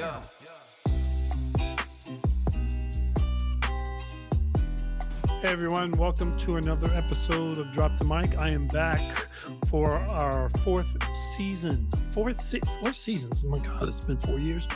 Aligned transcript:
Yeah. 0.00 0.18
Hey 5.42 5.52
everyone, 5.52 5.90
welcome 5.98 6.38
to 6.38 6.56
another 6.56 6.90
episode 6.94 7.58
of 7.58 7.70
Drop 7.72 7.98
the 7.98 8.06
Mic. 8.06 8.34
I 8.38 8.48
am 8.48 8.66
back 8.68 9.18
for 9.68 9.92
our 9.92 10.48
fourth 10.64 10.90
season. 11.36 11.86
Fourth 12.14 12.40
se- 12.40 12.62
four 12.80 12.94
seasons. 12.94 13.44
Oh 13.46 13.50
my 13.50 13.58
god, 13.58 13.88
it's 13.88 14.06
been 14.06 14.16
four 14.16 14.38
years. 14.38 14.66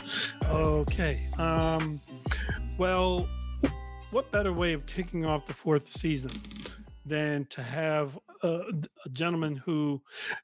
Okay. 0.53 1.19
Um 1.39 1.99
well, 2.77 3.27
what 4.11 4.31
better 4.31 4.53
way 4.53 4.73
of 4.73 4.85
kicking 4.85 5.25
off 5.25 5.47
the 5.47 5.55
fourth 5.55 5.87
season 5.87 6.33
than 7.03 7.45
to 7.45 7.63
have 7.63 8.19
a, 8.43 8.61
a 9.05 9.09
gentleman 9.09 9.55
who, 9.55 10.01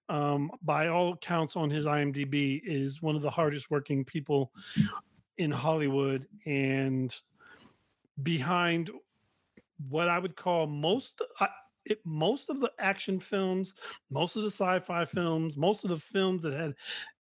um, 0.09 0.51
by 0.61 0.87
all 0.87 1.13
accounts 1.13 1.55
on 1.55 1.69
his 1.69 1.85
IMDb, 1.85 2.61
is 2.63 3.01
one 3.01 3.15
of 3.15 3.21
the 3.21 3.29
hardest 3.29 3.71
working 3.71 4.03
people 4.05 4.51
in 5.37 5.51
Hollywood 5.51 6.27
and 6.45 7.15
behind 8.23 8.91
what 9.89 10.09
I 10.09 10.19
would 10.19 10.35
call 10.35 10.67
most 10.67 11.21
I, 11.39 11.47
it, 11.85 11.99
most 12.05 12.49
of 12.49 12.59
the 12.59 12.71
action 12.79 13.19
films, 13.19 13.73
most 14.09 14.35
of 14.35 14.43
the 14.43 14.51
sci-fi 14.51 15.05
films, 15.05 15.57
most 15.57 15.83
of 15.83 15.89
the 15.89 15.97
films 15.97 16.43
that 16.43 16.53
had 16.53 16.75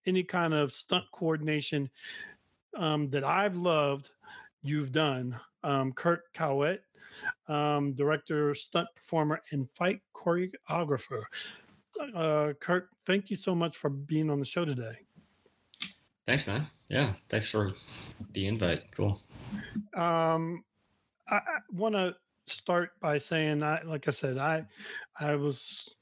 any 0.07 0.23
kind 0.23 0.53
of 0.53 0.73
stunt 0.73 1.05
coordination 1.13 1.89
um, 2.77 3.09
that 3.11 3.25
I've 3.25 3.57
loved, 3.57 4.11
you've 4.63 4.93
done. 4.93 5.39
Um, 5.63 5.93
Kirk 5.93 6.33
Caouette, 6.35 6.83
um, 7.49 7.93
director, 7.93 8.55
stunt 8.55 8.89
performer, 8.95 9.43
and 9.53 9.69
fight 9.71 10.01
choreographer. 10.15 11.23
Uh, 12.15 12.53
Kirk, 12.61 12.89
thank 13.05 13.31
you 13.31 13.37
so 13.37 13.55
much 13.55 13.77
for 13.77 13.91
being 13.91 14.31
on 14.31 14.39
the 14.39 14.47
show 14.47 14.65
today. 14.65 14.97
Thanks, 16.27 16.47
man. 16.47 16.67
Yeah, 16.89 17.15
thanks 17.29 17.49
for 17.49 17.73
the 18.33 18.47
invite. 18.47 18.85
Cool. 18.93 19.21
Um, 19.95 20.65
I, 21.29 21.37
I 21.37 21.59
want 21.73 21.95
to 21.95 22.15
start 22.47 22.91
by 23.01 23.19
saying, 23.19 23.63
I 23.63 23.83
like 23.83 24.09
I 24.09 24.13
said, 24.13 24.39
I 24.39 24.65
I 25.19 25.35
was 25.35 25.97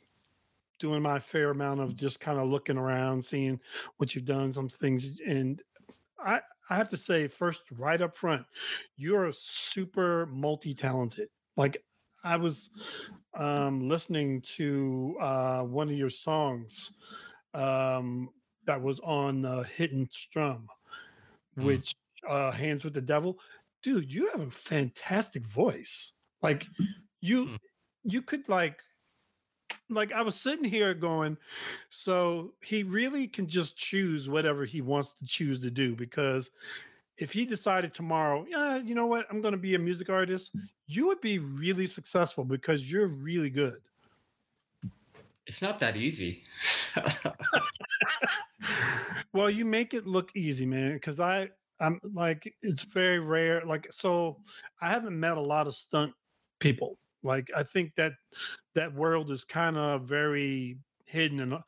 doing 0.79 1.03
my 1.03 1.19
fair 1.19 1.51
amount 1.51 1.81
of 1.81 1.97
just 1.97 2.21
kind 2.21 2.39
of 2.39 2.49
looking 2.49 2.79
around, 2.79 3.25
seeing 3.25 3.59
what 3.97 4.15
you've 4.15 4.25
done, 4.25 4.53
some 4.53 4.69
things, 4.69 5.19
and 5.27 5.63
I 6.21 6.41
I 6.71 6.77
have 6.77 6.89
to 6.91 6.97
say 6.97 7.29
first, 7.29 7.63
right 7.73 8.01
up 8.01 8.15
front, 8.15 8.45
you're 8.97 9.33
super 9.33 10.27
multi-talented. 10.27 11.29
Like 11.57 11.83
I 12.25 12.37
was 12.37 12.71
um, 13.35 13.89
listening 13.89 14.43
to 14.57 15.17
uh, 15.21 15.63
one 15.63 15.89
of 15.89 15.97
your 15.97 16.11
songs 16.11 16.97
um, 17.55 18.31
that 18.67 18.81
was 18.81 19.01
on 19.01 19.45
uh, 19.45 19.63
Hidden 19.63 20.09
Strum, 20.11 20.69
Mm. 21.57 21.65
which 21.65 21.95
uh, 22.29 22.51
Hands 22.51 22.85
with 22.85 22.95
the 22.95 23.01
Devil. 23.01 23.39
Dude, 23.83 24.13
you 24.13 24.29
have 24.33 24.41
a 24.41 24.51
fantastic 24.51 25.45
voice. 25.47 26.15
Like 26.43 26.67
you, 27.21 27.47
Mm. 27.47 27.59
you 28.05 28.23
could 28.23 28.49
like, 28.49 28.81
like 29.91 30.13
I 30.13 30.23
was 30.23 30.35
sitting 30.35 30.65
here 30.65 30.95
going, 30.95 31.37
so 31.91 32.53
he 32.63 32.83
really 32.83 33.27
can 33.27 33.47
just 33.47 33.77
choose 33.77 34.29
whatever 34.29 34.65
he 34.65 34.81
wants 34.81 35.13
to 35.15 35.27
choose 35.27 35.61
to 35.61 35.71
do 35.71 35.95
because 35.95 36.51
if 37.19 37.33
he 37.33 37.45
decided 37.45 37.93
tomorrow, 37.93 38.47
yeah, 38.49 38.77
you 38.77 38.95
know 38.95 39.07
what, 39.07 39.27
I'm 39.31 39.41
going 39.41 39.53
to 39.53 39.59
be 39.59 39.75
a 39.75 39.79
music 39.79 40.09
artist, 40.09 40.53
you 40.87 41.07
would 41.09 41.21
be 41.21 41.39
really 41.39 41.87
successful 41.87 42.45
because 42.45 42.91
you're 42.91 43.09
really 43.09 43.51
good. 43.51 43.79
It's 45.47 45.63
not 45.63 45.79
that 45.81 45.97
easy. 45.97 46.45
well, 49.33 49.51
you 49.51 49.65
make 49.65 49.95
it 49.95 50.07
look 50.07 50.31
easy, 50.37 50.67
man. 50.67 50.93
Because 50.93 51.21
I, 51.21 51.49
I'm 51.81 51.99
like, 52.15 52.55
it's 52.63 52.83
very 52.83 53.19
rare. 53.19 53.65
Like, 53.65 53.89
so 53.91 54.39
I 54.81 54.91
haven't 54.91 55.19
met 55.19 55.39
a 55.39 55.41
lot 55.41 55.67
of 55.67 55.75
stunt 55.75 56.13
people. 56.61 56.99
Like, 57.23 57.51
I 57.57 57.63
think 57.63 57.95
that 57.97 58.13
that 58.75 58.95
world 58.95 59.31
is 59.31 59.45
kind 59.45 59.77
of 59.77 60.05
very 60.09 60.79
hidden, 61.07 61.41
and 61.41 61.55
uh, 61.55 61.61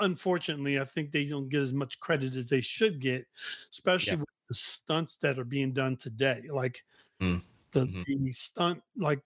unfortunately, 0.00 0.80
I 0.80 0.84
think 0.84 1.12
they 1.12 1.26
don't 1.26 1.48
get 1.48 1.60
as 1.62 1.72
much 1.72 2.00
credit 2.00 2.36
as 2.36 2.48
they 2.48 2.60
should 2.62 3.00
get, 3.00 3.26
especially 3.70 4.16
Yeah. 4.16 4.18
with 4.18 4.28
the 4.48 4.54
stunts 4.54 5.18
that 5.18 5.38
are 5.38 5.44
being 5.44 5.72
done 5.72 5.96
today. 5.96 6.44
Like, 6.50 6.84
Mm. 7.20 7.42
the 7.72 7.86
Mhm. 7.86 8.06
the 8.06 8.32
stunt, 8.32 8.82
like, 8.96 9.20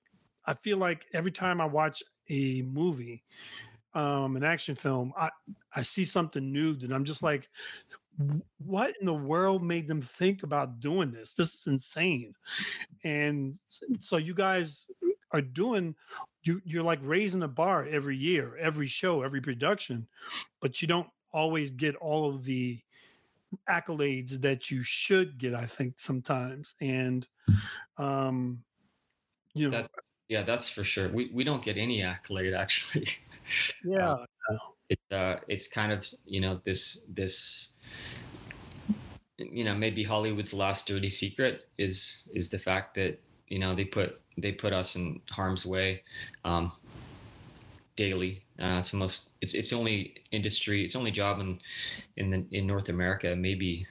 I 0.46 0.54
feel 0.54 0.78
like 0.78 1.06
every 1.12 1.32
time 1.32 1.60
I 1.60 1.66
watch 1.66 2.02
a 2.30 2.62
movie, 2.62 3.24
um, 3.94 4.36
an 4.36 4.44
action 4.44 4.76
film, 4.76 5.12
I 5.16 5.30
I 5.74 5.82
see 5.82 6.04
something 6.06 6.52
new 6.52 6.74
that 6.74 6.92
I'm 6.92 7.04
just 7.04 7.22
like, 7.22 7.50
what 8.58 8.94
in 9.00 9.06
the 9.06 9.14
world 9.14 9.62
made 9.62 9.88
them 9.88 10.00
think 10.00 10.42
about 10.42 10.80
doing 10.80 11.10
this? 11.10 11.34
This 11.34 11.54
is 11.54 11.66
insane. 11.66 12.34
And 13.04 13.58
so 14.00 14.16
you 14.18 14.34
guys 14.34 14.90
are 15.32 15.42
doing 15.42 15.96
you 16.42 16.60
you're 16.64 16.82
like 16.82 17.00
raising 17.02 17.40
the 17.40 17.48
bar 17.48 17.86
every 17.86 18.16
year, 18.16 18.56
every 18.56 18.86
show, 18.86 19.22
every 19.22 19.40
production, 19.40 20.08
but 20.60 20.80
you 20.82 20.88
don't 20.88 21.10
always 21.32 21.70
get 21.70 21.94
all 21.96 22.28
of 22.34 22.44
the 22.44 22.80
accolades 23.68 24.40
that 24.42 24.70
you 24.70 24.82
should 24.82 25.38
get, 25.38 25.54
I 25.54 25.66
think 25.66 26.00
sometimes. 26.00 26.74
And 26.80 27.28
um 27.98 28.64
you 29.54 29.70
know, 29.70 29.76
That's 29.76 29.90
yeah, 30.28 30.42
that's 30.42 30.68
for 30.68 30.84
sure. 30.84 31.08
We 31.08 31.30
we 31.32 31.44
don't 31.44 31.62
get 31.62 31.76
any 31.76 32.02
accolade 32.02 32.54
actually. 32.64 33.06
yeah, 33.82 34.24
It's 34.88 35.12
uh 35.12 35.40
it's 35.48 35.68
kind 35.68 35.92
of, 35.92 36.06
you 36.24 36.40
know, 36.40 36.60
this 36.64 37.04
this 37.08 37.76
you 39.38 39.64
know, 39.64 39.74
maybe 39.74 40.02
Hollywood's 40.02 40.52
last 40.52 40.86
dirty 40.86 41.08
secret 41.08 41.64
is 41.78 42.28
is 42.34 42.50
the 42.50 42.58
fact 42.58 42.94
that, 42.94 43.20
you 43.50 43.58
know, 43.58 43.74
they 43.74 43.84
put 43.84 44.20
they 44.38 44.52
put 44.52 44.72
us 44.72 44.96
in 44.96 45.20
harm's 45.30 45.66
way 45.66 46.02
um 46.44 46.72
daily. 47.96 48.42
Uh 48.58 48.76
it's 48.78 48.90
the 48.92 48.96
most 48.96 49.30
it's 49.40 49.54
it's 49.54 49.70
the 49.70 49.76
only 49.76 50.14
industry, 50.32 50.84
it's 50.84 50.94
the 50.94 50.98
only 50.98 51.10
job 51.10 51.40
in 51.40 51.58
in 52.16 52.30
the 52.30 52.44
in 52.50 52.66
North 52.66 52.88
America, 52.88 53.36
maybe 53.36 53.86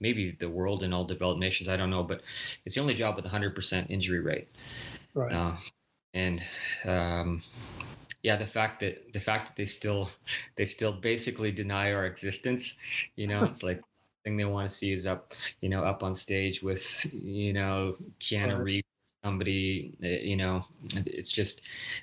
maybe 0.00 0.36
the 0.38 0.48
world 0.48 0.82
and 0.82 0.94
all 0.94 1.04
developed 1.04 1.40
nations, 1.40 1.68
I 1.68 1.76
don't 1.76 1.90
know, 1.90 2.02
but 2.04 2.22
it's 2.64 2.74
the 2.74 2.80
only 2.80 2.94
job 2.94 3.16
with 3.16 3.24
100% 3.24 3.90
injury 3.90 4.20
rate. 4.20 4.48
right. 5.14 5.32
Uh, 5.32 5.56
and 6.14 6.42
um, 6.86 7.42
yeah, 8.22 8.36
the 8.36 8.46
fact 8.46 8.80
that 8.80 9.12
the 9.12 9.20
fact 9.20 9.48
that 9.48 9.56
they 9.56 9.64
still 9.64 10.10
they 10.56 10.64
still 10.64 10.92
basically 10.92 11.50
deny 11.52 11.92
our 11.92 12.06
existence, 12.06 12.76
you 13.16 13.26
know, 13.26 13.44
it's 13.44 13.62
like 13.62 13.80
thing 14.24 14.36
they 14.36 14.44
want 14.44 14.68
to 14.68 14.74
see 14.74 14.92
is 14.92 15.06
up, 15.06 15.32
you 15.60 15.68
know, 15.68 15.84
up 15.84 16.02
on 16.02 16.14
stage 16.14 16.62
with 16.62 17.06
you 17.12 17.52
know 17.52 17.96
Keanu. 18.20 18.62
Reeves, 18.62 18.87
somebody, 19.28 19.94
uh, 20.02 20.08
you 20.08 20.36
know, 20.36 20.64
it's 21.06 21.30
just 21.30 21.62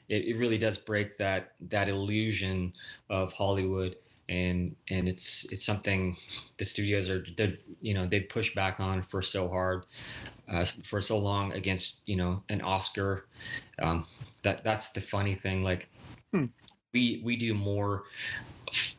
it, 0.09 0.25
it 0.25 0.37
really 0.37 0.57
does 0.57 0.77
break 0.77 1.17
that 1.17 1.53
that 1.69 1.89
illusion 1.89 2.73
of 3.09 3.33
Hollywood. 3.33 3.95
And 4.29 4.75
and 4.89 5.07
it's 5.07 5.45
it's 5.51 5.63
something 5.65 6.17
the 6.57 6.65
studios 6.65 7.09
are 7.09 7.23
they 7.37 7.59
you 7.81 7.93
know 7.93 8.07
they 8.07 8.21
push 8.21 8.55
back 8.55 8.79
on 8.79 9.03
for 9.03 9.21
so 9.21 9.47
hard 9.49 9.85
uh, 10.51 10.65
for 10.83 11.01
so 11.01 11.17
long 11.19 11.53
against 11.53 12.01
you 12.07 12.15
know 12.15 12.43
an 12.49 12.61
Oscar. 12.61 13.25
Um, 13.81 14.07
that 14.43 14.63
that's 14.63 14.91
the 14.93 15.01
funny 15.01 15.35
thing. 15.35 15.63
Like 15.63 15.89
Hmm. 16.33 16.45
we 16.93 17.21
we 17.23 17.35
do 17.35 17.53
more, 17.53 18.03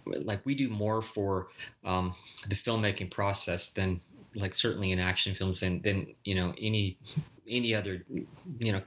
like 0.06 0.44
we 0.44 0.54
do 0.54 0.68
more 0.68 1.02
for 1.02 1.48
um, 1.84 2.14
the 2.48 2.54
filmmaking 2.54 3.10
process 3.10 3.70
than 3.72 4.00
like 4.34 4.54
certainly 4.54 4.92
in 4.92 4.98
action 4.98 5.34
films 5.34 5.60
than 5.60 5.82
than 5.82 6.14
you 6.24 6.34
know 6.34 6.54
any 6.60 6.98
any 7.48 7.74
other 7.74 8.04
you 8.58 8.72
know 8.72 8.82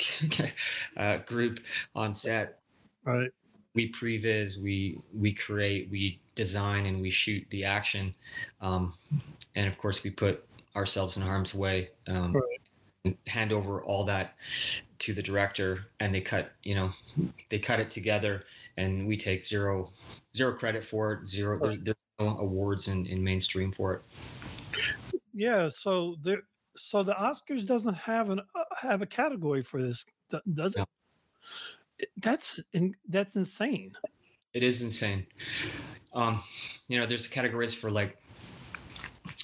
uh, 0.98 1.18
group 1.18 1.60
on 1.96 2.14
set 2.14 2.60
Right. 3.06 3.32
we 3.74 3.92
previs 3.92 4.62
we 4.62 5.00
we 5.14 5.34
create 5.34 5.90
we 5.90 6.20
design 6.36 6.86
and 6.86 7.02
we 7.02 7.10
shoot 7.10 7.46
the 7.50 7.64
action 7.64 8.14
um, 8.62 8.94
and 9.56 9.68
of 9.68 9.78
course 9.78 10.04
we 10.04 10.10
put 10.12 10.46
ourselves 10.76 11.18
in 11.18 11.24
harm's 11.24 11.56
way 11.56 11.90
um, 12.08 12.36
Right. 13.06 13.18
hand 13.28 13.52
over 13.52 13.82
all 13.82 14.04
that 14.06 14.36
to 15.00 15.14
the 15.14 15.22
director 15.22 15.86
and 16.00 16.14
they 16.14 16.22
cut 16.22 16.52
you 16.64 16.76
know 16.76 16.92
they 17.50 17.58
cut 17.60 17.80
it 17.80 17.90
together 17.90 18.44
and 18.78 19.08
we 19.08 19.16
take 19.18 19.42
zero 19.44 19.92
zero 20.36 20.54
credit 20.54 20.84
for 20.84 21.14
it 21.14 21.28
zero 21.28 21.58
there's, 21.60 21.80
there's 21.80 21.98
no 22.20 22.38
awards 22.38 22.90
in, 22.90 23.06
in 23.06 23.24
mainstream 23.24 23.72
for 23.72 23.94
it 23.94 24.02
Yeah, 25.34 25.70
so 25.70 26.18
there 26.22 26.44
so 26.80 27.04
the 27.04 27.14
Oscars 27.14 27.66
doesn't 27.66 27.96
have 27.96 28.30
an 28.30 28.40
uh, 28.56 28.64
have 28.78 29.02
a 29.02 29.06
category 29.06 29.64
for 29.64 29.81
this, 29.81 30.06
does 30.54 30.76
it? 30.76 30.80
No. 30.80 30.86
That's 32.18 32.60
in, 32.74 32.96
that's 33.08 33.36
insane. 33.36 33.94
it 34.54 34.64
is 34.64 34.81
insane 34.81 35.26
um 36.14 36.42
you 36.88 36.98
know 37.00 37.06
there's 37.06 37.28
categories 37.28 37.74
for 37.74 37.92
like 37.92 38.18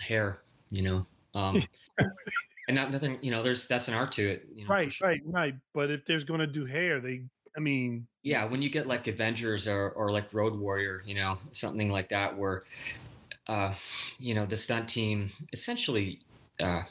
hair 0.01 0.41
you 0.71 0.81
know 0.81 1.05
um 1.35 1.61
and 2.67 2.75
not 2.75 2.91
nothing 2.91 3.19
you 3.21 3.31
know 3.31 3.43
there's 3.43 3.67
that's 3.67 3.87
an 3.87 3.93
art 3.93 4.11
to 4.11 4.27
it 4.27 4.47
you 4.53 4.63
know, 4.63 4.73
Right, 4.73 4.91
sure. 4.91 5.07
right, 5.09 5.21
right. 5.25 5.55
But 5.73 5.91
if 5.91 6.05
there's 6.05 6.23
going 6.23 6.39
to 6.39 6.47
do 6.47 6.65
hair, 6.65 6.99
they 6.99 7.23
I 7.55 7.59
mean, 7.59 8.07
yeah 8.23 8.45
when 8.45 8.61
you 8.61 8.69
get 8.69 8.87
like 8.87 9.07
avengers 9.07 9.67
or, 9.67 9.91
or 9.91 10.11
like 10.11 10.33
road 10.33 10.57
warrior 10.57 11.03
you 11.05 11.15
know 11.15 11.37
something 11.51 11.91
like 11.91 12.09
that 12.09 12.35
where 12.37 12.63
uh 13.47 13.73
you 14.17 14.33
know 14.33 14.45
the 14.45 14.57
stunt 14.57 14.89
team 14.89 15.29
essentially 15.53 16.19
uh, 16.61 16.83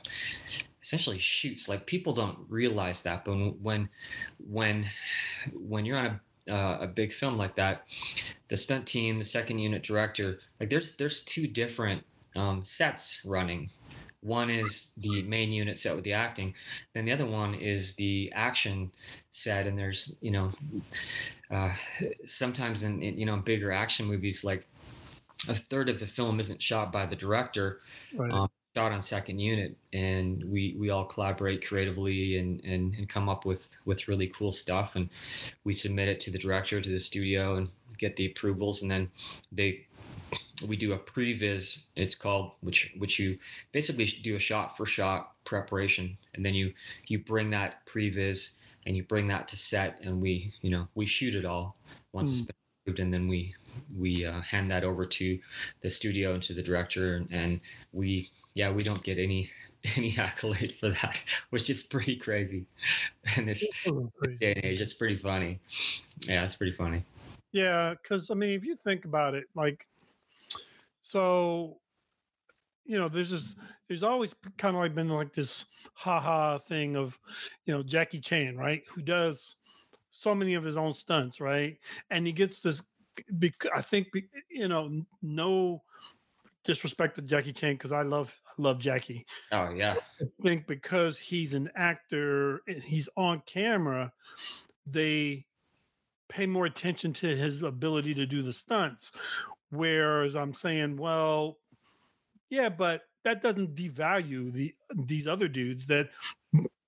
essentially 0.82 1.19
shoots. 1.19 1.69
Like 1.69 1.87
people 1.87 2.12
don't 2.12 2.38
realize 2.49 3.02
that, 3.02 3.25
but 3.25 3.34
when 3.61 3.88
when 4.38 4.87
when 5.52 5.84
you're 5.84 5.99
on 5.99 6.06
a 6.06 6.20
uh, 6.46 6.78
a 6.82 6.87
big 6.87 7.12
film 7.12 7.38
like 7.38 7.56
that, 7.56 7.87
the 8.49 8.56
stunt 8.56 8.87
team, 8.87 9.19
the 9.19 9.25
second 9.25 9.58
unit 9.58 9.82
director, 9.82 10.40
like 10.61 10.70
there's 10.70 10.96
there's 10.96 11.20
two 11.20 11.46
different 11.46 12.05
um, 12.37 12.62
sets 12.62 13.22
running. 13.25 13.70
One 14.20 14.49
is 14.49 14.90
the 14.96 15.22
main 15.22 15.52
unit 15.52 15.76
set 15.76 15.94
with 15.94 16.05
the 16.05 16.14
acting, 16.14 16.55
then 16.94 17.05
the 17.05 17.12
other 17.12 17.26
one 17.26 17.55
is 17.55 17.94
the 17.94 18.32
action 18.34 18.90
set. 19.31 19.67
And 19.67 19.78
there's 19.78 20.14
you 20.20 20.31
know 20.31 20.52
uh, 21.50 21.72
sometimes 22.26 22.82
in, 22.82 23.02
in 23.02 23.19
you 23.19 23.26
know 23.26 23.37
bigger 23.37 23.72
action 23.72 24.06
movies 24.06 24.44
like 24.44 24.67
a 25.49 25.55
third 25.55 25.88
of 25.88 26.00
the 26.00 26.06
film 26.06 26.40
isn't 26.40 26.62
shot 26.62 26.93
by 26.93 27.06
the 27.06 27.17
director. 27.17 27.81
Right. 28.14 28.31
Um, 28.31 28.49
shot 28.76 28.91
on 28.91 29.00
second 29.00 29.38
unit 29.38 29.76
and 29.93 30.43
we 30.44 30.75
we 30.79 30.91
all 30.91 31.05
collaborate 31.05 31.67
creatively 31.67 32.38
and, 32.38 32.61
and 32.65 32.94
and 32.94 33.09
come 33.09 33.29
up 33.29 33.44
with 33.44 33.76
with 33.85 34.09
really 34.09 34.26
cool 34.29 34.50
stuff. 34.50 34.97
And 34.97 35.09
we 35.62 35.73
submit 35.73 36.09
it 36.09 36.21
to 36.21 36.31
the 36.31 36.38
director 36.38 36.81
to 36.81 36.91
the 36.91 36.99
studio 36.99 37.55
and 37.56 37.69
get 37.99 38.17
the 38.17 38.26
approvals. 38.26 38.82
And 38.82 38.91
then 38.91 39.11
they 39.53 39.87
we 40.67 40.76
do 40.76 40.93
a 40.93 40.99
previs 40.99 41.85
it's 41.94 42.17
called 42.17 42.53
which 42.61 42.93
which 42.99 43.19
you 43.21 43.38
basically 43.71 44.06
do 44.06 44.35
a 44.35 44.41
shot 44.41 44.77
for 44.77 44.87
shot 44.87 45.32
preparation. 45.44 46.19
And 46.35 46.44
then 46.44 46.55
you 46.55 46.73
you 47.06 47.20
bring 47.20 47.50
that 47.50 47.87
previs 47.87 48.55
and 48.87 48.97
you 48.97 49.05
bring 49.05 49.29
that 49.29 49.47
to 49.49 49.56
set 49.56 50.00
and 50.03 50.20
we 50.20 50.53
you 50.62 50.70
know 50.70 50.88
we 50.97 51.06
shoot 51.06 51.37
it 51.37 51.44
all 51.44 51.77
once 52.12 52.31
mm. 52.31 52.32
it's 52.32 52.43
been 52.43 52.56
approved. 52.82 52.99
And 52.99 53.12
then 53.12 53.29
we 53.29 53.55
we 53.97 54.27
uh, 54.27 54.41
hand 54.41 54.70
that 54.73 54.82
over 54.82 55.06
to 55.06 55.38
the 55.81 55.91
studio 55.91 56.35
and 56.35 56.43
to 56.43 56.55
the 56.55 56.62
director 56.62 57.15
and, 57.15 57.32
and 57.32 57.61
we 57.93 58.31
yeah, 58.55 58.71
we 58.71 58.83
don't 58.83 59.03
get 59.03 59.19
any 59.19 59.51
any 59.97 60.17
accolade 60.19 60.75
for 60.81 60.91
that, 60.91 61.21
which 61.51 61.69
is 61.69 61.83
pretty 61.83 62.17
crazy. 62.17 62.67
And 63.37 63.49
this 63.49 63.67
day 64.39 64.53
and 64.55 64.65
age, 64.65 64.81
it's 64.81 64.93
pretty 64.93 65.17
funny. 65.17 65.61
Yeah, 66.21 66.45
it's 66.45 66.55
pretty 66.55 66.73
funny. 66.73 67.05
Yeah, 67.53 67.95
because 67.95 68.31
I 68.31 68.35
mean, 68.35 68.51
if 68.51 68.65
you 68.65 68.77
think 68.77 69.05
about 69.05 69.35
it, 69.35 69.45
like, 69.55 69.87
so, 71.03 71.79
you 72.85 72.99
know, 72.99 73.09
there's 73.09 73.31
just 73.31 73.56
there's 73.89 74.03
always 74.03 74.35
kind 74.59 74.77
of 74.77 74.83
like 74.83 74.95
been 74.95 75.09
like 75.09 75.33
this 75.33 75.67
haha 75.95 76.59
thing 76.59 76.97
of, 76.97 77.19
you 77.67 77.75
know, 77.75 77.83
Jackie 77.83 78.21
Chan, 78.21 78.56
right, 78.56 78.83
who 78.89 79.03
does 79.03 79.56
so 80.11 80.35
many 80.35 80.55
of 80.55 80.65
his 80.65 80.77
own 80.77 80.93
stunts, 80.93 81.41
right, 81.41 81.79
and 82.11 82.27
he 82.27 82.33
gets 82.33 82.62
this. 82.62 82.83
I 83.75 83.81
think 83.81 84.09
you 84.51 84.69
know, 84.69 85.03
no 85.23 85.83
disrespect 86.64 87.16
to 87.16 87.22
Jackie 87.22 87.52
Chan 87.52 87.75
because 87.75 87.93
I 87.93 88.02
love 88.02 88.34
love 88.58 88.78
Jackie. 88.78 89.26
Oh 89.52 89.70
yeah. 89.70 89.94
I 90.20 90.25
think 90.43 90.66
because 90.66 91.19
he's 91.19 91.55
an 91.55 91.70
actor 91.76 92.62
and 92.66 92.82
he's 92.82 93.08
on 93.16 93.43
camera, 93.46 94.12
they 94.87 95.46
pay 96.28 96.46
more 96.46 96.66
attention 96.66 97.12
to 97.12 97.37
his 97.37 97.62
ability 97.62 98.14
to 98.14 98.26
do 98.26 98.43
the 98.43 98.52
stunts. 98.52 99.12
Whereas 99.70 100.34
I'm 100.34 100.55
saying, 100.55 100.96
well, 100.96 101.58
yeah, 102.49 102.69
but 102.69 103.02
that 103.25 103.43
doesn't 103.43 103.75
devalue 103.75 104.52
the 104.52 104.75
these 104.94 105.26
other 105.26 105.49
dudes 105.49 105.87
that 105.87 106.10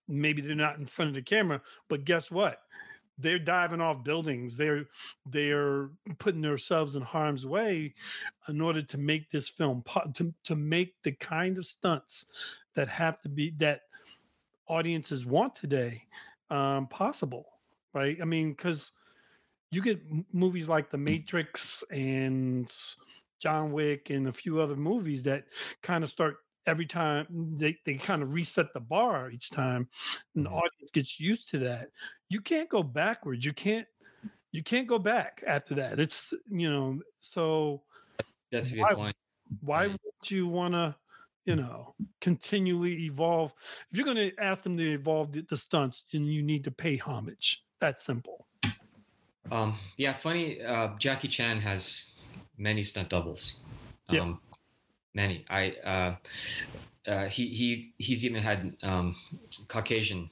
maybe 0.08 0.40
they're 0.40 0.54
not 0.54 0.78
in 0.78 0.86
front 0.86 1.08
of 1.10 1.14
the 1.14 1.22
camera, 1.22 1.60
but 1.88 2.04
guess 2.04 2.30
what? 2.30 2.60
They're 3.18 3.38
diving 3.38 3.80
off 3.80 4.04
buildings 4.04 4.56
they're 4.56 4.84
they're 5.26 5.88
putting 6.18 6.42
themselves 6.42 6.96
in 6.96 7.02
harm's 7.02 7.46
way 7.46 7.94
in 8.48 8.60
order 8.60 8.82
to 8.82 8.98
make 8.98 9.30
this 9.30 9.48
film 9.48 9.82
to, 10.14 10.32
to 10.44 10.54
make 10.54 10.94
the 11.02 11.12
kind 11.12 11.58
of 11.58 11.66
stunts 11.66 12.26
that 12.74 12.88
have 12.88 13.20
to 13.22 13.28
be 13.28 13.50
that 13.56 13.82
audiences 14.68 15.24
want 15.24 15.54
today 15.54 16.02
um, 16.50 16.86
possible 16.88 17.46
right 17.92 18.18
i 18.20 18.24
mean 18.24 18.50
because 18.50 18.92
you 19.70 19.82
get 19.82 20.00
movies 20.32 20.68
like 20.68 20.90
the 20.90 20.98
matrix 20.98 21.82
and 21.90 22.72
john 23.40 23.72
wick 23.72 24.10
and 24.10 24.28
a 24.28 24.32
few 24.32 24.60
other 24.60 24.76
movies 24.76 25.22
that 25.22 25.44
kind 25.82 26.04
of 26.04 26.10
start 26.10 26.38
every 26.66 26.86
time 26.86 27.26
they, 27.56 27.76
they 27.84 27.94
kind 27.94 28.22
of 28.22 28.32
reset 28.32 28.72
the 28.74 28.80
bar 28.80 29.30
each 29.30 29.50
time 29.50 29.88
and 30.34 30.44
the 30.44 30.48
mm-hmm. 30.48 30.58
audience 30.58 30.90
gets 30.92 31.20
used 31.20 31.48
to 31.48 31.58
that 31.58 31.88
you 32.28 32.40
can't 32.40 32.68
go 32.68 32.82
backwards. 32.82 33.44
You 33.44 33.52
can't 33.52 33.86
you 34.52 34.62
can't 34.62 34.86
go 34.86 34.98
back 34.98 35.42
after 35.46 35.74
that. 35.74 36.00
It's 36.00 36.32
you 36.50 36.70
know 36.70 37.00
so 37.18 37.82
that's 38.50 38.72
a 38.72 38.76
good 38.76 38.82
why, 38.82 38.94
point. 38.94 39.16
why 39.60 39.86
would 39.88 40.30
you 40.30 40.46
want 40.46 40.74
to 40.74 40.94
you 41.44 41.56
know 41.56 41.94
continually 42.20 43.04
evolve? 43.04 43.52
If 43.90 43.98
you're 43.98 44.06
going 44.06 44.30
to 44.30 44.32
ask 44.42 44.62
them 44.62 44.76
to 44.76 44.92
evolve 44.92 45.32
the, 45.32 45.42
the 45.48 45.56
stunts 45.56 46.04
then 46.12 46.24
you 46.24 46.42
need 46.42 46.64
to 46.64 46.70
pay 46.70 46.96
homage. 46.96 47.64
That's 47.80 48.02
simple. 48.02 48.46
Um 49.50 49.74
yeah 49.96 50.14
funny 50.14 50.62
uh 50.62 50.90
jackie 50.98 51.28
chan 51.28 51.60
has 51.60 52.12
many 52.58 52.82
stunt 52.82 53.10
doubles. 53.10 53.60
Um 54.08 54.16
yeah 54.16 54.34
many. 55.16 55.44
I 55.50 55.70
uh, 55.82 57.10
uh, 57.10 57.26
he 57.26 57.48
he 57.48 57.94
he's 57.98 58.24
even 58.24 58.42
had 58.42 58.76
um, 58.82 59.16
Caucasian 59.66 60.30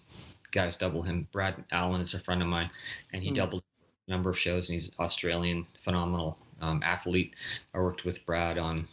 guys 0.54 0.76
double 0.76 1.02
him. 1.02 1.28
Brad 1.32 1.64
Allan 1.72 2.00
is 2.00 2.14
a 2.14 2.18
friend 2.18 2.40
of 2.40 2.48
mine, 2.48 2.70
and 3.12 3.22
he 3.22 3.30
mm. 3.30 3.34
doubled 3.34 3.62
a 4.06 4.10
number 4.10 4.30
of 4.30 4.38
shows. 4.38 4.68
And 4.68 4.74
he's 4.74 4.90
Australian, 4.98 5.66
phenomenal 5.80 6.38
um, 6.60 6.82
athlete. 6.82 7.34
I 7.74 7.78
worked 7.78 8.04
with 8.04 8.24
Brad 8.24 8.56
on 8.56 8.88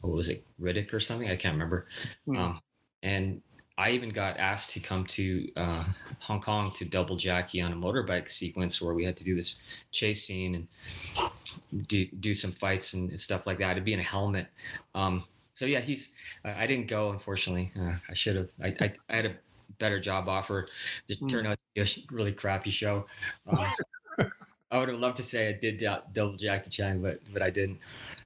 what 0.00 0.16
was 0.16 0.28
it, 0.28 0.44
Riddick 0.60 0.92
or 0.92 1.00
something? 1.00 1.30
I 1.30 1.36
can't 1.36 1.54
remember. 1.54 1.86
Mm. 2.26 2.38
Um, 2.38 2.60
and 3.02 3.42
I 3.78 3.90
even 3.90 4.10
got 4.10 4.36
asked 4.38 4.70
to 4.70 4.80
come 4.80 5.04
to 5.06 5.48
uh, 5.56 5.84
Hong 6.20 6.40
Kong 6.40 6.72
to 6.72 6.84
double 6.84 7.16
Jackie 7.16 7.60
on 7.60 7.72
a 7.72 7.76
motorbike 7.76 8.28
sequence 8.28 8.82
where 8.82 8.94
we 8.94 9.04
had 9.04 9.16
to 9.16 9.24
do 9.24 9.34
this 9.34 9.84
chase 9.92 10.24
scene 10.24 10.54
and 10.54 11.88
do, 11.88 12.06
do 12.06 12.34
some 12.34 12.52
fights 12.52 12.94
and 12.94 13.18
stuff 13.18 13.46
like 13.46 13.58
that. 13.58 13.74
To 13.74 13.80
be 13.80 13.92
in 13.92 14.00
a 14.00 14.04
helmet. 14.04 14.48
Um, 14.94 15.24
so 15.52 15.66
yeah, 15.66 15.80
he's. 15.80 16.12
I 16.44 16.66
didn't 16.66 16.88
go 16.88 17.10
unfortunately. 17.10 17.72
Uh, 17.78 17.94
I 18.08 18.14
should 18.14 18.36
have. 18.36 18.48
I, 18.62 18.68
I, 18.80 18.92
I, 19.08 19.16
had 19.16 19.26
a 19.26 19.34
better 19.78 20.00
job 20.00 20.28
offer. 20.28 20.68
It 21.08 21.20
mm. 21.20 21.28
turned 21.28 21.46
out 21.46 21.58
to 21.58 21.58
be 21.74 21.80
a 21.80 22.14
really 22.14 22.32
crappy 22.32 22.70
show. 22.70 23.06
Um, 23.46 24.30
I 24.70 24.78
would 24.78 24.88
have 24.88 24.98
loved 24.98 25.18
to 25.18 25.22
say 25.22 25.50
I 25.50 25.52
did 25.52 25.84
double 26.14 26.34
Jackie 26.36 26.70
Chan, 26.70 27.02
but 27.02 27.20
but 27.30 27.42
I 27.42 27.50
didn't. 27.50 27.78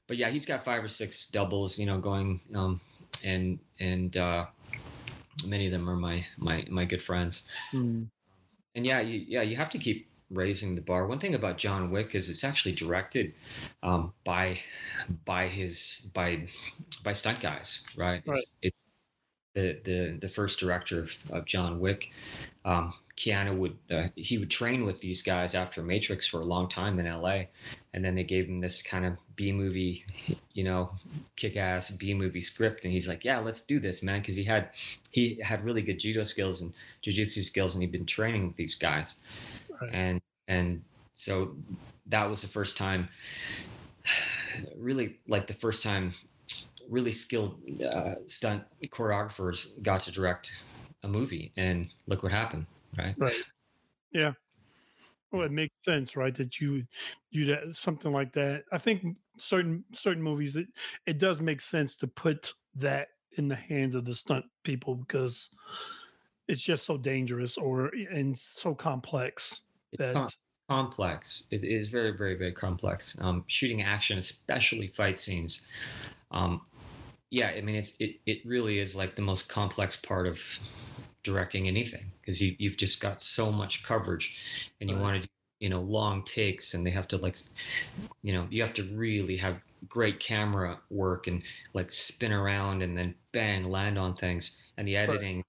But 0.07 0.17
yeah, 0.17 0.31
he's 0.31 0.47
got 0.47 0.65
five 0.65 0.83
or 0.85 0.89
six 0.89 1.27
doubles, 1.27 1.77
you 1.77 1.87
know, 1.87 1.99
going. 1.99 2.41
Um, 2.55 2.81
and 3.25 3.59
and 3.81 4.17
uh, 4.17 4.47
many 5.45 5.67
of 5.67 5.73
them 5.73 5.91
are 5.91 5.97
my 5.97 6.25
my 6.39 6.65
my 6.71 6.85
good 6.85 7.03
friends. 7.03 7.43
Mm. 7.73 8.07
And 8.77 8.87
yeah, 8.87 9.01
you, 9.01 9.25
yeah, 9.27 9.43
you 9.43 9.57
have 9.57 9.71
to 9.71 9.79
keep 9.79 10.09
raising 10.31 10.75
the 10.75 10.81
bar. 10.81 11.07
One 11.07 11.19
thing 11.19 11.35
about 11.35 11.59
John 11.59 11.91
Wick 11.91 12.15
is 12.15 12.29
it's 12.29 12.45
actually 12.45 12.75
directed 12.75 13.35
um, 13.83 14.13
by 14.25 14.61
by 15.25 15.49
his 15.49 16.11
by 16.15 16.47
by 17.03 17.13
stunt 17.13 17.41
guys, 17.41 17.85
right? 17.97 18.23
right. 18.27 18.37
It's, 18.37 18.53
it's, 18.63 18.77
the 19.57 19.79
the 19.85 20.19
the 20.21 20.29
first 20.29 20.61
director 20.61 21.01
of, 21.01 21.17
of 21.31 21.47
John 21.47 21.81
Wick. 21.81 22.13
Um, 22.65 22.93
Keanu 23.17 23.57
would 23.57 23.79
uh, 23.91 24.09
he 24.15 24.37
would 24.37 24.51
train 24.51 24.85
with 24.85 25.01
these 25.01 25.23
guys 25.23 25.55
after 25.55 25.83
Matrix 25.83 26.27
for 26.27 26.41
a 26.41 26.45
long 26.45 26.69
time 26.69 26.99
in 26.99 27.07
L.A. 27.07 27.49
And 27.95 28.05
then 28.05 28.15
they 28.15 28.25
gave 28.25 28.47
him 28.47 28.59
this 28.59 28.83
kind 28.83 29.07
of 29.07 29.15
B 29.37 29.53
movie, 29.53 30.05
you 30.53 30.65
know, 30.65 30.91
kick 31.35 31.57
ass 31.57 31.91
B 31.91 32.13
movie 32.13 32.43
script, 32.43 32.85
and 32.85 32.93
he's 32.93 33.09
like, 33.09 33.25
"Yeah, 33.25 33.39
let's 33.39 33.63
do 33.63 33.81
this, 33.81 34.03
man," 34.03 34.21
because 34.21 34.37
he 34.37 34.45
had 34.45 34.69
he 35.11 35.41
had 35.43 35.65
really 35.65 35.81
good 35.81 35.99
judo 35.99 36.23
skills 36.23 36.61
and 36.61 36.75
jujitsu 37.03 37.43
skills, 37.43 37.75
and 37.75 37.83
he'd 37.83 37.93
been 37.93 38.05
training 38.05 38.47
with 38.47 38.57
these 38.57 38.75
guys, 38.75 39.17
right. 39.81 39.91
and 39.95 40.21
and 40.47 40.83
so 41.15 41.57
that 42.09 42.29
was 42.29 42.43
the 42.43 42.49
first 42.49 42.77
time, 42.77 43.09
really 44.77 45.17
like 45.27 45.47
the 45.47 45.55
first 45.55 45.83
time, 45.83 46.13
really 46.89 47.13
skilled 47.13 47.61
uh, 47.83 48.15
stunt 48.27 48.65
choreographers 48.89 49.81
got 49.83 50.01
to 50.03 50.13
direct 50.13 50.65
a 51.03 51.09
movie, 51.09 51.53
and 51.57 51.89
look 52.07 52.23
what 52.23 52.33
happened, 52.33 52.67
right? 52.97 53.15
Right. 53.19 53.43
Yeah. 54.13 54.33
Well, 55.33 55.43
it 55.43 55.53
makes 55.53 55.75
sense, 55.81 56.17
right? 56.17 56.35
That 56.35 56.61
you 56.61 56.85
you 57.31 57.45
that 57.47 57.75
something 57.77 58.13
like 58.13 58.33
that. 58.33 58.65
I 58.73 58.79
think 58.79 59.17
certain 59.39 59.85
certain 59.93 60.23
movies 60.23 60.55
that 60.55 60.67
it 61.07 61.19
does 61.19 61.41
make 61.41 61.61
sense 61.61 61.95
to 61.97 62.07
put 62.07 62.53
that 62.77 63.09
in 63.33 63.49
the 63.49 63.57
hands 63.57 63.95
of 63.95 64.05
the 64.05 64.15
stunt 64.15 64.45
people 64.63 64.95
because 64.95 65.51
it's 66.49 66.63
just 66.63 66.85
so 66.85 66.97
dangerous 66.97 67.59
or 67.59 67.91
and 68.11 68.39
so 68.39 68.75
complex 68.75 69.63
that 69.99 70.33
complex. 70.69 71.47
It 71.51 71.65
is 71.65 71.89
very, 71.89 72.17
very, 72.17 72.35
very 72.35 72.53
complex. 72.53 73.17
Um, 73.21 73.45
shooting 73.47 73.83
action, 73.83 74.19
especially 74.19 74.89
fight 74.89 75.17
scenes. 75.17 75.63
Um, 76.31 76.63
yeah, 77.31 77.49
I 77.49 77.61
mean, 77.61 77.77
it's 77.77 77.93
it 77.99 78.21
it 78.27 78.45
really 78.45 78.79
is 78.79 78.95
like 78.95 79.17
the 79.17 79.23
most 79.23 79.49
complex 79.49 79.97
part 79.97 80.27
of 80.27 80.41
directing 81.23 81.67
anything 81.67 82.13
because 82.21 82.41
you 82.41 82.55
you've 82.59 82.77
just 82.77 83.01
got 83.01 83.21
so 83.21 83.51
much 83.51 83.83
coverage, 83.83 84.73
and 84.81 84.89
you 84.89 84.97
right. 84.97 85.03
want 85.03 85.23
to 85.23 85.29
do 85.29 85.33
you 85.61 85.69
know 85.69 85.81
long 85.81 86.23
takes, 86.25 86.75
and 86.75 86.87
they 86.87 86.91
have 86.91 87.09
to 87.09 87.17
like, 87.17 87.37
you 88.23 88.33
know, 88.33 88.47
you 88.51 88.63
have 88.63 88.75
to 88.75 88.85
really 88.85 89.37
have 89.37 89.61
great 89.89 90.21
camera 90.21 90.79
work 90.91 91.27
and 91.27 91.43
like 91.75 91.93
spin 91.93 92.33
around 92.33 92.83
and 92.83 92.97
then 92.97 93.15
bang 93.33 93.65
land 93.65 93.99
on 93.99 94.15
things 94.15 94.57
and 94.79 94.89
the 94.89 94.97
editing 94.97 95.45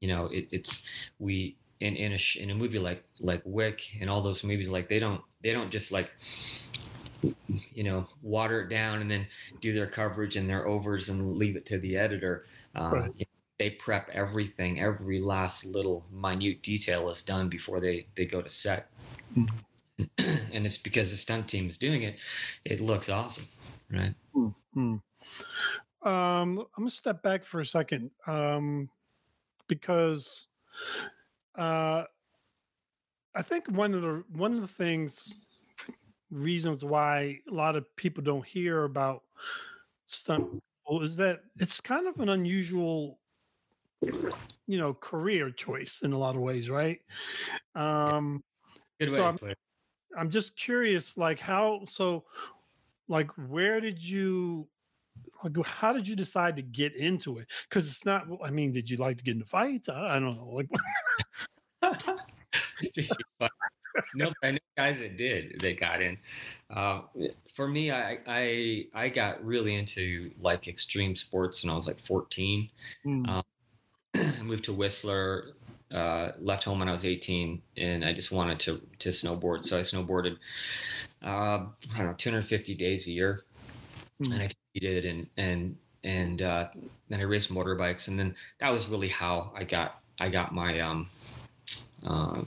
you 0.00 0.08
know 0.08 0.26
it, 0.26 0.48
it's 0.50 1.10
we 1.18 1.56
in 1.80 1.96
in 1.96 2.12
a 2.12 2.18
in 2.38 2.50
a 2.50 2.54
movie 2.54 2.78
like 2.78 3.04
like 3.20 3.42
wick 3.44 3.82
and 4.00 4.08
all 4.08 4.22
those 4.22 4.44
movies 4.44 4.70
like 4.70 4.88
they 4.88 4.98
don't 4.98 5.20
they 5.42 5.52
don't 5.52 5.70
just 5.70 5.92
like 5.92 6.10
you 7.74 7.82
know 7.84 8.06
water 8.22 8.62
it 8.62 8.68
down 8.68 9.00
and 9.00 9.10
then 9.10 9.26
do 9.60 9.72
their 9.72 9.86
coverage 9.86 10.36
and 10.36 10.48
their 10.48 10.66
overs 10.66 11.08
and 11.08 11.36
leave 11.36 11.56
it 11.56 11.66
to 11.66 11.78
the 11.78 11.96
editor 11.96 12.46
um, 12.74 12.92
Right. 12.92 13.12
you 13.16 13.20
know, 13.24 13.26
they 13.58 13.70
prep 13.70 14.08
everything 14.10 14.80
every 14.80 15.20
last 15.20 15.64
little 15.64 16.04
minute 16.10 16.62
detail 16.62 17.08
is 17.10 17.22
done 17.22 17.48
before 17.48 17.80
they 17.80 18.06
they 18.16 18.24
go 18.26 18.42
to 18.42 18.48
set 18.48 18.88
Mhm. 19.36 19.64
and 20.18 20.66
it's 20.66 20.78
because 20.78 21.10
the 21.10 21.16
stunt 21.16 21.48
team 21.48 21.68
is 21.68 21.76
doing 21.78 22.02
it 22.02 22.18
it 22.64 22.80
looks 22.80 23.08
awesome 23.08 23.46
right 23.90 24.14
Hmm. 24.34 24.96
Um, 26.02 26.58
I'm 26.58 26.66
gonna 26.76 26.90
step 26.90 27.22
back 27.22 27.44
for 27.44 27.60
a 27.60 27.66
second, 27.66 28.10
um, 28.26 28.90
because 29.68 30.48
uh, 31.56 32.04
I 33.34 33.42
think 33.42 33.68
one 33.70 33.94
of 33.94 34.02
the 34.02 34.24
one 34.28 34.54
of 34.54 34.60
the 34.60 34.68
things 34.68 35.34
reasons 36.32 36.84
why 36.84 37.38
a 37.48 37.54
lot 37.54 37.76
of 37.76 37.84
people 37.96 38.22
don't 38.24 38.44
hear 38.44 38.84
about 38.84 39.22
stunt 40.06 40.44
people 40.84 41.02
is 41.02 41.14
that 41.16 41.40
it's 41.60 41.80
kind 41.80 42.08
of 42.08 42.18
an 42.20 42.30
unusual, 42.30 43.18
you 44.00 44.78
know, 44.78 44.94
career 44.94 45.50
choice 45.50 46.00
in 46.02 46.12
a 46.12 46.18
lot 46.18 46.34
of 46.34 46.40
ways, 46.40 46.68
right? 46.70 47.00
Um, 47.74 48.42
good 48.98 49.10
So 49.10 49.24
I'm- 49.24 49.34
to 49.36 49.40
put 49.40 49.50
it. 49.52 49.58
I'm 50.16 50.28
just 50.28 50.56
curious, 50.56 51.16
like 51.16 51.38
how 51.38 51.84
so, 51.88 52.24
like 53.08 53.30
where 53.48 53.80
did 53.80 54.02
you, 54.02 54.68
like 55.42 55.56
how 55.64 55.92
did 55.94 56.06
you 56.06 56.14
decide 56.16 56.56
to 56.56 56.62
get 56.62 56.94
into 56.96 57.38
it? 57.38 57.48
Because 57.68 57.86
it's 57.86 58.04
not. 58.04 58.26
I 58.44 58.50
mean, 58.50 58.72
did 58.72 58.90
you 58.90 58.98
like 58.98 59.16
to 59.18 59.24
get 59.24 59.32
into 59.34 59.46
fights? 59.46 59.88
I, 59.88 60.16
I 60.16 60.18
don't 60.18 60.36
know. 60.36 60.50
Like, 60.50 60.68
It's 62.82 62.94
just 62.94 63.16
fun. 63.38 63.48
no, 64.14 64.32
I 64.42 64.50
know 64.52 64.58
guys 64.76 64.98
that 65.00 65.16
did. 65.16 65.60
They 65.60 65.74
got 65.74 66.02
in. 66.02 66.18
Uh, 66.70 67.02
for 67.54 67.68
me, 67.68 67.90
I, 67.90 68.18
I 68.26 68.86
I 68.94 69.08
got 69.08 69.44
really 69.44 69.74
into 69.74 70.30
like 70.40 70.68
extreme 70.68 71.16
sports 71.16 71.62
when 71.62 71.70
I 71.70 71.74
was 71.76 71.86
like 71.86 72.00
14. 72.00 72.70
mm, 73.04 73.24
Um, 73.26 73.42
I 74.38 74.42
moved 74.44 74.64
to 74.64 74.72
Whistler. 74.72 75.52
Uh, 75.92 76.32
left 76.40 76.64
home 76.64 76.80
when 76.80 76.88
I 76.88 76.92
was 76.92 77.04
18, 77.04 77.62
and 77.76 78.04
I 78.04 78.12
just 78.14 78.32
wanted 78.32 78.58
to 78.60 78.80
to 79.00 79.10
snowboard. 79.10 79.64
So 79.64 79.78
I 79.78 79.82
snowboarded. 79.82 80.36
Uh, 81.22 81.66
I 81.94 81.98
don't 81.98 82.06
know, 82.08 82.14
250 82.16 82.74
days 82.74 83.06
a 83.06 83.10
year, 83.10 83.44
Mm. 84.20 84.34
and 84.34 84.42
I 84.42 84.48
competed 84.48 85.04
and 85.06 85.26
and 85.36 85.76
and 86.04 86.42
uh, 86.42 86.68
then 87.08 87.20
I 87.20 87.24
raced 87.24 87.52
motorbikes, 87.52 88.08
and 88.08 88.18
then 88.18 88.34
that 88.58 88.72
was 88.72 88.88
really 88.88 89.08
how 89.08 89.52
I 89.56 89.64
got 89.64 90.00
I 90.20 90.28
got 90.30 90.54
my 90.54 90.80
um 90.80 91.08
uh, 92.06 92.42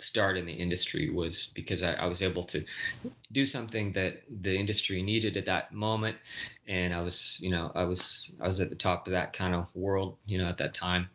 start 0.00 0.36
in 0.36 0.46
the 0.46 0.52
industry 0.52 1.10
was 1.10 1.52
because 1.54 1.82
I, 1.82 1.92
I 1.94 2.06
was 2.06 2.22
able 2.22 2.42
to 2.44 2.64
do 3.32 3.46
something 3.46 3.92
that 3.92 4.22
the 4.42 4.56
industry 4.56 5.02
needed 5.02 5.36
at 5.36 5.46
that 5.46 5.72
moment, 5.72 6.16
and 6.66 6.92
I 6.94 7.02
was 7.02 7.38
you 7.40 7.50
know 7.50 7.72
I 7.74 7.84
was 7.84 8.34
I 8.40 8.46
was 8.46 8.60
at 8.60 8.70
the 8.70 8.76
top 8.76 9.06
of 9.06 9.12
that 9.12 9.32
kind 9.32 9.54
of 9.54 9.74
world 9.74 10.16
you 10.26 10.38
know 10.38 10.46
at 10.48 10.58
that 10.58 10.74
time, 10.74 11.08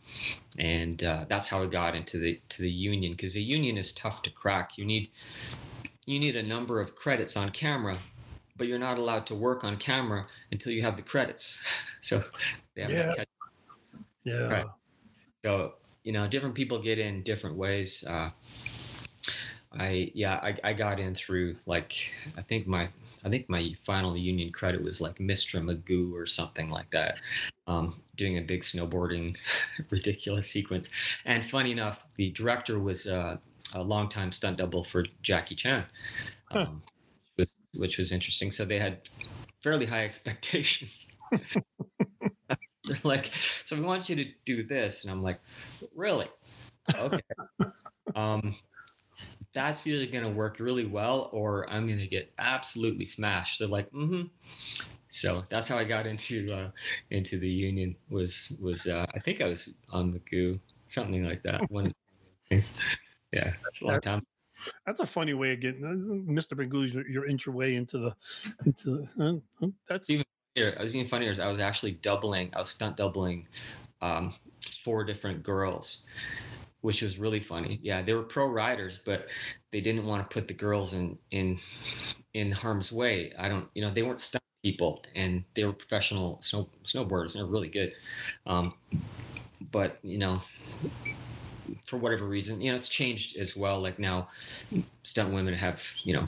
and 0.59 1.03
uh, 1.03 1.25
that's 1.27 1.47
how 1.47 1.63
I 1.63 1.67
got 1.67 1.95
into 1.95 2.17
the 2.17 2.39
to 2.49 2.61
the 2.61 2.71
union 2.71 3.13
because 3.13 3.33
the 3.33 3.43
union 3.43 3.77
is 3.77 3.91
tough 3.91 4.21
to 4.23 4.29
crack. 4.29 4.77
You 4.77 4.85
need 4.85 5.09
you 6.05 6.19
need 6.19 6.35
a 6.35 6.43
number 6.43 6.79
of 6.79 6.95
credits 6.95 7.35
on 7.35 7.49
camera 7.49 7.97
but 8.57 8.67
you're 8.67 8.79
not 8.79 8.97
allowed 8.97 9.25
to 9.27 9.35
work 9.35 9.63
on 9.63 9.77
camera 9.77 10.25
until 10.51 10.71
you 10.71 10.81
have 10.81 10.95
the 10.95 11.01
credits. 11.01 11.59
So 12.01 12.21
they 12.75 12.83
have 12.83 12.91
Yeah. 12.91 13.15
catch. 13.15 13.27
yeah. 14.23 14.47
Right. 14.47 14.65
So 15.43 15.73
you 16.03 16.11
know, 16.11 16.27
different 16.27 16.53
people 16.53 16.79
get 16.81 16.99
in 16.99 17.23
different 17.23 17.57
ways. 17.57 18.03
Uh, 18.07 18.29
I 19.77 20.11
yeah, 20.13 20.35
I, 20.41 20.57
I 20.63 20.73
got 20.73 20.99
in 20.99 21.15
through 21.15 21.55
like 21.65 22.11
I 22.37 22.41
think 22.41 22.67
my 22.67 22.89
I 23.25 23.29
think 23.29 23.49
my 23.49 23.75
final 23.83 24.15
union 24.15 24.51
credit 24.51 24.83
was 24.83 25.01
like 25.01 25.15
Mr. 25.15 25.59
Magoo 25.59 26.13
or 26.13 26.27
something 26.27 26.69
like 26.69 26.91
that. 26.91 27.19
Um, 27.65 27.99
doing 28.15 28.37
a 28.37 28.41
big 28.41 28.61
snowboarding 28.61 29.35
ridiculous 29.89 30.49
sequence. 30.49 30.91
And 31.25 31.43
funny 31.43 31.71
enough, 31.71 32.05
the 32.15 32.29
director 32.31 32.77
was 32.79 33.07
uh, 33.07 33.37
a 33.73 33.81
longtime 33.81 34.31
stunt 34.31 34.57
double 34.57 34.83
for 34.83 35.05
Jackie 35.23 35.55
Chan. 35.55 35.85
Huh. 36.51 36.59
Um, 36.59 36.83
which, 37.35 37.49
which 37.77 37.97
was 37.97 38.11
interesting. 38.11 38.51
So 38.51 38.63
they 38.63 38.77
had 38.77 39.09
fairly 39.61 39.87
high 39.87 40.05
expectations. 40.05 41.07
They're 42.83 42.99
like, 43.03 43.31
so 43.65 43.75
we 43.75 43.81
want 43.81 44.07
you 44.07 44.15
to 44.17 44.25
do 44.45 44.61
this. 44.61 45.03
And 45.03 45.11
I'm 45.11 45.23
like, 45.23 45.39
really? 45.95 46.27
Okay. 46.93 47.21
um, 48.15 48.55
that's 49.55 49.87
either 49.87 50.05
going 50.05 50.25
to 50.25 50.29
work 50.29 50.59
really 50.59 50.85
well 50.85 51.29
or 51.31 51.67
I'm 51.69 51.87
going 51.87 51.99
to 51.99 52.07
get 52.07 52.31
absolutely 52.37 53.05
smashed. 53.05 53.57
They're 53.57 53.67
like, 53.67 53.89
mm-hmm. 53.91 54.23
So 55.07 55.45
that's 55.49 55.69
how 55.69 55.77
I 55.77 55.85
got 55.85 56.05
into 56.05 56.53
uh, 56.53 56.69
into 57.09 57.39
the 57.39 57.47
union. 57.47 57.95
Was 58.09 58.57
was 58.61 58.85
uh, 58.85 59.05
I 59.15 59.19
think 59.19 59.39
I 59.39 59.45
was 59.45 59.75
on 59.89 60.13
Magoo, 60.13 60.59
something 60.87 61.23
like 61.23 61.41
that. 61.43 61.61
One 61.71 61.87
of 61.87 61.93
those 61.93 62.49
things. 62.49 62.77
Yeah, 63.31 63.53
it's 63.65 63.81
a 63.81 63.85
long 63.85 64.01
time. 64.01 64.25
That's 64.85 64.99
a 64.99 65.07
funny 65.07 65.33
way 65.33 65.53
of 65.53 65.61
getting 65.61 65.81
Mr. 65.81 66.53
Magoo's 66.53 66.93
your, 66.93 67.07
your 67.07 67.25
intro 67.27 67.53
way 67.53 67.75
into 67.75 67.97
the 67.97 68.15
into 68.65 69.07
the, 69.17 69.41
uh, 69.61 69.67
that's 69.87 70.09
Even- 70.09 70.25
Here, 70.53 70.75
I 70.77 70.81
was 70.81 70.95
even 70.95 71.07
funnier. 71.07 71.31
Is 71.31 71.39
I 71.39 71.47
was 71.47 71.59
actually 71.59 71.93
doubling. 71.93 72.49
I 72.53 72.59
was 72.59 72.69
stunt 72.69 72.97
doubling 72.97 73.47
um, 74.01 74.33
four 74.83 75.05
different 75.05 75.43
girls, 75.43 76.05
which 76.85 77.01
was 77.01 77.17
really 77.17 77.39
funny. 77.39 77.79
Yeah, 77.81 78.03
they 78.03 78.13
were 78.13 78.21
pro 78.21 78.45
riders, 78.45 78.99
but 79.03 79.25
they 79.71 79.81
didn't 79.81 80.05
want 80.05 80.21
to 80.21 80.31
put 80.31 80.47
the 80.47 80.53
girls 80.53 80.93
in 80.93 81.17
in 81.31 81.57
in 82.35 82.51
harm's 82.51 82.91
way. 82.91 83.33
I 83.39 83.49
don't, 83.49 83.67
you 83.73 83.81
know, 83.81 83.89
they 83.89 84.03
weren't 84.03 84.19
stunt 84.19 84.43
people, 84.63 85.03
and 85.15 85.43
they 85.55 85.65
were 85.65 85.73
professional 85.73 86.39
snow 86.43 86.69
snowboarders, 86.83 87.33
and 87.33 87.41
they're 87.41 87.51
really 87.51 87.69
good. 87.69 87.93
Um, 88.45 88.75
but 89.71 89.97
you 90.03 90.19
know, 90.19 90.43
for 91.87 91.97
whatever 91.97 92.27
reason, 92.27 92.61
you 92.61 92.69
know, 92.69 92.75
it's 92.75 92.87
changed 92.87 93.35
as 93.35 93.57
well. 93.57 93.81
Like 93.81 93.97
now, 93.97 94.27
stunt 95.01 95.33
women 95.33 95.55
have, 95.55 95.83
you 96.03 96.13
know, 96.13 96.27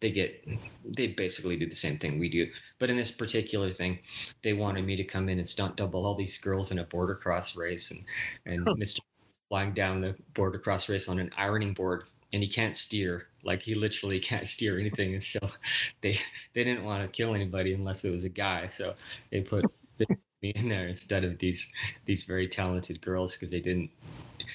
they 0.00 0.10
get, 0.10 0.48
they 0.82 1.08
basically 1.08 1.58
do 1.58 1.68
the 1.68 1.74
same 1.76 1.98
thing 1.98 2.18
we 2.18 2.30
do. 2.30 2.50
But 2.78 2.88
in 2.88 2.96
this 2.96 3.10
particular 3.10 3.70
thing, 3.70 3.98
they 4.42 4.54
wanted 4.54 4.86
me 4.86 4.96
to 4.96 5.04
come 5.04 5.28
in 5.28 5.36
and 5.38 5.46
stunt 5.46 5.76
double 5.76 6.06
all 6.06 6.14
these 6.14 6.38
girls 6.38 6.72
in 6.72 6.78
a 6.78 6.84
border 6.84 7.16
cross 7.16 7.54
race, 7.54 7.90
and 7.90 8.00
and. 8.46 8.66
Mr. 8.78 9.00
flying 9.52 9.74
down 9.74 10.00
the 10.00 10.14
border 10.32 10.58
cross 10.58 10.88
race 10.88 11.10
on 11.10 11.18
an 11.18 11.30
ironing 11.36 11.74
board, 11.74 12.04
and 12.32 12.42
he 12.42 12.48
can't 12.48 12.74
steer. 12.74 13.26
Like 13.44 13.60
he 13.60 13.74
literally 13.74 14.18
can't 14.30 14.46
steer 14.46 14.78
anything, 14.78 15.12
and 15.12 15.22
so 15.22 15.40
they 16.00 16.18
they 16.54 16.64
didn't 16.64 16.84
want 16.84 17.04
to 17.04 17.12
kill 17.12 17.34
anybody 17.34 17.74
unless 17.74 18.02
it 18.02 18.10
was 18.10 18.24
a 18.24 18.30
guy. 18.30 18.64
So 18.64 18.94
they 19.30 19.42
put 19.42 19.66
me 20.42 20.52
in 20.56 20.70
there 20.70 20.88
instead 20.88 21.22
of 21.22 21.38
these 21.38 21.70
these 22.06 22.22
very 22.22 22.48
talented 22.48 23.02
girls 23.02 23.34
because 23.34 23.50
they 23.50 23.60
didn't. 23.60 23.90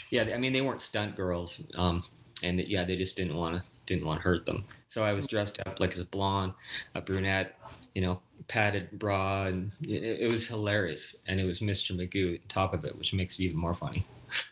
Yeah, 0.09 0.23
I 0.33 0.39
mean 0.39 0.51
they 0.51 0.61
weren't 0.61 0.81
stunt 0.81 1.15
girls, 1.15 1.63
um, 1.75 2.03
and 2.41 2.59
yeah, 2.61 2.83
they 2.83 2.95
just 2.95 3.15
didn't 3.15 3.35
want 3.35 3.53
to 3.53 3.61
didn't 3.85 4.07
want 4.07 4.19
to 4.19 4.23
hurt 4.23 4.47
them. 4.47 4.65
So 4.87 5.03
I 5.03 5.13
was 5.13 5.27
dressed 5.27 5.59
up 5.67 5.79
like 5.79 5.91
as 5.91 5.99
a 5.99 6.05
blonde, 6.05 6.53
a 6.95 7.01
brunette, 7.01 7.55
you 7.93 8.01
know, 8.01 8.19
padded 8.47 8.97
bra, 8.97 9.45
and 9.45 9.71
it, 9.79 10.21
it 10.21 10.31
was 10.31 10.47
hilarious. 10.47 11.17
And 11.27 11.39
it 11.39 11.45
was 11.45 11.59
Mr. 11.59 11.95
Magoo 11.95 12.31
on 12.31 12.47
top 12.47 12.73
of 12.73 12.83
it, 12.83 12.97
which 12.97 13.13
makes 13.13 13.39
it 13.39 13.43
even 13.43 13.57
more 13.57 13.75
funny. 13.75 14.03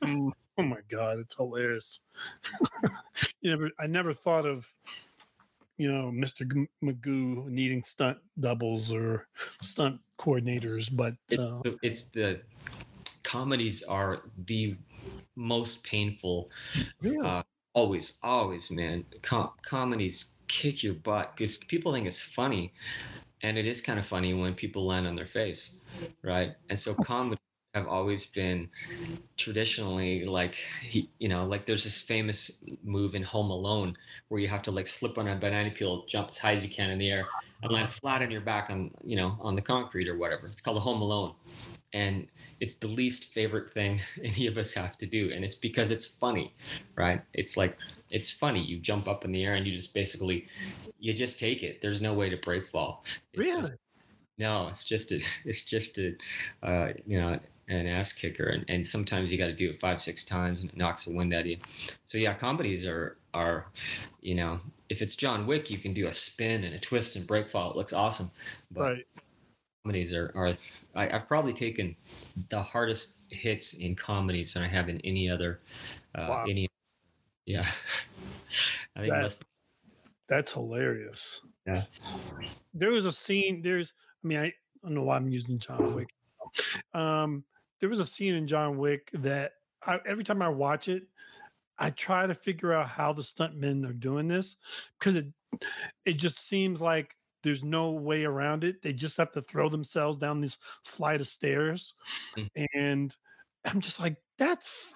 Mm, 0.04 0.32
oh 0.58 0.64
my 0.64 0.80
god, 0.90 1.20
it's 1.20 1.36
hilarious. 1.36 2.02
you 3.42 3.50
never, 3.50 3.70
I 3.80 3.88
never 3.88 4.14
thought 4.14 4.46
of, 4.46 4.68
you 5.78 5.92
know, 5.92 6.12
Mr. 6.12 6.52
G- 6.52 6.68
Magoo 6.84 7.48
needing 7.48 7.84
stunt 7.84 8.18
doubles 8.40 8.94
or 8.94 9.28
stunt 9.62 10.00
coordinators, 10.20 10.90
but 10.92 11.16
uh, 11.38 11.62
it's 11.82 12.06
the 12.06 12.42
comedies 13.24 13.84
are 13.84 14.22
the 14.46 14.76
most 15.36 15.84
painful 15.84 16.50
yeah, 17.02 17.22
uh, 17.22 17.44
always, 17.74 18.14
always, 18.24 18.72
man. 18.72 19.06
Com- 19.22 19.52
comedies 19.62 20.36
kick 20.48 20.84
your 20.84 20.94
butt 20.96 21.36
because 21.36 21.58
people 21.58 21.94
think 21.94 22.08
it's 22.08 22.22
funny, 22.22 22.74
and 23.42 23.58
it 23.58 23.68
is 23.68 23.82
kind 23.82 24.00
of 24.00 24.06
funny 24.06 24.34
when 24.34 24.54
people 24.54 24.86
land 24.86 25.08
on 25.08 25.16
their 25.16 25.26
face, 25.26 25.80
right? 26.24 26.54
And 26.70 26.80
so 26.80 26.94
comedies 26.96 27.40
have 27.76 27.88
always 27.88 28.26
been 28.28 28.70
traditionally 29.38 30.26
like 30.26 30.56
he, 30.82 31.10
you 31.20 31.28
know, 31.28 31.46
like 31.46 31.66
there's 31.66 31.84
this 31.84 32.02
famous 32.02 32.64
move 32.84 33.16
in 33.16 33.24
Home 33.24 33.52
Alone 33.52 33.96
where 34.30 34.40
you 34.40 34.48
have 34.48 34.62
to 34.64 34.72
like 34.72 34.88
slip 34.88 35.18
on 35.18 35.28
a 35.28 35.36
banana 35.36 35.70
peel, 35.72 36.06
jump 36.08 36.30
as 36.30 36.38
high 36.38 36.54
as 36.54 36.64
you 36.66 36.72
can 36.72 36.90
in 36.90 36.98
the 36.98 37.12
air, 37.12 37.32
and 37.62 37.72
land 37.72 37.90
flat 37.90 38.22
on 38.22 38.32
your 38.32 38.42
back 38.42 38.70
on 38.70 38.92
you 39.04 39.18
know 39.18 39.38
on 39.42 39.56
the 39.56 39.62
concrete 39.62 40.08
or 40.08 40.18
whatever. 40.18 40.48
It's 40.48 40.62
called 40.62 40.78
a 40.78 40.82
Home 40.82 41.02
Alone, 41.02 41.34
and 41.94 42.28
it's 42.62 42.76
the 42.76 42.88
least 42.88 43.34
favorite 43.34 43.74
thing 43.74 44.00
any 44.24 44.48
of 44.48 44.58
us 44.58 44.74
have 44.74 44.98
to 44.98 45.06
do 45.06 45.32
and 45.34 45.44
it's 45.44 45.56
because 45.56 45.92
it's 45.92 46.06
funny 46.06 46.54
right 46.96 47.22
it's 47.34 47.58
like 47.58 47.78
it's 48.12 48.32
funny 48.32 48.62
you 48.64 48.80
jump 48.80 49.08
up 49.10 49.26
in 49.26 49.32
the 49.32 49.44
air 49.44 49.54
and 49.56 49.68
you 49.68 49.76
just 49.76 49.94
basically 49.94 50.48
you 51.00 51.14
just 51.14 51.38
take 51.38 51.64
it 51.64 51.82
there's 51.82 52.02
no 52.02 52.14
way 52.14 52.30
to 52.30 52.38
break 52.38 52.66
fall 52.68 53.04
it's 53.34 53.48
Really? 53.48 53.62
just- 53.62 53.74
no 54.38 54.68
it's 54.68 54.86
just 54.86 55.12
a 55.12 55.20
it's 55.46 55.64
just 55.64 55.98
a 55.98 56.16
uh, 56.64 56.94
you 57.06 57.20
know 57.20 57.40
an 57.68 57.88
ass 57.88 58.14
kicker 58.14 58.46
and, 58.50 58.64
and 58.70 58.86
sometimes 58.86 59.32
you 59.32 59.38
got 59.38 59.48
to 59.48 59.54
do 59.54 59.70
it 59.70 59.76
five 59.80 60.00
six 60.02 60.24
times 60.24 60.62
and 60.62 60.70
it 60.72 60.78
knocks 60.78 61.06
the 61.06 61.16
wind 61.16 61.34
out 61.34 61.42
of 61.42 61.48
you 61.48 61.58
so 62.06 62.18
yeah 62.18 62.34
comedies 62.34 62.86
are 62.86 63.18
are 63.34 63.66
you 64.22 64.36
know 64.36 64.60
if 64.90 65.02
it's 65.02 65.16
john 65.16 65.48
wick 65.48 65.70
you 65.72 65.78
can 65.80 65.94
do 65.94 66.08
a 66.08 66.14
spin 66.14 66.64
and 66.64 66.76
a 66.76 66.80
twist 66.80 67.16
and 67.16 67.26
break 67.26 67.50
fall 67.50 67.72
it 67.72 67.76
looks 67.76 67.92
awesome 67.94 68.30
but 68.72 68.82
Right. 68.82 69.08
comedies 69.84 70.14
are, 70.14 70.32
are 70.36 70.54
I, 70.96 71.10
I've 71.16 71.28
probably 71.28 71.54
taken 71.54 71.96
the 72.50 72.62
hardest 72.62 73.16
hits 73.32 73.74
in 73.74 73.96
comedies 73.96 74.54
than 74.54 74.62
I 74.64 74.68
have 74.68 74.88
in 74.90 75.02
any 75.02 75.28
other 75.30 75.60
uh, 76.14 76.28
Wow. 76.30 76.46
any 76.48 76.68
yeah 77.48 77.62
I 78.96 79.00
think 79.02 79.14
That- 79.14 79.22
most 79.24 79.44
That's 80.30 80.52
hilarious. 80.54 81.42
Yeah. 81.68 81.84
There 82.74 82.90
was 82.92 83.06
a 83.06 83.12
scene. 83.12 83.62
There's. 83.62 83.94
I 84.24 84.28
mean, 84.28 84.38
I, 84.40 84.46
I 84.46 84.54
don't 84.84 84.96
know 84.96 85.04
why 85.04 85.18
I'm 85.18 85.30
using 85.30 85.60
John 85.60 85.94
Wick. 85.94 86.08
Um, 86.94 87.44
there 87.80 87.90
was 87.90 88.00
a 88.00 88.06
scene 88.06 88.36
in 88.36 88.48
John 88.48 88.78
Wick 88.78 89.10
that 89.14 89.54
I, 89.86 90.00
every 90.06 90.24
time 90.24 90.42
I 90.42 90.50
watch 90.50 90.88
it, 90.88 91.04
I 91.78 91.90
try 91.92 92.28
to 92.28 92.34
figure 92.34 92.74
out 92.74 92.88
how 92.90 93.14
the 93.14 93.22
stuntmen 93.24 93.88
are 93.90 93.94
doing 93.94 94.28
this 94.28 94.58
because 95.00 95.16
it 95.16 95.28
it 96.06 96.14
just 96.14 96.40
seems 96.48 96.82
like 96.82 97.16
there's 97.44 97.64
no 97.64 97.92
way 97.92 98.26
around 98.26 98.64
it. 98.64 98.82
They 98.82 98.94
just 98.94 99.18
have 99.18 99.32
to 99.34 99.42
throw 99.42 99.70
themselves 99.70 100.18
down 100.18 100.42
this 100.42 100.58
flight 100.86 101.22
of 101.22 101.28
stairs, 101.28 101.94
Mm. 102.38 102.50
and 102.76 103.16
I'm 103.66 103.82
just 103.82 104.00
like, 104.00 104.18
that's 104.38 104.94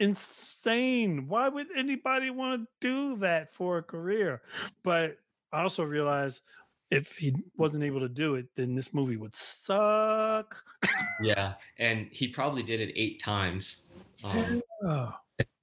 insane. 0.00 1.28
Why 1.28 1.48
would 1.48 1.68
anybody 1.76 2.30
want 2.30 2.62
to 2.62 2.68
do 2.80 3.16
that 3.18 3.54
for 3.54 3.78
a 3.78 3.82
career? 3.82 4.42
But 4.82 5.18
I 5.52 5.62
also 5.62 5.84
realized 5.84 6.42
if 6.90 7.16
he 7.16 7.34
wasn't 7.56 7.84
able 7.84 8.00
to 8.00 8.08
do 8.08 8.36
it, 8.36 8.46
then 8.56 8.74
this 8.74 8.94
movie 8.94 9.16
would 9.16 9.34
suck. 9.34 10.56
yeah 11.20 11.54
and 11.78 12.08
he 12.10 12.28
probably 12.28 12.62
did 12.62 12.80
it 12.80 12.92
eight 12.96 13.20
times 13.20 13.84
um, 14.24 14.60
Oh, 14.82 15.14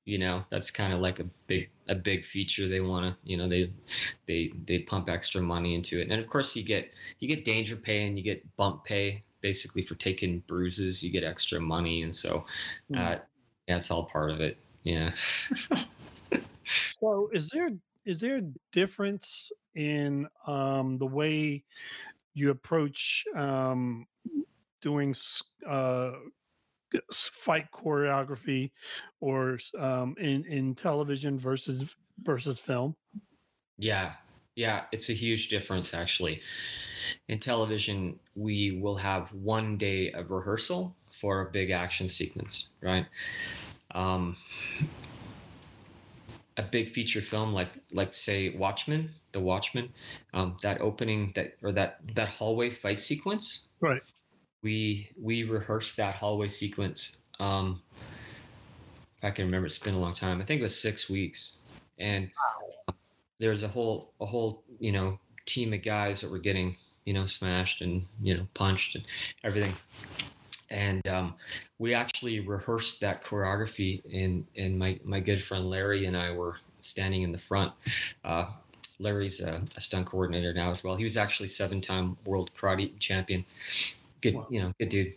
you 0.06 0.18
know 0.18 0.44
that's 0.50 0.72
kind 0.72 0.94
of 0.94 1.00
like 1.00 1.20
a 1.20 1.26
big 1.46 1.70
a 1.90 1.96
big 1.96 2.26
feature 2.26 2.68
they 2.68 2.82
want 2.82 3.06
to 3.06 3.16
you 3.24 3.38
know 3.38 3.48
they 3.48 3.72
they 4.28 4.52
they 4.66 4.80
pump 4.80 5.10
extra 5.10 5.42
money 5.42 5.76
into 5.76 6.00
it. 6.02 6.10
And 6.10 6.20
of 6.20 6.28
course 6.28 6.56
you 6.56 6.64
get 6.64 6.92
you 7.20 7.28
get 7.28 7.46
danger 7.46 7.76
pay 7.76 8.08
and 8.08 8.18
you 8.18 8.24
get 8.24 8.44
bump 8.58 8.84
pay 8.84 9.24
basically 9.42 9.82
for 9.82 9.96
taking 9.96 10.40
bruises 10.48 11.04
you 11.04 11.12
get 11.12 11.24
extra 11.24 11.60
money 11.60 12.04
and 12.04 12.14
so 12.14 12.46
uh 12.96 13.18
yeah 13.68 13.76
it's 13.78 13.92
all 13.92 14.04
part 14.06 14.32
of 14.32 14.40
it 14.42 14.58
yeah. 14.84 15.12
So 17.00 17.30
is 17.34 17.50
there 17.50 17.72
is 18.06 18.20
there 18.20 18.38
a 18.38 18.44
difference 18.72 19.52
in 19.76 20.28
um, 20.48 20.98
the 20.98 21.06
way 21.06 21.64
you 22.34 22.52
approach 22.52 23.26
um, 23.36 24.06
doing 24.82 25.16
uh, 25.68 26.12
fight 27.12 27.68
choreography 27.72 28.72
or 29.20 29.60
um, 29.78 30.16
in 30.20 30.46
in 30.46 30.76
television 30.76 31.38
versus 31.38 31.96
versus 32.24 32.60
film? 32.60 32.96
Yeah, 33.78 34.14
yeah, 34.56 34.84
it's 34.92 35.10
a 35.10 35.14
huge 35.14 35.50
difference 35.50 35.94
actually. 35.94 36.42
In 37.28 37.40
television, 37.40 38.20
we 38.36 38.80
will 38.80 38.98
have 38.98 39.34
one 39.34 39.78
day 39.78 40.12
of 40.12 40.32
rehearsal 40.32 40.96
for 41.10 41.42
a 41.42 41.52
big 41.52 41.72
action 41.72 42.08
sequence, 42.08 42.70
right? 42.82 43.06
Um, 43.94 44.38
a 46.58 46.64
big 46.64 46.90
feature 46.90 47.22
film 47.22 47.54
like 47.54 47.70
like 47.92 48.14
say 48.14 48.50
Watchmen, 48.50 49.12
The 49.32 49.40
Watchmen, 49.40 49.90
um, 50.34 50.58
that 50.62 50.82
opening 50.82 51.32
that 51.36 51.56
or 51.62 51.72
that 51.72 52.00
that 52.16 52.30
hallway 52.30 52.70
fight 52.70 53.00
sequence. 53.00 53.68
Right. 53.80 54.02
We 54.62 55.10
we 55.20 55.44
rehearsed 55.44 55.98
that 55.98 56.16
hallway 56.16 56.48
sequence. 56.48 57.18
Um, 57.40 57.82
I 59.24 59.32
can 59.32 59.46
remember, 59.46 59.68
it's 59.68 59.78
been 59.78 59.94
a 59.94 60.00
long 60.00 60.14
time. 60.14 60.42
I 60.42 60.46
think 60.46 60.60
it 60.60 60.64
was 60.64 60.80
six 60.80 61.10
weeks, 61.10 61.60
and 62.00 62.30
there's 63.40 63.64
a 63.64 63.68
whole 63.68 64.14
a 64.20 64.26
whole 64.26 64.64
you 64.80 64.92
know 64.92 65.20
team 65.46 65.74
of 65.74 65.82
guys 65.82 66.22
that 66.22 66.32
were 66.32 66.40
getting 66.40 66.78
you 67.06 67.14
know 67.14 67.26
smashed 67.26 67.82
and 67.82 68.06
you 68.22 68.36
know 68.38 68.48
punched 68.54 68.96
and 68.96 69.06
everything 69.44 69.76
and 70.72 71.08
um, 71.08 71.36
we 71.78 71.94
actually 71.94 72.40
rehearsed 72.40 73.02
that 73.02 73.24
choreography 73.24 74.02
and 74.12 74.46
and 74.58 74.80
my 74.80 75.00
my 75.04 75.20
good 75.20 75.44
friend 75.44 75.70
larry 75.70 76.06
and 76.06 76.18
i 76.18 76.32
were 76.32 76.58
standing 76.80 77.22
in 77.24 77.32
the 77.32 77.38
front. 77.38 77.72
Uh, 78.24 78.48
larry's 79.00 79.40
a, 79.42 79.64
a 79.76 79.82
stunt 79.82 80.06
coordinator 80.08 80.54
now 80.54 80.70
as 80.70 80.84
well. 80.84 80.96
He 80.96 81.04
was 81.04 81.18
actually 81.18 81.50
seven-time 81.50 82.18
world 82.26 82.52
karate 82.58 82.98
champion. 83.00 83.46
Good 84.22 84.36
Wow. 84.36 84.48
you 84.50 84.62
know 84.62 84.74
good 84.80 84.90
dude. 84.90 85.14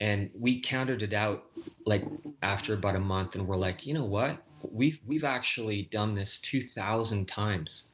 And 0.00 0.30
we 0.38 0.60
counted 0.60 1.02
it 1.02 1.12
out 1.12 1.44
like 1.86 2.04
after 2.42 2.74
about 2.74 2.96
a 2.96 3.00
month 3.00 3.34
and 3.34 3.46
we're 3.46 3.56
like 3.56 3.86
you 3.86 3.94
know 3.94 4.04
what? 4.04 4.38
We've 4.70 5.00
we've 5.06 5.24
actually 5.24 5.82
done 5.82 6.14
this 6.14 6.38
2000 6.38 7.26
times. 7.26 7.88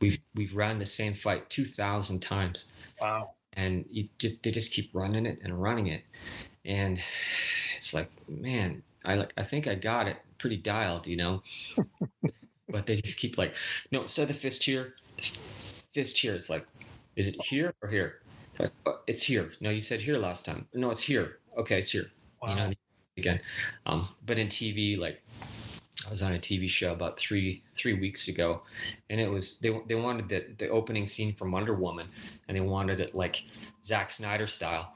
We've 0.00 0.18
we've 0.34 0.54
ran 0.56 0.78
the 0.78 0.86
same 0.86 1.14
fight 1.14 1.50
2000 1.50 2.20
times. 2.20 2.66
Wow. 3.00 3.33
And 3.56 3.84
you 3.90 4.08
just 4.18 4.42
they 4.42 4.50
just 4.50 4.72
keep 4.72 4.90
running 4.92 5.26
it 5.26 5.38
and 5.42 5.60
running 5.60 5.88
it. 5.88 6.02
And 6.64 6.98
it's 7.76 7.92
like 7.92 8.08
man 8.28 8.82
i 9.04 9.14
like 9.14 9.32
i 9.36 9.42
think 9.42 9.66
i 9.66 9.74
got 9.74 10.08
it 10.08 10.16
pretty 10.38 10.56
dialed 10.56 11.06
you 11.06 11.16
know? 11.16 11.42
But 12.66 12.86
they 12.86 12.96
just 12.96 13.18
keep 13.18 13.38
like 13.38 13.54
no 13.92 14.02
instead 14.02 14.22
of 14.22 14.28
the 14.28 14.34
fist 14.34 14.64
here 14.64 14.94
fist 15.18 16.18
here 16.18 16.34
it's 16.34 16.50
like 16.50 16.66
is 17.14 17.28
it 17.28 17.40
here 17.44 17.72
or 17.80 17.88
here? 17.88 18.20
It's 18.50 18.60
like 18.60 18.72
"Uh, 18.84 18.98
it's 19.06 19.22
here. 19.22 19.52
No 19.60 19.70
you 19.70 19.80
said 19.80 20.00
here 20.00 20.16
last 20.16 20.44
time. 20.44 20.66
No 20.74 20.90
it's 20.90 21.02
here. 21.02 21.38
Okay 21.56 21.78
it's 21.78 21.90
here. 21.90 22.10
Wow. 22.42 22.48
you 22.48 22.56
know 22.56 22.72
again. 23.16 23.40
Um 23.86 24.08
but 24.26 24.38
in 24.38 24.48
tv 24.48 24.98
like 24.98 25.22
i 26.06 26.10
was 26.10 26.22
on 26.22 26.32
a 26.32 26.38
tv 26.38 26.68
show 26.68 26.92
about 26.92 27.18
three 27.18 27.62
three 27.76 27.94
weeks 27.94 28.28
ago 28.28 28.62
and 29.10 29.20
it 29.20 29.30
was 29.30 29.58
they, 29.58 29.78
they 29.86 29.94
wanted 29.94 30.28
the, 30.28 30.44
the 30.58 30.68
opening 30.68 31.06
scene 31.06 31.34
from 31.34 31.52
wonder 31.52 31.74
woman 31.74 32.06
and 32.48 32.56
they 32.56 32.60
wanted 32.60 33.00
it 33.00 33.14
like 33.14 33.44
Zack 33.82 34.10
Snyder 34.10 34.46
style. 34.46 34.94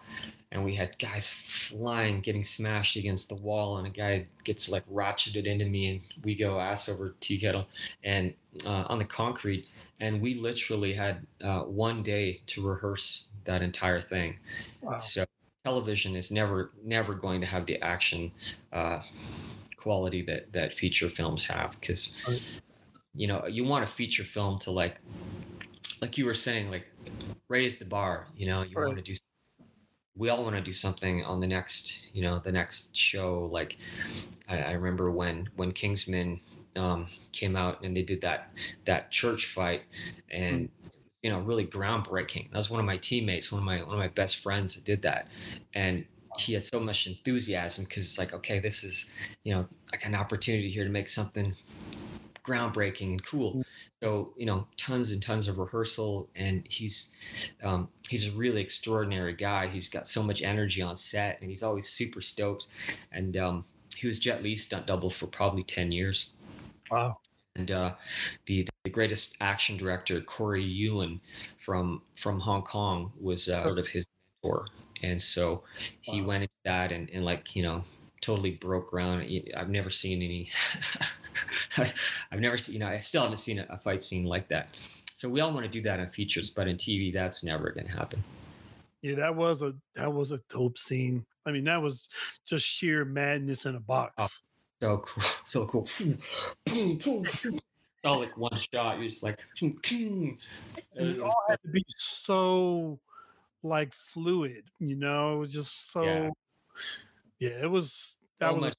And 0.51 0.65
we 0.65 0.75
had 0.75 0.99
guys 0.99 1.31
flying, 1.31 2.21
getting 2.21 2.43
smashed 2.43 2.97
against 2.97 3.29
the 3.29 3.35
wall, 3.35 3.77
and 3.77 3.87
a 3.87 3.91
guy 3.91 4.27
gets 4.45 4.71
like 4.71 4.89
ratcheted 4.89 5.45
into 5.45 5.67
me, 5.67 5.91
and 5.91 6.01
we 6.25 6.35
go 6.35 6.59
ass 6.59 6.89
over 6.89 7.15
tea 7.21 7.39
kettle 7.39 7.69
and 8.03 8.33
uh, 8.65 8.85
on 8.89 8.99
the 8.99 9.05
concrete. 9.05 9.67
And 10.01 10.23
we 10.23 10.35
literally 10.35 10.95
had 10.95 11.27
uh, 11.45 11.63
one 11.65 12.03
day 12.03 12.41
to 12.47 12.67
rehearse 12.67 13.29
that 13.45 13.61
entire 13.61 14.01
thing. 14.01 14.39
wow. 14.81 14.97
So 14.97 15.27
television 15.65 16.17
is 16.17 16.31
never 16.31 16.71
never 16.83 17.13
going 17.13 17.43
to 17.43 17.47
have 17.47 17.67
the 17.67 17.79
action 17.83 18.31
uh, 18.73 19.03
quality 19.79 20.23
that 20.23 20.53
that 20.53 20.75
feature 20.75 21.09
films 21.09 21.47
have 21.47 21.73
because 21.81 22.15
you 23.15 23.27
know 23.27 23.47
you 23.47 23.65
want 23.65 23.85
a 23.85 23.87
feature 23.87 24.25
film 24.25 24.59
to 24.61 24.71
like 24.71 24.99
like 26.01 26.19
you 26.19 26.25
were 26.25 26.35
saying 26.35 26.71
like 26.71 26.87
raise 27.49 27.79
the 27.79 27.85
bar 27.85 28.29
you 28.37 28.47
know 28.47 28.63
you 28.63 28.79
Right. 28.79 28.85
want 28.85 28.99
to 28.99 29.03
do 29.03 29.15
we 30.17 30.29
all 30.29 30.43
want 30.43 30.57
to 30.57 30.63
do 30.63 30.73
something 30.73 31.25
on 31.25 31.41
the 31.41 31.47
next 31.47 32.09
you 32.15 32.23
know 32.23 32.39
the 32.39 32.53
next 32.53 32.97
show 32.97 33.47
like 33.53 33.77
i, 34.49 34.59
I 34.59 34.73
remember 34.73 35.11
when 35.11 35.49
when 35.57 35.73
kingsman 35.73 36.41
um, 36.77 37.09
came 37.33 37.57
out 37.57 37.83
and 37.83 37.97
they 37.97 38.03
did 38.03 38.21
that 38.23 38.53
that 38.85 39.11
church 39.11 39.47
fight 39.47 39.83
and 40.31 40.69
you 41.23 41.31
know 41.31 41.41
really 41.41 41.67
groundbreaking. 41.67 42.51
That 42.51 42.57
was 42.57 42.71
one 42.71 42.81
of 42.81 42.87
my 42.87 42.97
teammates 42.99 43.51
one 43.53 43.61
of 43.61 43.65
my 43.67 43.79
one 43.83 43.95
of 43.95 43.99
my 43.99 44.09
best 44.09 44.39
friends 44.39 44.75
that 44.77 44.85
did 44.85 45.03
that. 45.03 45.29
And 45.75 46.07
he 46.41 46.55
had 46.55 46.63
so 46.63 46.81
much 46.81 47.07
enthusiasm 47.07 47.85
because 47.85 48.05
it's 48.05 48.19
like 48.19 48.33
okay 48.33 48.59
this 48.59 48.85
is 48.85 49.07
you 49.45 49.55
know 49.55 49.67
like 49.93 50.05
an 50.05 50.15
opportunity 50.15 50.71
here 50.71 50.85
to 50.85 50.91
make 50.91 51.09
something 51.09 51.55
groundbreaking 52.49 53.11
and 53.11 53.25
cool. 53.25 53.63
So 54.03 54.33
you 54.37 54.47
know 54.47 54.67
tons 54.77 55.11
and 55.11 55.23
tons 55.23 55.49
of 55.49 55.59
rehearsal 55.59 56.29
and 56.35 56.67
he's 56.69 57.13
um, 57.63 57.89
he's 58.09 58.29
a 58.29 58.33
really 58.33 58.63
extraordinary 58.63 59.35
guy. 59.35 59.69
He's 59.69 59.89
got 59.89 60.07
so 60.07 60.23
much 60.23 60.43
energy 60.43 60.81
on 60.81 60.95
set 60.95 61.39
and 61.41 61.51
he's 61.51 61.63
always 61.63 61.89
super 61.89 62.23
stoked. 62.23 62.69
And 63.13 63.37
um, 63.37 63.65
he 63.95 64.07
was 64.07 64.19
jet 64.19 64.43
Li 64.43 64.55
stunt 64.55 64.87
double 64.87 65.11
for 65.11 65.27
probably 65.27 65.63
10 65.63 65.93
years. 65.93 66.31
Wow. 66.91 67.19
and 67.55 67.71
uh, 67.71 67.95
the 68.47 68.67
the 68.85 68.91
greatest 68.91 69.37
action 69.41 69.77
director 69.77 70.21
Corey 70.23 70.65
Yuen 70.65 71.21
from 71.59 72.01
from 72.17 72.41
Hong 72.41 72.63
Kong 72.63 73.13
was 73.21 73.49
uh, 73.49 73.65
sort 73.65 73.79
of 73.79 73.89
his 73.89 74.07
mentor, 74.43 74.67
and 75.03 75.21
so 75.21 75.65
he 76.01 76.21
Wow. 76.21 76.29
went 76.29 76.43
into 76.45 76.55
that 76.65 76.93
and, 76.93 77.11
and 77.11 77.25
like 77.25 77.55
you 77.55 77.63
know 77.63 77.85
totally 78.21 78.53
broke 78.53 78.91
ground. 78.91 79.29
I've 79.57 79.71
never 79.71 79.91
seen 79.91 80.23
any. 80.23 80.51
I've 82.33 82.41
never 82.41 82.59
seen 82.59 82.75
you 82.75 82.81
know 82.81 82.89
I 82.89 82.99
still 82.99 83.23
haven't 83.23 83.37
seen 83.37 83.59
a, 83.59 83.79
fight 83.79 84.03
scene 84.03 84.25
like 84.25 84.49
that. 84.49 84.69
So 85.15 85.29
we 85.29 85.41
all 85.41 85.53
want 85.53 85.65
to 85.65 85.71
do 85.71 85.83
that 85.83 86.01
in 86.01 86.09
features, 86.11 86.51
but 86.51 86.69
in 86.69 86.77
TV 86.77 87.13
that's 87.13 87.43
never 87.45 87.71
going 87.71 87.87
to 87.87 87.93
happen. 87.93 88.23
Yeah, 89.03 89.15
that 89.17 89.35
was 89.35 89.63
a 89.63 89.75
that 89.95 90.13
was 90.13 90.33
a 90.33 90.41
dope 90.49 90.79
scene. 90.79 91.25
I 91.47 91.53
mean, 91.53 91.65
that 91.65 91.81
was 91.81 92.09
just 92.47 92.67
sheer 92.67 93.05
madness 93.05 93.67
in 93.67 93.75
a 93.75 93.79
oh, 93.79 93.83
box. 93.87 94.15
Oh, 94.19 94.29
so 94.81 94.99
cool, 94.99 95.23
so 95.45 95.67
cool. 95.67 95.87
all 98.05 98.21
like 98.21 98.37
one 98.37 98.55
shot. 98.57 98.99
You're 98.99 99.09
just 99.09 99.23
like, 99.23 99.39
it 99.61 101.21
all 101.21 101.45
had 101.49 101.61
to 101.63 101.69
be 101.69 101.85
so 101.89 102.99
like 103.63 103.93
fluid, 103.93 104.65
you 104.79 104.97
know. 104.97 105.37
It 105.37 105.39
was 105.39 105.53
just 105.53 105.93
so. 105.93 106.03
Yeah, 106.03 106.31
yeah 107.39 107.63
it 107.63 107.71
was. 107.71 108.19
That 108.41 108.51
so 108.51 108.55
was. 108.55 108.65
Much, 108.65 108.75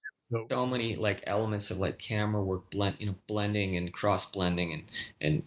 so 0.52 0.65
many 0.65 0.96
like 0.96 1.24
elements 1.26 1.72
of 1.72 1.80
like 1.80 1.98
camera 1.98 2.44
work 2.44 2.70
blend, 2.70 2.98
you 3.00 3.08
know, 3.08 3.15
blending 3.28 3.78
and 3.78 3.92
cross 3.92 4.30
blending 4.30 4.74
and 4.74 4.84
and 5.22 5.44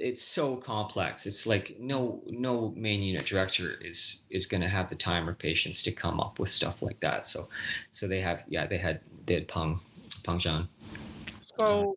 it's 0.00 0.22
so 0.22 0.56
complex. 0.56 1.26
It's 1.26 1.46
like 1.46 1.76
no 1.78 2.20
no 2.26 2.72
main 2.76 3.02
unit 3.02 3.24
director 3.26 3.78
is 3.80 4.24
is 4.30 4.46
going 4.46 4.60
to 4.60 4.68
have 4.68 4.88
the 4.88 4.96
time 4.96 5.28
or 5.28 5.34
patience 5.34 5.82
to 5.84 5.92
come 5.92 6.20
up 6.20 6.38
with 6.38 6.50
stuff 6.50 6.82
like 6.82 7.00
that. 7.00 7.24
So 7.24 7.48
so 7.90 8.08
they 8.08 8.20
have 8.20 8.42
yeah 8.48 8.66
they 8.66 8.78
had 8.78 9.00
they 9.26 9.34
had 9.34 9.48
Peng 9.48 9.80
Peng 10.24 10.38
Zhan. 10.38 10.68
So 11.58 11.96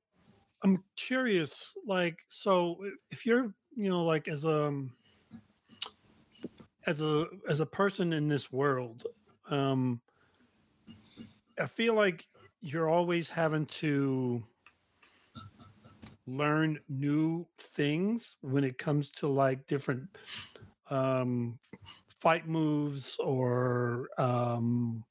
I'm 0.63 0.83
curious, 0.95 1.75
like 1.86 2.19
so 2.29 2.77
if 3.10 3.25
you're 3.25 3.53
you 3.75 3.89
know 3.89 4.03
like 4.03 4.27
as 4.27 4.45
a 4.45 4.67
um, 4.67 4.91
as 6.88 7.02
a 7.02 7.26
as 7.50 7.60
a 7.60 7.65
person 7.65 8.13
in 8.13 8.28
this 8.28 8.52
world, 8.52 9.04
um, 9.50 10.02
I 11.60 11.67
feel 11.67 11.93
like 11.93 12.26
you're 12.62 12.89
always 12.89 13.28
having 13.30 13.65
to 13.65 14.43
learn 16.26 16.80
new 16.89 17.45
things 17.60 18.38
when 18.41 18.63
it 18.63 18.78
comes 18.78 19.12
to 19.12 19.28
like 19.28 19.67
different 19.67 20.04
um, 20.89 21.60
fight 22.19 22.47
moves 22.47 23.17
or 23.19 24.10
um, 24.17 25.04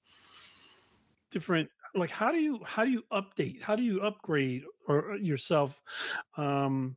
different 1.30 1.68
like 1.94 2.10
how 2.10 2.30
do 2.30 2.38
you 2.38 2.60
how 2.64 2.84
do 2.84 2.90
you 2.90 3.02
update? 3.12 3.62
How 3.62 3.76
do 3.76 3.82
you 3.82 4.00
upgrade 4.00 4.64
or 4.88 5.16
yourself? 5.16 5.80
Um 6.38 6.96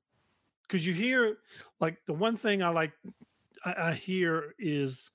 because 0.70 0.86
you 0.86 0.94
hear 0.94 1.38
like 1.80 1.98
the 2.06 2.14
one 2.14 2.38
thing 2.38 2.62
i 2.62 2.70
like 2.70 2.94
I, 3.66 3.90
I 3.90 3.94
hear 3.94 4.56
is 4.60 5.12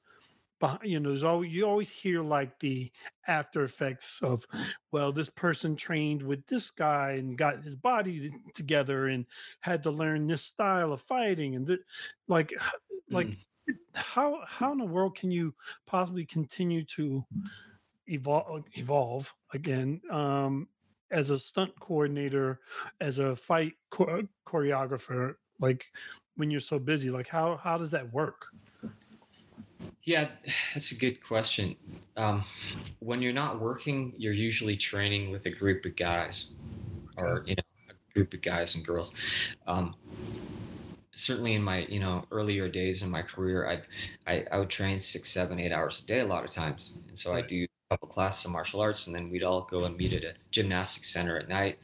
you 0.82 1.00
know, 1.00 1.10
there's 1.10 1.24
always 1.24 1.52
you 1.52 1.66
always 1.66 1.88
hear 1.88 2.22
like 2.22 2.58
the 2.60 2.90
after 3.26 3.64
effects 3.64 4.20
of, 4.22 4.46
well, 4.92 5.12
this 5.12 5.30
person 5.30 5.76
trained 5.76 6.22
with 6.22 6.46
this 6.46 6.70
guy 6.70 7.12
and 7.12 7.36
got 7.36 7.62
his 7.62 7.76
body 7.76 8.32
together 8.54 9.08
and 9.08 9.26
had 9.60 9.82
to 9.82 9.90
learn 9.90 10.26
this 10.26 10.42
style 10.42 10.92
of 10.92 11.00
fighting 11.02 11.54
and 11.56 11.66
th- 11.66 11.80
like, 12.28 12.52
like 13.10 13.26
mm. 13.26 13.36
how 13.94 14.40
how 14.46 14.72
in 14.72 14.78
the 14.78 14.84
world 14.84 15.16
can 15.16 15.30
you 15.30 15.54
possibly 15.86 16.24
continue 16.24 16.84
to 16.84 17.24
evolve 18.06 18.64
evolve 18.74 19.32
again 19.52 20.00
um, 20.10 20.68
as 21.10 21.30
a 21.30 21.38
stunt 21.38 21.72
coordinator, 21.80 22.60
as 23.00 23.18
a 23.18 23.36
fight 23.36 23.74
choreographer, 23.92 25.34
like 25.60 25.86
when 26.36 26.50
you're 26.50 26.60
so 26.60 26.78
busy, 26.78 27.10
like 27.10 27.28
how 27.28 27.56
how 27.56 27.78
does 27.78 27.90
that 27.90 28.12
work? 28.12 28.46
Yeah, 30.04 30.28
that's 30.74 30.92
a 30.92 30.96
good 30.96 31.22
question. 31.22 31.76
Um, 32.16 32.44
when 33.00 33.22
you're 33.22 33.32
not 33.32 33.60
working, 33.60 34.12
you're 34.16 34.32
usually 34.32 34.76
training 34.76 35.30
with 35.30 35.46
a 35.46 35.50
group 35.50 35.84
of 35.84 35.96
guys, 35.96 36.52
or 37.16 37.44
you 37.46 37.56
know, 37.56 37.62
a 37.90 38.14
group 38.14 38.34
of 38.34 38.42
guys 38.42 38.74
and 38.74 38.84
girls. 38.84 39.14
Um, 39.66 39.94
certainly 41.16 41.54
in 41.54 41.62
my 41.62 41.86
you 41.86 42.00
know 42.00 42.24
earlier 42.30 42.68
days 42.68 43.02
in 43.02 43.10
my 43.10 43.22
career, 43.22 43.66
I'd, 43.66 43.82
I 44.26 44.44
I 44.52 44.58
would 44.58 44.70
train 44.70 44.98
six, 44.98 45.30
seven, 45.30 45.58
eight 45.58 45.72
hours 45.72 46.02
a 46.02 46.06
day 46.06 46.20
a 46.20 46.26
lot 46.26 46.44
of 46.44 46.50
times, 46.50 46.98
and 47.08 47.16
so. 47.16 47.32
I 47.32 47.42
do 47.42 47.66
a 47.90 47.94
couple 47.94 48.08
classes 48.08 48.44
of 48.46 48.50
martial 48.50 48.80
arts, 48.80 49.06
and 49.06 49.14
then 49.14 49.30
we'd 49.30 49.42
all 49.42 49.62
go 49.70 49.84
and 49.84 49.96
meet 49.96 50.12
at 50.12 50.24
a 50.24 50.34
gymnastics 50.50 51.10
center 51.10 51.36
at 51.36 51.48
night, 51.48 51.78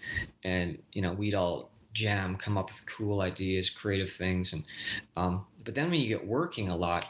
and 0.44 0.78
you 0.92 1.02
know 1.02 1.12
we'd 1.12 1.34
all 1.34 1.69
jam, 1.92 2.37
come 2.37 2.57
up 2.57 2.68
with 2.68 2.85
cool 2.87 3.20
ideas, 3.20 3.70
creative 3.70 4.12
things, 4.12 4.53
and 4.53 4.64
um, 5.16 5.46
but 5.64 5.74
then 5.74 5.90
when 5.90 6.00
you 6.00 6.09
get 6.09 6.26
working 6.26 6.68
a 6.68 6.76
lot 6.76 7.07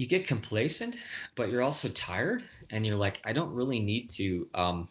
you 0.00 0.06
get 0.06 0.26
complacent, 0.26 0.96
but 1.36 1.50
you're 1.50 1.60
also 1.60 1.86
tired, 1.90 2.42
and 2.70 2.86
you're 2.86 2.96
like, 2.96 3.20
I 3.22 3.34
don't 3.34 3.52
really 3.52 3.78
need 3.78 4.08
to. 4.12 4.48
Um, 4.54 4.88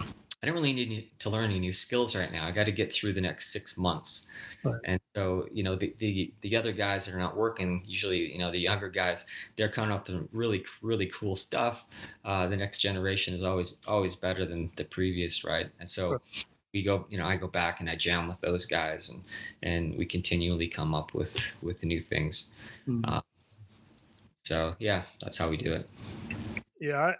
I 0.00 0.46
don't 0.46 0.54
really 0.54 0.72
need 0.72 1.10
to 1.18 1.30
learn 1.30 1.50
any 1.50 1.58
new 1.58 1.72
skills 1.72 2.14
right 2.14 2.30
now. 2.30 2.46
I 2.46 2.52
got 2.52 2.66
to 2.66 2.72
get 2.72 2.94
through 2.94 3.14
the 3.14 3.20
next 3.20 3.52
six 3.52 3.76
months. 3.76 4.28
Right. 4.62 4.80
And 4.84 5.00
so, 5.16 5.48
you 5.52 5.64
know, 5.64 5.74
the, 5.74 5.92
the 5.98 6.32
the 6.40 6.56
other 6.56 6.70
guys 6.70 7.06
that 7.06 7.14
are 7.16 7.18
not 7.18 7.36
working, 7.36 7.82
usually, 7.84 8.32
you 8.32 8.38
know, 8.38 8.52
the 8.52 8.60
younger 8.60 8.88
guys, 8.88 9.24
they're 9.56 9.68
coming 9.68 9.90
up 9.90 10.08
with 10.08 10.28
really, 10.32 10.64
really 10.82 11.06
cool 11.06 11.34
stuff. 11.34 11.84
Uh, 12.24 12.46
the 12.46 12.56
next 12.56 12.78
generation 12.78 13.34
is 13.34 13.42
always, 13.42 13.78
always 13.88 14.14
better 14.14 14.46
than 14.46 14.70
the 14.76 14.84
previous, 14.84 15.42
right? 15.42 15.68
And 15.80 15.88
so, 15.88 16.20
we 16.72 16.82
go, 16.82 17.06
you 17.10 17.18
know, 17.18 17.26
I 17.26 17.36
go 17.36 17.48
back 17.48 17.80
and 17.80 17.88
I 17.88 17.96
jam 17.96 18.28
with 18.28 18.40
those 18.40 18.66
guys, 18.66 19.10
and 19.10 19.22
and 19.62 19.96
we 19.98 20.06
continually 20.06 20.68
come 20.68 20.94
up 20.94 21.14
with 21.14 21.54
with 21.62 21.84
new 21.84 22.00
things. 22.00 22.52
Mm-hmm. 22.88 23.04
Uh, 23.12 23.20
so 24.44 24.74
yeah, 24.78 25.02
that's 25.20 25.36
how 25.36 25.48
we 25.48 25.56
do 25.56 25.72
it. 25.72 25.88
Yeah, 26.80 27.12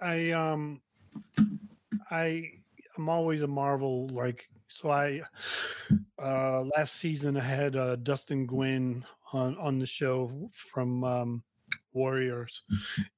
I, 0.00 0.06
I 0.06 0.30
um, 0.32 0.80
I 2.10 2.50
I'm 2.96 3.08
always 3.08 3.42
a 3.42 3.46
marvel. 3.46 4.08
Like 4.08 4.48
so, 4.66 4.90
I 4.90 5.22
uh 6.22 6.62
last 6.76 6.96
season 6.96 7.36
I 7.36 7.44
had 7.44 7.76
uh, 7.76 7.96
Dustin 7.96 8.46
Nguyen 8.46 9.02
on 9.32 9.56
on 9.58 9.78
the 9.78 9.86
show 9.86 10.50
from 10.52 11.02
um, 11.04 11.42
Warriors, 11.92 12.62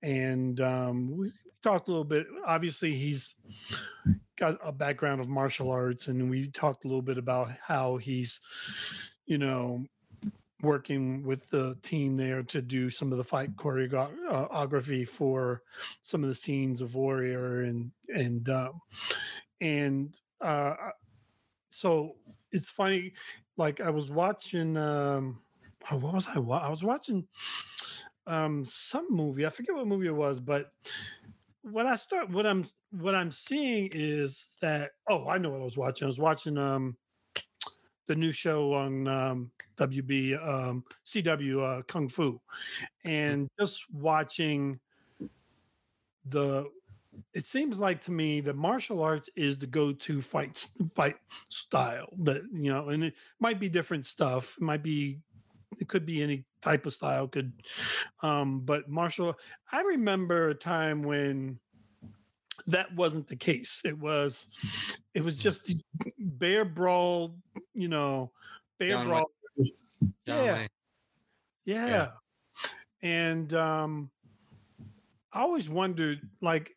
and 0.03 0.61
um, 0.61 1.17
we 1.17 1.33
talked 1.63 1.89
a 1.89 1.91
little 1.91 2.05
bit. 2.05 2.27
Obviously, 2.47 2.95
he's 2.95 3.35
got 4.37 4.59
a 4.65 4.73
background 4.73 5.21
of 5.21 5.29
martial 5.29 5.71
arts, 5.71 6.09
and 6.09 6.31
we 6.31 6.49
talked 6.49 6.85
a 6.85 6.89
little 6.89 7.03
bit 7.03 7.19
about 7.19 7.51
how 7.63 7.97
he's, 7.97 8.41
you 9.27 9.39
know, 9.39 9.85
working 10.63 11.23
with 11.23 11.49
the 11.51 11.77
team 11.83 12.17
there 12.17 12.43
to 12.43 12.61
do 12.61 12.91
some 12.91 13.13
of 13.13 13.19
the 13.19 13.25
fight 13.25 13.55
choreography 13.57 15.09
for 15.09 15.63
some 16.03 16.23
of 16.23 16.29
the 16.29 16.35
scenes 16.35 16.81
of 16.81 16.95
Warrior 16.95 17.63
and 17.63 17.91
and 18.15 18.49
um, 18.49 18.81
and 19.61 20.21
uh, 20.41 20.75
so 21.71 22.17
it's 22.53 22.69
funny. 22.69 23.13
Like 23.57 23.81
I 23.81 23.91
was 23.91 24.11
watching. 24.11 24.77
Um, 24.77 25.41
oh, 25.91 25.99
what 25.99 26.15
was 26.15 26.27
I? 26.27 26.35
I 26.35 26.71
was 26.71 26.83
watching 26.83 27.27
um, 28.27 28.65
some 28.65 29.07
movie. 29.11 29.47
I 29.47 29.51
forget 29.51 29.75
what 29.75 29.87
movie 29.87 30.07
it 30.07 30.15
was, 30.15 30.41
but 30.41 30.73
when 31.63 31.87
I 31.87 31.95
start, 31.95 32.31
what 32.31 32.47
I'm 32.47 32.67
what 32.91 33.15
I'm 33.15 33.31
seeing 33.31 33.91
is 33.93 34.49
that. 34.61 34.93
Oh, 35.09 35.29
I 35.29 35.39
know 35.39 35.51
what 35.51 35.61
I 35.61 35.65
was 35.65 35.77
watching. 35.77 36.07
I 36.07 36.09
was 36.09 36.19
watching 36.19 36.59
um 36.59 36.97
the 38.11 38.17
new 38.17 38.33
show 38.33 38.73
on 38.75 39.07
um, 39.07 39.53
WB 39.77 40.35
um, 40.45 40.83
CW 41.07 41.79
uh, 41.79 41.83
Kung 41.83 42.09
Fu, 42.09 42.33
mm. 42.33 42.41
and 43.05 43.49
just 43.59 43.89
watching 43.93 44.81
the. 46.25 46.65
It 47.35 47.47
seems 47.47 47.79
like 47.79 48.01
to 48.05 48.13
me 48.13 48.41
that 48.41 48.57
martial 48.57 49.03
arts 49.03 49.29
is 49.37 49.59
the 49.59 49.67
go-to 49.67 50.21
fight 50.21 50.69
fight 50.97 51.17
style. 51.51 52.09
That 52.19 52.43
you 52.53 52.73
know, 52.73 52.89
and 52.89 53.05
it 53.05 53.15
might 53.39 53.61
be 53.61 53.69
different 53.69 54.07
stuff. 54.07 54.57
It 54.57 54.63
might 54.63 54.83
be 54.83 55.21
it 55.79 55.89
could 55.89 56.05
be 56.05 56.23
any 56.23 56.45
type 56.63 56.87
of 56.87 56.93
style 56.93 57.27
could 57.27 57.53
um 58.23 58.61
but 58.61 58.89
martial 58.89 59.35
i 59.73 59.81
remember 59.81 60.51
a 60.51 60.55
time 60.55 61.03
when 61.03 61.59
that 62.67 62.95
wasn't 62.95 63.27
the 63.27 63.37
case. 63.37 63.83
It 63.85 63.99
was 63.99 64.47
it 65.15 65.23
was 65.23 65.37
just 65.37 65.65
these 65.65 65.85
bear 66.19 66.65
brawl, 66.65 67.37
you 67.75 67.89
know, 67.89 68.33
bear 68.79 68.91
John 68.91 69.07
brawl. 69.07 69.31
Yeah. 70.27 70.67
yeah. 71.65 71.87
yeah. 71.87 72.09
And 73.03 73.53
um 73.55 74.11
I 75.33 75.41
always 75.41 75.69
wondered 75.69 76.21
like 76.41 76.77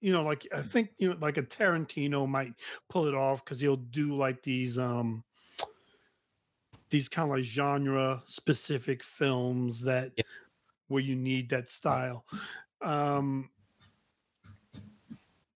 you 0.00 0.12
know, 0.12 0.22
like 0.22 0.46
I 0.54 0.62
think 0.62 0.90
you 0.98 1.10
know, 1.10 1.16
like 1.20 1.36
a 1.36 1.42
Tarantino 1.42 2.28
might 2.28 2.52
pull 2.88 3.06
it 3.06 3.14
off 3.14 3.44
because 3.44 3.60
he'll 3.60 3.76
do 3.76 4.14
like 4.14 4.42
these 4.42 4.78
um 4.78 5.24
these 6.90 7.08
kind 7.08 7.30
of 7.30 7.36
like 7.36 7.44
genre 7.44 8.22
specific 8.26 9.02
films 9.02 9.82
that 9.82 10.12
yeah. 10.16 10.24
where 10.88 11.02
you 11.02 11.16
need 11.16 11.50
that 11.50 11.70
style. 11.70 12.24
Um 12.82 13.50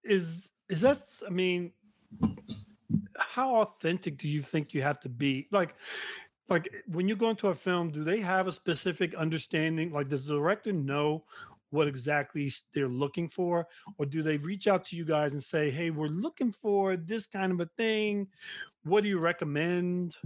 is 0.03 0.51
is 0.69 0.81
that 0.81 0.99
i 1.27 1.31
mean 1.31 1.73
how 3.19 3.57
authentic 3.57 4.19
do 4.19 4.29
you 4.29 4.43
think 4.43 4.75
you 4.75 4.83
have 4.83 5.01
to 5.01 5.09
be? 5.09 5.47
Like 5.51 5.75
like 6.49 6.69
when 6.89 7.07
you 7.07 7.15
go 7.15 7.31
into 7.31 7.49
a 7.49 7.55
film 7.55 7.91
do 7.91 8.03
they 8.03 8.21
have 8.21 8.47
a 8.47 8.53
specific 8.53 9.15
understanding? 9.15 9.93
Like 9.93 10.09
does 10.09 10.25
the 10.25 10.35
director 10.35 10.73
know 10.73 11.25
what 11.71 11.87
exactly 11.87 12.51
they're 12.75 12.89
looking 12.89 13.29
for? 13.29 13.69
Or 13.99 14.07
do 14.07 14.23
they 14.23 14.39
reach 14.39 14.67
out 14.67 14.85
to 14.87 14.97
you 14.97 15.05
guys 15.05 15.33
and 15.33 15.43
say 15.43 15.71
hey 15.71 15.91
we're 15.91 16.09
looking 16.09 16.53
for 16.53 16.97
this 16.97 17.27
kind 17.27 17.53
of 17.53 17.61
a 17.61 17.71
thing. 17.77 18.27
What 18.85 19.03
do 19.03 19.09
you 19.09 19.19
recommend 19.19 20.17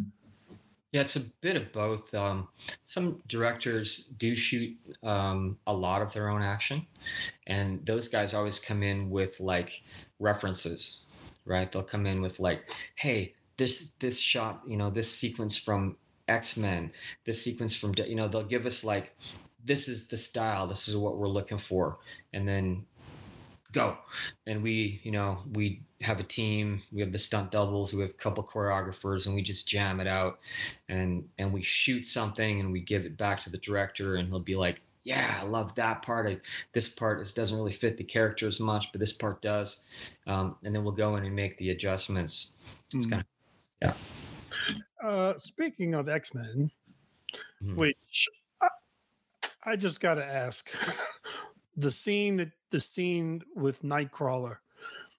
Yeah, 0.95 1.01
it's 1.01 1.17
a 1.17 1.23
bit 1.41 1.57
of 1.57 1.73
both. 1.73 2.15
Um, 2.15 2.47
some 2.85 3.21
directors 3.27 4.07
do 4.17 4.37
shoot 4.37 4.79
um, 5.03 5.59
a 5.67 5.73
lot 5.73 6.03
of 6.03 6.13
their 6.13 6.29
own 6.31 6.41
action, 6.41 6.87
and 7.49 7.85
those 7.85 8.07
guys 8.07 8.33
always 8.33 8.61
come 8.61 8.85
in 8.85 9.11
with 9.11 9.41
like 9.41 9.83
references, 10.21 11.07
right? 11.47 11.71
They'll 11.73 11.83
come 11.83 12.07
in 12.07 12.23
with 12.23 12.39
like, 12.39 12.71
"Hey, 12.95 13.35
this 13.57 13.91
this 13.99 14.21
shot, 14.21 14.63
you 14.69 14.77
know, 14.77 14.89
this 14.89 15.11
sequence 15.11 15.59
from 15.59 15.97
X 16.29 16.57
Men, 16.57 16.93
this 17.25 17.43
sequence 17.43 17.75
from, 17.75 17.95
you 17.97 18.15
know, 18.15 18.29
they'll 18.29 18.45
give 18.45 18.65
us 18.65 18.85
like, 18.85 19.17
this 19.65 19.89
is 19.89 20.07
the 20.07 20.17
style, 20.17 20.69
this 20.69 20.87
is 20.87 20.97
what 20.97 21.19
we're 21.19 21.27
looking 21.27 21.59
for, 21.59 21.99
and 22.33 22.47
then 22.47 22.87
go 23.75 23.97
and 24.47 24.63
we 24.63 25.01
you 25.03 25.11
know 25.11 25.43
we 25.53 25.83
have 26.05 26.21
a 26.21 26.25
team 26.25 26.81
we 26.93 27.01
have 27.01 27.11
the 27.13 27.19
stunt 27.19 27.51
doubles 27.51 27.93
we 27.95 28.01
have 28.01 28.11
a 28.11 28.15
couple 28.15 28.45
choreographers 28.45 29.27
and 29.27 29.35
we 29.35 29.43
just 29.43 29.67
jam 29.67 30.01
it 30.01 30.07
out 30.07 30.39
and 30.89 31.29
and 31.39 31.53
we 31.53 31.63
shoot 31.63 32.07
something 32.07 32.61
and 32.61 32.71
we 32.71 32.81
give 32.81 33.05
it 33.05 33.17
back 33.17 33.41
to 33.41 33.51
the 33.51 33.59
director 33.59 34.17
and 34.17 34.29
he'll 34.29 34.39
be 34.39 34.55
like 34.55 34.81
yeah 35.05 35.39
i 35.41 35.45
love 35.45 35.75
that 35.75 36.03
part 36.03 36.29
I, 36.29 36.39
this 36.73 36.89
part 36.89 37.21
is, 37.21 37.33
doesn't 37.33 37.57
really 37.57 37.73
fit 37.73 37.97
the 37.97 38.05
character 38.05 38.47
as 38.47 38.61
much 38.61 38.93
but 38.93 38.99
this 39.01 39.13
part 39.13 39.41
does 39.43 39.83
um, 40.27 40.57
and 40.63 40.75
then 40.75 40.85
we'll 40.85 40.93
go 40.93 41.17
in 41.17 41.25
and 41.25 41.35
make 41.35 41.57
the 41.57 41.71
adjustments 41.71 42.53
it's 42.93 43.07
Mm. 43.07 43.11
kind 43.11 43.23
of 43.23 43.27
yeah 43.83 45.09
Uh, 45.09 45.37
speaking 45.39 45.93
of 45.95 46.09
X 46.09 46.33
Men, 46.35 46.71
Mhm. 47.63 47.77
which 47.77 48.29
I, 48.63 48.69
I 49.65 49.77
just 49.77 50.01
got 50.01 50.15
to 50.15 50.25
ask, 50.25 50.71
the 51.77 51.91
scene 51.91 52.37
that 52.39 52.53
the 52.71 52.81
scene 52.81 53.43
with 53.55 53.83
Nightcrawler. 53.83 54.57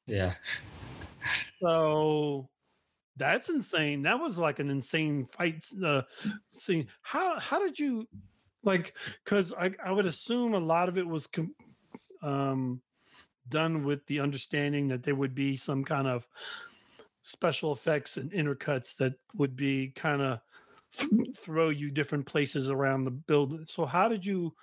Yeah 0.06 0.34
So 1.62 2.50
that's 3.18 3.50
insane. 3.50 4.02
That 4.02 4.20
was 4.20 4.38
like 4.38 4.60
an 4.60 4.70
insane 4.70 5.26
fight 5.26 5.64
uh, 5.84 6.04
scene. 6.50 6.88
How 7.02 7.40
how 7.40 7.60
did 7.60 7.80
you 7.80 8.08
like? 8.64 8.94
Because 9.24 9.54
I 9.54 9.72
I 9.84 9.92
would 9.92 10.06
assume 10.06 10.54
a 10.54 10.60
lot 10.60 10.90
of 10.90 10.98
it 10.98 11.08
was 11.08 11.28
com- 11.28 11.56
um, 12.22 12.82
done 13.50 13.84
with 13.84 14.06
the 14.08 14.20
understanding 14.20 14.88
that 14.90 15.04
there 15.04 15.16
would 15.16 15.36
be 15.36 15.56
some 15.56 15.84
kind 15.84 16.08
of 16.08 16.28
special 17.22 17.74
effects 17.74 18.18
and 18.18 18.32
intercuts 18.32 18.96
that 18.98 19.14
would 19.36 19.56
be 19.56 19.90
kind 19.96 20.22
of 20.22 20.40
throw 21.36 21.70
you 21.70 21.90
different 21.90 22.26
places 22.26 22.70
around 22.70 23.04
the 23.04 23.12
building. 23.12 23.66
So 23.66 23.86
how 23.86 24.08
did 24.08 24.26
you 24.26 24.54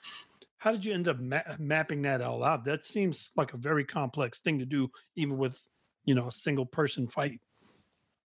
how 0.62 0.70
did 0.70 0.84
you 0.84 0.94
end 0.94 1.08
up 1.08 1.18
ma- 1.18 1.42
mapping 1.58 2.02
that 2.02 2.22
all 2.22 2.44
out? 2.44 2.64
That 2.64 2.84
seems 2.84 3.32
like 3.34 3.52
a 3.52 3.56
very 3.56 3.84
complex 3.84 4.38
thing 4.38 4.60
to 4.60 4.64
do, 4.64 4.88
even 5.16 5.36
with 5.36 5.60
you 6.04 6.14
know 6.14 6.28
a 6.28 6.32
single 6.32 6.64
person 6.64 7.08
fight. 7.08 7.40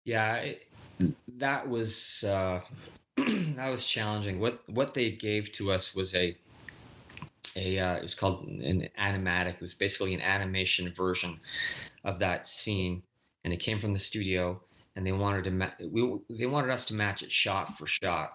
Yeah, 0.03 0.37
it, 0.37 0.67
that 1.37 1.69
was 1.69 2.23
uh, 2.27 2.61
that 3.17 3.69
was 3.69 3.85
challenging. 3.85 4.39
What 4.39 4.67
what 4.67 4.95
they 4.95 5.11
gave 5.11 5.51
to 5.53 5.71
us 5.71 5.93
was 5.93 6.15
a 6.15 6.35
a 7.55 7.77
uh, 7.77 7.97
it 7.97 8.01
was 8.01 8.15
called 8.15 8.47
an 8.47 8.89
animatic. 8.99 9.53
It 9.55 9.61
was 9.61 9.75
basically 9.75 10.15
an 10.15 10.21
animation 10.21 10.91
version 10.91 11.39
of 12.03 12.17
that 12.17 12.47
scene, 12.47 13.03
and 13.43 13.53
it 13.53 13.57
came 13.57 13.77
from 13.77 13.93
the 13.93 13.99
studio. 13.99 14.59
And 14.95 15.05
they 15.05 15.11
wanted 15.11 15.43
to 15.43 15.51
ma- 15.51 15.71
we 15.87 16.17
they 16.31 16.47
wanted 16.47 16.71
us 16.71 16.85
to 16.85 16.95
match 16.95 17.21
it 17.21 17.31
shot 17.31 17.77
for 17.77 17.85
shot, 17.85 18.33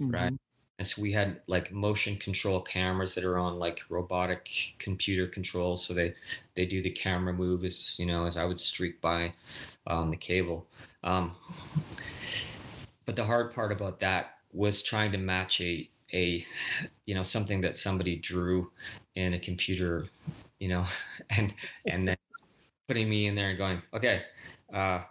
right? 0.00 0.32
And 0.78 0.86
so 0.86 1.00
we 1.02 1.12
had 1.12 1.40
like 1.46 1.70
motion 1.70 2.16
control 2.16 2.60
cameras 2.60 3.14
that 3.14 3.24
are 3.24 3.38
on 3.38 3.58
like 3.58 3.82
robotic 3.88 4.74
computer 4.78 5.26
controls. 5.26 5.84
So 5.84 5.94
they 5.94 6.14
they 6.54 6.66
do 6.66 6.82
the 6.82 6.90
camera 6.90 7.32
move 7.32 7.64
as 7.64 7.98
you 7.98 8.06
know 8.06 8.26
as 8.26 8.36
I 8.36 8.44
would 8.44 8.58
streak 8.58 9.00
by 9.00 9.32
um, 9.86 10.10
the 10.10 10.16
cable. 10.16 10.66
Um, 11.04 11.32
but 13.06 13.16
the 13.16 13.24
hard 13.24 13.52
part 13.54 13.72
about 13.72 14.00
that 14.00 14.38
was 14.52 14.82
trying 14.82 15.12
to 15.12 15.18
match 15.18 15.60
a 15.60 15.88
a 16.12 16.44
you 17.06 17.14
know 17.14 17.22
something 17.22 17.60
that 17.60 17.76
somebody 17.76 18.16
drew 18.16 18.70
in 19.14 19.34
a 19.34 19.38
computer, 19.38 20.08
you 20.58 20.68
know, 20.68 20.84
and 21.30 21.54
and 21.86 22.08
then 22.08 22.16
putting 22.88 23.08
me 23.08 23.26
in 23.26 23.34
there 23.34 23.50
and 23.50 23.58
going, 23.58 23.82
okay, 23.94 24.22
uh, 24.72 25.02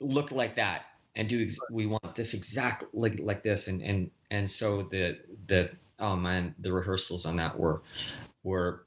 look 0.00 0.30
like 0.30 0.56
that 0.56 0.82
and 1.16 1.28
do 1.28 1.42
ex- 1.42 1.58
we 1.70 1.86
want 1.86 2.14
this 2.14 2.34
exact 2.34 2.84
like 2.94 3.18
like 3.20 3.42
this 3.42 3.68
and 3.68 3.82
and 3.82 4.10
and 4.30 4.48
so 4.48 4.82
the 4.82 5.18
the 5.46 5.70
oh 5.98 6.16
man 6.16 6.54
the 6.58 6.72
rehearsals 6.72 7.26
on 7.26 7.36
that 7.36 7.58
were 7.58 7.82
were 8.42 8.84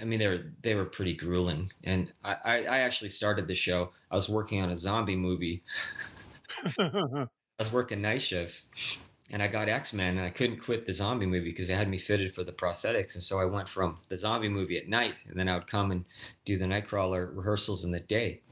I 0.00 0.04
mean 0.04 0.18
they 0.18 0.26
were 0.26 0.44
they 0.62 0.74
were 0.74 0.84
pretty 0.84 1.14
grueling 1.14 1.70
and 1.84 2.12
I 2.24 2.36
I, 2.44 2.56
I 2.64 2.78
actually 2.78 3.10
started 3.10 3.46
the 3.46 3.54
show 3.54 3.90
I 4.10 4.14
was 4.14 4.28
working 4.28 4.60
on 4.60 4.70
a 4.70 4.76
zombie 4.76 5.16
movie 5.16 5.62
I 6.78 7.26
was 7.58 7.72
working 7.72 8.02
night 8.02 8.22
shifts 8.22 8.70
and 9.32 9.42
I 9.42 9.48
got 9.48 9.68
X 9.68 9.92
Men 9.94 10.18
and 10.18 10.26
I 10.26 10.30
couldn't 10.30 10.58
quit 10.58 10.84
the 10.84 10.92
zombie 10.92 11.26
movie 11.26 11.50
because 11.50 11.66
they 11.66 11.74
had 11.74 11.88
me 11.88 11.98
fitted 11.98 12.34
for 12.34 12.44
the 12.44 12.52
prosthetics. 12.52 13.14
And 13.14 13.22
so 13.22 13.40
I 13.40 13.46
went 13.46 13.68
from 13.68 13.98
the 14.08 14.16
zombie 14.16 14.48
movie 14.48 14.76
at 14.78 14.88
night 14.88 15.24
and 15.28 15.38
then 15.38 15.48
I 15.48 15.54
would 15.54 15.66
come 15.66 15.90
and 15.90 16.04
do 16.44 16.58
the 16.58 16.66
Nightcrawler 16.66 17.34
rehearsals 17.34 17.84
in 17.84 17.92
the 17.92 18.00
day. 18.00 18.42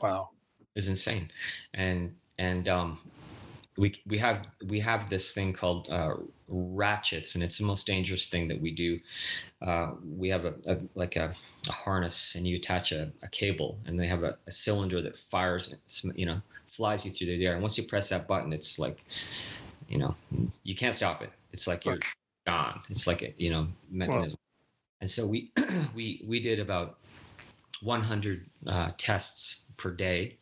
wow. 0.00 0.30
It 0.60 0.66
was 0.76 0.88
insane. 0.88 1.30
And, 1.74 2.14
and, 2.38 2.68
um, 2.68 3.00
we, 3.78 4.02
we 4.06 4.18
have 4.18 4.46
we 4.66 4.80
have 4.80 5.08
this 5.08 5.32
thing 5.32 5.52
called 5.52 5.88
uh, 5.88 6.14
ratchets 6.48 7.34
and 7.34 7.44
it's 7.44 7.58
the 7.58 7.64
most 7.64 7.86
dangerous 7.86 8.26
thing 8.26 8.48
that 8.48 8.60
we 8.60 8.72
do. 8.72 8.98
Uh, 9.62 9.92
we 10.04 10.28
have 10.28 10.44
a, 10.44 10.54
a 10.66 10.78
like 10.96 11.14
a, 11.14 11.34
a 11.68 11.72
harness 11.72 12.34
and 12.34 12.46
you 12.46 12.56
attach 12.56 12.90
a, 12.90 13.12
a 13.22 13.28
cable 13.28 13.78
and 13.86 13.98
they 13.98 14.08
have 14.08 14.24
a, 14.24 14.36
a 14.46 14.52
cylinder 14.52 15.00
that 15.00 15.16
fires 15.16 15.74
you 16.16 16.26
know 16.26 16.42
flies 16.66 17.04
you 17.04 17.12
through 17.12 17.28
the 17.28 17.46
air. 17.46 17.52
And 17.52 17.62
once 17.62 17.78
you 17.78 17.84
press 17.84 18.08
that 18.08 18.26
button 18.26 18.52
it's 18.52 18.78
like 18.78 19.02
you 19.88 19.98
know 19.98 20.16
you 20.64 20.74
can't 20.74 20.94
stop 20.94 21.22
it. 21.22 21.30
It's 21.52 21.68
like 21.68 21.84
you're 21.84 22.00
gone. 22.46 22.80
It's 22.90 23.06
like 23.06 23.22
a 23.22 23.32
you 23.38 23.50
know 23.50 23.68
mechanism. 23.90 24.40
And 25.00 25.08
so 25.08 25.24
we 25.24 25.52
we 25.94 26.24
we 26.26 26.40
did 26.40 26.58
about 26.58 26.98
100 27.80 28.46
uh, 28.66 28.90
tests 28.98 29.66
per 29.76 29.92
day 29.92 30.36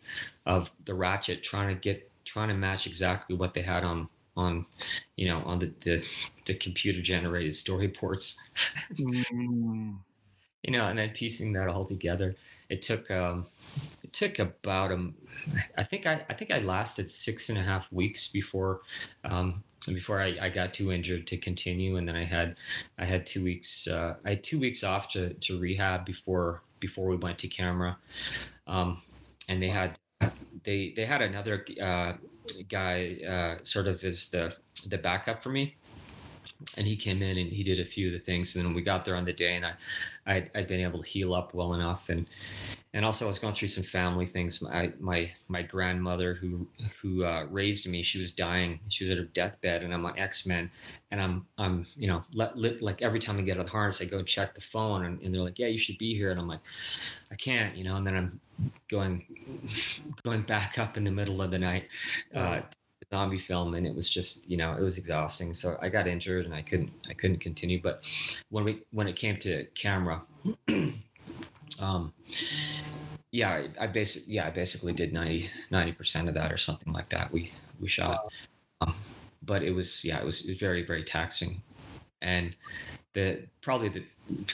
of 0.46 0.70
the 0.86 0.94
ratchet 0.94 1.42
trying 1.42 1.68
to 1.68 1.74
get 1.74 2.10
trying 2.36 2.48
to 2.48 2.54
match 2.54 2.86
exactly 2.86 3.34
what 3.34 3.54
they 3.54 3.62
had 3.62 3.82
on 3.82 4.08
on 4.36 4.66
you 5.16 5.26
know 5.26 5.38
on 5.46 5.58
the 5.58 5.72
the, 5.80 6.06
the 6.44 6.54
computer 6.54 7.00
generated 7.00 7.52
storyboards 7.52 8.36
Mm. 9.00 9.96
you 10.62 10.72
know 10.72 10.86
and 10.86 10.98
then 10.98 11.10
piecing 11.10 11.54
that 11.54 11.68
all 11.68 11.86
together 11.86 12.36
it 12.68 12.82
took 12.82 13.10
um 13.10 13.46
it 14.04 14.12
took 14.12 14.38
about 14.38 14.92
um 14.92 15.14
i 15.78 15.82
think 15.82 16.04
i 16.04 16.22
i 16.28 16.34
think 16.34 16.50
i 16.50 16.58
lasted 16.58 17.08
six 17.08 17.48
and 17.48 17.56
a 17.56 17.62
half 17.62 17.90
weeks 17.90 18.28
before 18.28 18.80
um 19.24 19.62
before 19.86 20.20
I, 20.20 20.36
I 20.42 20.48
got 20.50 20.74
too 20.74 20.90
injured 20.90 21.28
to 21.28 21.36
continue. 21.38 21.96
And 21.96 22.06
then 22.08 22.16
i 22.16 22.24
had 22.24 22.56
i 22.98 23.04
had 23.04 23.24
two 23.24 23.42
weeks 23.44 23.88
uh 23.88 24.16
i 24.26 24.30
had 24.30 24.42
two 24.42 24.58
weeks 24.60 24.82
off 24.84 25.08
to 25.12 25.32
to 25.34 25.58
rehab 25.58 26.04
before 26.04 26.62
before 26.80 27.06
we 27.08 27.16
went 27.16 27.38
to 27.38 27.48
camera. 27.48 27.96
Um 28.66 29.00
and 29.48 29.62
they 29.62 29.68
had 29.68 29.96
they 30.64 30.92
they 30.96 31.04
had 31.04 31.22
another 31.22 31.64
uh 31.80 32.14
guy 32.68 33.18
uh 33.28 33.64
sort 33.64 33.86
of 33.86 34.02
as 34.04 34.30
the 34.30 34.54
the 34.88 34.98
backup 34.98 35.42
for 35.42 35.50
me. 35.50 35.76
And 36.78 36.86
he 36.86 36.96
came 36.96 37.20
in 37.20 37.36
and 37.36 37.52
he 37.52 37.62
did 37.62 37.80
a 37.80 37.84
few 37.84 38.06
of 38.06 38.14
the 38.14 38.18
things. 38.18 38.56
And 38.56 38.64
then 38.64 38.72
we 38.72 38.80
got 38.80 39.04
there 39.04 39.14
on 39.14 39.26
the 39.26 39.32
day 39.32 39.56
and 39.56 39.66
i 39.66 39.74
I'd, 40.28 40.50
I'd 40.54 40.66
been 40.66 40.80
able 40.80 41.02
to 41.02 41.08
heal 41.08 41.34
up 41.34 41.52
well 41.54 41.74
enough. 41.74 42.08
And 42.08 42.26
and 42.94 43.04
also 43.04 43.26
i 43.26 43.28
was 43.28 43.38
going 43.38 43.52
through 43.52 43.68
some 43.68 43.84
family 43.84 44.24
things. 44.24 44.62
My 44.62 44.92
my 44.98 45.30
my 45.48 45.62
grandmother 45.62 46.34
who 46.34 46.66
who 47.02 47.24
uh, 47.24 47.46
raised 47.50 47.86
me 47.86 48.02
she 48.02 48.18
was 48.18 48.32
dying. 48.32 48.80
She 48.88 49.04
was 49.04 49.10
at 49.10 49.18
her 49.18 49.24
deathbed 49.24 49.82
and 49.82 49.92
i'm 49.92 50.06
on 50.06 50.18
x-men. 50.18 50.70
And 51.10 51.20
i'm 51.20 51.46
i'm 51.58 51.84
you 51.96 52.08
know 52.08 52.22
let, 52.32 52.56
let, 52.56 52.80
like 52.80 53.02
every 53.02 53.20
time 53.20 53.38
i 53.38 53.42
get 53.42 53.58
out 53.58 53.60
of 53.60 53.66
the 53.66 53.72
harness 53.72 54.00
i 54.00 54.06
go 54.06 54.22
check 54.22 54.54
the 54.54 54.60
phone 54.62 55.04
and, 55.04 55.20
and 55.20 55.34
they're 55.34 55.42
like 55.42 55.58
yeah 55.58 55.68
you 55.68 55.78
should 55.78 55.98
be 55.98 56.14
here. 56.16 56.30
And 56.30 56.40
i'm 56.40 56.48
like 56.48 56.60
i 57.30 57.34
can't 57.34 57.76
you 57.76 57.84
know? 57.84 57.96
And 57.96 58.06
then 58.06 58.16
i'm 58.16 58.40
going 58.88 59.24
going 60.22 60.42
back 60.42 60.78
up 60.78 60.96
in 60.96 61.04
the 61.04 61.10
middle 61.10 61.42
of 61.42 61.50
the 61.50 61.58
night 61.58 61.88
uh, 62.34 62.60
zombie 63.12 63.38
film 63.38 63.74
and 63.74 63.86
it 63.86 63.94
was 63.94 64.08
just 64.10 64.48
you 64.50 64.56
know 64.56 64.72
it 64.72 64.82
was 64.82 64.98
exhausting. 64.98 65.54
So 65.54 65.76
i 65.80 65.88
got 65.88 66.06
injured 66.06 66.44
and 66.44 66.54
i 66.54 66.62
couldn't 66.62 66.92
i 67.08 67.14
couldn't 67.14 67.40
continue. 67.40 67.80
But 67.80 68.02
when 68.50 68.64
we 68.64 68.82
when 68.90 69.06
it 69.08 69.16
came 69.16 69.36
to 69.38 69.64
camera 69.74 70.22
um 71.78 72.12
yeah 73.32 73.50
i, 73.50 73.68
I 73.84 73.86
basically 73.86 74.34
yeah 74.34 74.46
i 74.46 74.50
basically 74.50 74.92
did 74.92 75.12
90 75.12 75.50
percent 75.92 76.28
of 76.28 76.34
that 76.34 76.52
or 76.52 76.56
something 76.56 76.92
like 76.92 77.08
that. 77.10 77.32
We 77.32 77.52
we 77.80 77.88
shot 77.88 78.26
um, 78.80 78.94
but 79.42 79.62
it 79.62 79.72
was 79.72 80.04
yeah 80.04 80.18
it 80.18 80.24
was, 80.24 80.44
it 80.44 80.50
was 80.50 80.58
very 80.58 80.82
very 80.84 81.04
taxing. 81.04 81.62
And 82.22 82.56
the 83.12 83.42
probably 83.60 83.88
the 83.88 84.04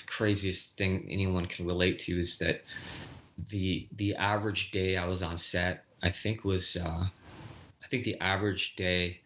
craziest 0.06 0.76
thing 0.76 1.08
anyone 1.10 1.46
can 1.46 1.66
relate 1.66 1.98
to 2.00 2.20
is 2.20 2.38
that 2.38 2.62
the 3.50 3.88
the 3.96 4.14
average 4.14 4.70
day 4.70 4.96
i 4.96 5.06
was 5.06 5.22
on 5.22 5.36
set 5.36 5.84
i 6.02 6.10
think 6.10 6.44
was 6.44 6.76
uh 6.76 7.04
I 7.82 7.86
think 7.88 8.04
the 8.04 8.20
average 8.20 8.76
day 8.76 9.20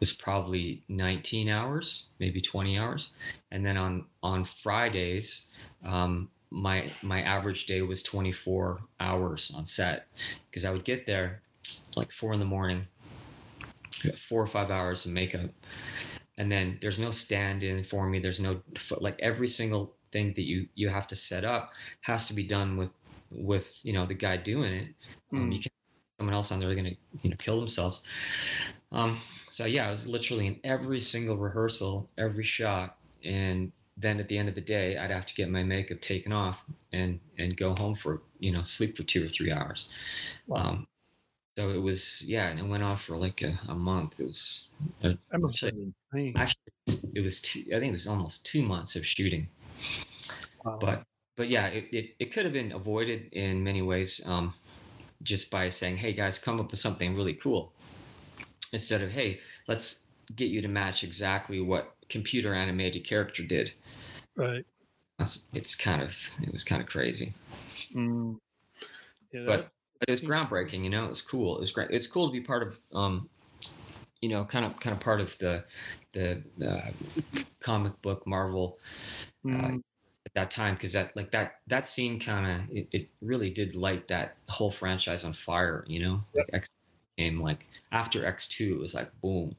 was 0.00 0.12
probably 0.12 0.82
19 0.88 1.48
hours, 1.48 2.08
maybe 2.18 2.40
20 2.40 2.78
hours, 2.78 3.10
and 3.50 3.64
then 3.64 3.76
on 3.76 4.04
on 4.22 4.44
Fridays, 4.44 5.46
um, 5.84 6.28
my 6.50 6.92
my 7.02 7.22
average 7.22 7.66
day 7.66 7.82
was 7.82 8.02
24 8.02 8.80
hours 9.00 9.50
on 9.54 9.64
set. 9.64 10.06
Because 10.50 10.64
I 10.64 10.70
would 10.70 10.84
get 10.84 11.06
there 11.06 11.42
like 11.96 12.12
four 12.12 12.32
in 12.32 12.40
the 12.40 12.44
morning, 12.44 12.86
four 14.16 14.42
or 14.42 14.46
five 14.46 14.70
hours 14.70 15.04
of 15.06 15.12
makeup. 15.12 15.50
And 16.36 16.50
then 16.50 16.78
there's 16.80 16.98
no 16.98 17.10
stand 17.10 17.62
in 17.62 17.84
for 17.84 18.06
me. 18.06 18.18
There's 18.18 18.40
no 18.40 18.60
like 19.00 19.18
every 19.20 19.48
single 19.48 19.94
thing 20.12 20.34
that 20.34 20.42
you 20.42 20.68
you 20.74 20.88
have 20.88 21.06
to 21.08 21.16
set 21.16 21.44
up 21.44 21.72
has 22.02 22.26
to 22.26 22.34
be 22.34 22.44
done 22.44 22.76
with 22.76 22.92
with 23.36 23.78
you 23.82 23.92
know 23.92 24.06
the 24.06 24.14
guy 24.14 24.36
doing 24.36 24.72
it 24.72 24.88
mm. 25.32 25.38
um, 25.38 25.52
you 25.52 25.58
can't 25.58 25.72
someone 26.18 26.34
else 26.34 26.52
on 26.52 26.60
there 26.60 26.72
going 26.74 26.84
to 26.84 26.96
you 27.22 27.30
know 27.30 27.36
kill 27.36 27.58
themselves 27.58 28.02
um 28.92 29.18
so 29.50 29.64
yeah 29.64 29.86
i 29.86 29.90
was 29.90 30.06
literally 30.06 30.46
in 30.46 30.60
every 30.62 31.00
single 31.00 31.36
rehearsal 31.36 32.08
every 32.16 32.44
shot 32.44 32.96
and 33.24 33.72
then 33.96 34.18
at 34.20 34.28
the 34.28 34.38
end 34.38 34.48
of 34.48 34.54
the 34.54 34.60
day 34.60 34.96
i'd 34.96 35.10
have 35.10 35.26
to 35.26 35.34
get 35.34 35.50
my 35.50 35.62
makeup 35.62 36.00
taken 36.00 36.32
off 36.32 36.64
and 36.92 37.18
and 37.38 37.56
go 37.56 37.74
home 37.78 37.94
for 37.94 38.22
you 38.38 38.52
know 38.52 38.62
sleep 38.62 38.96
for 38.96 39.02
two 39.02 39.24
or 39.24 39.28
three 39.28 39.50
hours 39.50 39.88
wow. 40.46 40.58
um 40.58 40.86
so 41.56 41.70
it 41.70 41.82
was 41.82 42.22
yeah 42.22 42.48
and 42.48 42.58
it 42.58 42.66
went 42.66 42.82
off 42.82 43.02
for 43.02 43.16
like 43.16 43.42
a, 43.42 43.58
a 43.68 43.74
month 43.74 44.20
it 44.20 44.24
was 44.24 44.68
a, 45.02 45.16
actually, 45.32 45.92
actually 46.36 46.72
it 47.14 47.20
was 47.20 47.40
two 47.40 47.60
i 47.74 47.78
think 47.80 47.90
it 47.90 47.92
was 47.92 48.06
almost 48.06 48.46
two 48.46 48.62
months 48.62 48.94
of 48.94 49.04
shooting 49.04 49.48
wow. 50.64 50.78
but 50.80 51.04
but 51.36 51.48
yeah 51.48 51.66
it, 51.66 51.88
it, 51.92 52.14
it 52.18 52.32
could 52.32 52.44
have 52.44 52.52
been 52.52 52.72
avoided 52.72 53.28
in 53.32 53.62
many 53.62 53.82
ways 53.82 54.20
um 54.26 54.54
just 55.22 55.50
by 55.50 55.68
saying 55.68 55.96
hey 55.96 56.12
guys 56.12 56.38
come 56.38 56.60
up 56.60 56.70
with 56.70 56.80
something 56.80 57.14
really 57.14 57.34
cool 57.34 57.72
instead 58.72 59.02
of 59.02 59.10
hey 59.10 59.40
let's 59.68 60.06
get 60.36 60.48
you 60.48 60.60
to 60.60 60.68
match 60.68 61.04
exactly 61.04 61.60
what 61.60 61.94
computer 62.08 62.54
animated 62.54 63.04
character 63.04 63.42
did 63.42 63.72
right 64.36 64.64
That's, 65.18 65.48
it's 65.52 65.74
kind 65.74 66.02
of 66.02 66.30
it 66.42 66.52
was 66.52 66.64
kind 66.64 66.82
of 66.82 66.88
crazy 66.88 67.34
mm. 67.94 68.36
yeah, 69.32 69.44
but 69.46 69.70
but 70.04 70.12
it's 70.12 70.20
groundbreaking. 70.20 70.84
You 70.84 70.90
know, 70.90 71.06
it's 71.06 71.22
cool. 71.22 71.60
It's 71.60 71.70
great. 71.70 71.90
It's 71.90 72.06
cool 72.06 72.26
to 72.26 72.32
be 72.32 72.40
part 72.40 72.62
of. 72.62 72.78
Um, 72.92 73.28
you 74.20 74.30
know, 74.30 74.44
kind 74.44 74.64
of 74.64 74.80
kind 74.80 74.94
of 74.94 75.00
part 75.00 75.20
of 75.20 75.36
the 75.38 75.64
the 76.12 76.42
uh, 76.66 77.40
comic 77.60 78.00
book 78.00 78.26
Marvel 78.26 78.78
uh, 79.44 79.48
mm. 79.48 79.82
At 80.34 80.40
that 80.40 80.50
time 80.50 80.74
because 80.74 80.92
that 80.92 81.16
like 81.16 81.30
that 81.30 81.60
that 81.66 81.86
scene 81.86 82.18
kind 82.18 82.46
of 82.46 82.70
it, 82.76 82.88
it, 82.92 83.08
really 83.20 83.50
did 83.50 83.74
light 83.74 84.08
that 84.08 84.36
whole 84.48 84.70
franchise 84.70 85.24
on 85.24 85.32
fire. 85.32 85.84
You 85.86 86.02
know, 86.02 86.24
yep. 86.34 86.46
like 86.46 86.54
X 86.54 86.70
came 87.16 87.40
like 87.40 87.66
after 87.92 88.26
X 88.26 88.48
two, 88.48 88.74
it 88.74 88.80
was 88.80 88.94
like 88.94 89.10
boom, 89.20 89.54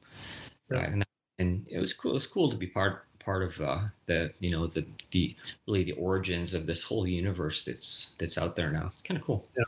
yep. 0.70 0.80
right? 0.80 0.88
And 0.90 1.04
and 1.38 1.66
it 1.70 1.78
was 1.78 1.92
cool. 1.92 2.12
It 2.12 2.14
was 2.14 2.26
cool 2.26 2.50
to 2.50 2.56
be 2.56 2.66
part 2.66 3.04
part 3.18 3.42
of 3.42 3.60
uh, 3.60 3.80
the 4.06 4.32
you 4.40 4.50
know 4.50 4.66
the 4.66 4.86
the 5.10 5.34
really 5.66 5.84
the 5.84 5.92
origins 5.92 6.54
of 6.54 6.66
this 6.66 6.84
whole 6.84 7.06
universe 7.06 7.64
that's 7.64 8.14
that's 8.18 8.38
out 8.38 8.56
there 8.56 8.70
now. 8.70 8.92
Kind 9.04 9.18
of 9.18 9.26
cool. 9.26 9.46
Yeah. 9.56 9.64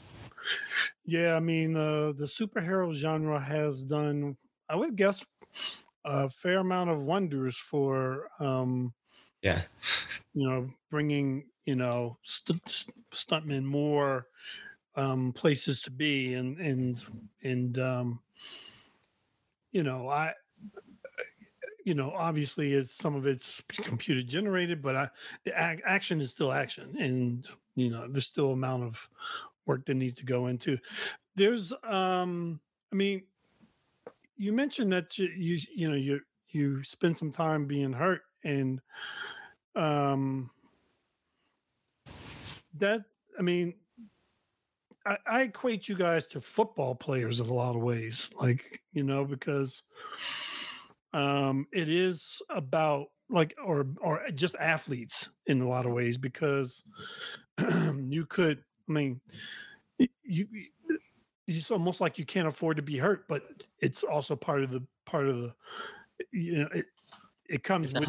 Yeah, 1.05 1.35
I 1.35 1.41
mean, 1.41 1.77
uh, 1.77 2.13
the 2.13 2.25
superhero 2.25 2.95
genre 2.95 3.41
has 3.41 3.83
done, 3.83 4.37
I 4.69 4.77
would 4.77 4.97
guess, 4.97 5.25
a 6.05 6.29
fair 6.29 6.59
amount 6.59 6.91
of 6.91 7.03
wonders 7.03 7.57
for, 7.57 8.29
um, 8.41 8.93
yeah, 9.43 9.63
you 10.39 10.49
know, 10.49 10.71
bringing 10.91 11.45
you 11.65 11.77
know 11.77 12.19
st- 12.23 12.93
stuntmen 13.13 13.65
more 13.65 14.27
um, 14.97 15.33
places 15.33 15.83
to 15.83 15.91
be, 15.91 16.35
and 16.35 16.59
and 16.59 17.05
and 17.43 17.79
um, 17.79 18.21
you 19.73 19.83
know, 19.83 20.09
I 20.09 20.35
you 21.85 21.95
know, 21.95 22.13
obviously, 22.15 22.75
it's 22.75 22.95
some 22.95 23.15
of 23.15 23.27
it's 23.27 23.61
computer 23.83 24.23
generated, 24.23 24.83
but 24.83 24.97
I, 24.97 25.09
the 25.45 25.57
ag- 25.59 25.83
action 25.87 26.21
is 26.21 26.31
still 26.31 26.53
action, 26.53 26.95
and 26.99 27.49
you 27.77 27.91
know, 27.91 28.07
there's 28.09 28.27
still 28.27 28.53
amount 28.53 28.85
of 28.85 29.09
work 29.67 29.87
that 29.87 29.95
needs 29.95 30.15
to 30.15 30.25
go 30.25 30.49
into. 30.49 30.79
There's, 31.37 31.73
um, 31.85 32.61
I 32.93 32.97
mean, 32.97 33.23
you 34.37 34.53
mentioned 34.53 34.93
that 34.93 35.19
you, 35.19 35.29
you, 35.37 35.59
you 35.75 35.91
know, 35.91 35.97
you, 35.97 36.21
you 36.51 36.83
spend 36.83 37.17
some 37.17 37.33
time 37.33 37.67
being 37.67 37.93
hurt 37.93 38.23
and, 38.45 38.81
um, 39.79 40.51
that, 42.75 43.03
I 43.39 43.43
mean, 43.43 43.75
I, 45.07 45.17
I 45.27 45.41
equate 45.43 45.89
you 45.89 45.97
guys 45.97 46.27
to 46.29 46.41
football 46.41 46.95
players 46.95 47.41
in 47.41 47.49
a 47.49 47.55
lot 47.55 47.77
of 47.77 47.83
ways, 47.83 48.31
like, 48.39 48.83
you 48.93 49.05
know, 49.05 49.25
because, 49.25 49.83
um, 51.15 51.67
it 51.73 51.89
is 51.89 52.43
about 52.51 53.07
like 53.31 53.55
or 53.63 53.87
or 54.01 54.23
just 54.35 54.55
athletes 54.57 55.31
in 55.47 55.61
a 55.61 55.69
lot 55.69 55.87
of 55.87 55.93
ways 55.93 56.17
because 56.17 56.83
you 58.09 58.25
could 58.27 58.63
I 58.89 58.93
mean, 58.93 59.21
you 60.23 60.47
it's 61.47 61.71
almost 61.71 62.01
like 62.01 62.19
you 62.19 62.25
can't 62.25 62.49
afford 62.49 62.77
to 62.77 62.83
be 62.83 62.99
hurt, 62.99 63.27
but 63.29 63.43
it's 63.81 64.03
also 64.03 64.37
part 64.37 64.63
of 64.63 64.71
the 64.71 64.83
part 65.07 65.29
of 65.29 65.41
the 65.41 65.55
you 66.33 66.59
know 66.59 66.69
it 66.75 66.87
it 67.49 67.63
comes 67.63 67.95
with 67.95 68.09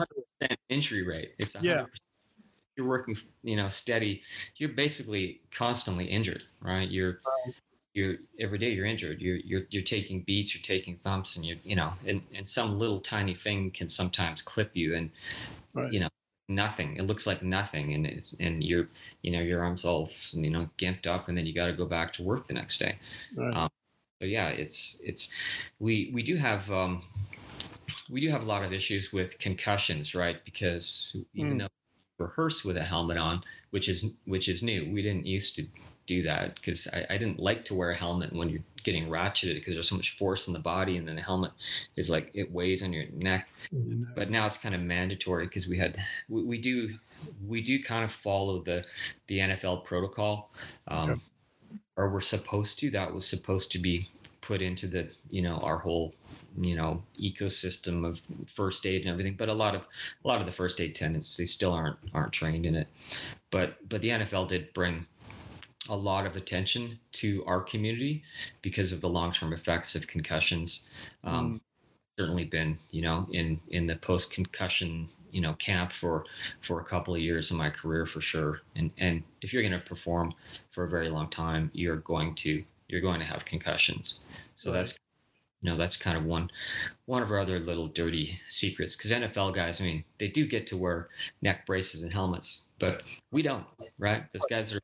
injury 0.69 1.03
rate. 1.03 1.33
It's 1.37 1.53
100%. 1.53 1.63
yeah. 1.63 1.85
You're 2.75 2.87
working, 2.87 3.17
you 3.43 3.57
know, 3.57 3.67
steady. 3.67 4.21
You're 4.55 4.69
basically 4.69 5.41
constantly 5.51 6.05
injured, 6.05 6.43
right? 6.61 6.89
You're 6.89 7.19
you're 7.93 8.15
every 8.39 8.57
day 8.57 8.71
you're 8.71 8.85
injured. 8.85 9.21
You're 9.21 9.37
you're 9.37 9.63
you're 9.69 9.83
taking 9.83 10.21
beats, 10.21 10.55
you're 10.55 10.61
taking 10.61 10.95
thumps, 10.95 11.35
and 11.35 11.45
you 11.45 11.57
you 11.63 11.75
know, 11.75 11.93
and 12.07 12.21
and 12.33 12.47
some 12.47 12.79
little 12.79 12.99
tiny 12.99 13.35
thing 13.35 13.71
can 13.71 13.89
sometimes 13.89 14.41
clip 14.41 14.71
you, 14.75 14.95
and 14.95 15.09
right. 15.73 15.91
you 15.91 15.99
know, 15.99 16.09
nothing. 16.47 16.97
It 16.97 17.03
looks 17.03 17.27
like 17.27 17.43
nothing, 17.43 17.93
and 17.93 18.05
it's 18.05 18.33
and 18.39 18.63
you're 18.63 18.87
you 19.21 19.31
know 19.31 19.41
your 19.41 19.63
arms 19.63 19.83
all 19.83 20.09
you 20.31 20.49
know 20.49 20.69
gimped 20.77 21.07
up, 21.07 21.27
and 21.27 21.37
then 21.37 21.45
you 21.45 21.53
got 21.53 21.67
to 21.67 21.73
go 21.73 21.85
back 21.85 22.13
to 22.13 22.23
work 22.23 22.47
the 22.47 22.53
next 22.53 22.77
day. 22.77 22.97
Right. 23.35 23.53
Um, 23.53 23.69
so 24.21 24.27
yeah, 24.27 24.49
it's 24.49 25.01
it's 25.03 25.29
we 25.79 26.11
we 26.13 26.23
do 26.23 26.35
have. 26.37 26.69
Um, 26.71 27.03
we 28.09 28.21
do 28.21 28.29
have 28.29 28.43
a 28.43 28.45
lot 28.45 28.63
of 28.63 28.73
issues 28.73 29.13
with 29.13 29.39
concussions, 29.39 30.15
right? 30.15 30.43
Because 30.45 31.15
even 31.33 31.55
mm. 31.55 31.59
though 31.59 31.67
rehearse 32.17 32.65
with 32.65 32.77
a 32.77 32.83
helmet 32.83 33.17
on, 33.17 33.43
which 33.71 33.87
is 33.87 34.05
which 34.25 34.49
is 34.49 34.61
new, 34.61 34.91
we 34.91 35.01
didn't 35.01 35.25
used 35.25 35.55
to 35.55 35.67
do 36.09 36.23
that 36.23 36.55
because 36.55 36.87
I, 36.91 37.05
I, 37.11 37.17
didn't 37.17 37.37
like 37.39 37.65
to 37.65 37.75
wear 37.75 37.91
a 37.91 37.95
helmet 37.95 38.33
when 38.33 38.49
you're 38.49 38.63
getting 38.83 39.07
ratcheted 39.09 39.53
because 39.53 39.75
there's 39.75 39.87
so 39.87 39.95
much 39.95 40.17
force 40.17 40.47
in 40.47 40.53
the 40.53 40.59
body 40.59 40.97
and 40.97 41.07
then 41.07 41.15
the 41.15 41.21
helmet 41.21 41.51
is 41.95 42.09
like 42.09 42.31
it 42.33 42.51
weighs 42.51 42.81
on 42.81 42.91
your 42.91 43.05
neck 43.13 43.47
but 44.15 44.31
now 44.31 44.47
it's 44.47 44.57
kind 44.57 44.73
of 44.73 44.81
mandatory 44.81 45.45
because 45.45 45.67
we 45.67 45.77
had 45.77 45.99
we, 46.27 46.41
we, 46.41 46.57
do 46.57 46.95
we 47.47 47.61
do 47.61 47.81
kind 47.83 48.03
of 48.03 48.11
follow 48.11 48.59
the 48.63 48.83
the 49.27 49.37
nfl 49.37 49.83
protocol 49.83 50.51
um, 50.87 51.11
okay. 51.11 51.21
or 51.95 52.09
we're 52.09 52.21
supposed 52.21 52.79
to 52.79 52.89
that 52.89 53.13
was 53.13 53.27
supposed 53.27 53.71
to 53.71 53.77
be 53.77 54.09
put 54.41 54.63
into 54.63 54.87
the 54.87 55.07
you 55.29 55.43
know 55.43 55.57
our 55.57 55.77
whole 55.77 56.15
you 56.59 56.75
know 56.75 57.01
ecosystem 57.19 58.05
of 58.05 58.21
first 58.47 58.85
aid 58.85 59.01
and 59.01 59.09
everything 59.09 59.35
but 59.37 59.49
a 59.49 59.53
lot 59.53 59.73
of 59.73 59.81
a 60.23 60.27
lot 60.27 60.39
of 60.39 60.45
the 60.45 60.51
first 60.51 60.79
aid 60.81 60.93
tenants 60.93 61.37
they 61.37 61.45
still 61.45 61.71
aren't 61.71 61.97
aren't 62.13 62.33
trained 62.33 62.65
in 62.65 62.75
it 62.75 62.87
but 63.49 63.77
but 63.87 64.01
the 64.01 64.09
nfl 64.09 64.47
did 64.47 64.73
bring 64.73 65.05
a 65.89 65.95
lot 65.95 66.25
of 66.25 66.35
attention 66.35 66.99
to 67.11 67.43
our 67.45 67.61
community 67.61 68.23
because 68.61 68.91
of 68.91 69.01
the 69.01 69.09
long-term 69.09 69.53
effects 69.53 69.95
of 69.95 70.07
concussions. 70.07 70.85
Um, 71.23 71.55
mm. 71.55 71.59
Certainly 72.17 72.45
been, 72.45 72.77
you 72.91 73.01
know, 73.01 73.27
in 73.31 73.59
in 73.69 73.87
the 73.87 73.95
post-concussion, 73.95 75.07
you 75.31 75.39
know, 75.39 75.53
camp 75.53 75.91
for 75.91 76.25
for 76.61 76.81
a 76.81 76.83
couple 76.83 77.15
of 77.15 77.21
years 77.21 77.49
in 77.49 77.57
my 77.57 77.69
career 77.69 78.05
for 78.05 78.19
sure. 78.19 78.61
And 78.75 78.91
and 78.97 79.23
if 79.41 79.53
you're 79.53 79.63
going 79.63 79.79
to 79.79 79.79
perform 79.79 80.33
for 80.69 80.83
a 80.83 80.89
very 80.89 81.09
long 81.09 81.29
time, 81.29 81.71
you're 81.73 81.95
going 81.95 82.35
to 82.35 82.63
you're 82.89 83.01
going 83.01 83.19
to 83.19 83.25
have 83.25 83.45
concussions. 83.45 84.19
So 84.55 84.73
that's 84.73 84.97
you 85.61 85.69
know 85.69 85.77
that's 85.77 85.97
kind 85.97 86.17
of 86.17 86.23
one 86.25 86.49
one 87.05 87.21
of 87.21 87.31
our 87.31 87.39
other 87.39 87.59
little 87.59 87.87
dirty 87.87 88.39
secrets 88.47 88.95
because 88.95 89.11
NFL 89.11 89.53
guys, 89.53 89.81
I 89.81 89.85
mean, 89.85 90.03
they 90.17 90.27
do 90.27 90.45
get 90.47 90.67
to 90.67 90.77
wear 90.77 91.09
neck 91.41 91.65
braces 91.65 92.03
and 92.03 92.13
helmets, 92.13 92.67
but 92.79 93.03
we 93.31 93.41
don't, 93.41 93.65
right? 93.97 94.23
Those 94.33 94.45
guys 94.49 94.73
are 94.73 94.79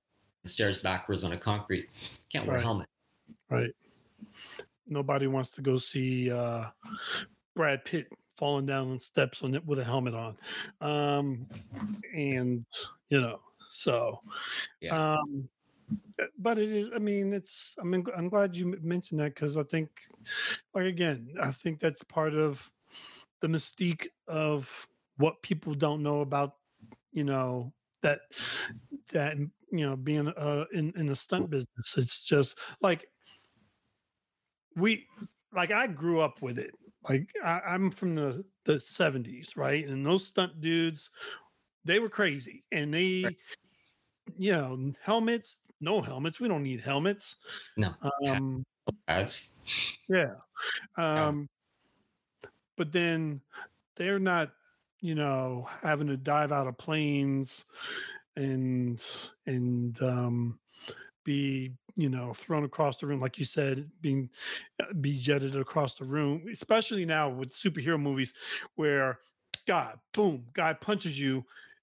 stairs 0.46 0.78
backwards 0.78 1.24
on 1.24 1.32
a 1.32 1.38
concrete. 1.38 1.90
Can't 2.32 2.46
wear 2.46 2.56
right. 2.56 2.62
a 2.62 2.66
helmet. 2.66 2.88
Right. 3.50 3.72
Nobody 4.90 5.28
wants 5.28 5.50
to 5.52 5.62
go 5.62 5.78
see 5.78 6.32
uh, 6.32 6.66
Brad 7.56 7.86
Pitt 7.86 8.08
falling 8.38 8.66
down 8.66 8.92
on 8.92 9.00
steps 9.00 9.42
on 9.44 9.56
it 9.56 9.66
with 9.66 9.80
a 9.80 9.84
helmet 9.84 10.14
on. 10.14 10.38
Um, 10.82 11.48
and 12.14 12.66
you 13.10 13.22
know, 13.22 13.40
so 13.60 14.20
yeah. 14.82 15.16
um 15.16 15.50
but 16.40 16.58
it 16.58 16.70
is 16.70 16.90
i 16.96 17.00
mean 17.00 17.34
it's 17.34 17.76
i 17.80 17.84
mean 17.84 18.06
i'm 18.18 18.30
glad 18.30 18.56
you 18.56 18.78
mentioned 18.82 19.20
that 19.20 19.36
because 19.36 19.58
i 19.58 19.64
think 19.64 19.90
like 20.74 20.86
again 20.86 21.28
i 21.42 21.52
think 21.52 21.80
that's 21.80 22.04
part 22.04 22.34
of 22.34 22.70
the 23.42 23.48
mystique 23.48 24.08
of 24.28 24.88
what 25.18 25.42
people 25.42 25.74
don't 25.74 26.02
know 26.02 26.22
about 26.22 26.54
you 27.12 27.24
know 27.24 27.74
that 28.02 28.20
that 29.12 29.36
you 29.72 29.86
know 29.86 29.96
being 29.96 30.28
uh 30.28 30.66
in 30.74 30.94
in 30.96 31.08
the 31.08 31.16
stunt 31.16 31.50
business. 31.50 31.96
It's 31.98 32.22
just 32.24 32.58
like 32.82 33.08
we 34.76 35.06
like 35.54 35.72
i 35.72 35.88
grew 35.88 36.22
up 36.22 36.42
with 36.42 36.60
it. 36.60 36.72
Like 37.08 37.30
I, 37.44 37.62
i'm 37.68 37.92
from 37.92 38.16
the 38.16 38.46
the 38.66 38.76
70s 38.76 39.58
right? 39.58 39.88
And 39.88 40.06
those 40.06 40.26
stunt 40.26 40.62
dudes 40.62 41.10
they 41.84 42.00
were 42.00 42.10
crazy. 42.10 42.64
And 42.72 42.94
they 42.94 43.24
right. 43.24 43.36
you 44.38 44.52
know 44.52 44.94
helmets 45.02 45.60
no 45.86 46.02
helmets 46.02 46.40
we 46.40 46.48
don't 46.48 46.64
need 46.64 46.82
helmets. 46.82 47.38
No 47.78 47.94
um 48.28 48.66
ads 49.08 49.52
yeah. 50.10 50.34
Um 50.98 51.48
but 52.78 52.92
then 52.92 53.42
they're 53.96 54.20
not, 54.20 54.52
you 55.00 55.16
know, 55.16 55.68
having 55.82 56.08
to 56.08 56.18
dive 56.18 56.52
out 56.52 56.68
of 56.68 56.78
planes 56.78 57.66
and 58.36 59.04
and 59.46 60.02
um, 60.02 60.60
be 61.24 61.72
you 61.96 62.10
know 62.10 62.34
thrown 62.34 62.66
across 62.66 62.98
the 62.98 63.08
room 63.08 63.22
like 63.22 63.40
you 63.40 63.46
said 63.46 63.90
being 64.02 64.30
uh, 64.82 64.94
be 65.00 65.18
jetted 65.18 65.56
across 65.56 65.96
the 65.96 66.04
room 66.04 66.44
especially 66.52 67.06
now 67.06 67.30
with 67.30 67.54
superhero 67.54 67.98
movies 67.98 68.34
where 68.76 69.20
god 69.66 69.98
boom 70.14 70.44
guy 70.54 70.74
punches 70.74 71.18
you 71.18 71.42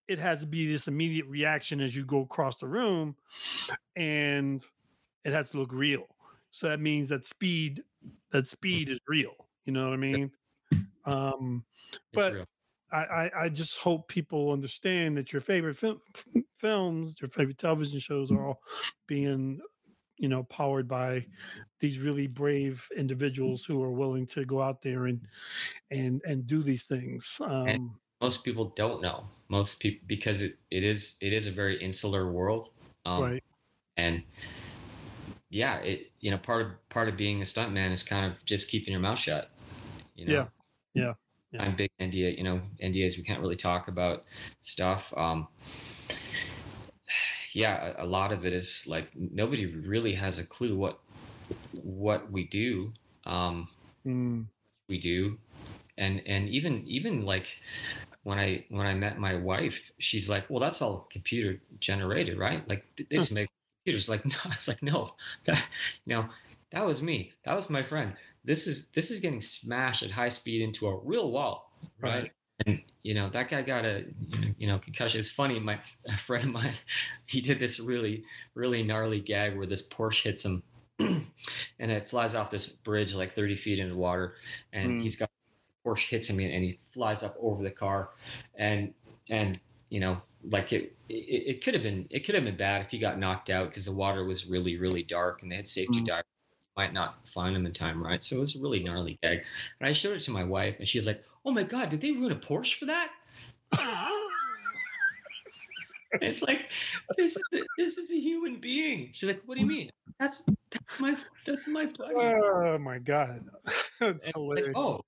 it 0.08 0.18
has 0.18 0.40
to 0.40 0.46
be 0.46 0.70
this 0.70 0.88
immediate 0.88 1.26
reaction 1.26 1.80
as 1.80 1.94
you 1.94 2.04
go 2.04 2.20
across 2.20 2.56
the 2.56 2.66
room 2.66 3.16
and 3.96 4.64
it 5.24 5.32
has 5.32 5.50
to 5.50 5.58
look 5.58 5.72
real. 5.72 6.06
So 6.50 6.68
that 6.68 6.80
means 6.80 7.08
that 7.08 7.24
speed 7.24 7.82
that 8.30 8.46
speed 8.46 8.88
is 8.88 8.98
real 9.06 9.46
you 9.64 9.72
know 9.72 9.84
what 9.84 9.92
i 9.92 9.96
mean? 9.96 10.30
Um 11.04 11.64
but 12.12 12.46
I, 12.92 12.98
I, 12.98 13.30
I 13.44 13.48
just 13.48 13.78
hope 13.78 14.08
people 14.08 14.52
understand 14.52 15.16
that 15.16 15.32
your 15.32 15.40
favorite 15.40 15.78
film, 15.78 16.00
films, 16.56 17.14
your 17.20 17.30
favorite 17.30 17.58
television 17.58 17.98
shows 18.00 18.30
are 18.30 18.46
all 18.46 18.60
being, 19.06 19.60
you 20.18 20.28
know, 20.28 20.42
powered 20.44 20.86
by 20.86 21.24
these 21.80 21.98
really 21.98 22.26
brave 22.26 22.86
individuals 22.96 23.64
who 23.64 23.82
are 23.82 23.90
willing 23.90 24.26
to 24.26 24.44
go 24.44 24.60
out 24.60 24.82
there 24.82 25.06
and 25.06 25.22
and 25.90 26.20
and 26.26 26.46
do 26.46 26.62
these 26.62 26.84
things. 26.84 27.40
Um, 27.42 27.98
most 28.22 28.44
people 28.44 28.72
don't 28.76 29.02
know. 29.02 29.24
Most 29.48 29.80
people 29.80 30.04
because 30.06 30.40
it, 30.40 30.52
it 30.70 30.84
is 30.84 31.16
it 31.20 31.32
is 31.32 31.46
a 31.46 31.50
very 31.50 31.82
insular 31.82 32.30
world. 32.30 32.70
Um, 33.04 33.22
right. 33.22 33.44
And 33.96 34.22
yeah, 35.50 35.78
it 35.78 36.12
you 36.20 36.30
know 36.30 36.38
part 36.38 36.62
of 36.62 36.88
part 36.88 37.08
of 37.08 37.16
being 37.16 37.42
a 37.42 37.44
stuntman 37.44 37.90
is 37.90 38.02
kind 38.02 38.24
of 38.24 38.42
just 38.46 38.68
keeping 38.68 38.92
your 38.92 39.00
mouth 39.00 39.18
shut. 39.18 39.50
You 40.14 40.26
know? 40.26 40.32
Yeah. 40.32 40.46
Yeah 40.94 41.12
yeah. 41.52 41.64
I'm 41.64 41.76
big 41.76 41.90
NDA, 42.00 42.38
you 42.38 42.44
know, 42.44 42.60
NDAs, 42.82 43.16
we 43.16 43.22
can't 43.22 43.40
really 43.40 43.56
talk 43.56 43.88
about 43.88 44.24
stuff. 44.62 45.12
Um, 45.16 45.48
yeah, 47.52 47.92
a, 47.98 48.04
a 48.04 48.06
lot 48.06 48.32
of 48.32 48.46
it 48.46 48.52
is 48.52 48.84
like 48.86 49.10
nobody 49.14 49.66
really 49.66 50.14
has 50.14 50.38
a 50.38 50.46
clue 50.46 50.76
what 50.76 50.98
what 51.72 52.30
we 52.32 52.44
do. 52.44 52.92
Um, 53.26 53.68
mm. 54.06 54.46
We 54.88 54.98
do, 54.98 55.38
and 55.98 56.22
and 56.26 56.48
even 56.48 56.86
even 56.86 57.24
like 57.26 57.58
when 58.22 58.38
I 58.38 58.64
when 58.68 58.86
I 58.86 58.94
met 58.94 59.18
my 59.18 59.34
wife, 59.34 59.92
she's 59.98 60.28
like, 60.28 60.48
"Well, 60.48 60.60
that's 60.60 60.82
all 60.82 61.08
computer 61.10 61.60
generated, 61.80 62.38
right? 62.38 62.66
Like 62.68 62.84
they 62.96 63.16
just 63.16 63.32
make 63.32 63.48
computers." 63.84 64.08
Like, 64.08 64.24
no, 64.26 64.36
I 64.44 64.48
was 64.48 64.68
like, 64.68 64.82
"No, 64.82 65.14
that, 65.46 65.64
you 66.04 66.14
know, 66.14 66.26
that 66.70 66.84
was 66.84 67.02
me. 67.02 67.32
That 67.44 67.54
was 67.54 67.70
my 67.70 67.82
friend 67.82 68.14
this 68.44 68.66
is 68.66 68.88
this 68.88 69.10
is 69.10 69.20
getting 69.20 69.40
smashed 69.40 70.02
at 70.02 70.10
high 70.10 70.28
speed 70.28 70.62
into 70.62 70.86
a 70.86 70.96
real 70.96 71.30
wall, 71.30 71.70
right? 72.00 72.22
right. 72.22 72.32
And 72.66 72.80
you 73.02 73.14
know 73.14 73.28
that 73.30 73.48
guy 73.48 73.62
got 73.62 73.84
a 73.84 74.04
you 74.58 74.66
know 74.66 74.78
concussion. 74.78 75.20
It's 75.20 75.30
funny. 75.30 75.58
My 75.58 75.78
a 76.06 76.16
friend 76.16 76.44
of 76.44 76.50
mine, 76.50 76.74
he 77.26 77.40
did 77.40 77.58
this 77.58 77.80
really 77.80 78.24
really 78.54 78.82
gnarly 78.82 79.20
gag 79.20 79.56
where 79.56 79.66
this 79.66 79.86
Porsche 79.88 80.24
hits 80.24 80.44
him, 80.44 80.62
and 80.98 81.90
it 81.90 82.08
flies 82.08 82.34
off 82.34 82.50
this 82.50 82.68
bridge 82.68 83.14
like 83.14 83.32
30 83.32 83.56
feet 83.56 83.78
into 83.78 83.96
water, 83.96 84.34
and 84.72 85.00
mm. 85.00 85.02
he's 85.02 85.16
got 85.16 85.30
Porsche 85.84 86.08
hits 86.08 86.28
him 86.28 86.38
and 86.40 86.64
he 86.64 86.78
flies 86.90 87.22
up 87.22 87.36
over 87.40 87.62
the 87.62 87.70
car, 87.70 88.10
and 88.56 88.92
and 89.28 89.58
you 89.88 90.00
know 90.00 90.20
like 90.50 90.72
it, 90.72 90.96
it, 91.08 91.14
it 91.14 91.64
could 91.64 91.74
have 91.74 91.82
been 91.82 92.06
it 92.10 92.24
could 92.24 92.34
have 92.34 92.44
been 92.44 92.56
bad 92.56 92.82
if 92.82 92.90
he 92.90 92.98
got 92.98 93.18
knocked 93.18 93.50
out 93.50 93.68
because 93.68 93.84
the 93.84 93.92
water 93.92 94.24
was 94.24 94.46
really 94.46 94.76
really 94.76 95.02
dark 95.02 95.42
and 95.42 95.52
they 95.52 95.56
had 95.56 95.66
safety 95.66 96.00
mm. 96.00 96.06
divers 96.06 96.24
might 96.76 96.92
not 96.92 97.28
find 97.28 97.54
them 97.54 97.66
in 97.66 97.72
time, 97.72 98.02
right? 98.02 98.22
So 98.22 98.36
it 98.36 98.40
was 98.40 98.56
a 98.56 98.60
really 98.60 98.82
gnarly 98.82 99.18
gag. 99.22 99.44
And 99.80 99.88
I 99.88 99.92
showed 99.92 100.16
it 100.16 100.20
to 100.20 100.30
my 100.30 100.44
wife, 100.44 100.76
and 100.78 100.88
she's 100.88 101.06
like, 101.06 101.22
"Oh 101.44 101.50
my 101.50 101.62
god, 101.62 101.90
did 101.90 102.00
they 102.00 102.12
ruin 102.12 102.32
a 102.32 102.36
Porsche 102.36 102.78
for 102.78 102.86
that?" 102.86 103.10
it's 106.20 106.42
like 106.42 106.70
this 107.16 107.36
is 107.36 107.42
a, 107.54 107.62
this 107.78 107.98
is 107.98 108.10
a 108.10 108.18
human 108.18 108.56
being. 108.56 109.10
She's 109.12 109.28
like, 109.28 109.42
"What 109.46 109.56
do 109.56 109.60
you 109.60 109.66
mean?" 109.66 109.90
That's 110.18 110.44
that's 110.70 111.00
my 111.00 111.16
that's 111.46 111.68
my 111.68 111.86
buddy. 111.86 112.14
Oh 112.16 112.78
my 112.78 112.98
god, 112.98 113.48
that's 114.00 114.28
hilarious. 114.28 114.68
Like, 114.68 114.76
oh, 114.76 115.02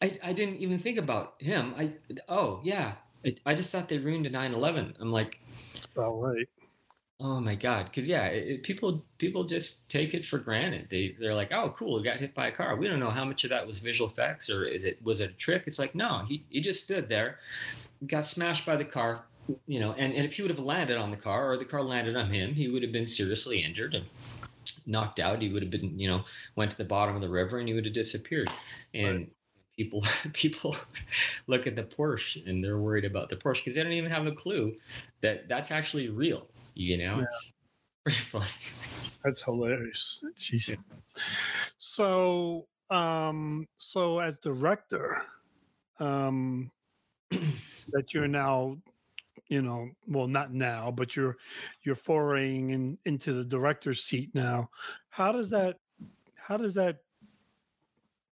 I 0.00 0.18
I 0.22 0.32
didn't 0.32 0.56
even 0.56 0.78
think 0.78 0.98
about 0.98 1.34
him. 1.38 1.74
I 1.76 1.92
oh 2.28 2.60
yeah, 2.62 2.94
I, 3.24 3.34
I 3.46 3.54
just 3.54 3.72
thought 3.72 3.88
they 3.88 3.98
ruined 3.98 4.26
a 4.26 4.30
911. 4.30 4.96
I'm 5.00 5.12
like, 5.12 5.40
that's 5.74 5.86
about 5.86 6.20
right. 6.20 6.48
Oh 7.20 7.40
my 7.40 7.56
god! 7.56 7.86
Because 7.86 8.06
yeah, 8.06 8.26
it, 8.26 8.62
people 8.62 9.04
people 9.18 9.42
just 9.42 9.88
take 9.88 10.14
it 10.14 10.24
for 10.24 10.38
granted. 10.38 10.86
They 10.88 11.16
they're 11.18 11.34
like, 11.34 11.52
oh, 11.52 11.70
cool, 11.70 11.96
we 11.96 12.04
got 12.04 12.18
hit 12.18 12.32
by 12.32 12.46
a 12.46 12.52
car. 12.52 12.76
We 12.76 12.86
don't 12.86 13.00
know 13.00 13.10
how 13.10 13.24
much 13.24 13.42
of 13.42 13.50
that 13.50 13.66
was 13.66 13.80
visual 13.80 14.08
effects 14.08 14.48
or 14.48 14.64
is 14.64 14.84
it 14.84 15.02
was 15.02 15.20
it 15.20 15.30
a 15.30 15.34
trick? 15.34 15.64
It's 15.66 15.80
like 15.80 15.96
no, 15.96 16.22
he 16.28 16.44
he 16.48 16.60
just 16.60 16.84
stood 16.84 17.08
there, 17.08 17.38
got 18.06 18.24
smashed 18.24 18.64
by 18.64 18.76
the 18.76 18.84
car, 18.84 19.24
you 19.66 19.80
know. 19.80 19.92
And, 19.98 20.14
and 20.14 20.24
if 20.24 20.34
he 20.34 20.42
would 20.42 20.52
have 20.52 20.60
landed 20.60 20.96
on 20.96 21.10
the 21.10 21.16
car 21.16 21.50
or 21.50 21.56
the 21.56 21.64
car 21.64 21.82
landed 21.82 22.14
on 22.14 22.30
him, 22.30 22.54
he 22.54 22.68
would 22.68 22.82
have 22.84 22.92
been 22.92 23.06
seriously 23.06 23.64
injured 23.64 23.96
and 23.96 24.06
knocked 24.86 25.18
out. 25.18 25.42
He 25.42 25.48
would 25.48 25.62
have 25.62 25.72
been 25.72 25.98
you 25.98 26.06
know 26.08 26.22
went 26.54 26.70
to 26.70 26.76
the 26.76 26.84
bottom 26.84 27.16
of 27.16 27.20
the 27.20 27.28
river 27.28 27.58
and 27.58 27.66
he 27.66 27.74
would 27.74 27.84
have 27.84 27.94
disappeared. 27.94 28.48
And 28.94 29.18
right 29.18 29.32
people 29.78 30.04
people 30.34 30.76
look 31.46 31.66
at 31.66 31.76
the 31.76 31.84
Porsche 31.84 32.46
and 32.46 32.62
they're 32.62 32.78
worried 32.78 33.06
about 33.06 33.30
the 33.30 33.36
Porsche 33.36 33.60
because 33.60 33.76
they 33.76 33.82
don't 33.82 33.92
even 33.92 34.10
have 34.10 34.26
a 34.26 34.32
clue 34.32 34.74
that 35.22 35.48
that's 35.48 35.70
actually 35.70 36.10
real. 36.10 36.46
You 36.74 36.98
know, 36.98 37.16
yeah. 37.16 37.22
it's 37.22 37.54
pretty 38.04 38.18
funny. 38.18 38.46
That's 39.24 39.42
hilarious. 39.42 40.22
Jeez. 40.36 40.76
So, 41.78 42.66
um, 42.90 43.66
so 43.76 44.18
as 44.20 44.38
director, 44.38 45.22
um, 45.98 46.70
that 47.30 48.14
you're 48.14 48.28
now, 48.28 48.76
you 49.48 49.62
know, 49.62 49.88
well, 50.06 50.28
not 50.28 50.52
now, 50.52 50.90
but 50.90 51.16
you're 51.16 51.36
you're 51.82 51.96
foraying 51.96 52.70
in, 52.70 52.98
into 53.06 53.32
the 53.32 53.44
director's 53.44 54.04
seat 54.04 54.30
now. 54.34 54.70
How 55.08 55.32
does 55.32 55.50
that? 55.50 55.76
How 56.36 56.56
does 56.56 56.74
that? 56.74 56.98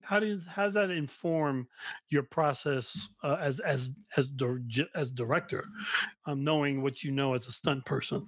How 0.03 0.19
does 0.19 0.45
how 0.45 0.63
does 0.63 0.73
that 0.73 0.89
inform 0.89 1.67
your 2.09 2.23
process 2.23 3.09
uh, 3.23 3.37
as 3.39 3.59
as 3.59 3.91
as 4.17 4.29
as 4.95 5.11
director, 5.11 5.65
um, 6.25 6.43
knowing 6.43 6.81
what 6.81 7.03
you 7.03 7.11
know 7.11 7.33
as 7.33 7.47
a 7.47 7.51
stunt 7.51 7.85
person? 7.85 8.27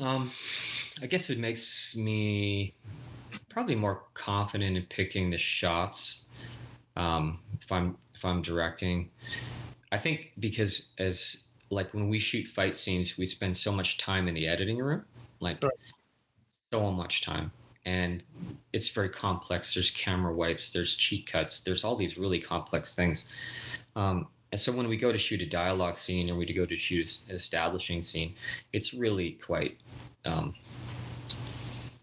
Um, 0.00 0.30
I 1.02 1.06
guess 1.06 1.30
it 1.30 1.38
makes 1.38 1.96
me 1.96 2.74
probably 3.48 3.74
more 3.74 4.04
confident 4.14 4.76
in 4.76 4.82
picking 4.84 5.30
the 5.30 5.38
shots. 5.38 6.26
Um, 6.96 7.40
if 7.60 7.70
I'm 7.70 7.96
if 8.14 8.24
I'm 8.24 8.42
directing, 8.42 9.10
I 9.92 9.98
think 9.98 10.32
because 10.38 10.88
as 10.98 11.44
like 11.70 11.92
when 11.94 12.08
we 12.08 12.18
shoot 12.18 12.46
fight 12.46 12.76
scenes, 12.76 13.16
we 13.18 13.26
spend 13.26 13.56
so 13.56 13.72
much 13.72 13.98
time 13.98 14.28
in 14.28 14.34
the 14.34 14.46
editing 14.46 14.78
room, 14.78 15.04
like 15.40 15.62
right. 15.62 15.72
so 16.72 16.90
much 16.90 17.22
time, 17.22 17.52
and 17.88 18.22
it's 18.74 18.88
very 18.88 19.08
complex. 19.08 19.72
There's 19.72 19.90
camera 19.90 20.34
wipes, 20.34 20.70
there's 20.70 20.94
cheat 20.94 21.26
cuts, 21.26 21.60
there's 21.60 21.84
all 21.84 21.96
these 21.96 22.18
really 22.18 22.38
complex 22.38 22.94
things. 22.94 23.26
Um, 23.96 24.26
and 24.52 24.60
so 24.60 24.72
when 24.72 24.88
we 24.88 24.98
go 24.98 25.10
to 25.10 25.16
shoot 25.16 25.40
a 25.40 25.46
dialogue 25.46 25.96
scene 25.96 26.28
or 26.28 26.36
we 26.36 26.52
go 26.52 26.66
to 26.66 26.76
shoot 26.76 27.22
an 27.30 27.34
establishing 27.34 28.02
scene, 28.02 28.34
it's 28.74 28.92
really 28.92 29.32
quite 29.32 29.78
um, 30.26 30.54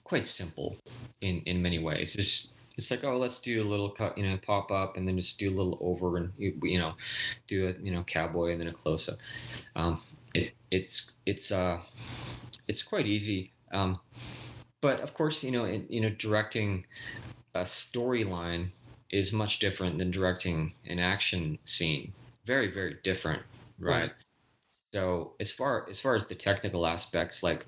quite 0.03 0.25
simple 0.25 0.75
in 1.21 1.41
in 1.45 1.61
many 1.61 1.77
ways. 1.77 2.15
Just 2.15 2.49
it's 2.77 2.89
like 2.89 3.03
oh 3.03 3.17
let's 3.17 3.39
do 3.39 3.61
a 3.61 3.67
little 3.67 3.89
cut 3.89 4.17
you 4.17 4.27
know 4.27 4.37
pop 4.37 4.71
up 4.71 4.97
and 4.97 5.07
then 5.07 5.17
just 5.17 5.37
do 5.37 5.49
a 5.49 5.55
little 5.55 5.77
over 5.81 6.17
and 6.17 6.31
you 6.37 6.79
know 6.79 6.93
do 7.47 7.67
a 7.67 7.83
you 7.83 7.91
know 7.91 8.03
cowboy 8.03 8.51
and 8.51 8.59
then 8.59 8.67
a 8.67 8.71
close 8.71 9.07
up. 9.07 9.17
Um, 9.75 10.01
it, 10.33 10.53
it's 10.71 11.15
it's 11.27 11.51
uh 11.51 11.79
it's 12.67 12.81
quite 12.81 13.05
easy. 13.05 13.51
Um, 13.71 13.99
but 14.85 14.99
of 14.99 15.15
course 15.15 15.43
you 15.43 15.49
know 15.49 15.65
in, 15.65 15.83
you 15.89 15.99
know 15.99 16.11
directing 16.11 16.85
a 17.55 17.61
storyline 17.61 18.69
is 19.09 19.33
much 19.33 19.57
different 19.57 19.97
than 19.97 20.11
directing 20.11 20.73
an 20.85 20.99
action 20.99 21.57
scene. 21.63 22.13
Very 22.45 22.71
very 22.71 22.97
different 23.03 23.41
right. 23.79 24.11
So 24.93 25.33
as 25.39 25.51
far 25.51 25.87
as 25.89 25.99
far 25.99 26.13
as 26.13 26.27
the 26.27 26.35
technical 26.35 26.85
aspects 26.85 27.41
like 27.41 27.65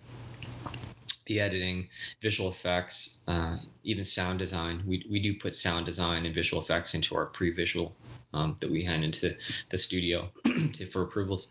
the 1.26 1.40
editing 1.40 1.90
visual 2.22 2.52
effects 2.52 3.18
uh, 3.28 3.58
even 3.84 4.06
sound 4.06 4.38
design 4.38 4.84
we, 4.86 5.04
we 5.10 5.20
do 5.20 5.34
put 5.34 5.56
sound 5.56 5.88
design 5.88 6.24
and 6.24 6.36
visual 6.36 6.62
effects 6.62 6.94
into 6.94 7.16
our 7.16 7.26
pre-visual 7.26 7.96
um, 8.34 8.58
that 8.60 8.70
we 8.70 8.84
hand 8.84 9.04
into 9.04 9.36
the 9.72 9.78
studio 9.80 10.30
to, 10.74 10.86
for 10.86 11.02
approvals. 11.02 11.50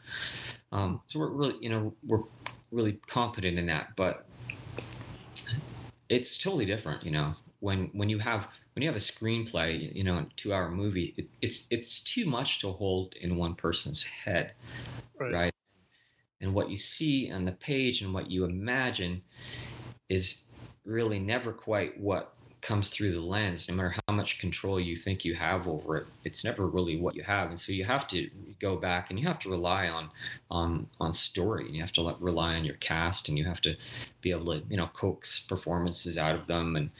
Um, 0.71 1.01
so 1.09 1.19
we're 1.19 1.31
really 1.31 1.57
you 1.61 1.71
know 1.71 1.93
we're 2.07 2.23
really 2.71 3.01
competent 3.09 3.59
in 3.59 3.67
that 3.67 3.97
but 3.97 4.27
it's 6.09 6.39
totally 6.39 6.65
different 6.65 7.03
you 7.05 7.11
know 7.11 7.35
when 7.61 7.91
when 7.93 8.09
you 8.09 8.19
have 8.19 8.49
when 8.75 8.83
you 8.83 8.89
have 8.89 8.97
a 8.97 9.01
screenplay, 9.01 9.95
you 9.95 10.05
know, 10.05 10.19
a 10.19 10.27
two 10.37 10.53
hour 10.53 10.71
movie, 10.71 11.15
it, 11.17 11.29
it's 11.41 11.67
it's 11.71 12.01
too 12.01 12.27
much 12.27 12.61
to 12.61 12.71
hold 12.71 13.15
in 13.15 13.37
one 13.37 13.55
person's 13.55 14.05
head, 14.05 14.53
right. 15.19 15.33
right? 15.33 15.53
And 16.41 16.53
what 16.53 16.71
you 16.71 16.77
see 16.77 17.33
on 17.33 17.47
the 17.47 17.53
page 17.53 18.03
and 18.03 18.13
what 18.13 18.31
you 18.31 18.45
imagine 18.45 19.23
is 20.09 20.45
really 20.85 21.19
never 21.19 21.53
quite 21.53 21.99
what 21.99 22.36
comes 22.67 22.91
through 22.91 23.13
the 23.13 23.21
lens, 23.21 23.69
no 23.69 23.75
matter 23.77 23.95
how 24.09 24.15
much 24.15 24.41
control 24.41 24.81
you 24.81 24.97
think 24.97 25.25
you 25.25 25.35
have 25.35 25.69
over 25.69 25.99
it, 25.99 26.07
it's 26.25 26.43
never 26.43 26.67
really 26.67 26.97
what 26.97 27.15
you 27.15 27.23
have. 27.23 27.49
And 27.49 27.61
so 27.61 27.73
you 27.73 27.85
have 27.85 28.09
to 28.09 28.29
go 28.59 28.75
back 28.75 29.09
and 29.09 29.21
you 29.21 29.27
have 29.27 29.39
to 29.41 29.49
rely 29.49 29.89
on 29.89 30.11
on 30.51 30.89
on 31.01 31.13
story 31.13 31.67
and 31.67 31.77
you 31.77 31.81
have 31.81 31.93
to 31.93 32.03
let, 32.03 32.21
rely 32.21 32.57
on 32.57 32.65
your 32.65 32.75
cast 32.77 33.29
and 33.29 33.39
you 33.39 33.45
have 33.45 33.61
to 33.61 33.77
be 34.21 34.33
able 34.33 34.47
to 34.47 34.63
you 34.69 34.77
know 34.77 34.89
coax 34.89 35.39
performances 35.39 36.19
out 36.19 36.35
of 36.35 36.49
them 36.49 36.75
and 36.75 36.91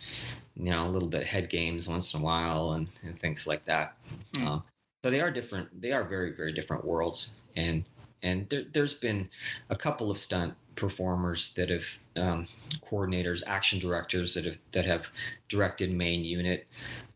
you 0.55 0.71
know 0.71 0.87
a 0.87 0.91
little 0.91 1.09
bit 1.09 1.27
head 1.27 1.49
games 1.51 1.89
once 1.89 2.15
in 2.15 2.21
a 2.21 2.25
while 2.25 2.73
and, 2.73 2.87
and 3.03 3.19
things 3.19 3.47
like 3.47 3.65
that. 3.65 3.97
Mm. 4.35 4.47
Um, 4.47 4.63
so 5.05 5.11
they 5.11 5.21
are 5.21 5.33
different. 5.33 5.81
They 5.83 5.91
are 5.91 6.05
very 6.05 6.33
very 6.33 6.53
different 6.53 6.85
worlds 6.85 7.35
and 7.57 7.85
and 8.23 8.49
there, 8.51 8.63
there's 8.73 8.95
been 8.95 9.31
a 9.69 9.77
couple 9.77 10.13
of 10.13 10.19
stunt 10.19 10.55
performers 10.77 11.53
that 11.57 11.71
have 11.71 11.99
um, 12.17 12.47
coordinators, 12.85 13.43
action 13.47 13.79
directors 13.79 14.35
that 14.35 14.45
have 14.45 14.59
that 14.73 14.85
have 14.85 15.09
directed 15.49 15.93
main 15.93 16.25
unit 16.25 16.67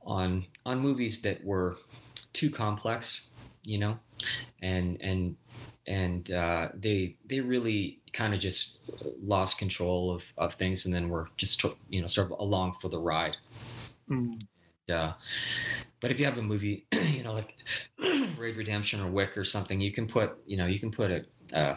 on 0.04 0.46
on 0.64 0.78
movies 0.78 1.22
that 1.22 1.44
were 1.44 1.76
too 2.32 2.50
complex, 2.50 3.28
you 3.64 3.78
know, 3.78 3.98
and 4.60 5.00
and 5.00 5.36
and 5.86 6.30
uh, 6.30 6.68
they 6.74 7.16
they 7.26 7.40
really 7.40 7.98
kind 8.12 8.34
of 8.34 8.40
just 8.40 8.78
lost 9.22 9.58
control 9.58 10.10
of, 10.10 10.24
of 10.36 10.54
things 10.54 10.84
and 10.84 10.94
then 10.94 11.08
were 11.08 11.28
just 11.36 11.64
you 11.88 12.00
know 12.00 12.06
sort 12.06 12.30
of 12.30 12.38
along 12.38 12.72
for 12.72 12.88
the 12.88 12.98
ride. 12.98 13.36
Mm. 14.08 14.40
Uh, 14.90 15.12
but 16.00 16.10
if 16.10 16.18
you 16.18 16.24
have 16.24 16.38
a 16.38 16.42
movie, 16.42 16.86
you 16.92 17.22
know, 17.22 17.32
like 17.32 17.54
Raid 18.36 18.56
Redemption 18.56 19.00
or 19.00 19.08
Wick 19.08 19.36
or 19.36 19.44
something, 19.44 19.80
you 19.80 19.92
can 19.92 20.06
put 20.06 20.36
you 20.46 20.56
know 20.56 20.66
you 20.66 20.78
can 20.78 20.90
put 20.90 21.10
a 21.10 21.24
uh, 21.56 21.76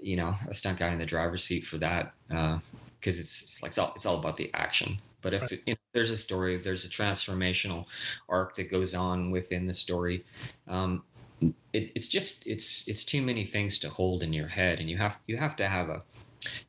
you 0.00 0.16
know 0.16 0.34
a 0.48 0.54
stunt 0.54 0.78
guy 0.78 0.88
in 0.88 0.98
the 0.98 1.06
driver's 1.06 1.44
seat 1.44 1.66
for 1.66 1.78
that 1.78 2.12
because 2.28 3.16
uh, 3.16 3.20
it's, 3.20 3.42
it's, 3.42 3.62
like 3.62 3.70
it's 3.70 3.78
all, 3.78 3.92
it's 3.94 4.06
all 4.06 4.18
about 4.18 4.36
the 4.36 4.50
action. 4.54 4.98
But 5.20 5.34
if 5.34 5.42
right. 5.42 5.62
you 5.66 5.74
know, 5.74 5.78
there's 5.92 6.10
a 6.10 6.16
story 6.16 6.54
if 6.54 6.62
there's 6.62 6.84
a 6.84 6.88
transformational 6.88 7.86
arc 8.28 8.54
that 8.56 8.70
goes 8.70 8.94
on 8.94 9.30
within 9.30 9.66
the 9.66 9.74
story 9.74 10.24
um, 10.68 11.02
it, 11.72 11.92
it's 11.94 12.08
just 12.08 12.46
it's 12.46 12.86
it's 12.88 13.04
too 13.04 13.22
many 13.22 13.44
things 13.44 13.78
to 13.80 13.90
hold 13.90 14.22
in 14.22 14.32
your 14.32 14.48
head 14.48 14.80
and 14.80 14.88
you 14.90 14.96
have 14.96 15.18
you 15.26 15.36
have 15.36 15.56
to 15.56 15.68
have 15.68 15.88
a 15.88 16.02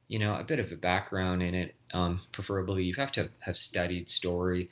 you 0.08 0.20
know 0.20 0.36
a 0.36 0.44
bit 0.44 0.60
of 0.60 0.72
a 0.72 0.76
background 0.76 1.42
in 1.42 1.54
it 1.56 1.76
um, 1.94 2.22
preferably. 2.32 2.84
You 2.84 2.94
have 2.96 3.12
to 3.14 3.30
have 3.40 3.58
studied 3.58 4.08
story. 4.10 4.70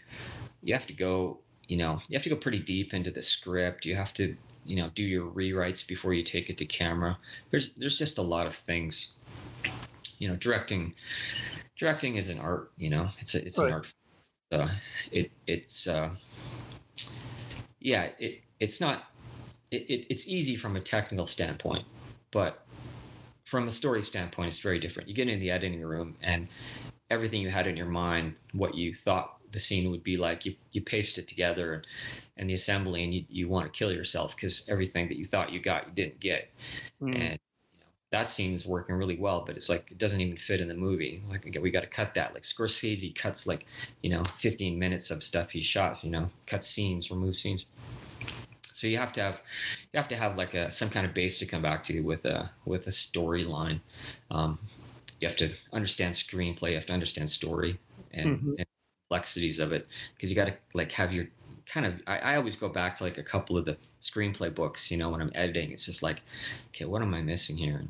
You 0.63 0.73
have 0.73 0.87
to 0.87 0.93
go 0.93 1.39
you 1.67 1.77
know 1.77 1.99
you 2.07 2.15
have 2.15 2.23
to 2.23 2.29
go 2.29 2.35
pretty 2.35 2.59
deep 2.59 2.93
into 2.93 3.11
the 3.11 3.21
script. 3.21 3.85
You 3.85 3.95
have 3.95 4.13
to 4.15 4.35
you 4.67 4.75
know 4.75 4.89
do 4.93 5.03
your 5.03 5.31
rewrites 5.31 5.85
before 5.85 6.13
you 6.13 6.23
take 6.23 6.49
it 6.49 6.57
to 6.57 6.65
camera. 6.65 7.17
There's 7.51 7.73
there's 7.75 7.97
just 7.97 8.17
a 8.17 8.21
lot 8.21 8.47
of 8.47 8.55
things. 8.55 9.15
You 10.19 10.27
know 10.27 10.35
directing 10.35 10.93
directing 11.77 12.15
is 12.15 12.29
an 12.29 12.39
art 12.39 12.71
you 12.77 12.89
know 12.89 13.09
it's 13.19 13.35
a, 13.35 13.45
it's 13.45 13.57
right. 13.57 13.67
an 13.67 13.73
art. 13.73 13.93
Uh, 14.51 14.69
it 15.11 15.31
it's 15.45 15.87
uh 15.87 16.09
yeah 17.79 18.09
it 18.17 18.41
it's 18.59 18.79
not 18.79 19.05
it, 19.71 19.85
it, 19.89 20.05
it's 20.09 20.27
easy 20.27 20.55
from 20.55 20.75
a 20.75 20.79
technical 20.79 21.27
standpoint 21.27 21.85
but 22.31 22.65
from 23.47 23.67
a 23.67 23.71
story 23.71 24.01
standpoint 24.01 24.49
it's 24.49 24.59
very 24.59 24.77
different. 24.79 25.07
You 25.07 25.15
get 25.15 25.29
in 25.29 25.39
the 25.39 25.51
editing 25.51 25.81
room 25.81 26.15
and 26.21 26.47
everything 27.09 27.41
you 27.41 27.49
had 27.49 27.65
in 27.65 27.77
your 27.77 27.87
mind 27.87 28.35
what 28.51 28.75
you 28.75 28.93
thought 28.93 29.36
the 29.51 29.59
scene 29.59 29.89
would 29.91 30.03
be 30.03 30.17
like 30.17 30.45
you, 30.45 30.55
you 30.71 30.81
paste 30.81 31.17
it 31.17 31.27
together 31.27 31.73
and, 31.73 31.87
and 32.37 32.49
the 32.49 32.53
assembly 32.53 33.03
and 33.03 33.13
you, 33.13 33.25
you 33.29 33.47
want 33.47 33.71
to 33.71 33.77
kill 33.77 33.91
yourself 33.91 34.35
because 34.35 34.67
everything 34.69 35.07
that 35.07 35.17
you 35.17 35.25
thought 35.25 35.51
you 35.51 35.59
got 35.59 35.87
you 35.87 35.93
didn't 35.93 36.19
get. 36.19 36.49
Mm. 37.01 37.15
and 37.15 37.39
you 37.73 37.79
know, 37.79 37.85
that 38.11 38.27
scene 38.27 38.53
is 38.53 38.65
working 38.65 38.95
really 38.95 39.17
well 39.17 39.43
but 39.45 39.55
it's 39.55 39.69
like 39.69 39.91
it 39.91 39.97
doesn't 39.97 40.21
even 40.21 40.37
fit 40.37 40.61
in 40.61 40.67
the 40.67 40.73
movie. 40.73 41.21
Like 41.29 41.57
we 41.61 41.71
got 41.71 41.81
to 41.81 41.87
cut 41.87 42.13
that. 42.15 42.33
Like 42.33 42.43
scorsese 42.43 43.13
cuts 43.15 43.47
like 43.47 43.65
you 44.01 44.09
know 44.09 44.23
15 44.23 44.77
minutes 44.77 45.11
of 45.11 45.23
stuff 45.23 45.51
he 45.51 45.61
shot 45.61 46.03
you 46.03 46.11
know 46.11 46.29
cut 46.45 46.63
scenes 46.63 47.09
remove 47.09 47.35
scenes. 47.35 47.65
So 48.73 48.85
you 48.85 48.97
have 48.97 49.11
to 49.13 49.21
have 49.21 49.41
you 49.91 49.97
have 49.97 50.07
to 50.09 50.15
have 50.15 50.37
like 50.37 50.53
a 50.53 50.69
some 50.69 50.89
kind 50.89 51.05
of 51.05 51.13
base 51.13 51.39
to 51.39 51.45
come 51.45 51.61
back 51.61 51.83
to 51.83 52.01
with 52.01 52.25
a 52.25 52.51
with 52.65 52.85
a 52.85 52.91
storyline. 52.91 53.79
Um, 54.29 54.59
you 55.19 55.27
have 55.27 55.37
to 55.37 55.53
understand 55.73 56.13
screenplay 56.13 56.69
you 56.69 56.75
have 56.75 56.85
to 56.85 56.93
understand 56.93 57.29
story 57.29 57.79
and, 58.13 58.37
mm-hmm. 58.37 58.53
and 58.57 58.67
complexities 59.07 59.59
of 59.59 59.71
it 59.71 59.87
because 60.15 60.29
you 60.29 60.35
got 60.35 60.47
to 60.47 60.53
like 60.73 60.91
have 60.91 61.13
your 61.13 61.27
kind 61.65 61.85
of 61.85 62.01
I, 62.07 62.17
I, 62.19 62.35
always 62.37 62.55
go 62.55 62.69
back 62.69 62.95
to 62.97 63.03
like 63.03 63.17
a 63.17 63.23
couple 63.23 63.57
of 63.57 63.65
the 63.65 63.77
screenplay 63.99 64.53
books 64.53 64.89
you 64.89 64.97
know 64.97 65.09
when 65.09 65.21
i'm 65.21 65.31
editing 65.35 65.71
it's 65.71 65.85
just 65.85 66.01
like 66.01 66.21
okay 66.69 66.85
what 66.85 67.01
am 67.01 67.13
i 67.13 67.21
missing 67.21 67.57
here? 67.57 67.77
And 67.77 67.89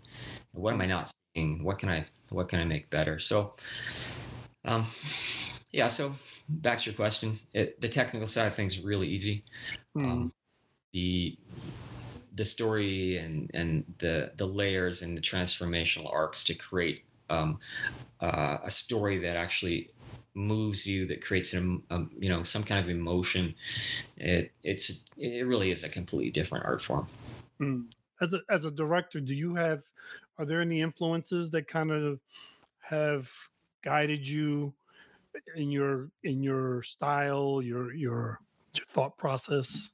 what 0.53 0.74
am 0.74 0.82
i 0.82 0.86
not 0.86 1.11
seeing? 1.36 1.63
What 1.63 1.80
can 1.80 1.89
i 1.89 2.05
what 2.30 2.49
can 2.49 2.59
i 2.59 2.63
make 2.63 2.89
better? 2.89 3.20
So 3.20 3.53
um 4.65 4.88
yeah 5.72 5.88
so 5.88 6.13
back 6.49 6.80
to 6.82 6.89
your 6.89 6.95
question 6.95 7.39
it, 7.53 7.80
the 7.82 7.89
technical 7.89 8.28
side 8.28 8.47
of 8.47 8.55
things 8.55 8.80
really 8.80 9.07
easy. 9.07 9.43
Mm. 9.95 10.05
um, 10.05 10.34
the 10.93 11.38
the 12.34 12.45
story 12.45 13.18
and 13.18 13.51
and 13.53 13.84
the 13.97 14.32
the 14.38 14.45
layers 14.45 15.01
and 15.01 15.18
the 15.18 15.22
transformational 15.22 16.11
arcs 16.11 16.43
to 16.45 16.53
create 16.53 17.03
um, 17.30 17.59
uh, 18.22 18.57
a 18.63 18.70
story 18.70 19.18
that 19.20 19.36
actually 19.36 19.89
moves 20.38 20.86
you 20.86 21.08
that 21.08 21.24
creates 21.24 21.52
an 21.54 21.82
um, 21.90 22.12
you 22.20 22.30
know 22.30 22.44
some 22.44 22.64
kind 22.64 22.80
of 22.80 22.90
emotion 22.90 23.56
it 24.18 24.52
it's 24.64 25.04
it 25.18 25.46
really 25.48 25.72
is 25.72 25.84
a 25.84 25.90
completely 25.90 26.30
different 26.30 26.64
art 26.64 26.80
form 26.80 27.08
mm. 27.60 27.84
as 28.22 28.34
a 28.36 28.40
as 28.48 28.64
a 28.64 28.70
director 28.70 29.20
do 29.20 29.34
you 29.34 29.56
have 29.56 29.82
are 30.38 30.46
there 30.46 30.62
any 30.62 30.82
influences 30.82 31.50
that 31.50 31.68
kind 31.68 31.92
of 31.92 32.20
have 32.82 33.32
guided 33.84 34.28
you 34.28 34.72
in 35.56 35.72
your 35.72 36.10
in 36.24 36.44
your 36.44 36.84
style 36.84 37.60
your 37.60 37.92
your 37.96 38.40
your 38.76 38.86
thought 38.90 39.18
process 39.18 39.90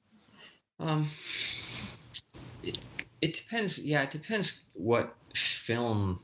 um 0.82 1.10
it, 2.64 2.78
it 3.22 3.34
depends 3.34 3.80
yeah 3.80 4.04
it 4.04 4.12
depends 4.12 4.66
what 4.74 5.16
film 5.34 6.20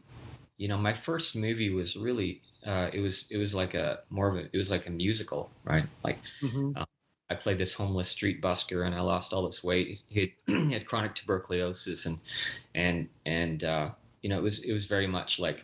you 0.57 0.67
know 0.67 0.77
my 0.77 0.93
first 0.93 1.37
movie 1.37 1.69
was 1.69 1.95
really 1.95 2.41
uh, 2.65 2.89
it 2.93 2.99
was 2.99 3.27
it 3.31 3.37
was 3.37 3.55
like 3.55 3.73
a 3.73 3.99
more 4.09 4.29
of 4.29 4.35
a 4.35 4.45
it 4.45 4.57
was 4.57 4.71
like 4.71 4.87
a 4.87 4.91
musical, 4.91 5.51
right? 5.63 5.85
Like 6.03 6.19
mm-hmm. 6.41 6.77
um, 6.77 6.85
I 7.29 7.35
played 7.35 7.57
this 7.57 7.73
homeless 7.73 8.09
street 8.09 8.41
busker 8.41 8.85
and 8.85 8.95
I 8.95 9.01
lost 9.01 9.33
all 9.33 9.45
this 9.45 9.63
weight. 9.63 10.01
He 10.09 10.19
had, 10.19 10.29
he 10.67 10.73
had 10.73 10.85
chronic 10.85 11.15
tuberculosis 11.15 12.05
and 12.05 12.19
and 12.75 13.09
and 13.25 13.63
uh, 13.63 13.89
you 14.21 14.29
know 14.29 14.37
it 14.37 14.43
was 14.43 14.59
it 14.59 14.73
was 14.73 14.85
very 14.85 15.07
much 15.07 15.39
like 15.39 15.63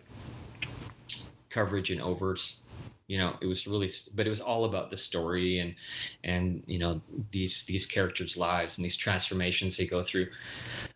coverage 1.50 1.90
and 1.90 2.02
overs 2.02 2.60
you 3.08 3.18
know 3.18 3.36
it 3.40 3.46
was 3.46 3.68
really 3.68 3.90
but 4.14 4.26
it 4.26 4.30
was 4.30 4.42
all 4.42 4.66
about 4.66 4.90
the 4.90 4.98
story 4.98 5.60
and 5.60 5.76
and 6.24 6.64
you 6.66 6.80
know 6.80 7.02
these 7.32 7.64
these 7.66 7.86
characters 7.86 8.36
lives 8.36 8.78
and 8.78 8.86
these 8.86 8.96
transformations 8.96 9.78
they 9.78 9.86
go 9.86 10.02
through 10.02 10.28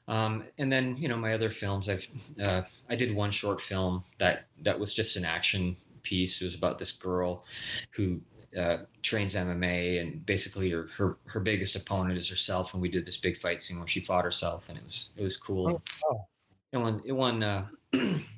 um, 0.07 0.43
and 0.57 0.71
then 0.71 0.97
you 0.97 1.07
know 1.07 1.15
my 1.15 1.33
other 1.33 1.49
films 1.49 1.87
i've 1.87 2.07
uh, 2.41 2.63
i 2.89 2.95
did 2.95 3.13
one 3.13 3.31
short 3.31 3.61
film 3.61 4.03
that 4.17 4.47
that 4.61 4.79
was 4.79 4.93
just 4.93 5.15
an 5.15 5.25
action 5.25 5.77
piece. 6.09 6.41
It 6.41 6.45
was 6.45 6.55
about 6.55 6.79
this 6.79 6.91
girl 6.91 7.45
who 7.91 8.21
uh, 8.57 8.77
trains 9.03 9.35
MMA, 9.35 10.01
and 10.01 10.25
basically 10.25 10.71
her, 10.71 10.89
her 10.97 11.17
her 11.25 11.39
biggest 11.39 11.75
opponent 11.75 12.17
is 12.17 12.27
herself. 12.27 12.73
And 12.73 12.81
we 12.81 12.89
did 12.89 13.05
this 13.05 13.17
big 13.17 13.37
fight 13.37 13.59
scene 13.59 13.77
where 13.77 13.87
she 13.87 13.99
fought 13.99 14.25
herself, 14.25 14.69
and 14.69 14.77
it 14.77 14.83
was 14.83 15.13
it 15.15 15.23
was 15.23 15.37
cool. 15.37 15.69
Oh, 15.69 16.11
oh. 16.11 16.27
It 16.71 16.77
won 16.77 17.01
it 17.05 17.11
won 17.11 17.43
uh, 17.43 17.67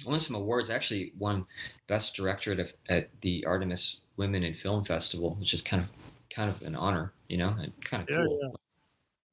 won 0.05 0.19
some 0.19 0.35
awards. 0.35 0.69
Actually, 0.69 1.13
won 1.17 1.45
best 1.87 2.15
director 2.15 2.59
at, 2.59 2.73
at 2.89 3.21
the 3.21 3.45
Artemis 3.45 4.01
Women 4.17 4.43
in 4.43 4.53
Film 4.53 4.83
Festival, 4.83 5.35
which 5.39 5.53
is 5.53 5.61
kind 5.61 5.83
of 5.83 5.89
kind 6.29 6.49
of 6.49 6.61
an 6.61 6.75
honor, 6.75 7.13
you 7.29 7.37
know, 7.37 7.55
and 7.59 7.71
kind 7.83 8.03
of 8.03 8.09
yeah, 8.09 8.23
cool. 8.25 8.39
Yeah. 8.41 8.49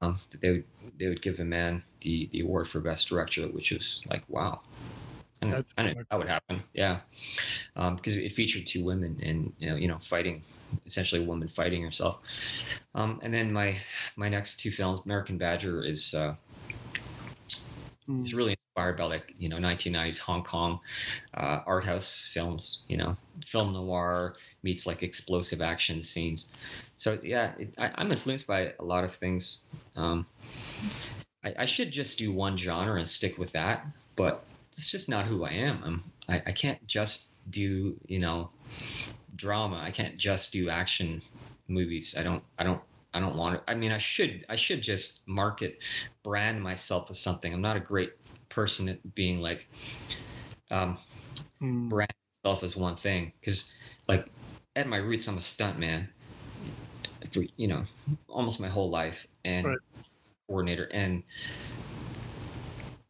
Um, 0.01 0.19
they 0.41 0.51
would 0.51 0.65
they 0.99 1.09
would 1.09 1.23
give 1.23 1.41
a 1.41 1.45
man 1.45 1.83
the 2.03 2.29
the 2.31 2.41
award 2.41 2.69
for 2.69 2.81
best 2.81 3.09
director, 3.09 3.47
which 3.49 3.73
was 3.73 4.03
like 4.09 4.23
wow. 4.29 4.61
And 5.41 5.53
That's 5.53 5.75
I 5.79 5.83
know 5.85 5.95
that 6.11 6.19
would 6.19 6.29
happen. 6.29 6.63
Yeah. 6.75 7.01
Because 7.75 8.17
um, 8.17 8.23
it 8.23 8.33
featured 8.33 8.67
two 8.67 8.85
women 8.85 9.21
and, 9.23 9.53
you 9.59 9.71
know, 9.71 9.77
you 9.77 9.89
know, 9.89 9.99
fighting, 9.99 10.43
essentially 10.87 11.23
a 11.23 11.25
woman 11.25 11.49
fighting 11.49 11.83
herself. 11.83 12.19
Um, 12.95 13.21
and 13.23 13.33
then 13.33 13.53
my, 13.53 13.79
my 14.17 14.29
next 14.29 14.61
two 14.61 14.71
films, 14.71 15.03
American 15.05 15.39
Badger 15.39 15.83
is, 15.83 16.15
uh, 16.15 16.35
mm. 18.09 18.25
is 18.25 18.35
really 18.35 18.57
inspired 18.79 18.97
by 18.97 19.05
like, 19.05 19.35
you 19.39 19.49
know, 19.49 19.59
1990s 19.59 20.19
Hong 20.21 20.43
Kong, 20.43 20.81
uh, 21.35 21.61
art 21.67 21.85
house 21.85 22.29
films, 22.33 22.85
you 22.89 22.97
know, 22.97 23.17
film 23.45 23.73
noir 23.73 24.35
meets 24.63 24.87
like 24.87 25.03
explosive 25.03 25.61
action 25.61 26.03
scenes. 26.03 26.53
So 26.97 27.19
yeah, 27.23 27.53
it, 27.59 27.75
I, 27.79 27.91
am 28.01 28.11
influenced 28.11 28.47
by 28.47 28.73
a 28.79 28.85
lot 28.85 29.05
of 29.05 29.13
things. 29.13 29.61
Um, 29.97 30.27
I, 31.45 31.55
I 31.61 31.65
should 31.65 31.93
just 31.93 32.19
do 32.19 32.33
one 32.33 32.57
genre 32.57 32.99
and 32.99 33.09
stick 33.09 33.39
with 33.39 33.53
that, 33.53 33.87
but 34.17 34.45
it's 34.73 34.91
just 34.91 35.09
not 35.09 35.27
who 35.27 35.45
I 35.45 35.51
am. 35.51 35.83
I'm, 35.85 36.05
I, 36.29 36.43
I 36.47 36.53
can't 36.53 36.87
just 36.87 37.29
do, 37.51 37.97
you 38.07 38.19
know, 38.19 38.51
drama. 39.35 39.79
I 39.79 39.91
can't 39.91 40.17
just 40.17 40.53
do 40.53 40.69
action 40.69 41.23
movies. 41.69 42.15
I 42.19 42.23
don't, 42.23 42.43
I 42.59 42.65
don't, 42.65 42.81
I 43.15 43.21
don't 43.21 43.37
want 43.37 43.57
to. 43.57 43.71
I 43.71 43.75
mean, 43.75 43.93
I 43.93 43.99
should, 43.99 44.45
I 44.49 44.57
should 44.57 44.83
just 44.83 45.27
market, 45.27 45.79
brand 46.23 46.63
myself 46.63 47.11
as 47.11 47.19
something. 47.19 47.53
I'm 47.53 47.63
not 47.63 47.77
a 47.77 47.81
great 47.81 48.13
person 48.49 48.89
at 48.89 49.15
being 49.15 49.41
like, 49.41 49.67
um, 50.71 50.99
mm. 51.61 51.89
brand 51.89 52.13
myself 52.45 52.63
as 52.63 52.77
one 52.77 52.97
thing. 52.97 53.33
Cause 53.43 53.73
like 54.07 54.27
at 54.77 54.87
my 54.87 54.99
roots, 54.99 55.27
I'm 55.27 55.39
a 55.39 55.41
stunt 55.41 55.79
man. 55.79 56.09
For 57.33 57.45
you 57.57 57.67
know, 57.67 57.83
almost 58.29 58.61
my 58.61 58.69
whole 58.69 58.91
life, 58.91 59.27
and 59.45 59.67
Right. 59.67 59.79
coordinator, 60.47 60.85
and 60.85 61.23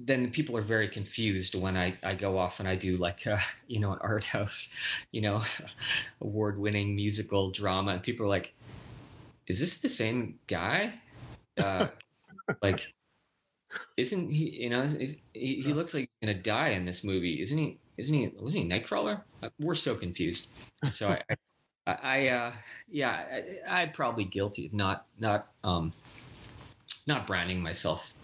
then 0.08 0.30
people 0.30 0.56
are 0.56 0.62
very 0.62 0.88
confused 0.88 1.54
when 1.54 1.76
I, 1.76 1.96
I 2.02 2.14
go 2.14 2.38
off 2.38 2.60
and 2.60 2.68
I 2.68 2.74
do 2.74 2.96
like 2.96 3.26
uh, 3.26 3.36
you 3.68 3.78
know 3.78 3.92
an 3.92 3.98
art 4.00 4.24
house, 4.24 4.74
you 5.12 5.20
know, 5.20 5.42
award 6.20 6.58
winning 6.58 6.96
musical 6.96 7.50
drama, 7.50 7.92
and 7.92 8.02
people 8.02 8.26
are 8.26 8.28
like, 8.28 8.52
"Is 9.46 9.60
this 9.60 9.78
the 9.78 9.88
same 9.88 10.38
guy?" 10.48 10.94
Uh, 11.56 11.88
like, 12.62 12.92
isn't 13.96 14.30
he? 14.30 14.62
You 14.62 14.70
know, 14.70 14.82
is, 14.82 15.16
he, 15.32 15.60
he 15.60 15.72
looks 15.72 15.94
like 15.94 16.10
he's 16.20 16.28
gonna 16.28 16.42
die 16.42 16.70
in 16.70 16.84
this 16.84 17.04
movie, 17.04 17.40
isn't 17.40 17.58
he? 17.58 17.78
Isn't 17.98 18.14
he? 18.14 18.32
Wasn't 18.40 18.62
he 18.62 18.68
Nightcrawler? 18.68 19.22
Uh, 19.42 19.50
We're 19.60 19.74
so 19.74 19.94
confused. 19.94 20.46
So 20.88 21.08
I, 21.08 21.36
I, 21.86 21.96
I 22.02 22.28
uh, 22.28 22.52
yeah, 22.88 23.24
I, 23.68 23.82
I'm 23.82 23.92
probably 23.92 24.24
guilty 24.24 24.66
of 24.66 24.72
not 24.72 25.06
not 25.18 25.48
um 25.62 25.92
not 27.06 27.26
branding 27.26 27.60
myself 27.62 28.14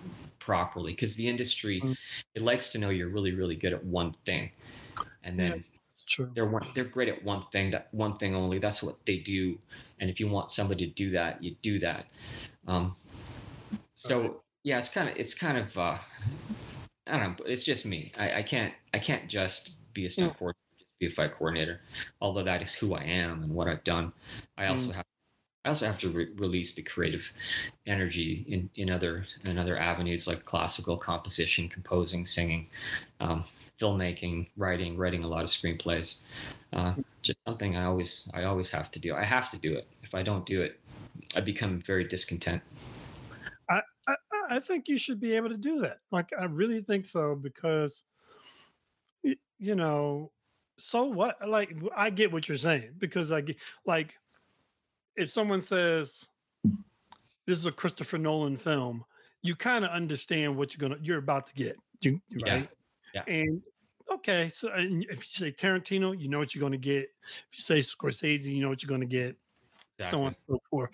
properly 0.45 0.93
because 0.93 1.15
the 1.17 1.27
industry 1.27 1.81
Mm. 1.81 1.97
it 2.35 2.43
likes 2.43 2.69
to 2.73 2.79
know 2.79 2.91
you're 2.91 3.09
really 3.09 3.33
really 3.33 3.57
good 3.57 3.73
at 3.73 3.83
one 3.85 4.13
thing 4.27 4.51
and 5.23 5.39
then 5.39 5.53
Yeah. 5.53 5.63
True. 6.07 6.31
they're 6.35 6.47
one, 6.47 6.67
they're 6.75 6.85
great 6.97 7.09
at 7.09 7.25
one 7.25 7.45
thing 7.51 7.71
that 7.71 7.89
one 7.93 8.19
thing 8.19 8.35
only 8.35 8.59
that's 8.59 8.83
what 8.83 8.97
they 9.07 9.17
do 9.19 9.59
and 10.01 10.11
if 10.11 10.21
you 10.21 10.29
want 10.29 10.51
somebody 10.51 10.87
to 10.87 10.93
do 10.93 11.11
that 11.11 11.43
you 11.43 11.57
do 11.63 11.79
that 11.79 12.05
um 12.67 12.95
so 13.95 14.43
yeah 14.65 14.77
it's 14.79 14.91
kind 14.91 15.09
of 15.09 15.17
it's 15.17 15.35
kind 15.35 15.57
of 15.57 15.77
uh 15.79 15.97
i 17.07 17.19
don't 17.19 17.21
know 17.41 17.45
it's 17.47 17.65
just 17.65 17.87
me 17.87 18.13
i, 18.19 18.41
I 18.41 18.43
can't 18.43 18.75
i 18.93 18.99
can't 18.99 19.29
just 19.29 19.71
be 19.95 20.05
a 20.05 20.11
stunt 20.11 20.33
Yeah. 20.33 20.39
coordinator 20.39 20.61
just 20.79 20.99
be 20.99 21.07
a 21.07 21.11
fight 21.11 21.33
coordinator 21.39 21.81
although 22.21 22.43
that 22.45 22.61
is 22.63 22.75
who 22.75 22.93
i 22.95 23.03
am 23.03 23.43
and 23.43 23.55
what 23.55 23.67
i've 23.67 23.85
done 23.85 24.13
i 24.59 24.67
also 24.67 24.93
have 24.93 25.07
I 25.65 25.71
also 25.71 25.87
have 25.87 25.99
to 26.01 26.11
re- 26.11 26.29
release 26.37 26.75
the 26.75 26.83
creative 26.83 27.33
energy 27.87 28.45
in, 28.49 28.69
in 28.75 28.91
other 28.91 29.25
in 29.45 29.57
other 29.57 29.79
avenues 29.79 30.27
like 30.27 30.45
classical 30.45 30.97
composition, 30.97 31.69
composing, 31.69 32.27
singing, 32.27 32.69
um, 33.21 33.45
filmmaking, 33.81 34.49
writing, 34.57 34.97
writing 34.97 35.25
a 35.25 35.29
lot 35.29 35.43
of 35.43 35.49
screenplays. 35.49 36.19
Uh, 36.73 36.95
just 37.23 37.39
something 37.47 37.77
I 37.77 37.85
always 37.85 38.29
I 38.35 38.45
always 38.45 38.71
have 38.71 38.91
to 38.93 38.99
do. 38.99 39.15
I 39.15 39.25
have 39.25 39.51
to 39.51 39.57
do 39.57 39.75
it. 39.75 39.89
If 40.03 40.15
I 40.15 40.23
don't 40.23 40.45
do 40.45 40.61
it, 40.61 40.79
I 41.35 41.41
become 41.41 41.81
very 41.81 42.05
discontent. 42.05 42.63
I, 43.71 43.81
I 44.07 44.15
I 44.51 44.61
think 44.61 44.89
you 44.89 44.99
should 44.99 45.21
be 45.21 45.35
able 45.35 45.49
to 45.49 45.57
do 45.57 45.81
that. 45.81 45.99
Like 46.13 46.31
I 46.39 46.45
really 46.45 46.83
think 46.83 47.07
so 47.07 47.35
because 47.35 48.03
you 49.59 49.75
know, 49.75 50.31
so 50.79 51.05
what? 51.05 51.37
Like 51.49 51.75
i 51.97 52.11
get 52.11 52.33
what 52.33 52.49
you're 52.49 52.59
saying 52.59 52.91
because 52.99 53.31
get 53.31 53.57
like 53.87 54.15
if 55.17 55.31
someone 55.31 55.63
says 55.63 56.27
this 57.47 57.59
is 57.59 57.67
a 57.67 57.73
Christopher 57.73 58.19
Nolan 58.19 58.57
film, 58.57 59.05
you 59.43 59.55
kind 59.55 59.85
of 59.85 59.91
understand 59.91 60.57
what 60.57 60.75
you're 60.75 60.89
gonna 60.89 61.01
you're 61.03 61.19
about 61.19 61.47
to 61.49 61.55
get. 61.55 61.77
You 62.01 62.21
you- 62.29 62.41
Yeah, 62.45 62.55
right? 62.55 62.71
yeah. 63.15 63.23
And 63.27 63.63
okay, 64.11 64.51
so 64.55 64.71
and 64.73 65.05
if 65.05 65.17
you 65.19 65.47
say 65.47 65.53
Tarantino, 65.53 66.19
you 66.19 66.29
know 66.29 66.39
what 66.39 66.55
you're 66.55 66.63
gonna 66.63 66.77
get. 66.79 67.05
If 67.53 67.59
you 67.59 67.63
say 67.63 67.79
Scorsese, 67.81 68.45
you 68.45 68.63
know 68.63 68.69
what 68.69 68.83
you're 68.83 68.89
gonna 68.91 69.07
get 69.07 69.37
so 70.11 70.23
on 70.23 70.29
and 70.29 70.37
so 70.47 70.59
forth. 70.69 70.91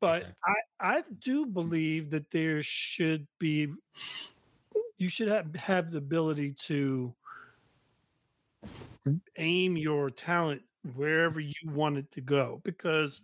But 0.00 0.22
Exactly. 0.22 0.54
I, 0.80 0.96
I 0.98 1.02
do 1.20 1.46
believe 1.46 2.10
that 2.10 2.30
there 2.30 2.62
should 2.62 3.26
be, 3.38 3.72
you 4.98 5.08
should 5.08 5.28
have, 5.28 5.54
have 5.54 5.90
the 5.90 5.96
ability 5.96 6.52
to 6.66 7.14
aim 9.38 9.78
your 9.78 10.10
talent 10.10 10.60
wherever 10.94 11.40
you 11.40 11.54
want 11.66 11.96
it 11.98 12.10
to 12.12 12.20
go 12.20 12.60
because 12.64 13.22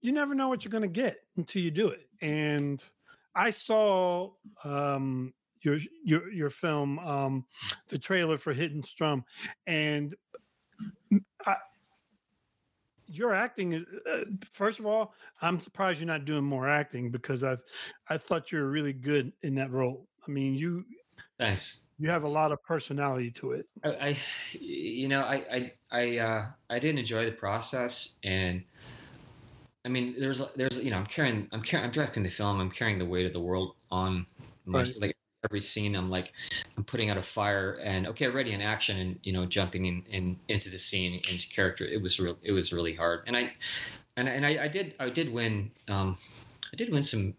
you 0.00 0.12
never 0.12 0.34
know 0.34 0.48
what 0.48 0.64
you're 0.64 0.72
going 0.72 0.82
to 0.82 0.88
get 0.88 1.18
until 1.36 1.62
you 1.62 1.70
do 1.70 1.88
it. 1.88 2.08
And 2.20 2.84
I 3.34 3.50
saw 3.50 4.30
um, 4.64 5.32
your 5.60 5.78
your 6.04 6.30
your 6.30 6.50
film, 6.50 6.98
um, 6.98 7.44
the 7.88 7.98
trailer 7.98 8.36
for 8.36 8.52
Hidden 8.52 8.82
Strum, 8.82 9.24
and 9.66 10.14
I, 11.46 11.56
your 13.06 13.34
acting 13.34 13.74
is 13.74 13.84
uh, 14.10 14.24
first 14.50 14.78
of 14.78 14.86
all 14.86 15.12
i'm 15.42 15.60
surprised 15.60 16.00
you're 16.00 16.06
not 16.06 16.24
doing 16.24 16.44
more 16.44 16.68
acting 16.68 17.10
because 17.10 17.44
i 17.44 17.56
i 18.08 18.16
thought 18.16 18.50
you 18.50 18.58
were 18.58 18.70
really 18.70 18.92
good 18.92 19.32
in 19.42 19.54
that 19.54 19.70
role 19.70 20.08
i 20.26 20.30
mean 20.30 20.54
you 20.54 20.84
Thanks. 21.38 21.84
you 21.98 22.10
have 22.10 22.24
a 22.24 22.28
lot 22.28 22.52
of 22.52 22.62
personality 22.62 23.30
to 23.30 23.52
it 23.52 23.66
I, 23.84 23.88
I 23.88 24.16
you 24.52 25.08
know, 25.08 25.22
I, 25.22 25.34
I, 25.34 25.72
I, 25.90 26.18
uh, 26.18 26.46
I 26.70 26.78
did 26.78 26.98
enjoy 26.98 27.24
the 27.26 27.32
process, 27.32 28.14
and 28.22 28.62
I 29.84 29.88
mean, 29.88 30.14
there's, 30.18 30.40
there's, 30.54 30.78
you 30.78 30.90
know, 30.90 30.96
I'm 30.96 31.06
carrying, 31.06 31.48
I'm 31.52 31.62
carrying, 31.62 31.86
I'm 31.86 31.92
directing 31.92 32.22
the 32.22 32.30
film. 32.30 32.60
I'm 32.60 32.70
carrying 32.70 32.98
the 32.98 33.04
weight 33.04 33.26
of 33.26 33.32
the 33.32 33.40
world 33.40 33.74
on 33.90 34.26
my, 34.64 34.82
Right. 34.82 35.00
like 35.00 35.16
every 35.44 35.60
scene. 35.60 35.96
I'm 35.96 36.08
like, 36.08 36.32
I'm 36.76 36.84
putting 36.84 37.10
out 37.10 37.16
a 37.16 37.22
fire, 37.22 37.80
and 37.82 38.06
okay, 38.08 38.28
ready 38.28 38.52
in 38.52 38.60
action, 38.60 38.98
and 38.98 39.18
you 39.24 39.32
know, 39.32 39.44
jumping 39.44 39.86
in, 39.86 40.04
in 40.10 40.38
into 40.48 40.70
the 40.70 40.78
scene, 40.78 41.20
into 41.28 41.48
character. 41.48 41.84
It 41.84 42.00
was 42.00 42.20
real, 42.20 42.38
it 42.42 42.52
was 42.52 42.72
really 42.72 42.94
hard, 42.94 43.24
and 43.26 43.36
I, 43.36 43.52
and 44.16 44.28
I, 44.28 44.32
and 44.32 44.46
I, 44.46 44.64
I 44.64 44.68
did, 44.68 44.94
I 45.00 45.08
did 45.10 45.32
win, 45.32 45.72
um, 45.88 46.16
I 46.72 46.76
did 46.76 46.90
win 46.90 47.02
some 47.02 47.34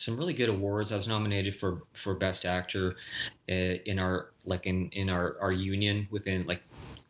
some 0.00 0.16
really 0.16 0.32
good 0.34 0.48
awards. 0.48 0.92
I 0.92 0.96
was 0.96 1.06
nominated 1.06 1.54
for 1.54 1.82
for 1.94 2.14
best 2.14 2.44
actor 2.46 2.96
uh, 3.50 3.52
in 3.86 3.98
our 3.98 4.32
like 4.44 4.66
in 4.66 4.88
in 4.90 5.10
our 5.10 5.36
our 5.40 5.52
union 5.52 6.08
within 6.10 6.46
like 6.46 6.62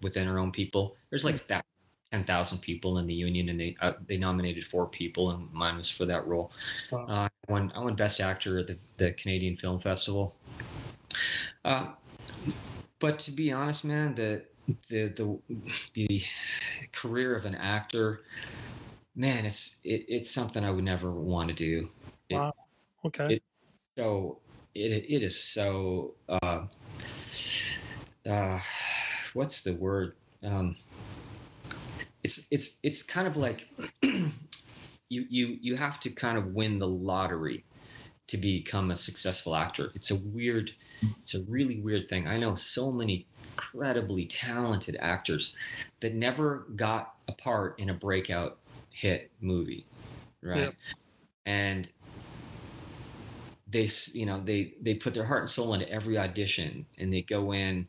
within 0.02 0.26
our 0.28 0.38
own 0.38 0.52
people. 0.52 0.96
There's 1.10 1.24
like 1.24 1.46
that. 1.48 1.64
10,000 2.12 2.58
people 2.58 2.98
in 2.98 3.06
the 3.06 3.14
union 3.14 3.48
and 3.50 3.60
they 3.60 3.76
uh, 3.80 3.92
they 4.08 4.16
nominated 4.16 4.64
four 4.64 4.84
people 4.88 5.30
and 5.30 5.48
mine 5.52 5.76
was 5.76 5.88
for 5.88 6.04
that 6.06 6.26
role. 6.26 6.50
Wow. 6.90 7.06
Uh, 7.06 7.28
I 7.48 7.52
won 7.52 7.72
I 7.72 7.78
won 7.78 7.94
best 7.94 8.20
actor 8.20 8.58
at 8.58 8.66
the, 8.66 8.78
the 8.96 9.12
Canadian 9.12 9.54
Film 9.56 9.78
Festival. 9.78 10.34
Uh, 11.64 11.92
but 12.98 13.18
to 13.20 13.30
be 13.32 13.52
honest, 13.52 13.84
man, 13.84 14.14
the 14.14 14.42
the 14.88 15.08
the 15.08 15.38
the 15.94 16.22
career 16.92 17.34
of 17.36 17.44
an 17.44 17.54
actor, 17.54 18.22
man, 19.14 19.44
it's 19.46 19.80
it, 19.84 20.04
it's 20.08 20.30
something 20.30 20.64
I 20.64 20.70
would 20.70 20.84
never 20.84 21.10
want 21.12 21.48
to 21.48 21.54
do. 21.54 21.88
It- 22.28 22.36
Wow. 22.36 22.52
Okay 23.04 23.34
it- 23.34 23.42
so 23.98 24.38
it 24.74 25.04
it 25.08 25.22
is 25.22 25.42
so 25.42 26.14
uh, 26.28 26.62
uh, 28.28 28.58
what's 29.34 29.60
the 29.62 29.74
word? 29.74 30.14
Um, 30.44 30.76
it's 32.22 32.46
it's 32.50 32.78
it's 32.82 33.02
kind 33.02 33.26
of 33.26 33.36
like 33.36 33.68
you 34.02 34.30
you 35.08 35.58
you 35.60 35.76
have 35.76 35.98
to 36.00 36.10
kind 36.10 36.38
of 36.38 36.54
win 36.54 36.78
the 36.78 36.86
lottery 36.86 37.64
to 38.28 38.36
become 38.36 38.90
a 38.90 38.96
successful 38.96 39.56
actor. 39.56 39.90
It's 39.94 40.10
a 40.12 40.16
weird, 40.16 40.72
it's 41.18 41.34
a 41.34 41.42
really 41.42 41.80
weird 41.80 42.06
thing. 42.06 42.28
I 42.28 42.38
know 42.38 42.54
so 42.54 42.92
many 42.92 43.26
incredibly 43.50 44.24
talented 44.24 44.96
actors 45.00 45.56
that 45.98 46.14
never 46.14 46.66
got 46.76 47.14
a 47.26 47.32
part 47.32 47.78
in 47.80 47.90
a 47.90 47.94
breakout 47.94 48.58
hit 48.92 49.32
movie, 49.40 49.84
right? 50.42 50.60
Yep. 50.60 50.74
And 51.44 51.88
they 53.70 53.88
you 54.12 54.26
know 54.26 54.40
they 54.44 54.74
they 54.80 54.94
put 54.94 55.14
their 55.14 55.24
heart 55.24 55.40
and 55.40 55.50
soul 55.50 55.74
into 55.74 55.88
every 55.88 56.18
audition 56.18 56.86
and 56.98 57.12
they 57.12 57.22
go 57.22 57.52
in 57.52 57.86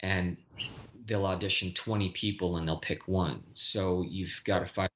and 0.00 0.36
they'll 1.06 1.26
audition 1.26 1.72
20 1.72 2.10
people 2.10 2.56
and 2.56 2.66
they'll 2.66 2.78
pick 2.78 3.08
one. 3.08 3.42
So 3.54 4.04
you've 4.08 4.40
got 4.44 4.62
a 4.62 4.66
5% 4.66 4.88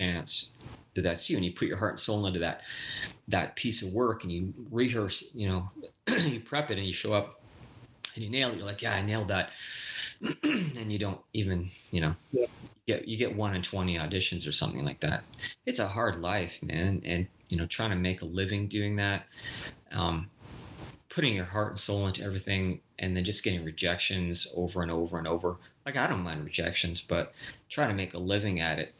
chance 0.00 0.50
that 0.94 1.02
that's 1.02 1.30
you 1.30 1.36
and 1.36 1.44
you 1.44 1.52
put 1.52 1.68
your 1.68 1.76
heart 1.76 1.92
and 1.92 2.00
soul 2.00 2.26
into 2.26 2.40
that 2.40 2.62
that 3.28 3.56
piece 3.56 3.82
of 3.82 3.92
work 3.92 4.24
and 4.24 4.32
you 4.32 4.52
rehearse 4.70 5.24
you 5.34 5.48
know 5.48 5.70
you 6.26 6.40
prep 6.40 6.70
it 6.70 6.78
and 6.78 6.86
you 6.86 6.92
show 6.92 7.12
up 7.12 7.40
and 8.14 8.24
you 8.24 8.30
nail 8.30 8.50
it. 8.50 8.56
You're 8.56 8.66
like 8.66 8.82
yeah 8.82 8.94
i 8.94 9.02
nailed 9.02 9.28
that. 9.28 9.50
And 10.42 10.92
you 10.92 10.98
don't 10.98 11.20
even 11.32 11.70
you 11.90 12.00
know. 12.00 12.14
Yeah. 12.32 12.46
Get 12.86 13.06
you 13.08 13.16
get 13.16 13.36
one 13.36 13.54
in 13.54 13.62
20 13.62 13.96
auditions 13.96 14.46
or 14.48 14.52
something 14.52 14.84
like 14.84 15.00
that. 15.00 15.24
It's 15.66 15.78
a 15.78 15.88
hard 15.88 16.16
life 16.20 16.62
man 16.62 17.02
and 17.04 17.26
you 17.48 17.56
know 17.56 17.66
trying 17.66 17.90
to 17.90 17.96
make 17.96 18.22
a 18.22 18.26
living 18.26 18.68
doing 18.68 18.96
that 18.96 19.26
um, 19.92 20.30
putting 21.08 21.34
your 21.34 21.44
heart 21.44 21.70
and 21.70 21.78
soul 21.78 22.06
into 22.06 22.22
everything 22.22 22.80
and 22.98 23.16
then 23.16 23.24
just 23.24 23.42
getting 23.44 23.64
rejections 23.64 24.46
over 24.56 24.82
and 24.82 24.90
over 24.90 25.18
and 25.18 25.26
over. 25.26 25.56
Like 25.84 25.96
i 25.96 26.06
don't 26.06 26.22
mind 26.22 26.44
rejections 26.44 27.00
but 27.02 27.34
trying 27.68 27.88
to 27.88 27.94
make 27.94 28.14
a 28.14 28.18
living 28.18 28.60
at 28.60 28.78
it 28.78 28.94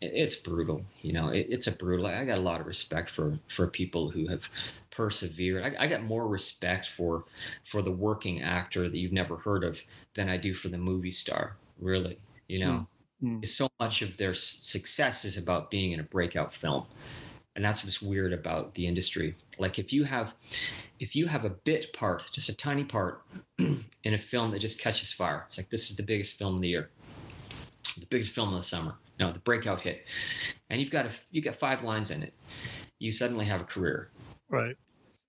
it- 0.00 0.12
it's 0.14 0.36
brutal 0.36 0.82
you 1.02 1.12
know 1.12 1.28
it, 1.28 1.46
it's 1.50 1.66
a 1.66 1.72
brutal 1.72 2.06
i 2.06 2.24
got 2.24 2.38
a 2.38 2.40
lot 2.40 2.60
of 2.60 2.66
respect 2.66 3.10
for 3.10 3.38
for 3.48 3.66
people 3.66 4.10
who 4.10 4.28
have 4.28 4.48
persevered. 4.90 5.64
I, 5.64 5.84
I 5.84 5.86
got 5.88 6.02
more 6.04 6.26
respect 6.28 6.86
for 6.88 7.24
for 7.64 7.82
the 7.82 7.90
working 7.92 8.40
actor 8.42 8.88
that 8.88 8.98
you've 8.98 9.12
never 9.12 9.36
heard 9.38 9.64
of 9.64 9.82
than 10.14 10.28
i 10.28 10.36
do 10.36 10.54
for 10.54 10.68
the 10.68 10.78
movie 10.78 11.10
star 11.10 11.56
really 11.80 12.18
you 12.48 12.60
know 12.60 12.86
Mm. 13.22 13.46
so 13.46 13.68
much 13.80 14.00
of 14.00 14.16
their 14.16 14.32
success 14.34 15.24
is 15.24 15.36
about 15.36 15.70
being 15.70 15.92
in 15.92 15.98
a 15.98 16.04
breakout 16.04 16.54
film 16.54 16.84
and 17.56 17.64
that's 17.64 17.82
what's 17.82 18.00
weird 18.00 18.32
about 18.32 18.74
the 18.74 18.86
industry 18.86 19.34
like 19.58 19.76
if 19.76 19.92
you 19.92 20.04
have 20.04 20.34
if 21.00 21.16
you 21.16 21.26
have 21.26 21.44
a 21.44 21.50
bit 21.50 21.92
part 21.92 22.22
just 22.32 22.48
a 22.48 22.56
tiny 22.56 22.84
part 22.84 23.22
in 23.58 23.84
a 24.04 24.18
film 24.18 24.50
that 24.50 24.60
just 24.60 24.80
catches 24.80 25.12
fire 25.12 25.44
it's 25.48 25.58
like 25.58 25.68
this 25.70 25.90
is 25.90 25.96
the 25.96 26.02
biggest 26.02 26.38
film 26.38 26.54
of 26.56 26.62
the 26.62 26.68
year 26.68 26.90
the 27.98 28.06
biggest 28.06 28.32
film 28.32 28.50
of 28.50 28.54
the 28.54 28.62
summer 28.62 28.94
you 29.18 29.26
know, 29.26 29.32
the 29.32 29.38
breakout 29.40 29.80
hit, 29.80 30.06
and 30.70 30.80
you've 30.80 30.90
got 30.90 31.06
a 31.06 31.10
you 31.30 31.42
got 31.42 31.56
five 31.56 31.82
lines 31.82 32.10
in 32.10 32.22
it, 32.22 32.34
you 32.98 33.10
suddenly 33.10 33.44
have 33.46 33.60
a 33.60 33.64
career. 33.64 34.10
Right. 34.48 34.76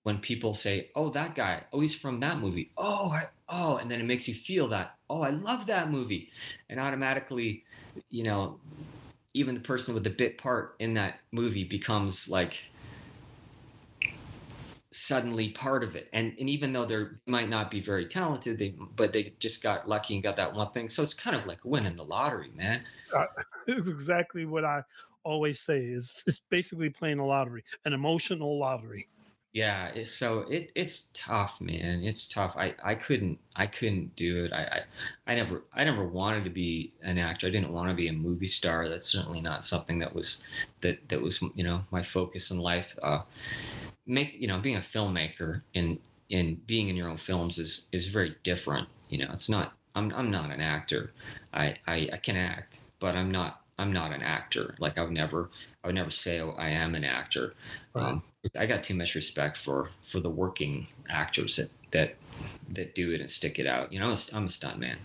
When 0.04 0.20
people 0.20 0.54
say, 0.54 0.92
"Oh, 0.96 1.10
that 1.10 1.36
guy, 1.36 1.62
oh, 1.74 1.82
he's 1.82 1.96
from 1.96 2.20
that 2.22 2.40
movie," 2.40 2.72
oh, 2.78 3.12
I, 3.12 3.28
oh, 3.50 3.78
and 3.78 3.92
then 3.92 4.00
it 4.00 4.06
makes 4.06 4.28
you 4.28 4.34
feel 4.34 4.70
that, 4.70 4.96
oh, 5.10 5.22
I 5.22 5.30
love 5.30 5.66
that 5.68 5.92
movie, 5.92 6.30
and 6.70 6.80
automatically, 6.80 7.66
you 8.10 8.24
know, 8.24 8.60
even 9.34 9.56
the 9.56 9.62
person 9.62 9.94
with 9.94 10.04
the 10.04 10.10
bit 10.10 10.38
part 10.38 10.76
in 10.80 10.94
that 10.96 11.20
movie 11.32 11.64
becomes 11.64 12.30
like 12.30 12.64
suddenly 14.92 15.50
part 15.50 15.84
of 15.84 15.96
it. 15.96 16.10
And 16.14 16.34
and 16.40 16.50
even 16.50 16.74
though 16.74 16.86
they 16.86 17.06
might 17.26 17.50
not 17.50 17.70
be 17.70 17.82
very 17.82 18.06
talented 18.06 18.58
they 18.58 18.76
but 18.96 19.14
they 19.14 19.34
just 19.40 19.62
got 19.62 19.88
lucky 19.88 20.16
and 20.16 20.24
got 20.24 20.36
that 20.38 20.54
one 20.54 20.72
thing. 20.72 20.90
So 20.90 21.04
it's 21.04 21.14
kind 21.14 21.36
of 21.36 21.46
like 21.46 21.64
winning 21.64 21.96
the 21.96 22.06
lottery 22.06 22.52
man. 22.56 22.84
Uh, 23.16 23.26
it's 23.68 23.88
exactly 23.88 24.46
what 24.46 24.64
i 24.64 24.82
always 25.24 25.60
say 25.60 25.80
is 25.80 26.24
it's 26.26 26.40
basically 26.50 26.90
playing 26.90 27.20
a 27.20 27.26
lottery 27.26 27.64
an 27.86 27.94
emotional 27.94 28.58
lottery 28.58 29.08
yeah 29.54 29.88
it's 29.96 30.12
so 30.12 30.42
it 30.50 30.72
it's 30.76 31.10
tough 31.14 31.60
man. 31.60 32.04
It's 32.04 32.28
tough. 32.28 32.56
I 32.58 32.76
i 32.84 32.96
couldn't 32.96 33.40
i 33.56 33.66
couldn't 33.66 34.16
do 34.16 34.46
it. 34.46 34.54
I, 34.54 34.84
I 35.28 35.32
i 35.32 35.36
never 35.36 35.64
i 35.74 35.84
never 35.84 36.08
wanted 36.08 36.44
to 36.44 36.52
be 36.52 36.94
an 37.02 37.18
actor. 37.18 37.48
I 37.48 37.50
didn't 37.50 37.74
want 37.74 37.90
to 37.90 37.96
be 37.96 38.08
a 38.10 38.14
movie 38.14 38.48
star. 38.48 38.88
That's 38.88 39.06
certainly 39.08 39.42
not 39.42 39.64
something 39.66 40.00
that 40.00 40.14
was 40.14 40.44
that 40.82 41.10
that 41.10 41.22
was 41.22 41.42
you 41.56 41.64
know 41.64 41.82
my 41.92 42.04
focus 42.04 42.52
in 42.52 42.60
life. 42.60 42.98
Uh 43.02 43.22
make 44.06 44.36
you 44.40 44.48
know 44.48 44.60
being 44.60 44.78
a 44.78 44.82
filmmaker 44.82 45.62
and 45.76 46.00
and 46.32 46.66
being 46.68 46.90
in 46.90 46.96
your 46.96 47.10
own 47.10 47.18
films 47.18 47.58
is 47.58 47.88
is 47.92 48.08
very 48.08 48.36
different 48.44 48.88
you 49.10 49.18
know. 49.18 49.30
It's 49.32 49.50
not 49.50 49.74
i'm, 49.96 50.14
I'm 50.14 50.30
not 50.32 50.52
an 50.52 50.62
actor. 50.62 51.12
I, 51.54 51.76
I 51.88 52.10
i 52.14 52.18
can 52.18 52.36
act 52.36 52.82
but 53.00 53.16
i'm 53.16 53.32
not 53.32 53.59
i'm 53.80 53.94
not 53.94 54.12
an 54.12 54.22
actor 54.22 54.76
like 54.80 54.98
i 54.98 55.04
would 55.04 55.12
never 55.12 55.50
i 55.84 55.88
would 55.88 55.96
never 55.96 56.12
say 56.12 56.40
oh, 56.40 56.56
i 56.58 56.70
am 56.70 56.96
an 56.96 57.04
actor 57.04 57.54
right. 57.94 58.06
um, 58.06 58.24
i 58.58 58.66
got 58.66 58.84
too 58.84 58.94
much 58.94 59.16
respect 59.16 59.58
for 59.58 59.90
for 60.04 60.20
the 60.20 60.30
working 60.30 60.88
actors 61.10 61.56
that 61.56 61.70
that 61.92 62.16
that 62.70 62.94
do 62.94 63.12
it 63.12 63.20
and 63.20 63.30
stick 63.30 63.58
it 63.60 63.66
out 63.66 63.92
you 63.92 64.00
know 64.00 64.14
i'm 64.34 64.46
a 64.46 64.50
stunt 64.50 64.80
man 64.80 64.98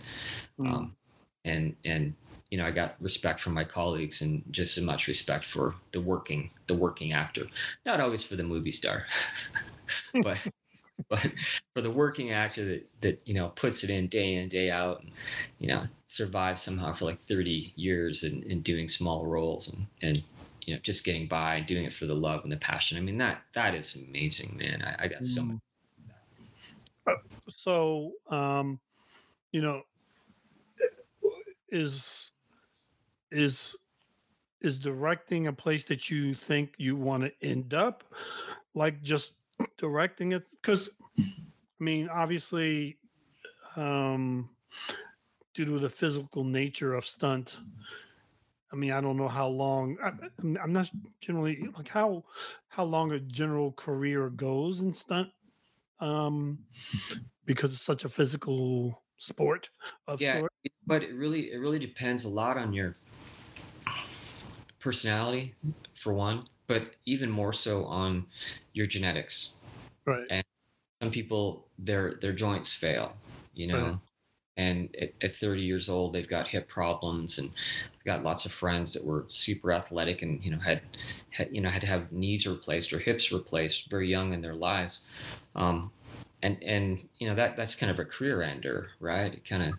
mm. 0.59 0.71
um, 0.71 0.95
and 1.43 1.75
and 1.83 2.13
you 2.55 2.57
know, 2.61 2.67
I 2.67 2.71
got 2.71 2.95
respect 3.01 3.41
from 3.41 3.53
my 3.53 3.63
colleagues 3.63 4.21
and 4.21 4.43
just 4.51 4.77
as 4.77 4.83
much 4.83 5.07
respect 5.07 5.45
for 5.45 5.75
the 5.91 5.99
working 5.99 6.51
the 6.67 6.73
working 6.73 7.11
actor. 7.11 7.47
Not 7.85 7.99
always 7.99 8.23
for 8.23 8.35
the 8.35 8.43
movie 8.43 8.71
star, 8.71 9.07
but 10.23 10.45
but 11.09 11.31
for 11.73 11.81
the 11.81 11.91
working 11.91 12.31
actor 12.31 12.65
that 12.65 12.89
that 13.01 13.21
you 13.25 13.33
know 13.33 13.49
puts 13.49 13.83
it 13.83 13.89
in 13.89 14.07
day 14.07 14.35
in 14.35 14.47
day 14.47 14.71
out 14.71 15.01
and 15.01 15.11
you 15.59 15.67
know 15.67 15.83
survives 16.07 16.61
somehow 16.61 16.93
for 16.93 17.05
like 17.05 17.19
30 17.19 17.73
years 17.75 18.23
and, 18.23 18.43
and 18.45 18.63
doing 18.63 18.87
small 18.87 19.25
roles 19.25 19.67
and 19.67 19.85
and 20.01 20.23
you 20.61 20.73
know 20.73 20.79
just 20.81 21.03
getting 21.03 21.27
by 21.27 21.55
and 21.55 21.65
doing 21.65 21.85
it 21.85 21.93
for 21.93 22.05
the 22.05 22.15
love 22.15 22.43
and 22.43 22.51
the 22.51 22.57
passion 22.57 22.97
i 22.97 23.01
mean 23.01 23.17
that 23.17 23.41
that 23.53 23.75
is 23.75 23.95
amazing 24.07 24.57
man. 24.57 24.81
I, 24.81 25.05
I 25.05 25.07
got 25.07 25.23
so 25.23 25.41
much 25.43 25.57
uh, 27.07 27.13
so 27.49 28.13
um 28.29 28.79
you 29.51 29.61
know 29.61 29.83
is 31.69 32.31
is 33.31 33.75
is 34.61 34.79
directing 34.79 35.47
a 35.47 35.53
place 35.53 35.83
that 35.85 36.09
you 36.09 36.33
think 36.33 36.73
you 36.77 36.95
want 36.95 37.23
to 37.23 37.31
end 37.47 37.73
up 37.73 38.03
like 38.73 39.01
just 39.03 39.33
directing 39.77 40.31
it 40.33 40.43
because 40.61 40.89
i 41.19 41.83
mean 41.83 42.09
obviously 42.09 42.97
um 43.75 44.49
due 45.53 45.65
to 45.65 45.79
the 45.79 45.89
physical 45.89 46.43
nature 46.43 46.93
of 46.93 47.05
stunt 47.05 47.57
i 48.71 48.75
mean 48.75 48.91
i 48.91 49.01
don't 49.01 49.17
know 49.17 49.27
how 49.27 49.47
long 49.47 49.97
I, 50.03 50.11
i'm 50.61 50.73
not 50.73 50.89
generally 51.21 51.67
like 51.75 51.87
how 51.87 52.23
how 52.67 52.83
long 52.83 53.11
a 53.11 53.19
general 53.19 53.71
career 53.73 54.29
goes 54.29 54.79
in 54.79 54.93
stunt 54.93 55.29
um 55.99 56.59
because 57.45 57.73
it's 57.73 57.81
such 57.81 58.05
a 58.05 58.09
physical 58.09 59.01
sport 59.17 59.69
yeah 60.19 60.39
sort. 60.39 60.51
but 60.85 61.03
it 61.03 61.13
really 61.13 61.51
it 61.51 61.57
really 61.57 61.79
depends 61.79 62.25
a 62.25 62.29
lot 62.29 62.57
on 62.57 62.73
your 62.73 62.97
personality 64.85 65.55
for 65.95 66.13
one, 66.13 66.43
but 66.67 66.95
even 67.05 67.29
more 67.29 67.53
so 67.53 67.85
on 67.85 68.25
your 68.73 68.85
genetics. 68.85 69.53
Right. 70.05 70.25
And 70.29 70.43
some 71.01 71.11
people 71.11 71.67
their 71.77 72.15
their 72.21 72.33
joints 72.33 72.73
fail, 72.73 73.15
you 73.53 73.67
know. 73.67 73.83
Right. 73.83 73.97
And 74.57 74.95
at, 75.01 75.13
at 75.21 75.35
30 75.35 75.61
years 75.63 75.89
old, 75.89 76.13
they've 76.13 76.29
got 76.29 76.47
hip 76.47 76.69
problems, 76.69 77.39
and 77.39 77.51
I've 77.93 78.05
got 78.05 78.23
lots 78.23 78.45
of 78.45 78.53
friends 78.53 78.93
that 78.93 79.03
were 79.03 79.25
super 79.27 79.73
athletic 79.73 80.21
and 80.21 80.41
you 80.45 80.51
know 80.51 80.59
had, 80.59 80.81
had 81.31 81.49
you 81.51 81.59
know 81.59 81.69
had 81.69 81.81
to 81.81 81.87
have 81.87 82.13
knees 82.13 82.47
replaced 82.47 82.93
or 82.93 82.99
hips 82.99 83.33
replaced 83.33 83.89
very 83.89 84.09
young 84.09 84.31
in 84.31 84.41
their 84.41 84.55
lives, 84.55 85.01
um, 85.57 85.91
and 86.45 86.63
and 86.63 87.09
you 87.17 87.27
know 87.27 87.33
that 87.33 87.57
that's 87.57 87.73
kind 87.73 87.91
of 87.91 87.99
a 87.99 88.05
career 88.05 88.43
ender, 88.43 88.89
right? 88.99 89.33
It 89.33 89.47
kind 89.49 89.63
of 89.63 89.73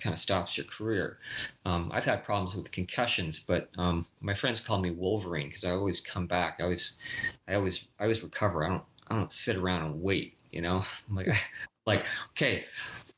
kind 0.00 0.12
of 0.12 0.20
stops 0.20 0.56
your 0.56 0.66
career. 0.66 1.18
Um, 1.64 1.90
I've 1.92 2.04
had 2.04 2.24
problems 2.24 2.54
with 2.54 2.70
concussions, 2.72 3.38
but 3.38 3.68
um, 3.78 4.06
my 4.20 4.34
friends 4.34 4.60
call 4.60 4.80
me 4.80 4.90
Wolverine 4.90 5.48
because 5.48 5.64
I 5.64 5.72
always 5.72 6.00
come 6.00 6.26
back. 6.26 6.56
I 6.58 6.64
always, 6.64 6.94
I 7.46 7.54
always, 7.54 7.86
I 7.98 8.04
always 8.04 8.22
recover. 8.22 8.64
I 8.64 8.68
don't, 8.68 8.82
I 9.08 9.16
don't 9.16 9.30
sit 9.30 9.56
around 9.56 9.82
and 9.84 10.02
wait. 10.02 10.36
You 10.52 10.62
know, 10.62 10.84
I'm 11.08 11.16
like, 11.16 11.28
like 11.86 12.04
okay. 12.32 12.64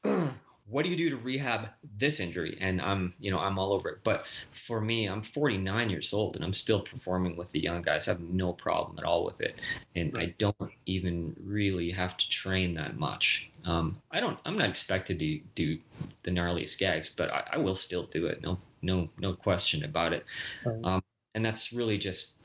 what 0.72 0.84
do 0.84 0.90
you 0.90 0.96
do 0.96 1.10
to 1.10 1.16
rehab 1.16 1.68
this 1.98 2.18
injury? 2.18 2.56
And 2.60 2.80
i'm 2.80 3.12
you 3.20 3.30
know 3.30 3.38
i'm 3.38 3.58
all 3.58 3.72
over 3.72 3.90
it. 3.90 3.98
But 4.02 4.26
for 4.52 4.80
me 4.80 5.06
i'm 5.06 5.22
49 5.22 5.90
years 5.90 6.12
old 6.12 6.34
and 6.34 6.44
i'm 6.44 6.54
still 6.54 6.80
performing 6.80 7.36
with 7.36 7.50
the 7.50 7.60
young 7.60 7.82
guys. 7.82 8.08
I 8.08 8.12
have 8.12 8.20
no 8.20 8.52
problem 8.52 8.98
at 8.98 9.04
all 9.04 9.24
with 9.24 9.40
it. 9.40 9.58
And 9.94 10.16
i 10.16 10.34
don't 10.38 10.72
even 10.86 11.36
really 11.44 11.90
have 11.90 12.16
to 12.16 12.28
train 12.28 12.74
that 12.74 12.96
much. 12.98 13.50
Um, 13.66 14.00
i 14.10 14.18
don't 14.18 14.38
i'm 14.44 14.56
not 14.56 14.70
expected 14.70 15.18
to 15.18 15.40
do 15.54 15.78
the 16.24 16.30
gnarliest 16.30 16.78
gags 16.78 17.08
but 17.14 17.30
i, 17.32 17.44
I 17.52 17.58
will 17.58 17.74
still 17.74 18.04
do 18.04 18.26
it. 18.26 18.42
No 18.42 18.58
no 18.80 19.10
no 19.18 19.34
question 19.34 19.84
about 19.84 20.12
it. 20.12 20.24
Um, 20.84 21.02
and 21.34 21.44
that's 21.44 21.72
really 21.72 21.98
just 21.98 22.38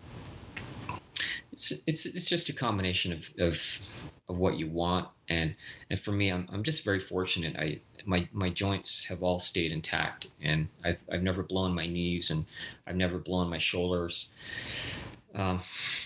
it's 1.51 1.71
it's 1.88 2.05
it's 2.05 2.25
just 2.25 2.49
a 2.49 2.53
combination 2.53 3.13
of, 3.13 3.30
of 3.39 3.80
of 4.30 4.38
what 4.38 4.57
you 4.57 4.67
want 4.67 5.07
and 5.30 5.55
and 5.89 5.99
for 5.99 6.11
me 6.11 6.32
I'm, 6.32 6.47
I'm 6.51 6.63
just 6.63 6.84
very 6.84 6.99
fortunate 6.99 7.55
i 7.57 7.80
my 8.05 8.28
my 8.32 8.49
joints 8.49 9.05
have 9.05 9.23
all 9.23 9.39
stayed 9.39 9.71
intact 9.71 10.28
and 10.41 10.67
i've, 10.84 10.99
I've 11.11 11.23
never 11.23 11.43
blown 11.43 11.73
my 11.73 11.88
knees 11.88 12.32
and 12.32 12.45
i've 12.86 12.95
never 12.95 13.17
blown 13.17 13.49
my 13.49 13.57
shoulders 13.57 14.30
um, 15.36 15.59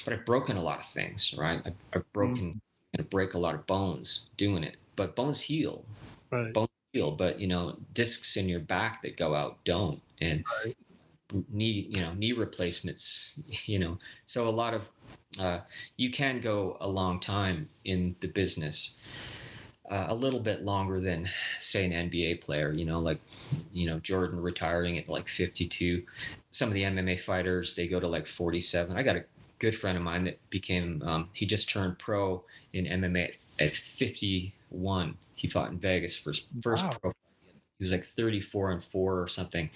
but 0.04 0.14
i've 0.14 0.26
broken 0.26 0.58
a 0.58 0.64
lot 0.64 0.80
of 0.80 0.86
things 0.86 1.34
right 1.38 1.62
i've, 1.66 1.76
I've 1.94 2.14
broken 2.14 2.62
mm-hmm. 2.98 3.04
break 3.10 3.34
a 3.34 3.40
lot 3.40 3.56
of 3.56 3.66
bones 3.68 4.30
doing 4.38 4.64
it 4.64 4.78
but 4.96 5.16
bones 5.16 5.42
heal 5.42 5.84
right. 6.32 6.54
bones 6.54 6.70
heal 6.94 7.12
but 7.12 7.40
you 7.40 7.48
know 7.48 7.78
discs 7.94 8.38
in 8.38 8.50
your 8.50 8.60
back 8.60 9.02
that 9.04 9.18
go 9.18 9.36
out 9.36 9.58
don't 9.66 10.02
and 10.20 10.44
right. 10.66 10.76
knee 11.50 11.88
you 11.90 12.02
know 12.02 12.14
knee 12.14 12.34
replacements 12.34 13.40
you 13.66 13.80
know 13.80 13.98
so 14.26 14.48
a 14.48 14.50
lot 14.50 14.74
of 14.74 14.90
uh, 15.40 15.60
you 15.98 16.12
can 16.12 16.42
go 16.42 16.78
a 16.82 16.88
long 16.88 17.20
time 17.20 17.70
in 17.86 18.16
the 18.20 18.28
business, 18.28 18.98
uh, 19.90 20.08
a 20.10 20.16
little 20.16 20.40
bit 20.40 20.64
longer 20.64 21.00
than, 21.00 21.30
say, 21.60 21.86
an 21.86 22.10
NBA 22.10 22.42
player. 22.42 22.72
You 22.72 22.86
know, 22.86 23.00
like 23.00 23.20
you 23.72 23.88
know 23.88 24.00
Jordan 24.00 24.42
retiring 24.42 24.98
at 24.98 25.08
like 25.08 25.28
52. 25.28 26.04
Some 26.52 26.68
of 26.68 26.74
the 26.74 26.84
MMA 26.84 27.20
fighters 27.20 27.76
they 27.76 27.88
go 27.88 28.00
to 28.00 28.08
like 28.08 28.28
47. 28.28 28.96
I 28.98 29.04
got 29.04 29.16
a 29.16 29.24
good 29.60 29.76
friend 29.76 29.98
of 29.98 30.04
mine 30.04 30.26
that 30.26 30.40
became 30.50 31.02
um, 31.06 31.30
he 31.34 31.46
just 31.46 31.70
turned 31.70 31.98
pro 32.00 32.44
in 32.74 32.86
MMA 32.86 33.34
at 33.60 33.72
51. 33.72 35.18
He 35.36 35.48
fought 35.48 35.72
in 35.72 35.78
Vegas 35.78 36.18
for 36.18 36.32
his 36.32 36.46
first 36.62 36.84
wow. 36.84 36.92
pro. 37.02 37.12
He 37.78 37.86
was 37.86 37.92
like 37.92 38.04
34 38.04 38.72
and 38.72 38.84
four 38.84 39.22
or 39.22 39.28
something 39.28 39.70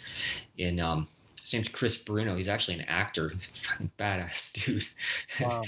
in 0.58 0.80
um, 0.80 1.08
his 1.46 1.54
name's 1.54 1.68
Chris 1.68 1.96
Bruno. 1.96 2.36
He's 2.36 2.48
actually 2.48 2.80
an 2.80 2.86
actor. 2.88 3.30
He's 3.30 3.46
a 3.46 3.68
fucking 3.68 3.92
badass 4.00 4.52
dude. 4.66 4.88
Wow. 5.40 5.62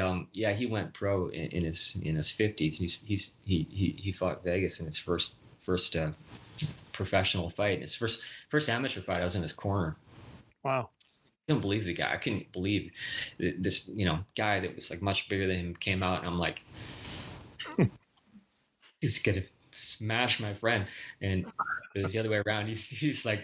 um, 0.00 0.28
yeah, 0.32 0.54
he 0.54 0.64
went 0.64 0.94
pro 0.94 1.28
in, 1.28 1.48
in, 1.48 1.64
his 1.64 2.00
in 2.02 2.16
his 2.16 2.30
fifties. 2.30 2.78
He's 2.78 3.02
he's 3.02 3.36
he, 3.44 3.66
he 3.70 3.96
he 3.98 4.12
fought 4.12 4.42
Vegas 4.42 4.80
in 4.80 4.86
his 4.86 4.96
first 4.96 5.34
first 5.60 5.94
uh, 5.94 6.12
professional 6.92 7.50
fight. 7.50 7.82
His 7.82 7.94
first 7.94 8.22
first 8.48 8.70
amateur 8.70 9.02
fight. 9.02 9.20
I 9.20 9.24
was 9.24 9.36
in 9.36 9.42
his 9.42 9.52
corner. 9.52 9.96
Wow. 10.64 10.88
I 10.88 11.52
couldn't 11.52 11.60
believe 11.60 11.84
the 11.84 11.92
guy. 11.92 12.10
I 12.10 12.16
couldn't 12.16 12.50
believe 12.52 12.90
this, 13.38 13.86
you 13.88 14.06
know, 14.06 14.20
guy 14.34 14.60
that 14.60 14.74
was 14.74 14.90
like 14.90 15.02
much 15.02 15.28
bigger 15.28 15.46
than 15.46 15.56
him 15.56 15.76
came 15.76 16.02
out, 16.02 16.20
and 16.20 16.28
I'm 16.28 16.38
like, 16.38 16.62
he's 19.02 19.18
gonna 19.18 19.42
smash 19.76 20.40
my 20.40 20.54
friend. 20.54 20.86
And 21.20 21.46
it 21.94 22.02
was 22.02 22.12
the 22.12 22.18
other 22.18 22.30
way 22.30 22.42
around. 22.46 22.66
He's, 22.66 22.88
he's 22.88 23.24
like, 23.24 23.40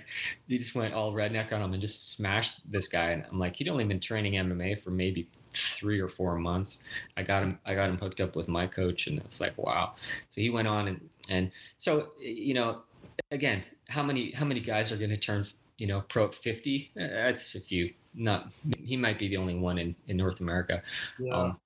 he 0.49 0.59
just 0.59 0.75
went 0.75 0.95
all 0.95 1.13
redneck 1.13 1.53
on 1.53 1.63
him 1.63 1.73
and 1.73 1.81
just 1.81 2.13
smashed 2.13 2.71
this 2.71 2.89
guy. 2.89 3.11
And 3.11 3.25
I'm 3.31 3.39
like, 3.39 3.57
he'd 3.57 3.69
only 3.69 3.85
been 3.85 4.01
training 4.01 4.35
MMA 4.35 4.83
for 4.83 4.91
maybe 4.91 5.29
three 5.53 6.01
or 6.01 6.09
four 6.09 6.37
months. 6.39 6.85
I 7.17 7.23
got 7.23 7.43
him, 7.43 7.59
I 7.67 7.75
got 7.75 7.89
him 7.89 7.99
hooked 7.99 8.21
up 8.21 8.37
with 8.37 8.49
my 8.49 8.67
coach 8.67 9.07
and 9.07 9.19
it's 9.21 9.41
like, 9.41 9.57
wow. 9.59 9.95
So 10.29 10.41
he 10.41 10.51
went 10.51 10.69
on 10.69 10.89
and, 10.89 11.09
and 11.29 11.51
so, 11.79 12.09
you 12.21 12.55
know, 12.55 12.83
again, 13.31 13.63
how 13.89 14.03
many, 14.03 14.33
how 14.33 14.45
many 14.45 14.61
guys 14.61 14.93
are 14.93 14.97
going 14.97 15.11
to 15.11 15.17
turn 15.17 15.47
you 15.81 15.87
know 15.87 16.03
pro 16.03 16.29
50 16.29 16.93
uh, 16.95 17.01
that's 17.09 17.55
a 17.55 17.61
few 17.61 17.91
not 18.15 18.53
he 18.85 18.97
might 18.97 19.19
be 19.19 19.29
the 19.29 19.37
only 19.39 19.57
one 19.57 19.79
in 19.79 19.97
in 20.07 20.17
north 20.19 20.41
america 20.41 20.83
Yeah. 21.19 21.35
um 21.35 21.61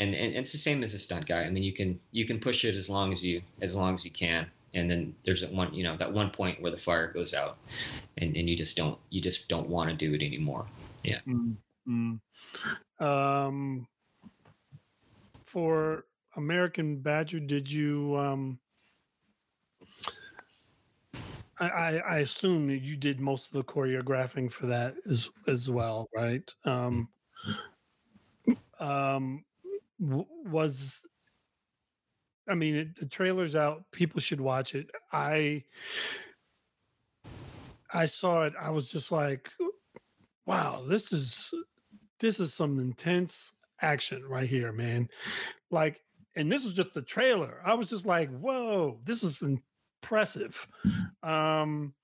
and, 0.00 0.14
and 0.14 0.34
it's 0.34 0.52
the 0.52 0.58
same 0.58 0.82
as 0.82 0.94
a 0.94 0.98
stunt 0.98 1.26
guy 1.26 1.42
i 1.42 1.50
mean 1.50 1.62
you 1.62 1.72
can 1.72 1.98
you 2.12 2.24
can 2.24 2.38
push 2.38 2.64
it 2.64 2.74
as 2.74 2.88
long 2.88 3.12
as 3.12 3.22
you 3.22 3.42
as 3.60 3.74
long 3.74 3.94
as 3.94 4.04
you 4.04 4.10
can 4.10 4.46
and 4.74 4.90
then 4.90 5.14
there's 5.24 5.40
that 5.40 5.52
one 5.52 5.72
you 5.72 5.82
know 5.82 5.96
that 5.96 6.12
one 6.12 6.30
point 6.30 6.60
where 6.60 6.70
the 6.70 6.76
fire 6.76 7.12
goes 7.12 7.34
out 7.34 7.58
and 8.18 8.36
and 8.36 8.48
you 8.48 8.56
just 8.56 8.76
don't 8.76 8.98
you 9.10 9.20
just 9.20 9.48
don't 9.48 9.68
want 9.68 9.90
to 9.90 9.96
do 9.96 10.14
it 10.14 10.22
anymore 10.22 10.66
Mm, 11.26 11.56
mm. 11.88 12.20
Um, 13.00 13.86
for 15.44 16.04
American 16.36 16.98
Badger, 16.98 17.40
did 17.40 17.70
you? 17.70 18.16
Um, 18.16 18.58
I, 21.60 21.68
I, 21.68 21.96
I 21.96 22.18
assume 22.18 22.70
you 22.70 22.96
did 22.96 23.20
most 23.20 23.46
of 23.46 23.52
the 23.52 23.64
choreographing 23.64 24.50
for 24.50 24.66
that 24.66 24.94
as 25.08 25.30
as 25.46 25.70
well, 25.70 26.08
right? 26.14 26.52
Um, 26.64 27.08
um, 28.78 29.44
w- 30.00 30.26
was 30.46 31.00
I 32.48 32.54
mean, 32.54 32.74
it, 32.76 32.96
the 32.98 33.06
trailer's 33.06 33.54
out. 33.54 33.84
People 33.92 34.20
should 34.20 34.40
watch 34.40 34.74
it. 34.74 34.90
I 35.12 35.64
I 37.92 38.06
saw 38.06 38.44
it. 38.44 38.54
I 38.60 38.70
was 38.70 38.90
just 38.90 39.12
like, 39.12 39.50
wow, 40.46 40.82
this 40.86 41.12
is 41.12 41.52
this 42.20 42.40
is 42.40 42.54
some 42.54 42.78
intense 42.78 43.52
action 43.80 44.24
right 44.26 44.48
here, 44.48 44.72
man. 44.72 45.08
Like, 45.70 46.00
and 46.36 46.50
this 46.50 46.64
is 46.64 46.72
just 46.72 46.94
the 46.94 47.02
trailer. 47.02 47.60
I 47.64 47.74
was 47.74 47.88
just 47.88 48.06
like, 48.06 48.30
whoa, 48.30 48.98
this 49.04 49.22
is 49.22 49.42
impressive. 49.42 50.66
Um, 51.22 51.94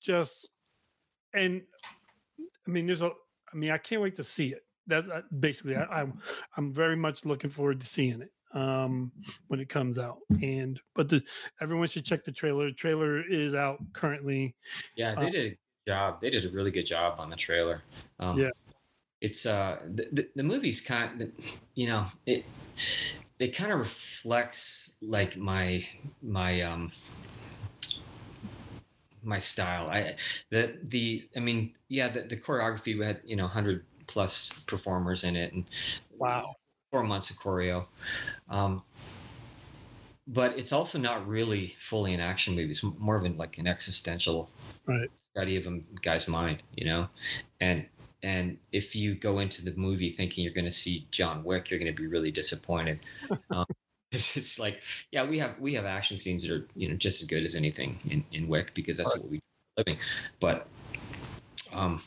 just 0.00 0.50
and 1.34 1.62
I 2.66 2.70
mean, 2.70 2.86
there's 2.86 3.02
a. 3.02 3.12
I 3.52 3.56
mean, 3.56 3.70
I 3.70 3.78
can't 3.78 4.02
wait 4.02 4.16
to 4.16 4.24
see 4.24 4.52
it. 4.52 4.65
That's 4.86 5.08
uh, 5.08 5.22
basically. 5.40 5.76
I, 5.76 5.84
I'm 6.02 6.20
I'm 6.56 6.72
very 6.72 6.96
much 6.96 7.24
looking 7.24 7.50
forward 7.50 7.80
to 7.80 7.86
seeing 7.86 8.22
it 8.22 8.30
um 8.54 9.12
when 9.48 9.60
it 9.60 9.68
comes 9.68 9.98
out. 9.98 10.18
And 10.42 10.80
but 10.94 11.08
the 11.08 11.22
everyone 11.60 11.88
should 11.88 12.04
check 12.04 12.24
the 12.24 12.32
trailer. 12.32 12.66
The 12.66 12.74
trailer 12.74 13.22
is 13.28 13.54
out 13.54 13.78
currently. 13.92 14.54
Yeah 14.96 15.14
they 15.14 15.26
Uh, 15.26 15.30
did 15.30 15.44
a 15.44 15.48
good 15.50 15.58
job. 15.88 16.20
They 16.20 16.30
did 16.30 16.44
a 16.44 16.50
really 16.50 16.70
good 16.70 16.86
job 16.86 17.18
on 17.20 17.30
the 17.30 17.36
trailer. 17.36 17.82
Um 18.18 18.40
Yeah. 18.40 18.50
it's 19.20 19.46
uh 19.46 19.80
the, 19.94 20.08
the, 20.12 20.28
the 20.36 20.42
movie's 20.42 20.80
kind 20.80 21.22
of 21.22 21.30
you 21.74 21.88
know 21.88 22.06
it 22.26 22.44
it 23.38 23.54
kind 23.54 23.72
of 23.72 23.78
reflects 23.78 24.96
like 25.02 25.36
my 25.36 25.84
my 26.22 26.60
um 26.62 26.92
my 29.22 29.38
style. 29.38 29.88
I 29.90 30.16
the 30.50 30.78
the 30.84 31.28
i 31.36 31.40
mean 31.40 31.74
yeah 31.88 32.08
the, 32.08 32.22
the 32.22 32.36
choreography 32.36 32.96
we 32.98 33.04
had 33.04 33.20
you 33.24 33.36
know 33.36 33.44
100 33.44 33.84
plus 34.06 34.52
performers 34.66 35.24
in 35.24 35.36
it 35.36 35.52
and 35.52 35.64
wow. 36.18 36.54
four 36.90 37.02
months 37.02 37.30
of 37.30 37.36
choreo. 37.38 37.86
Um 38.48 38.82
but 40.28 40.58
it's 40.58 40.72
also 40.72 40.98
not 40.98 41.26
really 41.26 41.76
fully 41.78 42.12
an 42.12 42.20
action 42.20 42.54
movie. 42.56 42.70
It's 42.70 42.82
more 42.82 43.16
of 43.16 43.24
an 43.24 43.36
like 43.36 43.58
an 43.58 43.66
existential 43.66 44.50
Right. 44.86 45.10
study 45.32 45.56
of 45.56 45.66
a 45.66 45.80
guy's 46.02 46.28
mind 46.28 46.62
you 46.76 46.84
know? 46.86 47.08
And 47.60 47.86
and 48.22 48.58
if 48.72 48.96
you 48.96 49.14
go 49.14 49.38
into 49.40 49.64
the 49.64 49.72
movie 49.76 50.10
thinking 50.10 50.42
you're 50.44 50.52
going 50.54 50.64
to 50.64 50.70
see 50.70 51.06
john 51.10 51.44
wick 51.44 51.70
you're 51.70 51.78
going 51.78 51.94
to 51.94 52.02
be 52.02 52.06
really 52.08 52.30
disappointed. 52.30 53.00
Um, 53.50 53.66
it's, 54.12 54.36
it's 54.36 54.58
like 54.58 54.82
yeah 55.12 55.24
we 55.24 55.38
have 55.38 55.58
we 55.60 55.74
have 55.74 55.84
action 55.84 56.16
scenes 56.16 56.42
that 56.42 56.50
are 56.52 56.66
you 56.74 56.88
know 56.88 56.96
just 56.96 57.20
as 57.22 57.28
good 57.28 57.44
as 57.44 57.54
anything 57.54 57.98
in 58.08 58.24
in 58.32 58.48
wick 58.48 58.72
because 58.74 58.96
that's 58.96 59.14
Right. 59.14 59.22
what 59.22 59.30
we 59.30 59.36
do 59.38 59.42
living. 59.78 59.98
But 60.40 60.66
um 61.72 62.02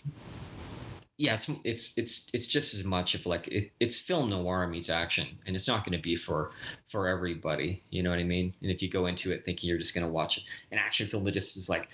yeah 1.20 1.36
it's 1.36 1.48
it's 1.64 1.94
it's 1.96 2.28
it's 2.34 2.48
just 2.48 2.74
as 2.74 2.84
much 2.84 3.14
of 3.14 3.28
like 3.28 3.48
it, 3.50 3.72
it's 3.80 3.98
film 3.98 4.30
noir 4.30 4.66
meets 4.66 4.90
action 4.90 5.28
and 5.46 5.56
it's 5.56 5.68
not 5.68 5.84
going 5.84 5.96
to 5.96 6.02
be 6.02 6.16
for 6.16 6.50
for 6.88 7.08
everybody 7.08 7.84
you 7.92 8.02
know 8.02 8.10
what 8.10 8.18
i 8.18 8.24
mean? 8.24 8.56
And 8.64 8.72
if 8.72 8.82
you 8.82 8.90
go 8.90 9.06
into 9.06 9.32
it 9.32 9.46
thinking 9.46 9.70
you're 9.70 9.78
just 9.78 9.94
going 9.94 10.08
to 10.08 10.12
watch 10.12 10.44
an 10.72 10.80
action 10.80 11.06
film 11.06 11.26
that 11.26 11.34
just 11.34 11.56
is 11.58 11.70
like 11.70 11.90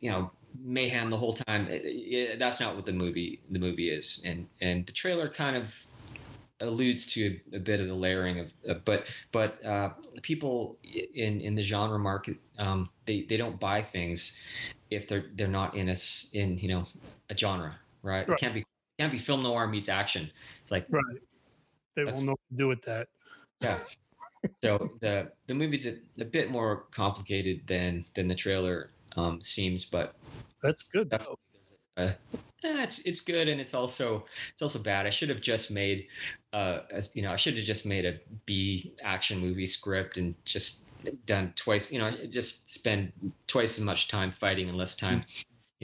you 0.00 0.10
know 0.10 0.30
mayhem 0.62 1.10
the 1.10 1.16
whole 1.16 1.32
time 1.32 1.66
it, 1.68 1.82
it, 1.84 2.38
that's 2.38 2.60
not 2.60 2.74
what 2.76 2.86
the 2.86 2.92
movie 2.92 3.40
the 3.50 3.58
movie 3.58 3.90
is. 3.90 4.22
And 4.24 4.46
and 4.60 4.86
the 4.86 4.92
trailer 4.92 5.28
kind 5.28 5.56
of 5.56 5.86
alludes 6.60 7.06
to 7.06 7.40
a, 7.52 7.56
a 7.56 7.58
bit 7.58 7.80
of 7.80 7.88
the 7.88 7.94
layering 7.94 8.40
of, 8.40 8.52
uh, 8.68 8.74
but 8.84 9.06
but 9.32 9.64
uh, 9.64 9.90
people 10.22 10.78
in 11.14 11.40
in 11.40 11.54
the 11.54 11.62
genre 11.62 11.98
market 11.98 12.36
um, 12.58 12.88
they 13.06 13.22
they 13.22 13.36
don't 13.36 13.58
buy 13.58 13.82
things 13.82 14.38
if 14.90 15.08
they're 15.08 15.26
they're 15.34 15.48
not 15.48 15.74
in 15.74 15.88
a 15.88 15.96
in 16.32 16.58
you 16.58 16.68
know 16.68 16.86
a 17.28 17.36
genre 17.36 17.76
right, 18.04 18.28
Right. 18.28 18.38
it 18.38 18.40
can't 18.40 18.54
be 18.54 18.64
can't 18.98 19.10
be 19.10 19.18
film 19.18 19.42
noir 19.42 19.66
meets 19.66 19.88
action. 19.88 20.30
It's 20.62 20.70
like 20.70 20.86
right. 20.90 21.02
They 21.96 22.04
won't 22.04 22.22
know 22.22 22.32
what 22.32 22.40
to 22.50 22.56
do 22.56 22.68
with 22.68 22.82
that. 22.82 23.08
Yeah. 23.60 23.78
So 24.62 24.90
the 25.00 25.32
the 25.46 25.54
movie's 25.54 25.86
a, 25.86 25.94
a 26.20 26.24
bit 26.24 26.50
more 26.50 26.84
complicated 26.90 27.66
than 27.66 28.04
than 28.14 28.28
the 28.28 28.34
trailer 28.34 28.90
um, 29.16 29.40
seems 29.40 29.84
but 29.84 30.14
that's 30.62 30.82
good 30.84 31.08
though. 31.10 31.38
uh, 31.96 32.12
eh, 32.64 32.82
it's 32.82 32.98
it's 33.00 33.20
good 33.20 33.48
and 33.48 33.60
it's 33.60 33.74
also 33.74 34.26
it's 34.52 34.60
also 34.62 34.78
bad. 34.78 35.06
I 35.06 35.10
should 35.10 35.28
have 35.30 35.40
just 35.40 35.70
made 35.70 36.08
uh 36.52 36.80
as 36.90 37.10
you 37.14 37.22
know 37.22 37.32
I 37.32 37.36
should 37.36 37.56
have 37.56 37.64
just 37.64 37.86
made 37.86 38.04
a 38.04 38.18
B 38.44 38.92
action 39.02 39.38
movie 39.38 39.66
script 39.66 40.18
and 40.18 40.34
just 40.44 40.82
done 41.26 41.52
twice 41.56 41.92
you 41.92 41.98
know 41.98 42.10
just 42.28 42.70
spend 42.70 43.12
twice 43.46 43.78
as 43.78 43.84
much 43.84 44.08
time 44.08 44.30
fighting 44.30 44.68
and 44.68 44.76
less 44.78 44.94
time 44.94 45.24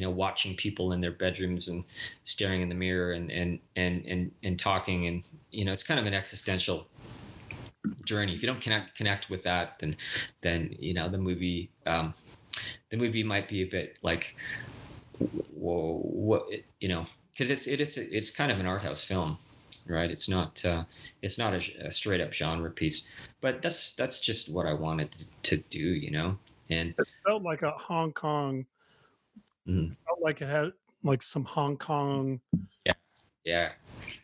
you 0.00 0.06
know 0.06 0.10
watching 0.10 0.56
people 0.56 0.92
in 0.92 1.00
their 1.00 1.12
bedrooms 1.12 1.68
and 1.68 1.84
staring 2.22 2.62
in 2.62 2.68
the 2.68 2.74
mirror 2.74 3.12
and 3.12 3.30
and 3.30 3.58
and 3.76 4.06
and, 4.06 4.32
and 4.42 4.58
talking 4.58 5.06
and 5.06 5.26
you 5.50 5.64
know 5.64 5.72
it's 5.72 5.82
kind 5.82 6.00
of 6.00 6.06
an 6.06 6.14
existential 6.14 6.86
journey 8.04 8.34
if 8.34 8.42
you 8.42 8.46
don't 8.46 8.60
connect 8.60 8.96
connect 8.96 9.28
with 9.30 9.42
that 9.42 9.78
then 9.80 9.96
then 10.40 10.74
you 10.78 10.94
know 10.94 11.08
the 11.08 11.18
movie 11.18 11.70
um 11.86 12.14
the 12.90 12.96
movie 12.96 13.22
might 13.22 13.48
be 13.48 13.62
a 13.62 13.66
bit 13.66 13.96
like 14.02 14.34
whoa, 15.60 16.00
what 16.02 16.46
you 16.80 16.88
know, 16.88 17.06
because 17.32 17.50
it's 17.50 17.66
it, 17.66 17.80
it's 17.80 17.96
it's 17.96 18.30
kind 18.30 18.50
of 18.50 18.58
an 18.58 18.66
art 18.66 18.82
house 18.82 19.04
film, 19.04 19.38
right? 19.86 20.10
It's 20.10 20.28
not 20.28 20.64
uh, 20.64 20.84
it's 21.22 21.38
not 21.38 21.54
a, 21.54 21.86
a 21.86 21.92
straight 21.92 22.20
up 22.20 22.32
genre 22.32 22.70
piece, 22.70 23.06
but 23.40 23.62
that's 23.62 23.92
that's 23.92 24.20
just 24.20 24.52
what 24.52 24.66
I 24.66 24.72
wanted 24.72 25.12
to, 25.12 25.26
to 25.42 25.56
do, 25.68 25.78
you 25.78 26.10
know. 26.10 26.38
And 26.68 26.94
it 26.98 27.08
felt 27.26 27.42
like 27.42 27.62
a 27.62 27.72
hong 27.72 28.12
kong 28.12 28.66
Mhm. 29.68 29.96
felt 30.06 30.20
like 30.20 30.40
it 30.42 30.48
had 30.48 30.72
like 31.02 31.22
some 31.22 31.44
hong 31.44 31.76
kong 31.76 32.40
yeah, 32.84 32.94
Yeah. 33.44 33.72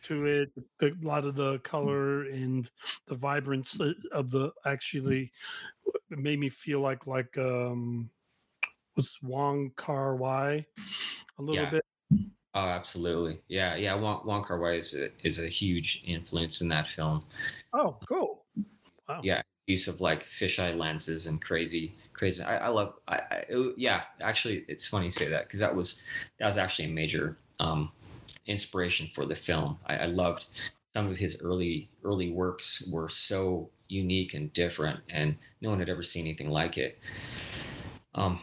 to 0.03 0.25
it 0.25 0.51
a 0.81 0.91
lot 1.01 1.25
of 1.25 1.35
the 1.35 1.59
color 1.59 2.23
and 2.23 2.69
the 3.07 3.15
vibrance 3.15 3.79
of 4.11 4.31
the 4.31 4.51
actually 4.65 5.31
it 6.11 6.17
made 6.19 6.39
me 6.39 6.49
feel 6.49 6.81
like 6.81 7.07
like 7.07 7.37
um 7.37 8.09
was 8.95 9.17
wong 9.21 9.71
kar 9.75 10.15
wai 10.15 10.65
a 11.37 11.41
little 11.41 11.63
Yeah. 11.63 11.69
bit 11.69 11.85
oh, 12.53 12.59
absolutely, 12.59 13.39
yeah, 13.47 13.75
yeah. 13.75 13.93
Wong, 13.93 14.25
Wong 14.25 14.43
Kar 14.43 14.57
Wai 14.57 14.73
is 14.77 14.95
a, 14.95 15.09
is 15.23 15.37
a 15.37 15.47
huge 15.47 16.01
influence 16.07 16.61
in 16.61 16.67
that 16.69 16.87
film. 16.87 17.23
oh 17.73 17.97
cool 18.07 18.45
wow 19.07 19.21
Yeah. 19.23 19.41
Use 19.67 19.87
of 19.89 19.99
like 20.01 20.23
fisheye 20.25 20.75
lenses 20.77 21.27
and 21.27 21.41
crazy, 21.41 21.95
crazy. 22.17 22.43
I, 22.43 22.57
I 22.57 22.67
love. 22.69 22.93
I, 23.07 23.15
I 23.15 23.35
it- 23.47 23.75
yeah. 23.77 24.03
Actually, 24.19 24.65
it's 24.67 24.87
funny 24.87 25.05
you 25.05 25.11
say 25.11 25.29
that 25.29 25.45
because 25.45 25.59
that 25.59 25.75
was 25.75 26.01
that 26.39 26.47
was 26.47 26.57
actually 26.57 26.85
a 26.85 26.93
major 26.93 27.37
um, 27.59 27.91
inspiration 28.45 29.09
for 29.13 29.25
the 29.25 29.35
film. 29.35 29.77
I, 29.85 29.97
I 29.97 30.05
loved 30.07 30.45
some 30.93 31.07
of 31.09 31.17
his 31.17 31.41
early 31.41 31.89
early 32.03 32.31
works 32.31 32.83
were 32.91 33.09
so 33.09 33.69
unique 33.87 34.33
and 34.33 34.51
different, 34.51 34.99
and 35.09 35.37
no 35.61 35.69
one 35.69 35.79
had 35.79 35.89
ever 35.89 36.03
seen 36.03 36.25
anything 36.25 36.49
like 36.49 36.77
it. 36.77 36.99
Um, 38.15 38.39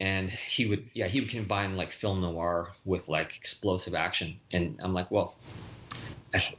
and 0.00 0.30
he 0.30 0.66
would, 0.66 0.90
yeah, 0.94 1.08
he 1.08 1.20
would 1.20 1.28
combine 1.28 1.76
like 1.76 1.90
film 1.90 2.20
noir 2.20 2.70
with 2.84 3.08
like 3.08 3.36
explosive 3.36 3.94
action, 3.94 4.38
and 4.52 4.78
I'm 4.80 4.92
like, 4.92 5.10
well, 5.10 5.36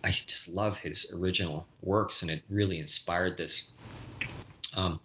I, 0.04 0.12
just 0.12 0.50
love 0.50 0.80
his 0.80 1.12
original 1.16 1.68
works, 1.82 2.22
and 2.22 2.30
it 2.30 2.44
really 2.50 2.80
inspired 2.80 3.38
this. 3.38 3.72
Um, 4.76 5.00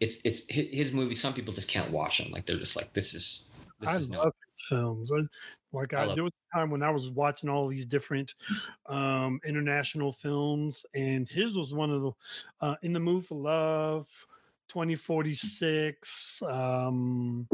it's 0.00 0.18
it's 0.24 0.44
his 0.48 0.92
movies. 0.92 1.20
Some 1.20 1.34
people 1.34 1.54
just 1.54 1.68
can't 1.68 1.90
watch 1.90 2.18
them. 2.18 2.30
Like 2.32 2.46
they're 2.46 2.58
just 2.58 2.76
like, 2.76 2.92
this 2.92 3.14
is 3.14 3.46
this 3.80 3.90
I 3.90 3.96
is 3.96 4.10
no 4.10 4.18
love 4.18 4.32
his 4.56 4.68
films. 4.68 5.12
I, 5.12 5.20
like 5.72 5.94
I 5.94 6.04
I, 6.04 6.14
there 6.14 6.24
was 6.24 6.32
a 6.52 6.58
time 6.58 6.70
when 6.70 6.82
I 6.82 6.90
was 6.90 7.10
watching 7.10 7.48
all 7.48 7.68
these 7.68 7.86
different 7.86 8.34
um, 8.86 9.40
international 9.44 10.12
films, 10.12 10.86
and 10.94 11.28
his 11.28 11.56
was 11.56 11.74
one 11.74 11.90
of 11.90 12.02
the 12.02 12.12
uh, 12.60 12.74
"In 12.82 12.92
the 12.92 13.00
Mood 13.00 13.24
for 13.24 13.36
Love," 13.36 14.06
2046. 14.68 16.42
Um, 16.42 17.46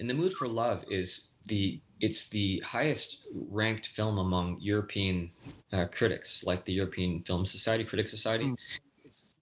In 0.00 0.06
the 0.06 0.14
Mood 0.14 0.32
for 0.32 0.48
Love 0.48 0.84
is 0.88 1.32
the 1.46 1.80
it's 2.00 2.28
the 2.28 2.60
highest 2.60 3.26
ranked 3.32 3.88
film 3.88 4.18
among 4.18 4.58
European 4.60 5.30
uh, 5.72 5.86
critics, 5.86 6.44
like 6.44 6.64
the 6.64 6.72
European 6.72 7.22
Film 7.22 7.46
Society, 7.46 7.84
Critic 7.84 8.08
Society. 8.08 8.46
Mm. 8.46 8.56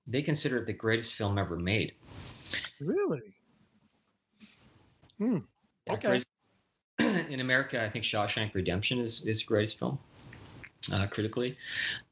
They 0.07 0.23
consider 0.23 0.59
it 0.59 0.67
the 0.67 0.73
greatest 0.73 1.15
film 1.15 1.39
ever 1.39 1.57
made. 1.57 1.95
Really? 2.81 3.21
Yeah, 5.19 5.41
Okay. 5.91 6.23
in 7.31 7.41
America, 7.41 7.83
I 7.83 7.89
think 7.89 8.05
Shawshank 8.05 8.55
Redemption 8.55 8.99
is 8.99 9.25
is 9.25 9.43
greatest 9.43 9.79
film 9.79 9.99
uh, 10.93 11.07
critically, 11.09 11.57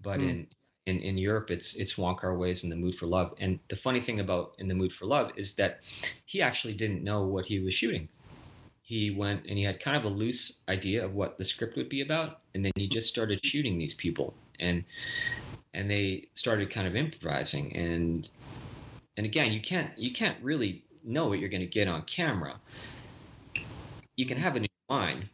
but 0.02 0.20
Mm. 0.20 0.28
in 0.30 0.46
in, 0.86 1.00
in 1.00 1.18
Europe, 1.18 1.50
it's 1.50 1.74
it's 1.74 1.96
Wong 1.98 2.16
Kar 2.16 2.36
Wai's 2.36 2.64
In 2.64 2.70
the 2.70 2.76
Mood 2.76 2.94
for 2.94 3.06
Love. 3.06 3.34
And 3.38 3.60
the 3.68 3.76
funny 3.76 4.00
thing 4.00 4.20
about 4.20 4.54
In 4.58 4.68
the 4.68 4.74
Mood 4.74 4.92
for 4.92 5.06
Love 5.06 5.32
is 5.36 5.54
that 5.56 5.80
he 6.24 6.42
actually 6.42 6.74
didn't 6.74 7.04
know 7.04 7.22
what 7.24 7.46
he 7.46 7.60
was 7.60 7.74
shooting. 7.74 8.08
He 8.82 9.10
went 9.10 9.46
and 9.46 9.56
he 9.58 9.64
had 9.64 9.78
kind 9.80 9.96
of 9.96 10.04
a 10.04 10.08
loose 10.08 10.62
idea 10.68 11.04
of 11.04 11.14
what 11.14 11.38
the 11.38 11.44
script 11.44 11.76
would 11.76 11.88
be 11.88 12.00
about, 12.00 12.40
and 12.54 12.64
then 12.64 12.72
he 12.76 12.88
just 12.88 13.08
started 13.08 13.44
shooting 13.44 13.78
these 13.78 13.94
people, 13.94 14.34
and 14.58 14.84
and 15.74 15.90
they 15.90 16.28
started 16.34 16.70
kind 16.70 16.86
of 16.88 16.96
improvising. 16.96 17.76
And 17.76 18.28
and 19.20 19.26
again, 19.26 19.52
you 19.52 19.60
can't 19.60 19.90
you 19.98 20.10
can't 20.12 20.42
really 20.42 20.82
know 21.04 21.28
what 21.28 21.40
you're 21.40 21.50
going 21.50 21.60
to 21.60 21.66
get 21.66 21.86
on 21.88 22.04
camera. 22.04 22.56
You 24.16 24.24
can 24.24 24.38
have 24.38 24.56
it 24.56 24.60
in 24.60 24.68
your 24.88 24.98
mind, 24.98 25.28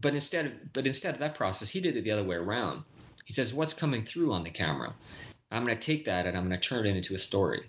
but 0.00 0.14
instead 0.14 0.46
of 0.46 0.72
but 0.72 0.86
instead 0.86 1.12
of 1.12 1.20
that 1.20 1.34
process, 1.34 1.68
he 1.68 1.80
did 1.82 1.98
it 1.98 2.04
the 2.04 2.10
other 2.10 2.24
way 2.24 2.36
around. 2.36 2.84
He 3.26 3.34
says, 3.34 3.52
"What's 3.52 3.74
coming 3.74 4.06
through 4.06 4.32
on 4.32 4.42
the 4.44 4.50
camera? 4.50 4.94
I'm 5.50 5.66
going 5.66 5.78
to 5.78 5.86
take 5.86 6.06
that 6.06 6.26
and 6.26 6.34
I'm 6.34 6.48
going 6.48 6.58
to 6.58 6.66
turn 6.66 6.86
it 6.86 6.96
into 6.96 7.14
a 7.14 7.18
story." 7.18 7.64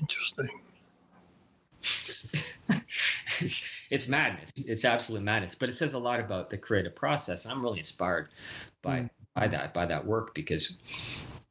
Interesting. 0.00 0.50
it's, 3.40 3.68
it's 3.90 4.08
madness. 4.08 4.52
It's 4.56 4.84
absolute 4.84 5.22
madness. 5.24 5.56
But 5.56 5.68
it 5.68 5.72
says 5.72 5.94
a 5.94 5.98
lot 5.98 6.20
about 6.20 6.50
the 6.50 6.58
creative 6.58 6.94
process. 6.94 7.44
I'm 7.44 7.62
really 7.62 7.78
inspired 7.78 8.28
by 8.82 9.00
Mm. 9.02 9.10
by 9.34 9.48
that 9.48 9.74
by 9.74 9.86
that 9.86 10.06
work 10.06 10.34
because 10.34 10.78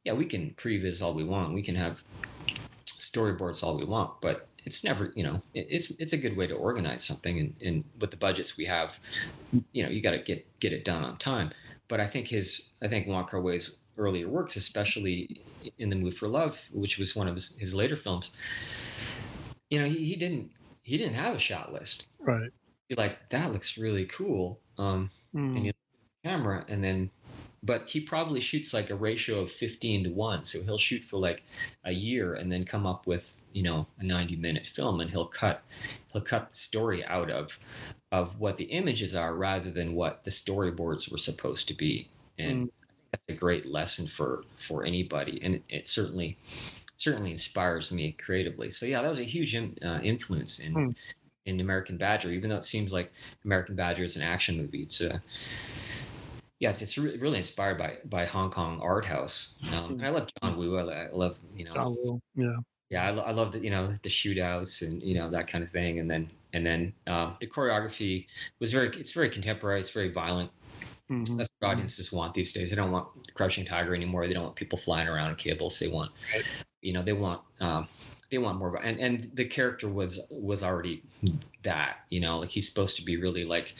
yeah, 0.04 0.14
we 0.14 0.26
can 0.26 0.52
previs 0.56 1.02
all 1.02 1.14
we 1.14 1.24
want. 1.24 1.54
We 1.54 1.62
can 1.62 1.74
have 1.76 2.02
storyboards 3.10 3.62
all 3.62 3.76
we 3.76 3.84
want, 3.84 4.20
but 4.20 4.48
it's 4.64 4.84
never 4.84 5.12
you 5.14 5.22
know 5.22 5.40
it's 5.54 5.90
it's 5.98 6.12
a 6.12 6.16
good 6.16 6.36
way 6.36 6.46
to 6.46 6.54
organize 6.54 7.02
something 7.02 7.38
and, 7.38 7.54
and 7.64 7.84
with 8.00 8.10
the 8.10 8.16
budgets 8.16 8.56
we 8.56 8.66
have 8.66 8.98
you 9.72 9.82
know 9.82 9.88
you 9.88 10.02
got 10.02 10.10
to 10.10 10.18
get 10.18 10.44
get 10.60 10.72
it 10.72 10.84
done 10.84 11.02
on 11.04 11.16
time 11.16 11.50
but 11.86 12.00
i 12.00 12.06
think 12.06 12.28
his 12.28 12.68
i 12.82 12.88
think 12.88 13.06
Wong 13.06 13.24
Kar 13.24 13.40
Wai's 13.40 13.78
earlier 13.96 14.28
works 14.28 14.56
especially 14.56 15.40
in 15.78 15.88
the 15.90 15.96
mood 15.96 16.14
for 16.14 16.28
love 16.28 16.68
which 16.72 16.98
was 16.98 17.16
one 17.16 17.28
of 17.28 17.34
his, 17.34 17.56
his 17.58 17.72
later 17.74 17.96
films 17.96 18.30
you 19.70 19.78
know 19.78 19.86
he, 19.86 20.04
he 20.04 20.16
didn't 20.16 20.50
he 20.82 20.98
didn't 20.98 21.14
have 21.14 21.34
a 21.34 21.38
shot 21.38 21.72
list 21.72 22.08
Right. 22.20 22.50
You're 22.88 22.96
like 22.98 23.28
that 23.30 23.52
looks 23.52 23.78
really 23.78 24.04
cool 24.06 24.60
um 24.76 25.10
Mm. 25.34 25.56
and 25.56 25.66
you 25.66 25.72
camera 26.24 26.64
and 26.68 26.82
then 26.82 27.10
but 27.62 27.88
he 27.88 28.00
probably 28.00 28.40
shoots 28.40 28.72
like 28.72 28.90
a 28.90 28.94
ratio 28.94 29.40
of 29.40 29.50
15 29.50 30.04
to 30.04 30.10
1 30.10 30.44
so 30.44 30.62
he'll 30.62 30.78
shoot 30.78 31.02
for 31.02 31.18
like 31.18 31.42
a 31.84 31.92
year 31.92 32.34
and 32.34 32.50
then 32.52 32.64
come 32.64 32.86
up 32.86 33.06
with 33.06 33.36
you 33.52 33.62
know 33.62 33.86
a 33.98 34.04
90 34.04 34.36
minute 34.36 34.66
film 34.66 35.00
and 35.00 35.10
he'll 35.10 35.26
cut 35.26 35.62
he'll 36.12 36.22
cut 36.22 36.50
the 36.50 36.56
story 36.56 37.04
out 37.04 37.30
of 37.30 37.58
of 38.12 38.38
what 38.40 38.56
the 38.56 38.64
images 38.64 39.14
are 39.14 39.34
rather 39.34 39.70
than 39.70 39.94
what 39.94 40.24
the 40.24 40.30
storyboards 40.30 41.10
were 41.10 41.18
supposed 41.18 41.68
to 41.68 41.74
be. 41.74 42.08
And 42.38 42.64
that's 43.12 43.24
a 43.28 43.34
great 43.34 43.66
lesson 43.66 44.06
for 44.06 44.44
for 44.56 44.84
anybody 44.84 45.40
and 45.42 45.56
it, 45.56 45.64
it 45.68 45.86
certainly 45.88 46.38
certainly 46.96 47.30
inspires 47.32 47.90
me 47.92 48.12
creatively. 48.12 48.70
So 48.70 48.86
yeah 48.86 49.02
that 49.02 49.08
was 49.08 49.18
a 49.18 49.24
huge 49.24 49.54
in, 49.54 49.76
uh, 49.82 50.00
influence 50.02 50.58
in 50.58 50.72
Hmm. 50.74 50.90
in 51.46 51.60
American 51.60 51.96
Badger 51.98 52.30
even 52.32 52.50
though 52.50 52.56
it 52.56 52.64
seems 52.64 52.92
like 52.92 53.12
American 53.44 53.74
Badger 53.76 54.04
is 54.04 54.16
an 54.16 54.22
action 54.22 54.56
movie. 54.56 54.82
It's 54.82 55.00
a 55.00 55.22
Yes, 56.60 56.82
it's 56.82 56.98
re- 56.98 57.16
really 57.18 57.38
inspired 57.38 57.78
by 57.78 57.98
by 58.04 58.26
Hong 58.26 58.50
Kong 58.50 58.80
art 58.82 59.04
house. 59.04 59.54
Um, 59.72 59.92
and 59.92 60.06
I 60.06 60.10
love 60.10 60.28
John 60.42 60.56
Woo. 60.56 60.76
I, 60.78 61.06
I 61.06 61.08
love 61.12 61.38
you 61.54 61.64
know 61.64 61.72
John 61.74 61.96
Woo. 62.02 62.20
Yeah. 62.34 62.56
yeah 62.90 63.06
I, 63.06 63.10
lo- 63.10 63.22
I 63.22 63.30
love 63.30 63.52
the 63.52 63.60
you 63.60 63.70
know 63.70 63.92
the 64.02 64.08
shootouts 64.08 64.82
and 64.82 65.02
you 65.02 65.14
know 65.14 65.30
that 65.30 65.46
kind 65.46 65.62
of 65.62 65.70
thing. 65.70 65.98
And 66.00 66.10
then 66.10 66.28
and 66.52 66.66
then 66.66 66.92
um, 67.06 67.36
the 67.40 67.46
choreography 67.46 68.26
was 68.58 68.72
very 68.72 68.88
it's 68.88 69.12
very 69.12 69.30
contemporary. 69.30 69.80
It's 69.80 69.90
very 69.90 70.08
violent. 70.10 70.50
Mhm. 71.10 71.36
That's 71.38 71.48
what 71.60 71.70
audiences 71.70 72.12
want 72.12 72.34
these 72.34 72.52
days. 72.52 72.70
They 72.70 72.76
don't 72.76 72.90
want 72.90 73.08
Crouching 73.34 73.64
Tiger 73.64 73.94
anymore. 73.94 74.26
They 74.26 74.34
don't 74.34 74.42
want 74.44 74.56
people 74.56 74.78
flying 74.78 75.08
around 75.08 75.30
in 75.30 75.36
cables. 75.36 75.78
They 75.78 75.88
want 75.88 76.10
you 76.82 76.92
know 76.92 77.02
they 77.02 77.12
want 77.12 77.40
um, 77.60 77.86
they 78.30 78.38
want 78.38 78.58
more. 78.58 78.74
And 78.76 78.98
and 78.98 79.30
the 79.34 79.44
character 79.44 79.88
was 79.88 80.20
was 80.28 80.64
already 80.64 81.02
that 81.62 81.98
you 82.10 82.20
know 82.20 82.40
like 82.40 82.50
he's 82.50 82.68
supposed 82.68 82.96
to 82.96 83.04
be 83.04 83.16
really 83.16 83.44
like 83.44 83.74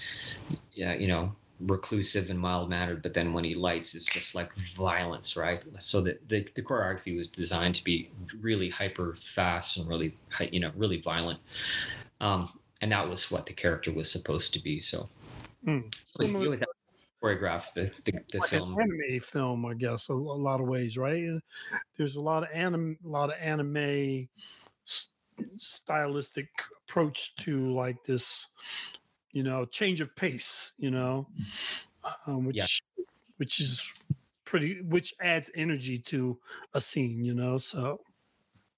yeah 0.72 0.94
you 0.94 1.08
know 1.08 1.34
reclusive 1.60 2.30
and 2.30 2.38
mild 2.38 2.68
mannered 2.68 3.02
but 3.02 3.14
then 3.14 3.32
when 3.32 3.44
he 3.44 3.54
lights 3.54 3.94
it's 3.94 4.06
just 4.06 4.34
like 4.34 4.54
violence 4.54 5.36
right 5.36 5.64
so 5.78 6.00
that 6.00 6.28
the, 6.28 6.46
the 6.54 6.62
choreography 6.62 7.16
was 7.16 7.28
designed 7.28 7.74
to 7.74 7.82
be 7.82 8.10
really 8.40 8.68
hyper 8.68 9.14
fast 9.16 9.76
and 9.76 9.88
really 9.88 10.16
you 10.52 10.60
know 10.60 10.70
really 10.76 11.00
violent 11.00 11.40
um 12.20 12.58
and 12.80 12.92
that 12.92 13.08
was 13.08 13.30
what 13.30 13.46
the 13.46 13.52
character 13.52 13.92
was 13.92 14.10
supposed 14.10 14.52
to 14.52 14.62
be 14.62 14.78
so 14.78 15.08
Mm. 15.66 15.92
it 16.20 16.48
was, 16.48 16.62
it 16.62 16.68
choreographed 17.22 17.72
the 17.74 17.90
the, 18.04 18.12
the 18.30 18.38
like 18.38 18.48
film 18.48 18.78
an 18.78 18.80
anime 18.80 19.20
film, 19.20 19.66
I 19.66 19.74
guess, 19.74 20.08
a, 20.08 20.12
a 20.12 20.14
lot 20.14 20.60
of 20.60 20.68
ways, 20.68 20.96
right? 20.96 21.40
There's 21.96 22.16
a 22.16 22.20
lot 22.20 22.44
of 22.44 22.48
anime, 22.52 22.96
a 23.04 23.08
lot 23.08 23.30
of 23.30 23.36
anime 23.40 24.28
s- 24.86 25.10
stylistic 25.56 26.48
approach 26.86 27.34
to 27.36 27.72
like 27.72 28.04
this, 28.04 28.48
you 29.38 29.44
know, 29.44 29.64
change 29.64 30.00
of 30.00 30.16
pace, 30.16 30.72
you 30.78 30.90
know, 30.90 31.28
um, 32.26 32.44
which 32.44 32.82
which 33.36 33.60
is 33.60 33.84
pretty, 34.44 34.82
which 34.82 35.14
adds 35.22 35.48
energy 35.54 35.96
to 35.96 36.36
a 36.74 36.80
scene, 36.80 37.24
you 37.24 37.34
know. 37.34 37.56
So 37.56 38.00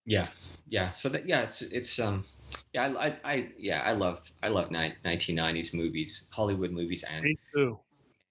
Yeah, 0.05 0.29
yeah. 0.69 0.91
So 0.91 1.09
that 1.09 1.25
yeah, 1.25 1.41
it's 1.41 1.63
it's 1.63 1.99
um 1.99 2.27
yeah 2.75 2.93
I 2.93 3.07
I, 3.07 3.17
I 3.25 3.49
yeah 3.59 3.81
I 3.81 3.93
love 3.93 4.21
I 4.43 4.49
love 4.49 4.71
nineteen 4.71 5.37
nineties 5.37 5.73
movies, 5.73 6.29
Hollywood 6.31 6.73
movies, 6.73 7.07
and 7.11 7.25
me 7.25 7.39
too. 7.55 7.79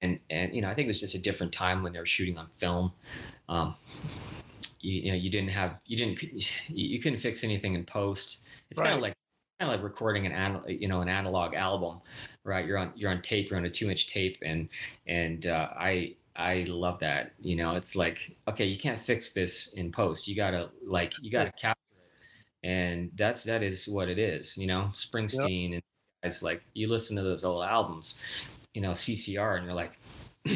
and 0.04 0.20
and 0.30 0.54
you 0.54 0.62
know 0.62 0.70
I 0.70 0.76
think 0.76 0.86
it 0.86 0.90
was 0.90 1.00
just 1.00 1.16
a 1.16 1.20
different 1.20 1.52
time 1.52 1.82
when 1.82 1.94
they 1.94 2.00
were 2.00 2.06
shooting 2.06 2.38
on 2.38 2.48
film. 2.60 2.92
Um, 3.48 3.74
you, 4.82 5.02
you 5.02 5.12
know 5.12 5.18
you 5.18 5.32
didn't 5.32 5.50
have 5.50 5.80
you 5.88 5.98
didn't 5.98 6.22
you, 6.70 6.90
you 6.94 7.02
couldn't 7.02 7.18
fix 7.18 7.44
anything 7.44 7.74
in 7.74 7.86
post. 7.86 8.44
It's 8.70 8.80
kind 8.80 8.94
of 8.94 9.02
like 9.02 9.16
kind 9.60 9.72
of 9.72 9.78
like 9.78 9.84
recording 9.84 10.26
an 10.26 10.32
an, 10.32 10.62
you 10.68 10.88
know 10.88 11.02
an 11.02 11.10
analog 11.10 11.54
album, 11.54 12.00
right? 12.44 12.66
You're 12.66 12.78
on 12.78 12.92
you're 12.96 13.12
on 13.12 13.22
tape, 13.22 13.50
you're 13.50 13.60
on 13.60 13.66
a 13.66 13.70
two 13.70 13.90
inch 13.90 14.08
tape, 14.08 14.38
and 14.42 14.70
and 15.06 15.46
uh, 15.46 15.70
I 15.78 16.16
I 16.36 16.66
love 16.68 17.00
that. 17.00 17.34
You 17.42 17.58
know, 17.58 17.76
it's 17.76 17.96
like 17.96 18.36
okay, 18.48 18.66
you 18.66 18.78
can't 18.78 19.00
fix 19.00 19.32
this 19.34 19.74
in 19.74 19.92
post. 19.92 20.28
You 20.28 20.36
gotta 20.36 20.70
like 20.86 21.14
you 21.22 21.30
gotta 21.30 21.52
capture 21.52 21.82
it, 22.64 22.68
and 22.68 23.12
that's 23.16 23.44
that 23.44 23.62
is 23.62 23.88
what 23.88 24.08
it 24.08 24.18
is. 24.18 24.58
You 24.58 24.68
know, 24.68 24.92
Springsteen 24.94 25.74
and 25.74 25.82
guys 26.24 26.42
like 26.42 26.62
you 26.74 26.88
listen 26.88 27.18
to 27.18 27.24
those 27.24 27.44
old 27.44 27.64
albums, 27.66 28.46
you 28.74 28.82
know 28.82 28.92
CCR, 28.92 29.58
and 29.58 29.66
you're 29.66 29.74
like, 29.76 30.00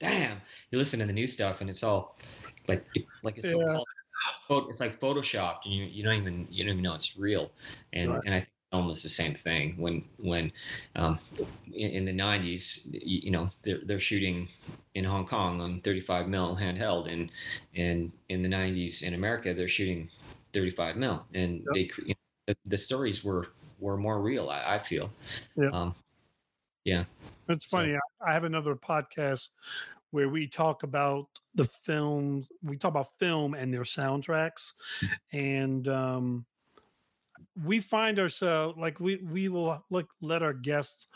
damn. 0.00 0.38
You 0.72 0.78
listen 0.78 0.98
to 1.00 1.06
the 1.06 1.12
new 1.12 1.26
stuff, 1.28 1.60
and 1.60 1.70
it's 1.70 1.82
all 1.84 2.16
like 2.66 2.84
like 3.22 3.38
it's 3.38 3.50
so 3.50 3.60
Yeah. 3.60 3.66
photo- 3.66 3.84
it's 4.50 4.80
like 4.80 4.98
photoshopped 4.98 5.64
and 5.64 5.74
you, 5.74 5.84
you 5.84 6.02
don't 6.02 6.14
even 6.16 6.46
you 6.50 6.64
don't 6.64 6.72
even 6.72 6.82
know 6.82 6.94
it's 6.94 7.16
real 7.16 7.50
and 7.92 8.10
Right. 8.10 8.22
and 8.26 8.34
i 8.34 8.40
think 8.40 8.52
film 8.72 8.88
is 8.90 9.02
the 9.02 9.08
same 9.08 9.34
thing 9.34 9.74
when 9.78 10.04
when 10.18 10.52
um, 10.94 11.18
in, 11.74 11.90
in 11.90 12.04
the 12.04 12.12
90s 12.12 12.82
you, 12.92 13.20
you 13.24 13.30
know 13.32 13.50
they're, 13.62 13.80
they're 13.84 13.98
shooting 13.98 14.48
in 14.94 15.02
hong 15.04 15.26
kong 15.26 15.60
on 15.60 15.80
35 15.80 16.28
mil 16.28 16.56
handheld 16.56 17.12
and 17.12 17.32
and 17.74 18.12
in 18.28 18.42
the 18.42 18.48
90s 18.48 19.02
in 19.02 19.14
america 19.14 19.52
they're 19.54 19.66
shooting 19.66 20.08
35 20.52 20.96
mil 20.96 21.26
and 21.34 21.64
Yep. 21.66 21.74
they 21.74 21.90
you 22.06 22.14
know, 22.14 22.14
the, 22.46 22.56
the 22.66 22.78
stories 22.78 23.24
were 23.24 23.48
were 23.80 23.96
more 23.96 24.20
real 24.20 24.48
i, 24.50 24.76
I 24.76 24.78
feel 24.78 25.10
Yeah. 25.56 25.70
um 25.72 25.94
It's 27.48 27.68
So- 27.68 27.78
funny. 27.78 27.94
I, 27.96 28.30
I 28.30 28.32
have 28.32 28.44
another 28.44 28.76
podcast 28.76 29.48
where 30.10 30.28
we 30.28 30.46
talk 30.46 30.82
about 30.82 31.26
the 31.54 31.64
films. 31.64 32.50
We 32.62 32.76
talk 32.76 32.90
about 32.90 33.18
film 33.18 33.54
and 33.54 33.72
their 33.72 33.82
soundtracks, 33.82 34.72
and 35.32 35.86
um, 35.88 36.46
we 37.64 37.80
find 37.80 38.18
ourselves 38.18 38.78
like 38.78 39.00
we 39.00 39.16
we 39.16 39.48
will 39.48 39.84
like 39.90 40.06
let 40.20 40.42
our 40.42 40.52
guests 40.52 41.06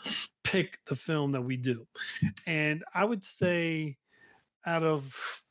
pick 0.43 0.79
the 0.85 0.95
film 0.95 1.31
that 1.33 1.41
we 1.41 1.57
do, 1.57 1.87
and 2.45 2.83
I 2.93 3.05
would 3.05 3.23
say 3.23 3.97
out 4.65 4.83
of 4.83 5.43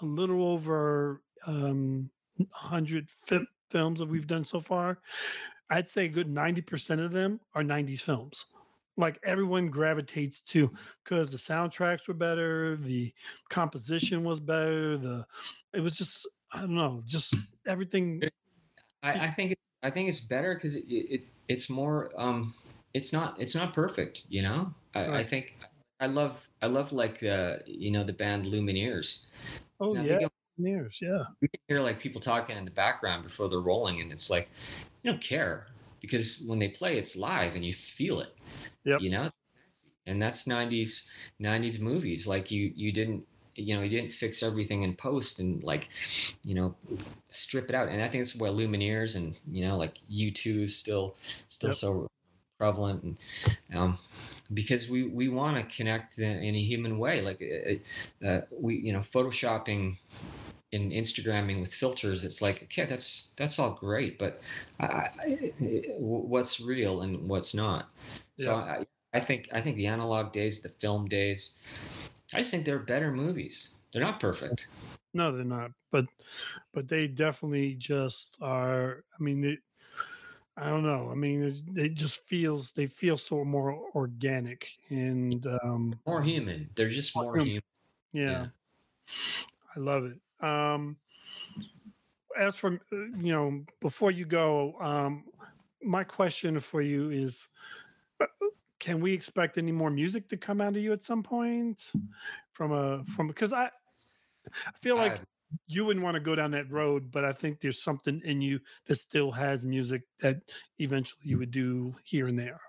a 0.00 0.04
little 0.04 0.44
over 0.44 1.22
um, 1.46 2.10
hundred 2.50 3.08
fi- 3.26 3.46
films 3.70 4.00
that 4.00 4.08
we've 4.08 4.26
done 4.26 4.44
so 4.44 4.60
far, 4.60 4.98
I'd 5.70 5.88
say 5.88 6.06
a 6.06 6.08
good 6.08 6.28
ninety 6.28 6.62
percent 6.62 7.00
of 7.00 7.12
them 7.12 7.40
are 7.54 7.62
'90s 7.62 8.00
films 8.00 8.46
like 8.96 9.18
everyone 9.24 9.68
gravitates 9.68 10.40
to 10.40 10.72
because 11.02 11.30
the 11.30 11.38
soundtracks 11.38 12.06
were 12.08 12.14
better, 12.14 12.76
the 12.76 13.12
composition 13.50 14.24
was 14.24 14.40
better, 14.40 14.96
the 14.96 15.26
it 15.72 15.80
was 15.80 15.96
just 15.96 16.28
I 16.52 16.60
don't 16.60 16.74
know, 16.74 17.02
just 17.06 17.34
everything. 17.66 18.22
I, 19.02 19.26
I 19.26 19.30
think 19.30 19.52
it- 19.52 19.58
I 19.82 19.90
think 19.90 20.08
it's 20.08 20.20
better 20.20 20.54
because 20.54 20.76
it, 20.76 20.84
it 20.88 21.22
it's 21.46 21.68
more 21.68 22.10
um 22.16 22.54
it's 22.94 23.12
not 23.12 23.38
it's 23.38 23.54
not 23.54 23.74
perfect 23.74 24.24
you 24.30 24.40
know? 24.40 24.72
I, 24.94 25.18
I 25.18 25.22
think 25.22 25.54
I 26.00 26.06
love 26.06 26.48
I 26.62 26.68
love 26.68 26.90
like 26.90 27.22
uh 27.22 27.58
you 27.66 27.90
know 27.90 28.02
the 28.02 28.14
band 28.14 28.46
Lumineers. 28.46 29.26
Oh 29.78 29.92
they 29.94 30.20
yeah, 30.22 30.28
years, 30.56 31.00
yeah, 31.02 31.24
you 31.42 31.48
can 31.48 31.60
hear 31.68 31.80
like 31.80 32.00
people 32.00 32.18
talking 32.18 32.56
in 32.56 32.64
the 32.64 32.70
background 32.70 33.24
before 33.24 33.46
they're 33.50 33.60
rolling 33.60 34.00
and 34.00 34.10
it's 34.10 34.30
like 34.30 34.48
you 35.02 35.12
don't 35.12 35.22
care 35.22 35.66
because 36.06 36.42
when 36.46 36.58
they 36.58 36.68
play 36.68 36.98
it's 36.98 37.16
live 37.16 37.54
and 37.54 37.64
you 37.64 37.72
feel 37.72 38.20
it 38.20 38.34
Yep. 38.84 39.02
you 39.02 39.10
know? 39.10 39.30
And 40.06 40.20
that's 40.22 40.46
90s 40.46 41.08
90s 41.38 41.78
movies. 41.80 42.26
Like 42.26 42.50
you 42.50 42.72
you 42.76 42.92
didn't 42.92 43.26
you 43.54 43.74
know 43.74 43.82
you 43.82 43.88
didn't 43.88 44.12
fix 44.12 44.42
everything 44.42 44.82
in 44.82 44.96
post 44.96 45.38
and 45.38 45.62
like 45.62 45.88
you 46.44 46.54
know 46.54 46.74
strip 47.28 47.68
it 47.70 47.74
out. 47.74 47.88
And 47.88 48.02
i 48.02 48.08
think 48.08 48.24
that's 48.24 48.36
why 48.36 48.48
lumineers 48.48 49.16
and 49.16 49.38
you 49.50 49.66
know 49.66 49.76
like 49.78 49.98
u2 50.08 50.62
is 50.62 50.76
still 50.76 51.16
still 51.48 51.72
Yep. 51.72 51.78
so 51.82 52.08
prevalent. 52.58 53.04
And 53.04 53.18
um 53.78 53.98
because 54.52 54.88
we 54.88 55.04
we 55.04 55.28
want 55.28 55.56
to 55.56 55.76
connect 55.76 56.18
in 56.18 56.42
in 56.42 56.54
a 56.54 56.62
human 56.62 56.98
way. 56.98 57.22
Like 57.22 57.42
uh, 57.42 58.26
uh, 58.26 58.40
we 58.52 58.76
you 58.76 58.92
know 58.92 59.00
photoshopping 59.00 59.96
and 60.74 60.92
instagramming 60.92 61.60
with 61.60 61.72
filters 61.72 62.24
it's 62.24 62.42
like 62.42 62.62
okay 62.64 62.84
that's 62.84 63.32
that's 63.36 63.58
all 63.58 63.72
great 63.72 64.18
but 64.18 64.40
I, 64.80 64.84
I, 64.86 65.52
what's 65.98 66.60
real 66.60 67.02
and 67.02 67.28
what's 67.28 67.54
not 67.54 67.88
so 68.38 68.56
Yeah. 68.56 68.56
I, 68.56 68.86
I 69.14 69.20
think 69.20 69.48
I 69.52 69.60
think 69.60 69.76
the 69.76 69.86
analog 69.86 70.32
days, 70.32 70.60
the 70.60 70.68
film 70.68 71.06
days, 71.06 71.54
I 72.34 72.38
just 72.38 72.50
think 72.50 72.64
they're 72.64 72.80
better 72.80 73.12
movies. 73.12 73.74
They're 73.92 74.02
not 74.02 74.18
perfect. 74.18 74.66
No, 75.12 75.30
they're 75.30 75.44
not. 75.44 75.70
But 75.92 76.06
but 76.72 76.88
they 76.88 77.06
definitely 77.06 77.76
just 77.76 78.36
are. 78.40 79.04
I 79.18 79.22
mean, 79.22 79.40
they, 79.40 79.58
I 80.56 80.70
don't 80.70 80.82
know. 80.82 81.10
I 81.10 81.14
mean, 81.14 81.44
it, 81.44 81.54
it 81.76 81.94
just 81.94 82.26
feels 82.26 82.72
they 82.72 82.86
feel 82.86 83.16
so 83.16 83.44
more 83.44 83.78
organic 83.94 84.66
and 84.90 85.46
um, 85.62 85.94
More 86.06 86.22
human. 86.22 86.68
They're 86.74 86.88
just 86.88 87.14
More 87.14 87.24
more 87.26 87.36
human. 87.38 87.46
human. 87.46 87.62
yeah, 88.12 88.30
Yeah. 88.30 88.46
I 89.76 89.80
love 89.80 90.04
it. 90.06 90.18
Um, 90.44 90.98
as 92.36 92.56
for 92.56 92.74
uh, 92.92 92.96
you 92.96 93.32
know, 93.32 93.64
before 93.80 94.10
you 94.10 94.24
go, 94.24 94.74
um, 94.80 95.24
my 95.82 96.04
question 96.04 96.58
for 96.60 96.80
you 96.82 97.10
is. 97.10 97.48
uh, 98.20 98.26
Can 98.80 99.00
we 99.00 99.14
expect 99.14 99.58
any 99.58 99.72
more 99.72 99.90
music 99.90 100.28
to 100.28 100.36
come 100.36 100.60
out 100.60 100.76
of 100.76 100.82
you 100.82 100.92
at 100.92 101.04
some 101.04 101.22
point 101.22 101.92
from 102.52 102.72
a 102.72 103.04
from 103.16 103.28
because 103.28 103.52
I 103.52 103.70
I 104.66 104.72
feel 104.82 104.96
like 104.96 105.20
I- 105.20 105.24
you 105.68 105.84
wouldn't 105.84 106.04
want 106.04 106.16
to 106.16 106.20
go 106.20 106.34
down 106.34 106.50
that 106.52 106.70
road, 106.70 107.10
but 107.12 107.24
I 107.24 107.32
think 107.32 107.60
there's 107.60 107.80
something 107.80 108.20
in 108.24 108.42
you 108.42 108.60
that 108.86 108.96
still 108.96 109.30
has 109.32 109.64
music 109.64 110.02
that 110.18 110.42
eventually 110.78 111.22
you 111.24 111.38
would 111.38 111.52
do 111.52 111.94
here 112.02 112.26
and 112.26 112.38
there. 112.38 112.60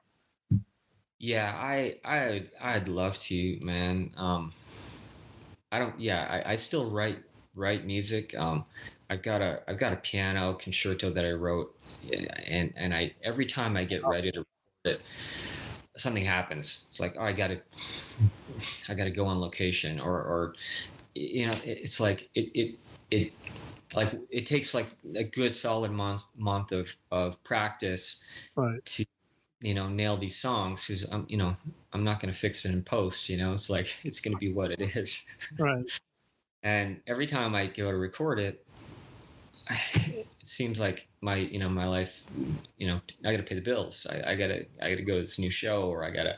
yeah, 1.20 1.54
I 1.56 2.00
I 2.04 2.50
I'd 2.62 2.88
love 2.88 3.18
to, 3.20 3.60
man. 3.62 4.14
Um, 4.18 4.54
I 5.72 5.80
don't. 5.80 6.00
Yeah, 6.00 6.28
I, 6.30 6.54
I 6.54 6.56
still 6.56 6.90
write 6.92 7.24
write 7.56 7.86
music. 7.86 8.36
Um, 8.38 8.66
I've 9.10 9.22
got 9.22 9.42
a 9.42 9.62
I've 9.68 9.78
got 9.78 9.94
a 9.94 9.98
piano 9.98 10.54
concerto 10.56 11.10
that 11.12 11.26
I 11.26 11.32
wrote, 11.32 11.76
and 12.48 12.74
and 12.76 12.94
I 12.94 13.14
every 13.24 13.46
time 13.46 13.78
I 13.78 13.86
get 13.86 14.06
ready 14.06 14.32
to 14.32 14.40
record 14.40 15.00
it, 15.00 15.02
something 15.98 16.26
happens. 16.26 16.86
It's 16.88 17.00
like, 17.00 17.16
oh, 17.18 17.24
I 17.24 17.34
gotta 17.34 17.62
I 18.90 18.94
gotta 18.94 19.12
go 19.12 19.26
on 19.26 19.40
location, 19.40 20.00
or 20.00 20.14
or 20.14 20.56
you 21.14 21.48
know, 21.48 21.54
it, 21.64 21.80
it's 21.84 22.00
like 22.00 22.30
it 22.36 22.52
it 22.54 22.80
it 23.12 23.34
like 23.96 24.14
it 24.30 24.46
takes 24.46 24.74
like 24.74 24.88
a 25.16 25.24
good 25.24 25.56
solid 25.56 25.92
month 25.92 26.26
month 26.36 26.72
of 26.72 26.96
of 27.12 27.42
practice 27.44 28.24
Right. 28.56 28.84
to 28.86 29.06
you 29.62 29.74
know 29.74 29.88
nail 29.88 30.18
these 30.18 30.36
songs 30.36 30.86
because 30.86 31.04
I'm 31.12 31.26
you 31.30 31.38
know 31.38 31.56
I'm 31.94 32.04
not 32.04 32.20
gonna 32.20 32.34
fix 32.34 32.66
it 32.66 32.72
in 32.72 32.84
post. 32.84 33.30
You 33.30 33.38
know, 33.38 33.54
it's 33.54 33.70
like 33.70 33.88
it's 34.04 34.20
gonna 34.20 34.38
be 34.38 34.52
what 34.52 34.72
it 34.72 34.82
is. 34.96 35.26
Right. 35.58 35.86
And 36.66 37.00
every 37.06 37.28
time 37.28 37.54
I 37.54 37.68
go 37.68 37.92
to 37.92 37.98
record 37.98 38.40
it, 38.40 38.66
it 39.70 40.28
seems 40.44 40.80
like 40.80 41.08
my 41.22 41.36
you 41.36 41.60
know 41.60 41.70
my 41.70 41.86
life, 41.86 42.24
you 42.78 42.88
know, 42.88 43.00
I 43.24 43.32
got 43.32 43.38
to 43.38 43.44
pay 43.44 43.56
the 43.56 43.62
bills. 43.62 44.08
I, 44.10 44.32
I 44.32 44.36
gotta 44.36 44.66
I 44.82 44.90
gotta 44.90 45.04
go 45.04 45.16
to 45.16 45.22
this 45.22 45.38
new 45.38 45.52
show, 45.52 45.84
or 45.84 46.04
I 46.04 46.10
gotta, 46.10 46.38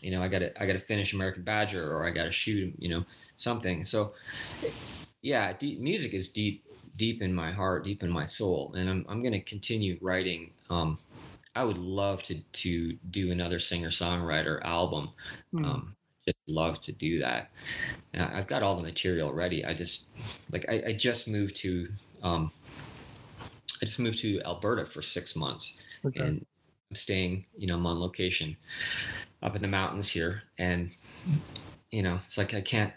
you 0.00 0.12
know, 0.12 0.22
I 0.22 0.28
gotta 0.28 0.58
I 0.62 0.66
gotta 0.66 0.78
finish 0.78 1.12
American 1.12 1.42
Badger, 1.42 1.92
or 1.92 2.06
I 2.06 2.10
gotta 2.10 2.30
shoot 2.30 2.74
you 2.78 2.88
know 2.88 3.04
something. 3.34 3.82
So, 3.82 4.14
yeah, 5.20 5.52
deep, 5.52 5.80
music 5.80 6.14
is 6.14 6.28
deep 6.30 6.64
deep 6.96 7.20
in 7.20 7.34
my 7.34 7.50
heart, 7.50 7.84
deep 7.84 8.04
in 8.04 8.10
my 8.10 8.24
soul, 8.24 8.72
and 8.76 8.88
I'm 8.88 9.04
I'm 9.08 9.22
gonna 9.22 9.42
continue 9.42 9.98
writing. 10.00 10.52
Um, 10.70 10.98
I 11.56 11.64
would 11.64 11.78
love 11.78 12.22
to 12.24 12.36
to 12.40 12.92
do 13.10 13.32
another 13.32 13.58
singer 13.58 13.90
songwriter 13.90 14.62
album. 14.62 15.10
Hmm. 15.50 15.64
Um, 15.64 15.95
just 16.26 16.38
love 16.48 16.80
to 16.82 16.92
do 16.92 17.20
that. 17.20 17.50
And 18.12 18.22
I've 18.22 18.46
got 18.46 18.62
all 18.62 18.76
the 18.76 18.82
material 18.82 19.32
ready. 19.32 19.64
I 19.64 19.74
just 19.74 20.08
like 20.50 20.66
I, 20.68 20.82
I 20.88 20.92
just 20.92 21.28
moved 21.28 21.56
to 21.56 21.88
um, 22.22 22.50
I 23.82 23.86
just 23.86 23.98
moved 23.98 24.18
to 24.18 24.40
Alberta 24.42 24.86
for 24.86 25.02
six 25.02 25.36
months, 25.36 25.78
okay. 26.04 26.20
and 26.20 26.46
I'm 26.90 26.96
staying. 26.96 27.46
You 27.56 27.66
know, 27.66 27.76
I'm 27.76 27.86
on 27.86 28.00
location 28.00 28.56
up 29.42 29.54
in 29.54 29.62
the 29.62 29.68
mountains 29.68 30.08
here, 30.08 30.42
and 30.58 30.90
you 31.90 32.02
know, 32.02 32.18
it's 32.22 32.38
like 32.38 32.54
I 32.54 32.60
can't. 32.60 32.92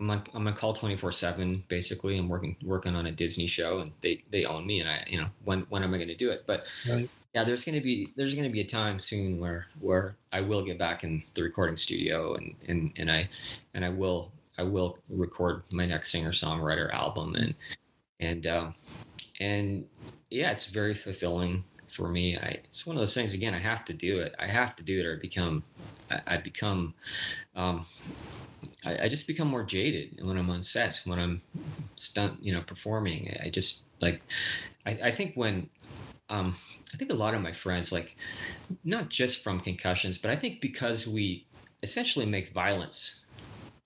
I'm 0.00 0.10
on 0.10 0.22
I'm 0.34 0.46
on 0.46 0.54
call 0.54 0.72
24 0.72 1.12
seven. 1.12 1.64
Basically, 1.68 2.16
I'm 2.16 2.28
working 2.28 2.56
working 2.64 2.94
on 2.94 3.06
a 3.06 3.12
Disney 3.12 3.46
show, 3.46 3.80
and 3.80 3.92
they 4.00 4.22
they 4.30 4.44
own 4.44 4.66
me, 4.66 4.80
and 4.80 4.88
I 4.88 5.04
you 5.06 5.20
know 5.20 5.28
when 5.44 5.62
when 5.68 5.82
am 5.82 5.94
I 5.94 5.98
going 5.98 6.08
to 6.08 6.14
do 6.14 6.30
it? 6.30 6.44
But 6.46 6.66
Right. 6.88 7.08
Yeah, 7.34 7.44
there's 7.44 7.64
gonna 7.64 7.80
be 7.80 8.12
there's 8.16 8.34
gonna 8.34 8.50
be 8.50 8.60
a 8.60 8.66
time 8.66 8.98
soon 8.98 9.40
where 9.40 9.66
where 9.80 10.16
I 10.32 10.42
will 10.42 10.64
get 10.64 10.78
back 10.78 11.02
in 11.02 11.22
the 11.34 11.42
recording 11.42 11.76
studio 11.76 12.34
and 12.34 12.54
and 12.68 12.92
and 12.96 13.10
I 13.10 13.28
and 13.74 13.84
I 13.84 13.88
will 13.88 14.30
I 14.58 14.64
will 14.64 14.98
record 15.08 15.62
my 15.72 15.86
next 15.86 16.12
singer 16.12 16.32
songwriter 16.32 16.92
album 16.92 17.34
and 17.34 17.54
and 18.20 18.46
um, 18.46 18.74
and 19.40 19.86
yeah, 20.30 20.50
it's 20.50 20.66
very 20.66 20.94
fulfilling 20.94 21.64
for 21.88 22.08
me. 22.08 22.36
I 22.36 22.60
it's 22.64 22.86
one 22.86 22.96
of 22.96 23.00
those 23.00 23.14
things 23.14 23.32
again. 23.32 23.54
I 23.54 23.58
have 23.58 23.84
to 23.86 23.94
do 23.94 24.20
it. 24.20 24.34
I 24.38 24.46
have 24.46 24.76
to 24.76 24.82
do 24.82 25.00
it 25.00 25.06
or 25.06 25.14
I 25.14 25.18
become 25.18 25.62
I, 26.10 26.20
I 26.26 26.36
become 26.36 26.94
um, 27.56 27.86
I, 28.84 29.04
I 29.04 29.08
just 29.08 29.26
become 29.26 29.48
more 29.48 29.64
jaded 29.64 30.20
when 30.22 30.36
I'm 30.36 30.50
on 30.50 30.62
set 30.62 31.00
when 31.04 31.18
I'm 31.18 31.40
stunt 31.96 32.44
you 32.44 32.52
know 32.52 32.60
performing. 32.60 33.34
I 33.42 33.48
just 33.48 33.84
like 34.02 34.22
I, 34.84 34.90
I 35.04 35.10
think 35.10 35.34
when 35.34 35.70
um, 36.32 36.56
I 36.94 36.98
think 36.98 37.12
a 37.12 37.16
lot 37.16 37.34
of 37.34 37.42
my 37.42 37.52
friends, 37.52 37.92
like 37.92 38.16
not 38.84 39.10
just 39.10 39.42
from 39.44 39.60
concussions, 39.60 40.18
but 40.18 40.30
I 40.32 40.36
think 40.36 40.60
because 40.60 41.06
we 41.06 41.48
essentially 41.82 42.26
make 42.26 42.52
violence 42.52 43.26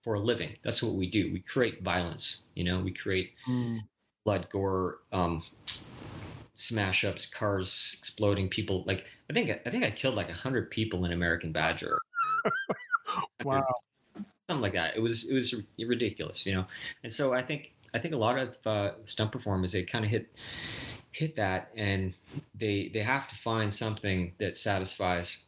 for 0.04 0.14
a 0.14 0.20
living. 0.20 0.56
That's 0.62 0.82
what 0.82 0.94
we 0.94 1.08
do. 1.10 1.32
We 1.32 1.40
create 1.40 1.82
violence. 1.82 2.44
You 2.54 2.64
know, 2.64 2.80
we 2.80 2.92
create 2.92 3.34
Hmm. 3.46 3.78
blood, 4.24 4.50
gore, 4.50 5.00
um, 5.12 5.42
smash 6.54 7.04
ups, 7.04 7.26
cars 7.26 7.94
exploding, 7.98 8.48
people. 8.48 8.84
Like 8.86 9.06
I 9.30 9.32
think 9.32 9.50
I 9.66 9.70
think 9.70 9.84
I 9.84 9.90
killed 9.90 10.14
like 10.14 10.28
a 10.30 10.34
hundred 10.34 10.70
people 10.70 11.04
in 11.04 11.12
American 11.12 11.52
Badger. 11.52 12.00
Wow. 13.42 13.82
something 14.48 14.62
like 14.62 14.72
that. 14.74 14.96
It 14.96 15.00
was 15.00 15.28
it 15.28 15.34
was 15.34 15.54
ridiculous, 15.78 16.46
you 16.46 16.54
know. 16.54 16.66
And 17.02 17.12
so 17.12 17.32
I 17.34 17.42
think 17.42 17.74
I 17.94 17.98
think 17.98 18.14
a 18.14 18.18
lot 18.18 18.38
of 18.38 18.58
uh, 18.66 19.04
stunt 19.04 19.32
performers 19.32 19.72
they 19.72 19.84
kind 19.84 20.04
of 20.04 20.10
hit 20.10 20.36
hit 21.16 21.34
that, 21.36 21.70
and 21.74 22.14
they 22.54 22.90
they 22.92 23.02
have 23.02 23.26
to 23.28 23.34
find 23.34 23.72
something 23.72 24.32
that 24.38 24.56
satisfies 24.56 25.44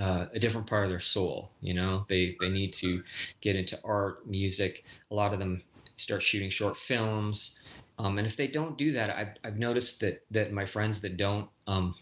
uh, 0.00 0.26
a 0.32 0.38
different 0.38 0.66
part 0.66 0.84
of 0.84 0.90
their 0.90 1.00
soul. 1.00 1.50
You 1.60 1.74
know, 1.74 2.06
they 2.08 2.36
they 2.40 2.48
need 2.48 2.72
to 2.74 3.02
get 3.42 3.54
into 3.54 3.78
art, 3.84 4.26
music. 4.26 4.84
A 5.10 5.14
lot 5.14 5.34
of 5.34 5.38
them 5.38 5.62
start 5.96 6.22
shooting 6.22 6.50
short 6.50 6.76
films. 6.76 7.58
Um, 7.98 8.16
and 8.16 8.26
if 8.26 8.36
they 8.36 8.46
don't 8.46 8.78
do 8.78 8.92
that, 8.92 9.10
I've, 9.10 9.34
I've 9.44 9.58
noticed 9.58 10.00
that 10.00 10.24
that 10.30 10.52
my 10.52 10.64
friends 10.64 11.02
that 11.02 11.18
don't, 11.18 11.48
um, 11.66 11.94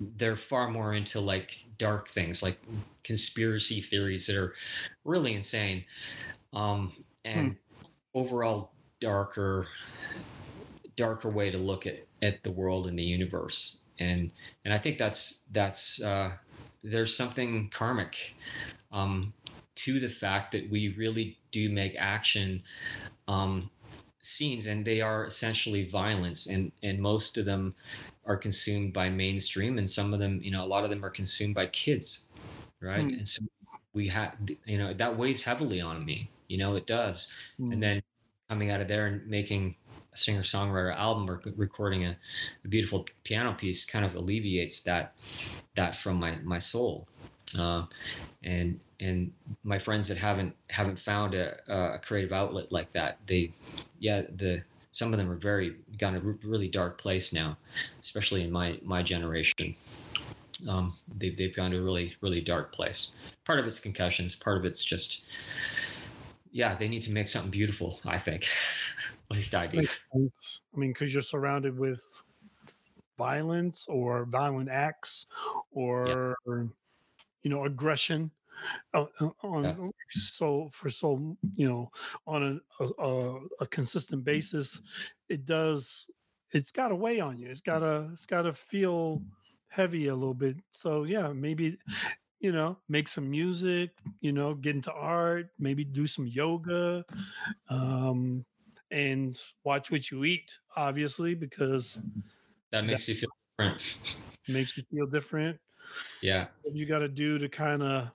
they're 0.00 0.36
far 0.36 0.70
more 0.70 0.94
into 0.94 1.20
like 1.20 1.62
dark 1.76 2.08
things, 2.08 2.42
like 2.42 2.58
conspiracy 3.04 3.82
theories 3.82 4.26
that 4.26 4.36
are 4.36 4.54
really 5.04 5.34
insane, 5.34 5.84
um, 6.54 6.92
and 7.24 7.56
overall 8.14 8.72
darker, 9.00 9.66
darker 10.96 11.28
way 11.28 11.50
to 11.50 11.58
look 11.58 11.86
at 11.86 12.06
at 12.22 12.42
the 12.42 12.50
world 12.50 12.86
and 12.86 12.98
the 12.98 13.02
universe. 13.02 13.78
And 13.98 14.32
and 14.64 14.74
I 14.74 14.78
think 14.78 14.98
that's 14.98 15.42
that's 15.52 16.00
uh, 16.02 16.32
there's 16.82 17.16
something 17.16 17.70
karmic 17.70 18.34
um, 18.92 19.32
to 19.76 20.00
the 20.00 20.08
fact 20.08 20.52
that 20.52 20.70
we 20.70 20.94
really 20.96 21.38
do 21.50 21.68
make 21.68 21.94
action 21.98 22.62
um, 23.28 23.70
scenes, 24.20 24.66
and 24.66 24.84
they 24.84 25.00
are 25.00 25.24
essentially 25.24 25.88
violence, 25.88 26.46
and 26.46 26.72
and 26.82 26.98
most 26.98 27.38
of 27.38 27.44
them 27.44 27.74
are 28.26 28.36
consumed 28.36 28.92
by 28.92 29.08
mainstream, 29.08 29.78
and 29.78 29.88
some 29.88 30.14
of 30.14 30.20
them, 30.20 30.40
you 30.42 30.50
know, 30.50 30.64
a 30.64 30.66
lot 30.66 30.84
of 30.84 30.90
them 30.90 31.04
are 31.04 31.10
consumed 31.10 31.54
by 31.54 31.66
kids, 31.66 32.26
right? 32.80 33.02
Hmm. 33.02 33.18
And 33.18 33.28
so 33.28 33.42
we 33.92 34.08
have, 34.08 34.36
you 34.64 34.78
know, 34.78 34.92
that 34.94 35.16
weighs 35.16 35.42
heavily 35.42 35.80
on 35.80 36.04
me. 36.04 36.30
You 36.48 36.58
know, 36.58 36.74
it 36.76 36.86
does. 36.86 37.28
Hmm. 37.58 37.72
And 37.72 37.82
then 37.82 38.02
coming 38.48 38.70
out 38.70 38.80
of 38.80 38.88
there 38.88 39.06
and 39.06 39.26
making 39.26 39.76
singer 40.14 40.42
songwriter 40.42 40.94
album 40.96 41.28
or 41.28 41.40
recording 41.56 42.04
a, 42.04 42.16
a 42.64 42.68
beautiful 42.68 43.06
piano 43.24 43.52
piece 43.54 43.84
kind 43.84 44.04
of 44.04 44.14
alleviates 44.14 44.80
that 44.80 45.14
that 45.74 45.96
from 45.96 46.16
my 46.16 46.36
my 46.42 46.58
soul. 46.58 47.06
Uh, 47.58 47.84
and 48.42 48.80
and 49.00 49.32
my 49.62 49.78
friends 49.78 50.08
that 50.08 50.16
haven't 50.16 50.54
haven't 50.70 50.98
found 50.98 51.34
a, 51.34 51.58
a 51.68 51.98
creative 51.98 52.32
outlet 52.32 52.70
like 52.72 52.92
that, 52.92 53.18
they, 53.26 53.52
yeah, 53.98 54.22
the 54.34 54.62
some 54.92 55.12
of 55.12 55.18
them 55.18 55.30
are 55.30 55.36
very 55.36 55.74
gone 55.98 56.14
a 56.14 56.20
really 56.46 56.68
dark 56.68 56.98
place 56.98 57.32
now, 57.32 57.56
especially 58.00 58.42
in 58.42 58.50
my 58.50 58.78
my 58.82 59.02
generation. 59.02 59.74
Um, 60.68 60.96
they've 61.18 61.36
they've 61.36 61.54
gone 61.54 61.72
to 61.72 61.78
a 61.78 61.82
really 61.82 62.14
really 62.20 62.40
dark 62.40 62.72
place. 62.72 63.10
Part 63.44 63.58
of 63.58 63.66
it's 63.66 63.80
concussions. 63.80 64.36
Part 64.36 64.56
of 64.56 64.64
it's 64.64 64.84
just 64.84 65.24
yeah, 66.52 66.76
they 66.76 66.86
need 66.86 67.02
to 67.02 67.10
make 67.10 67.26
something 67.26 67.50
beautiful. 67.50 68.00
I 68.04 68.18
think, 68.18 68.46
at 69.30 69.36
least 69.36 69.54
I. 69.54 69.64
I 69.64 70.76
mean, 70.76 70.90
because 70.92 71.12
you're 71.12 71.22
surrounded 71.22 71.78
with 71.78 72.02
violence 73.16 73.86
or 73.88 74.24
violent 74.24 74.68
acts 74.68 75.26
or 75.72 76.36
yeah. 76.46 76.54
you 77.42 77.50
know 77.50 77.64
aggression 77.64 78.30
uh, 78.92 79.06
uh, 79.20 79.28
on 79.42 79.64
yeah. 79.64 79.74
so 80.08 80.68
for 80.72 80.90
so 80.90 81.36
you 81.56 81.68
know 81.68 81.90
on 82.26 82.60
a, 82.80 82.84
a, 82.84 83.38
a 83.60 83.66
consistent 83.66 84.24
basis 84.24 84.80
it 85.28 85.44
does 85.44 86.10
it's 86.52 86.70
got 86.70 86.88
to 86.88 86.94
weigh 86.94 87.20
on 87.20 87.38
you 87.38 87.48
it's 87.48 87.60
got 87.60 87.80
to 87.80 88.08
it's 88.12 88.26
got 88.26 88.42
to 88.42 88.52
feel 88.52 89.22
heavy 89.68 90.08
a 90.08 90.14
little 90.14 90.34
bit 90.34 90.56
so 90.70 91.04
yeah 91.04 91.28
maybe 91.32 91.76
you 92.40 92.52
know 92.52 92.76
make 92.88 93.08
some 93.08 93.28
music 93.28 93.90
you 94.20 94.32
know 94.32 94.54
get 94.54 94.76
into 94.76 94.92
art 94.92 95.48
maybe 95.58 95.84
do 95.84 96.06
some 96.06 96.26
yoga 96.26 97.04
um 97.70 98.44
and 98.94 99.36
watch 99.64 99.90
what 99.90 100.10
you 100.10 100.24
eat 100.24 100.52
obviously 100.76 101.34
because 101.34 101.98
mm-hmm. 102.00 102.20
that 102.70 102.84
makes 102.84 103.06
that 103.06 103.12
you 103.12 103.18
feel 103.18 103.30
different. 103.58 104.16
makes 104.48 104.76
you 104.76 104.84
feel 104.90 105.06
different. 105.06 105.58
Yeah. 106.22 106.46
What 106.62 106.74
you 106.74 106.86
got 106.86 107.00
to 107.00 107.08
do 107.08 107.38
to 107.38 107.48
kind 107.48 107.82
of 107.82 108.10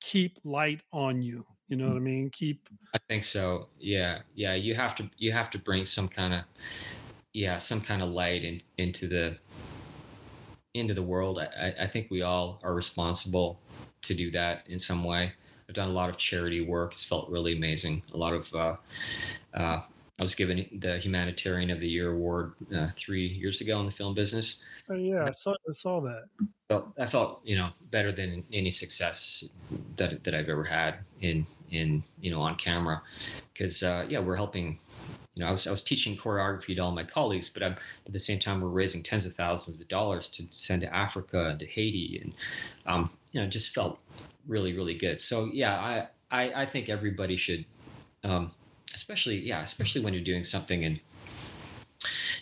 keep 0.00 0.38
light 0.44 0.80
on 0.92 1.22
you 1.22 1.46
you 1.68 1.76
know 1.76 1.84
mm-hmm. 1.84 1.94
what 1.94 2.00
i 2.00 2.02
mean? 2.02 2.30
Keep 2.30 2.68
i 2.94 2.98
think 3.08 3.24
so. 3.24 3.68
Yeah. 3.78 4.20
Yeah 4.34 4.54
you 4.54 4.74
have 4.74 4.94
to 4.96 5.10
you 5.18 5.30
have 5.32 5.50
to 5.50 5.58
bring 5.58 5.84
some 5.84 6.08
kind 6.08 6.32
of 6.34 6.40
yeah 7.34 7.58
some 7.58 7.80
kind 7.80 8.02
of 8.02 8.08
light 8.08 8.44
in, 8.44 8.60
into 8.78 9.06
the 9.06 9.36
into 10.72 10.94
the 10.94 11.02
world. 11.02 11.38
I, 11.38 11.74
I 11.82 11.86
think 11.86 12.10
we 12.10 12.22
all 12.22 12.60
are 12.64 12.74
responsible 12.74 13.60
to 14.02 14.14
do 14.14 14.30
that 14.32 14.64
in 14.68 14.78
some 14.78 15.04
way 15.04 15.34
i've 15.68 15.74
done 15.74 15.88
a 15.88 15.92
lot 15.92 16.08
of 16.08 16.16
charity 16.16 16.60
work 16.60 16.92
it's 16.92 17.04
felt 17.04 17.28
really 17.28 17.56
amazing 17.56 18.02
a 18.12 18.16
lot 18.16 18.32
of 18.32 18.54
uh, 18.54 18.76
uh, 19.54 19.80
I 20.18 20.22
was 20.22 20.36
given 20.36 20.66
the 20.72 20.98
Humanitarian 20.98 21.70
of 21.70 21.80
the 21.80 21.88
Year 21.88 22.12
award 22.12 22.52
uh, 22.74 22.86
three 22.92 23.26
years 23.26 23.60
ago 23.60 23.80
in 23.80 23.86
the 23.86 23.92
film 23.92 24.14
business. 24.14 24.62
Oh, 24.88 24.94
yeah, 24.94 25.24
I 25.24 25.32
saw, 25.32 25.54
I 25.68 25.72
saw 25.72 26.00
that. 26.02 26.26
Felt, 26.68 26.92
I 26.98 27.06
felt, 27.06 27.40
you 27.42 27.56
know, 27.56 27.70
better 27.90 28.12
than 28.12 28.44
any 28.52 28.70
success 28.70 29.44
that 29.96 30.22
that 30.22 30.34
I've 30.34 30.48
ever 30.48 30.64
had 30.64 30.98
in 31.20 31.46
in 31.70 32.04
you 32.20 32.30
know 32.30 32.40
on 32.42 32.54
camera, 32.54 33.02
because 33.52 33.82
uh, 33.82 34.06
yeah, 34.08 34.20
we're 34.20 34.36
helping. 34.36 34.78
You 35.34 35.42
know, 35.42 35.48
I 35.48 35.50
was 35.50 35.66
I 35.66 35.72
was 35.72 35.82
teaching 35.82 36.16
choreography 36.16 36.76
to 36.76 36.78
all 36.78 36.92
my 36.92 37.02
colleagues, 37.02 37.50
but 37.50 37.64
I'm, 37.64 37.74
at 38.06 38.12
the 38.12 38.20
same 38.20 38.38
time 38.38 38.60
we're 38.60 38.68
raising 38.68 39.02
tens 39.02 39.26
of 39.26 39.34
thousands 39.34 39.80
of 39.80 39.88
dollars 39.88 40.28
to 40.28 40.44
send 40.50 40.82
to 40.82 40.94
Africa 40.94 41.48
and 41.48 41.58
to 41.58 41.66
Haiti, 41.66 42.20
and 42.22 42.34
um, 42.86 43.10
you 43.32 43.40
know, 43.40 43.48
just 43.48 43.74
felt 43.74 43.98
really 44.46 44.72
really 44.72 44.94
good. 44.94 45.18
So 45.18 45.50
yeah, 45.52 45.78
I 45.78 46.06
I, 46.30 46.62
I 46.62 46.66
think 46.66 46.88
everybody 46.88 47.36
should. 47.36 47.64
Um, 48.22 48.52
especially 48.94 49.40
yeah 49.40 49.62
especially 49.62 50.00
when 50.00 50.14
you're 50.14 50.22
doing 50.22 50.44
something 50.44 50.82
in 50.82 51.00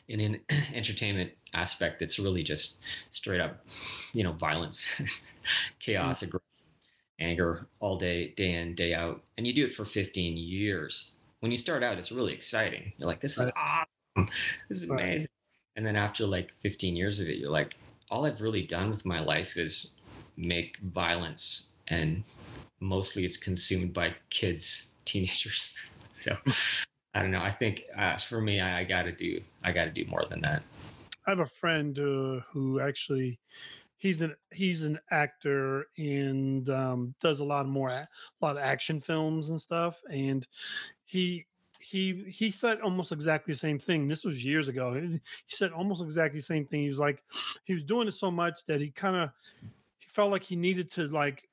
in 0.08 0.20
an 0.20 0.40
entertainment 0.74 1.32
aspect 1.54 1.98
that's 1.98 2.18
really 2.18 2.42
just 2.42 2.78
straight 3.10 3.40
up 3.40 3.64
you 4.12 4.22
know 4.22 4.32
violence 4.32 5.00
chaos 5.80 6.22
mm-hmm. 6.22 6.36
anger 7.18 7.66
all 7.80 7.96
day 7.96 8.28
day 8.36 8.54
in 8.54 8.74
day 8.74 8.94
out 8.94 9.22
and 9.36 9.46
you 9.46 9.52
do 9.52 9.64
it 9.64 9.74
for 9.74 9.84
15 9.84 10.36
years 10.36 11.12
when 11.40 11.50
you 11.50 11.56
start 11.56 11.82
out 11.82 11.98
it's 11.98 12.12
really 12.12 12.32
exciting 12.32 12.92
you're 12.98 13.08
like 13.08 13.20
this 13.20 13.38
is 13.38 13.50
awesome 13.56 14.28
this 14.68 14.82
is 14.82 14.88
amazing 14.88 15.28
and 15.76 15.86
then 15.86 15.96
after 15.96 16.26
like 16.26 16.52
15 16.60 16.94
years 16.94 17.20
of 17.20 17.28
it 17.28 17.38
you're 17.38 17.50
like 17.50 17.76
all 18.10 18.26
i've 18.26 18.40
really 18.40 18.62
done 18.62 18.90
with 18.90 19.04
my 19.04 19.20
life 19.20 19.56
is 19.56 19.98
make 20.36 20.78
violence 20.78 21.71
and 21.92 22.24
mostly 22.80 23.24
it's 23.24 23.36
consumed 23.36 23.92
by 23.92 24.14
kids 24.30 24.88
teenagers 25.04 25.74
so 26.14 26.36
I 27.14 27.20
don't 27.20 27.30
know. 27.30 27.42
I 27.42 27.50
think 27.50 27.84
uh, 27.96 28.16
for 28.16 28.40
me, 28.40 28.60
I, 28.60 28.80
I 28.80 28.84
got 28.84 29.02
to 29.02 29.12
do 29.12 29.40
I 29.62 29.72
got 29.72 29.84
to 29.84 29.90
do 29.90 30.04
more 30.06 30.24
than 30.28 30.40
that. 30.42 30.62
I 31.26 31.30
have 31.30 31.40
a 31.40 31.46
friend 31.46 31.98
uh, 31.98 32.40
who 32.50 32.80
actually 32.80 33.38
he's 33.98 34.22
an 34.22 34.34
he's 34.50 34.82
an 34.82 34.98
actor 35.10 35.86
and 35.98 36.68
um, 36.70 37.14
does 37.20 37.40
a 37.40 37.44
lot 37.44 37.68
more 37.68 37.88
a 37.88 38.08
lot 38.40 38.56
of 38.56 38.62
action 38.62 39.00
films 39.00 39.50
and 39.50 39.60
stuff. 39.60 40.00
And 40.10 40.46
he 41.04 41.46
he 41.80 42.24
he 42.28 42.50
said 42.50 42.80
almost 42.80 43.12
exactly 43.12 43.52
the 43.52 43.58
same 43.58 43.78
thing. 43.78 44.08
This 44.08 44.24
was 44.24 44.44
years 44.44 44.68
ago. 44.68 44.94
He 44.94 45.20
said 45.48 45.72
almost 45.72 46.02
exactly 46.02 46.38
the 46.38 46.44
same 46.44 46.66
thing. 46.66 46.82
He 46.82 46.88
was 46.88 46.98
like 46.98 47.22
he 47.64 47.74
was 47.74 47.84
doing 47.84 48.08
it 48.08 48.14
so 48.14 48.30
much 48.30 48.64
that 48.66 48.80
he 48.80 48.90
kind 48.90 49.16
of 49.16 49.30
he 49.98 50.08
felt 50.08 50.30
like 50.30 50.44
he 50.44 50.56
needed 50.56 50.90
to 50.92 51.08
like 51.08 51.46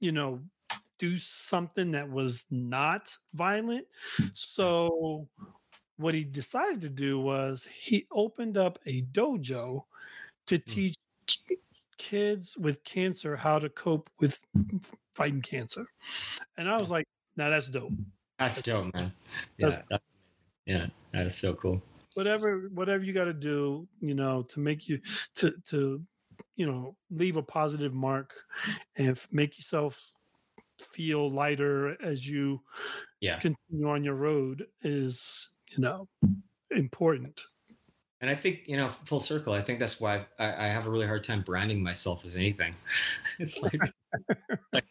you 0.00 0.12
know 0.12 0.40
do 0.98 1.16
something 1.16 1.92
that 1.92 2.08
was 2.08 2.44
not 2.50 3.16
violent. 3.32 3.86
So 4.34 5.26
what 5.96 6.14
he 6.14 6.24
decided 6.24 6.80
to 6.82 6.88
do 6.88 7.18
was 7.18 7.66
he 7.72 8.06
opened 8.12 8.58
up 8.58 8.78
a 8.86 9.02
dojo 9.12 9.84
to 10.46 10.58
mm. 10.58 10.64
teach 10.66 10.96
kids 11.96 12.56
with 12.58 12.82
cancer 12.84 13.36
how 13.36 13.58
to 13.58 13.68
cope 13.70 14.10
with 14.20 14.40
fighting 15.12 15.42
cancer. 15.42 15.86
And 16.56 16.68
I 16.68 16.76
was 16.78 16.90
like, 16.90 17.06
now 17.36 17.50
that's 17.50 17.68
dope. 17.68 17.92
That's 18.38 18.62
dope, 18.62 18.92
man. 18.94 19.12
Yeah, 19.58 19.68
that's, 19.68 19.78
that's 19.90 20.04
yeah, 20.66 20.86
that 21.12 21.26
is 21.26 21.36
so 21.36 21.54
cool. 21.54 21.82
Whatever, 22.14 22.70
whatever 22.74 23.04
you 23.04 23.12
got 23.12 23.24
to 23.24 23.32
do, 23.32 23.86
you 24.00 24.14
know, 24.14 24.42
to 24.48 24.60
make 24.60 24.88
you 24.88 25.00
to 25.36 25.54
to 25.68 26.02
you 26.60 26.70
know 26.70 26.94
leave 27.10 27.36
a 27.36 27.42
positive 27.42 27.94
mark 27.94 28.34
and 28.96 29.18
make 29.32 29.56
yourself 29.56 29.98
feel 30.92 31.30
lighter 31.30 31.96
as 32.04 32.28
you 32.28 32.60
yeah. 33.20 33.38
continue 33.38 33.88
on 33.88 34.04
your 34.04 34.14
road 34.14 34.66
is 34.82 35.48
you 35.70 35.78
know 35.78 36.06
important 36.70 37.40
and 38.20 38.28
i 38.28 38.34
think 38.34 38.60
you 38.66 38.76
know 38.76 38.90
full 38.90 39.20
circle 39.20 39.54
i 39.54 39.60
think 39.62 39.78
that's 39.78 40.02
why 40.02 40.26
i, 40.38 40.66
I 40.66 40.68
have 40.68 40.86
a 40.86 40.90
really 40.90 41.06
hard 41.06 41.24
time 41.24 41.40
branding 41.40 41.82
myself 41.82 42.26
as 42.26 42.36
anything 42.36 42.74
it's 43.38 43.62
like 43.62 43.80
like 44.74 44.84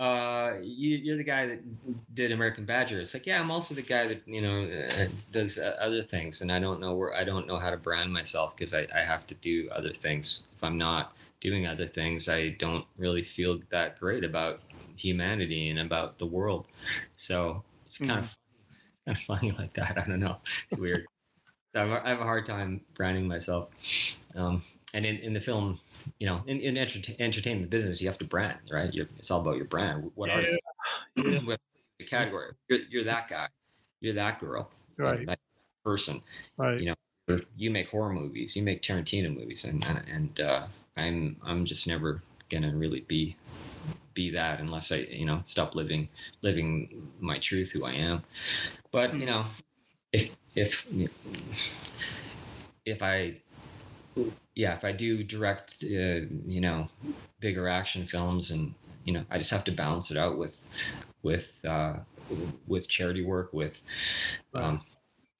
uh, 0.00 0.54
you, 0.62 1.12
are 1.12 1.18
the 1.18 1.22
guy 1.22 1.46
that 1.46 2.14
did 2.14 2.32
American 2.32 2.64
Badger. 2.64 3.00
It's 3.00 3.12
like, 3.12 3.26
yeah, 3.26 3.38
I'm 3.38 3.50
also 3.50 3.74
the 3.74 3.82
guy 3.82 4.06
that 4.06 4.22
you 4.26 4.40
know 4.40 4.64
uh, 4.64 5.08
does 5.30 5.58
uh, 5.58 5.76
other 5.78 6.02
things, 6.02 6.40
and 6.40 6.50
I 6.50 6.58
don't 6.58 6.80
know 6.80 6.94
where 6.94 7.14
I 7.14 7.22
don't 7.22 7.46
know 7.46 7.58
how 7.58 7.68
to 7.68 7.76
brand 7.76 8.10
myself 8.10 8.56
because 8.56 8.72
I, 8.72 8.86
I 8.94 9.00
have 9.00 9.26
to 9.26 9.34
do 9.34 9.68
other 9.70 9.92
things. 9.92 10.44
If 10.56 10.64
I'm 10.64 10.78
not 10.78 11.14
doing 11.40 11.66
other 11.66 11.84
things, 11.84 12.30
I 12.30 12.48
don't 12.48 12.86
really 12.96 13.22
feel 13.22 13.60
that 13.68 14.00
great 14.00 14.24
about 14.24 14.62
humanity 14.96 15.68
and 15.68 15.78
about 15.78 16.16
the 16.16 16.26
world. 16.26 16.66
So 17.14 17.62
it's 17.84 17.98
kind 17.98 18.12
mm. 18.12 18.18
of 18.20 18.36
it's 18.88 19.00
kind 19.04 19.18
of 19.18 19.22
funny 19.22 19.52
like 19.58 19.74
that. 19.74 19.98
I 19.98 20.08
don't 20.08 20.20
know. 20.20 20.38
It's 20.70 20.80
weird. 20.80 21.04
I 21.74 21.80
have 21.80 22.20
a 22.20 22.24
hard 22.24 22.46
time 22.46 22.80
branding 22.94 23.28
myself. 23.28 23.68
Um, 24.34 24.62
and 24.94 25.04
in, 25.04 25.18
in 25.18 25.34
the 25.34 25.40
film, 25.40 25.78
you 26.18 26.26
know, 26.26 26.42
in, 26.46 26.60
in 26.60 26.76
enter- 26.76 27.14
entertainment 27.18 27.70
business, 27.70 28.00
you 28.00 28.08
have 28.08 28.18
to 28.18 28.24
brand, 28.24 28.58
right? 28.70 28.92
You're, 28.92 29.06
it's 29.18 29.30
all 29.30 29.40
about 29.40 29.56
your 29.56 29.66
brand. 29.66 30.10
What 30.14 30.30
are 30.30 30.42
you? 30.42 30.58
Yeah. 31.16 31.40
the 31.98 32.04
category. 32.06 32.52
You're, 32.68 32.80
you're, 32.90 33.04
that 33.04 33.28
guy. 33.28 33.48
You're 34.00 34.14
that 34.14 34.38
girl. 34.40 34.70
Right. 34.96 35.26
That 35.26 35.38
person. 35.84 36.22
Right. 36.56 36.80
You 36.80 36.86
know, 37.28 37.40
you 37.56 37.70
make 37.70 37.90
horror 37.90 38.12
movies. 38.12 38.56
You 38.56 38.62
make 38.62 38.82
Tarantino 38.82 39.34
movies, 39.34 39.64
and 39.64 39.84
and 40.10 40.40
uh, 40.40 40.66
I'm 40.96 41.36
I'm 41.44 41.64
just 41.64 41.86
never 41.86 42.22
gonna 42.50 42.74
really 42.74 43.00
be 43.00 43.36
be 44.14 44.30
that 44.30 44.60
unless 44.60 44.90
I, 44.90 44.96
you 44.96 45.26
know, 45.26 45.40
stop 45.44 45.74
living 45.74 46.08
living 46.42 47.08
my 47.20 47.38
truth, 47.38 47.70
who 47.72 47.84
I 47.84 47.92
am. 47.92 48.22
But 48.90 49.14
you 49.14 49.26
know, 49.26 49.46
if 50.12 50.36
if 50.54 50.86
if 52.84 53.02
I 53.02 53.36
yeah, 54.60 54.74
if 54.74 54.84
I 54.84 54.92
do 54.92 55.22
direct, 55.24 55.82
uh, 55.82 56.28
you 56.46 56.60
know, 56.60 56.88
bigger 57.40 57.66
action 57.66 58.06
films, 58.06 58.50
and 58.50 58.74
you 59.06 59.12
know, 59.14 59.24
I 59.30 59.38
just 59.38 59.50
have 59.50 59.64
to 59.64 59.72
balance 59.72 60.10
it 60.10 60.18
out 60.18 60.36
with, 60.36 60.66
with, 61.22 61.64
uh, 61.66 61.94
with 62.66 62.86
charity 62.86 63.24
work, 63.24 63.54
with, 63.54 63.82
um, 64.54 64.82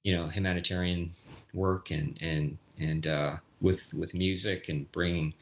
you 0.03 0.15
know, 0.15 0.25
humanitarian 0.25 1.11
work, 1.53 1.91
and 1.91 2.17
and 2.19 2.57
and 2.79 3.05
uh, 3.05 3.35
with 3.61 3.93
with 3.93 4.15
music 4.15 4.69
and 4.69 4.91
bringing 4.91 5.35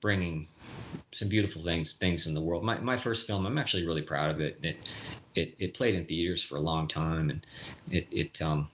bringing 0.00 0.48
some 1.12 1.28
beautiful 1.28 1.62
things 1.62 1.92
things 1.94 2.26
in 2.26 2.34
the 2.34 2.40
world. 2.40 2.64
My 2.64 2.80
my 2.80 2.96
first 2.96 3.28
film, 3.28 3.46
I'm 3.46 3.58
actually 3.58 3.86
really 3.86 4.02
proud 4.02 4.32
of 4.32 4.40
it. 4.40 4.58
It 4.60 4.76
it, 5.36 5.54
it 5.60 5.74
played 5.74 5.94
in 5.94 6.04
theaters 6.04 6.42
for 6.42 6.56
a 6.56 6.60
long 6.60 6.88
time, 6.88 7.30
and 7.30 7.46
it 7.92 8.08
it 8.10 8.42
um 8.42 8.70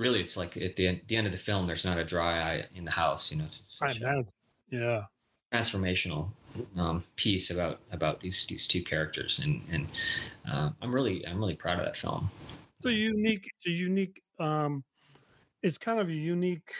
really 0.00 0.20
it's 0.20 0.36
like 0.36 0.56
at 0.56 0.74
the 0.74 0.88
end, 0.88 1.00
the 1.06 1.16
end 1.16 1.26
of 1.26 1.32
the 1.32 1.38
film, 1.38 1.68
there's 1.68 1.84
not 1.84 1.98
a 1.98 2.04
dry 2.04 2.40
eye 2.40 2.64
in 2.74 2.84
the 2.84 2.90
house. 2.90 3.30
You 3.30 3.38
know, 3.38 3.44
it's, 3.44 3.80
it's 3.80 4.00
a, 4.00 4.24
yeah 4.70 5.02
transformational 5.52 6.28
um, 6.76 7.04
piece 7.16 7.50
about 7.50 7.80
about 7.92 8.20
these 8.20 8.46
these 8.46 8.66
two 8.66 8.82
characters, 8.82 9.40
and 9.40 9.62
and 9.70 9.86
uh, 10.50 10.70
I'm 10.80 10.92
really 10.92 11.26
I'm 11.26 11.38
really 11.38 11.54
proud 11.54 11.78
of 11.78 11.84
that 11.84 11.96
film. 11.96 12.30
It's 12.76 12.86
a 12.86 12.92
unique, 12.92 13.50
it's 13.56 13.66
a 13.66 13.70
unique, 13.70 14.22
um, 14.38 14.82
it's 15.62 15.76
kind 15.76 16.00
of 16.00 16.08
a 16.08 16.14
unique 16.14 16.72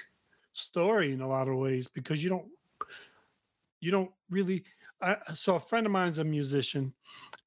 story 0.53 1.13
in 1.13 1.21
a 1.21 1.29
lot 1.29 1.47
of 1.47 1.57
ways 1.57 1.89
because 1.89 2.25
you 2.25 2.31
don't, 2.31 2.47
you 3.81 3.91
don't 3.91 4.11
really. 4.31 4.65
I, 5.03 5.17
so 5.35 5.57
a 5.57 5.61
friend 5.61 5.87
of 5.87 5.93
mine's 5.93 6.19
a 6.19 6.25
musician, 6.25 6.93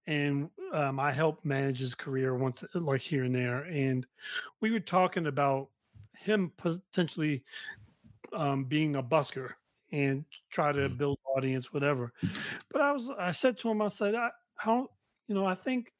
and 0.07 0.49
um, 0.73 0.99
I 0.99 1.11
helped 1.11 1.45
manage 1.45 1.79
his 1.79 1.95
career 1.95 2.35
once, 2.35 2.63
like 2.73 3.01
here 3.01 3.23
and 3.23 3.33
there, 3.33 3.61
and 3.63 4.05
we 4.59 4.71
were 4.71 4.79
talking 4.79 5.27
about 5.27 5.69
him 6.17 6.51
potentially 6.57 7.43
um, 8.33 8.65
being 8.65 8.95
a 8.95 9.03
busker 9.03 9.51
and 9.91 10.25
try 10.49 10.71
to 10.71 10.89
Mm. 10.89 10.97
build 10.97 11.19
audience, 11.35 11.71
whatever. 11.71 12.11
But 12.71 12.81
I 12.81 12.91
was, 12.91 13.09
I 13.17 13.31
said 13.31 13.57
to 13.59 13.69
him, 13.69 13.81
I 13.81 13.87
said, 13.87 14.15
I, 14.15 14.29
how, 14.55 14.89
you 15.27 15.35
know, 15.35 15.45
I 15.45 15.55
think 15.55 15.93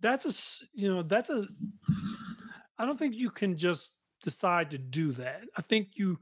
that's 0.00 0.24
a, 0.24 0.64
you 0.72 0.92
know, 0.92 1.02
that's 1.02 1.30
a, 1.30 1.46
I 2.78 2.86
don't 2.86 2.98
think 2.98 3.14
you 3.14 3.30
can 3.30 3.56
just 3.56 3.92
decide 4.22 4.70
to 4.70 4.78
do 4.78 5.12
that. 5.12 5.42
I 5.56 5.62
think 5.62 5.90
you, 5.94 6.18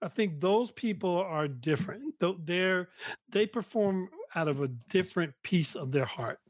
I 0.00 0.08
think 0.08 0.40
those 0.40 0.70
people 0.70 1.16
are 1.16 1.48
different. 1.48 2.14
They're, 2.44 2.90
they 3.28 3.46
perform 3.46 4.10
out 4.34 4.48
of 4.48 4.60
a 4.60 4.68
different 4.88 5.32
piece 5.42 5.74
of 5.74 5.90
their 5.90 6.04
heart 6.04 6.40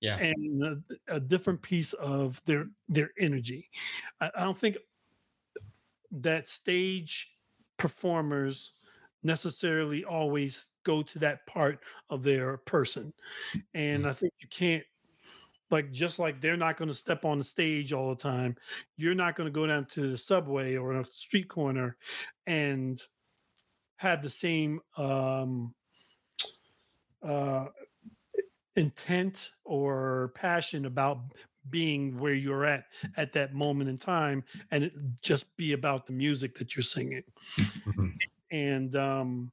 Yeah. 0.00 0.18
and 0.18 0.62
a, 0.62 1.14
a 1.16 1.20
different 1.20 1.62
piece 1.62 1.92
of 1.94 2.42
their 2.44 2.68
their 2.88 3.10
energy. 3.18 3.70
I, 4.20 4.30
I 4.36 4.44
don't 4.44 4.58
think 4.58 4.76
that 6.12 6.48
stage 6.48 7.36
performers 7.76 8.74
necessarily 9.22 10.04
always 10.04 10.66
go 10.84 11.02
to 11.02 11.18
that 11.20 11.46
part 11.46 11.80
of 12.10 12.22
their 12.22 12.58
person, 12.58 13.12
and 13.74 14.06
I 14.06 14.12
think 14.12 14.32
you 14.38 14.48
can't 14.48 14.84
like 15.70 15.90
just 15.90 16.18
like 16.18 16.40
they're 16.40 16.56
not 16.56 16.76
going 16.76 16.88
to 16.88 16.94
step 16.94 17.24
on 17.24 17.38
the 17.38 17.44
stage 17.44 17.92
all 17.92 18.10
the 18.10 18.22
time. 18.22 18.56
You're 18.96 19.14
not 19.14 19.34
going 19.34 19.48
to 19.48 19.52
go 19.52 19.66
down 19.66 19.86
to 19.92 20.10
the 20.10 20.18
subway 20.18 20.76
or 20.76 21.00
a 21.00 21.06
street 21.06 21.48
corner 21.48 21.96
and 22.46 23.02
have 23.96 24.22
the 24.22 24.30
same 24.30 24.80
um 24.96 25.74
uh 27.22 27.66
intent 28.76 29.50
or 29.64 30.32
passion 30.34 30.86
about 30.86 31.18
being 31.70 32.18
where 32.18 32.34
you're 32.34 32.64
at 32.64 32.84
at 33.16 33.32
that 33.32 33.52
moment 33.52 33.90
in 33.90 33.98
time 33.98 34.44
and 34.70 34.84
it 34.84 34.92
just 35.20 35.56
be 35.56 35.72
about 35.72 36.06
the 36.06 36.12
music 36.12 36.56
that 36.58 36.76
you're 36.76 36.82
singing. 36.82 37.22
And 38.52 38.94
um 38.94 39.50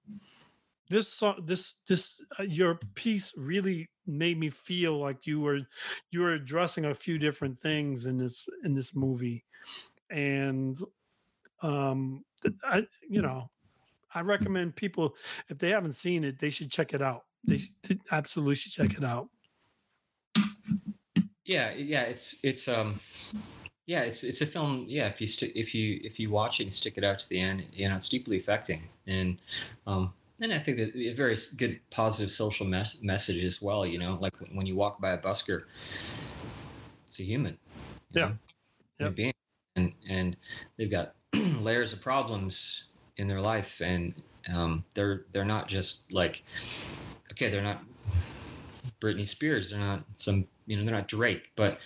this 0.88 1.12
song 1.12 1.42
this 1.46 1.76
this 1.88 2.24
uh, 2.40 2.44
your 2.44 2.80
piece 2.94 3.34
really 3.36 3.90
made 4.06 4.38
me 4.38 4.52
feel 4.52 5.00
like 5.00 5.26
you 5.26 5.42
were 5.42 5.62
you 6.12 6.22
were 6.22 6.34
addressing 6.34 6.86
a 6.86 6.94
few 6.94 7.18
different 7.18 7.60
things 7.60 8.06
in 8.06 8.18
this 8.18 8.46
in 8.64 8.76
this 8.76 8.94
movie. 8.94 9.44
And 10.12 10.78
um 11.64 12.24
i 12.64 12.86
you 13.10 13.22
know 13.22 13.50
i 14.14 14.22
recommend 14.22 14.76
people 14.76 15.16
if 15.50 15.58
they 15.58 15.70
haven't 15.70 15.94
seen 15.94 16.24
it 16.24 16.38
they 16.40 16.50
should 16.50 16.70
check 16.70 16.94
it 16.94 17.02
out 17.02 17.24
they 17.46 17.58
should, 17.86 18.02
absolutely 18.12 18.56
should 18.56 18.72
check 18.72 18.98
it 18.98 19.04
out 19.04 19.28
Yeah, 21.46 21.72
yeah, 21.74 22.04
it's 22.04 22.40
it's 22.44 22.68
um 22.68 23.00
yeah, 23.86 24.02
it's 24.02 24.24
it's 24.24 24.42
a 24.42 24.46
film. 24.46 24.86
Yeah, 24.88 25.08
if 25.08 25.20
you 25.20 25.28
st- 25.28 25.56
if 25.56 25.76
you 25.76 26.00
if 26.04 26.20
you 26.20 26.30
watch 26.30 26.60
it 26.60 26.64
and 26.64 26.74
stick 26.74 26.94
it 26.98 27.04
out 27.04 27.20
to 27.20 27.30
the 27.30 27.40
end, 27.40 27.66
you 27.74 27.90
know, 27.90 27.98
it's 27.98 28.08
deeply 28.08 28.38
affecting, 28.38 28.84
and 29.08 29.42
um 29.86 30.14
and 30.40 30.54
I 30.54 30.60
think 30.60 30.78
that 30.78 30.96
a 30.96 31.14
very 31.14 31.38
good 31.58 31.82
positive 31.92 32.32
social 32.32 32.66
mes- 32.66 33.02
message 33.02 33.44
as 33.44 33.62
well. 33.62 33.86
You 33.86 34.00
know, 34.00 34.18
like 34.22 34.36
when 34.54 34.66
you 34.66 34.76
walk 34.76 35.02
by 35.02 35.12
a 35.12 35.18
busker, 35.18 35.64
it's 37.08 37.20
a 37.20 37.24
human. 37.24 37.58
Yeah. 38.12 38.22
know, 38.22 38.38
human 39.00 39.10
Yep. 39.10 39.16
being, 39.16 39.34
and 39.76 39.94
and 40.10 40.38
they've 40.78 40.92
got 40.92 41.16
layers 41.34 41.92
of 41.92 42.02
problems 42.02 42.86
in 43.18 43.28
their 43.28 43.42
life, 43.42 43.82
and 43.82 44.16
um, 44.54 44.86
they're 44.94 45.26
they're 45.34 45.44
not 45.44 45.68
just 45.68 46.14
like 46.14 46.44
okay, 47.32 47.50
they're 47.50 47.62
not 47.62 47.84
Britney 49.02 49.28
Spears. 49.28 49.70
They're 49.70 49.80
not 49.80 50.04
some, 50.16 50.46
you 50.66 50.78
know, 50.78 50.86
they're 50.86 50.96
not 50.96 51.08
Drake, 51.08 51.52
but 51.56 51.80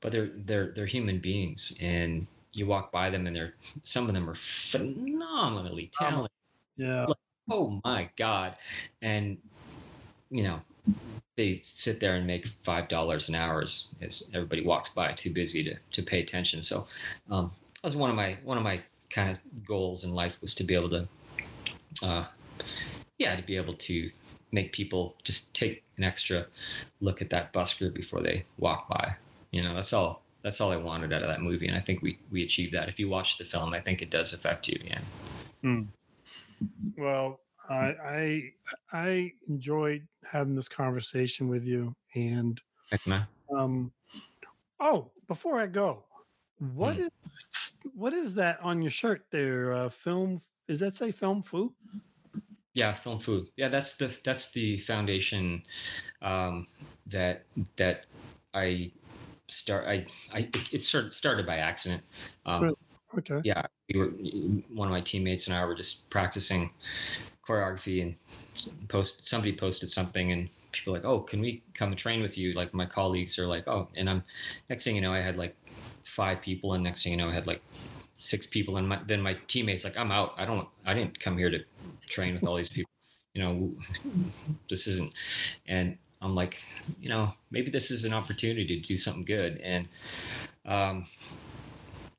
but 0.00 0.12
they're 0.12 0.30
they're 0.34 0.72
they're 0.72 0.86
human 0.86 1.18
beings, 1.18 1.74
and 1.80 2.26
you 2.52 2.66
walk 2.66 2.92
by 2.92 3.10
them, 3.10 3.26
and 3.26 3.34
they're 3.34 3.54
some 3.82 4.08
of 4.08 4.14
them 4.14 4.28
are 4.28 4.34
phenomenally 4.34 5.90
talented. 5.92 6.30
yeah 6.76 7.06
Oh 7.50 7.80
my 7.84 8.10
god! 8.16 8.56
And 9.00 9.38
you 10.30 10.42
know, 10.42 10.60
they 11.36 11.60
sit 11.62 12.00
there 12.00 12.14
and 12.14 12.26
make 12.26 12.46
five 12.62 12.88
dollars 12.88 13.28
an 13.28 13.34
hour 13.34 13.62
as, 13.62 13.88
as 14.02 14.30
everybody 14.34 14.62
walks 14.62 14.90
by, 14.90 15.12
too 15.12 15.30
busy 15.30 15.64
to 15.64 15.76
to 15.92 16.02
pay 16.02 16.20
attention. 16.20 16.62
So 16.62 16.86
um, 17.30 17.52
that 17.74 17.84
was 17.84 17.96
one 17.96 18.10
of 18.10 18.16
my 18.16 18.38
one 18.44 18.58
of 18.58 18.64
my 18.64 18.80
kind 19.10 19.30
of 19.30 19.38
goals 19.66 20.04
in 20.04 20.12
life 20.12 20.38
was 20.42 20.54
to 20.56 20.64
be 20.64 20.74
able 20.74 20.90
to, 20.90 21.08
uh, 22.02 22.24
yeah, 23.18 23.34
to 23.34 23.42
be 23.42 23.56
able 23.56 23.74
to 23.74 24.10
make 24.52 24.72
people 24.72 25.16
just 25.24 25.52
take 25.54 25.84
an 25.96 26.04
extra 26.04 26.46
look 27.00 27.20
at 27.22 27.30
that 27.30 27.52
busker 27.52 27.92
before 27.92 28.20
they 28.22 28.44
walk 28.58 28.88
by. 28.88 29.16
You 29.50 29.62
know, 29.62 29.74
that's 29.74 29.92
all. 29.92 30.22
That's 30.42 30.60
all 30.60 30.70
I 30.70 30.76
wanted 30.76 31.12
out 31.12 31.22
of 31.22 31.28
that 31.28 31.42
movie, 31.42 31.66
and 31.66 31.76
I 31.76 31.80
think 31.80 32.00
we 32.00 32.18
we 32.30 32.42
achieved 32.44 32.72
that. 32.74 32.88
If 32.88 32.98
you 33.00 33.08
watch 33.08 33.38
the 33.38 33.44
film, 33.44 33.74
I 33.74 33.80
think 33.80 34.02
it 34.02 34.10
does 34.10 34.32
affect 34.32 34.68
you. 34.68 34.80
Yeah. 34.84 35.00
Well, 36.96 37.40
I 37.68 37.84
I 38.04 38.52
I 38.92 39.32
enjoyed 39.48 40.06
having 40.24 40.54
this 40.54 40.68
conversation 40.68 41.48
with 41.48 41.64
you. 41.64 41.94
And 42.14 42.60
um, 43.54 43.92
oh, 44.80 45.10
before 45.26 45.60
I 45.60 45.66
go, 45.66 46.04
what 46.74 46.96
Hmm. 46.96 47.02
is 47.02 47.10
what 47.94 48.12
is 48.12 48.34
that 48.34 48.60
on 48.62 48.80
your 48.82 48.90
shirt 48.90 49.24
there? 49.30 49.72
Uh, 49.72 49.88
film? 49.88 50.40
Is 50.68 50.80
that 50.80 50.96
say 50.96 51.10
film 51.10 51.42
food? 51.42 51.72
Yeah, 52.78 52.94
film 52.94 53.18
food. 53.18 53.48
Yeah, 53.56 53.66
that's 53.66 53.96
the 53.96 54.16
that's 54.22 54.52
the 54.52 54.76
foundation 54.76 55.64
um, 56.22 56.68
that 57.10 57.44
that 57.74 58.06
I 58.54 58.92
start. 59.48 59.88
I 59.88 60.06
I 60.32 60.48
it 60.70 60.80
started 60.80 61.12
started 61.12 61.44
by 61.44 61.56
accident. 61.56 62.04
Um, 62.46 62.62
Really? 62.62 62.76
Okay. 63.18 63.40
yeah, 63.42 63.62
we 63.88 63.98
were 63.98 64.10
one 64.72 64.86
of 64.86 64.92
my 64.92 65.00
teammates 65.00 65.48
and 65.48 65.56
I 65.56 65.64
were 65.64 65.74
just 65.74 66.08
practicing 66.08 66.70
choreography 67.42 68.00
and 68.02 68.14
post 68.88 69.24
somebody 69.24 69.56
posted 69.56 69.90
something 69.90 70.30
and 70.30 70.48
people 70.70 70.92
were 70.92 71.00
like, 71.00 71.06
oh, 71.06 71.20
can 71.20 71.40
we 71.40 71.64
come 71.74 71.88
and 71.88 71.98
train 71.98 72.20
with 72.22 72.38
you? 72.38 72.52
Like 72.52 72.72
my 72.74 72.86
colleagues 72.86 73.40
are 73.40 73.46
like, 73.46 73.66
oh, 73.66 73.88
and 73.96 74.08
I'm 74.08 74.22
next 74.70 74.84
thing 74.84 74.94
you 74.94 75.00
know, 75.00 75.12
I 75.12 75.20
had 75.20 75.36
like 75.36 75.56
five 76.04 76.42
people, 76.42 76.74
and 76.74 76.84
next 76.84 77.02
thing 77.02 77.10
you 77.10 77.18
know, 77.18 77.28
I 77.28 77.32
had 77.32 77.48
like 77.48 77.62
six 78.18 78.46
people, 78.46 78.76
and 78.76 78.88
my, 78.88 79.00
then 79.06 79.22
my 79.22 79.38
teammates 79.46 79.84
like, 79.84 79.96
I'm 79.96 80.12
out. 80.12 80.34
I 80.36 80.44
don't. 80.44 80.68
I 80.84 80.92
didn't 80.92 81.18
come 81.18 81.38
here 81.38 81.50
to 81.50 81.60
train 82.06 82.34
with 82.34 82.46
all 82.46 82.56
these 82.56 82.68
people. 82.68 82.90
You 83.32 83.42
know, 83.42 83.72
this 84.68 84.86
isn't. 84.86 85.12
And 85.66 85.96
I'm 86.20 86.34
like, 86.34 86.60
you 87.00 87.08
know, 87.08 87.34
maybe 87.50 87.70
this 87.70 87.90
is 87.90 88.04
an 88.04 88.12
opportunity 88.12 88.66
to 88.66 88.80
do 88.80 88.96
something 88.96 89.24
good. 89.24 89.60
And 89.62 89.88
um, 90.66 91.06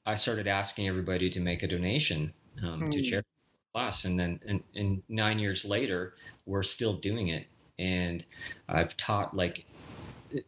I 0.05 0.15
started 0.15 0.47
asking 0.47 0.87
everybody 0.87 1.29
to 1.29 1.39
make 1.39 1.61
a 1.61 1.67
donation 1.67 2.33
um, 2.63 2.89
to 2.91 2.99
Mm. 3.01 3.03
charity 3.03 3.27
class, 3.73 4.05
and 4.05 4.19
then 4.19 4.39
and, 4.47 4.63
and 4.73 5.03
nine 5.09 5.37
years 5.37 5.65
later, 5.65 6.15
we're 6.45 6.63
still 6.63 6.93
doing 6.93 7.27
it. 7.27 7.47
And 7.77 8.25
I've 8.67 8.97
taught 8.97 9.35
like, 9.35 9.65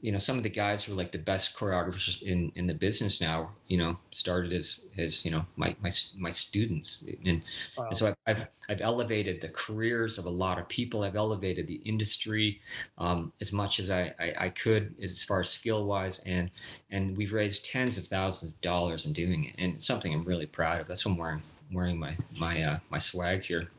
you 0.01 0.11
know, 0.11 0.17
some 0.17 0.37
of 0.37 0.43
the 0.43 0.49
guys 0.49 0.83
who 0.83 0.93
are 0.93 0.95
like 0.95 1.11
the 1.11 1.17
best 1.17 1.55
choreographers 1.57 2.21
in 2.21 2.51
in 2.55 2.67
the 2.67 2.73
business 2.73 3.21
now. 3.21 3.51
You 3.67 3.77
know, 3.77 3.97
started 4.11 4.53
as 4.53 4.87
as 4.97 5.25
you 5.25 5.31
know 5.31 5.45
my 5.55 5.75
my 5.81 5.91
my 6.17 6.29
students, 6.29 7.03
and 7.25 7.41
Wow. 7.77 7.85
and 7.87 7.97
so 7.97 8.07
I've, 8.07 8.15
I've, 8.27 8.47
I've 8.69 8.81
elevated 8.81 9.41
the 9.41 9.49
careers 9.49 10.17
of 10.17 10.25
a 10.25 10.29
lot 10.29 10.59
of 10.59 10.67
people. 10.67 11.03
I've 11.03 11.15
elevated 11.15 11.67
the 11.67 11.81
industry 11.85 12.59
um, 12.97 13.31
as 13.41 13.51
much 13.53 13.79
as 13.79 13.89
I, 13.89 14.13
I, 14.19 14.33
I 14.45 14.49
could 14.49 14.95
as 15.01 15.23
far 15.23 15.39
as 15.41 15.49
skill 15.49 15.85
wise. 15.85 16.19
And, 16.25 16.51
and 16.89 17.15
we've 17.17 17.33
raised 17.33 17.65
tens 17.65 17.97
of 17.97 18.05
thousands 18.07 18.51
of 18.53 18.61
dollars 18.61 19.05
in 19.05 19.13
doing 19.13 19.45
it. 19.45 19.55
And 19.57 19.81
something 19.81 20.13
I'm 20.13 20.23
really 20.25 20.45
proud 20.45 20.81
of. 20.81 20.87
That's 20.87 21.05
why 21.05 21.11
I'm 21.11 21.17
wearing, 21.17 21.41
wearing 21.71 21.99
my, 21.99 22.17
my, 22.37 22.61
uh, 22.61 22.79
my 22.89 22.97
swag 22.97 23.43
here. 23.43 23.69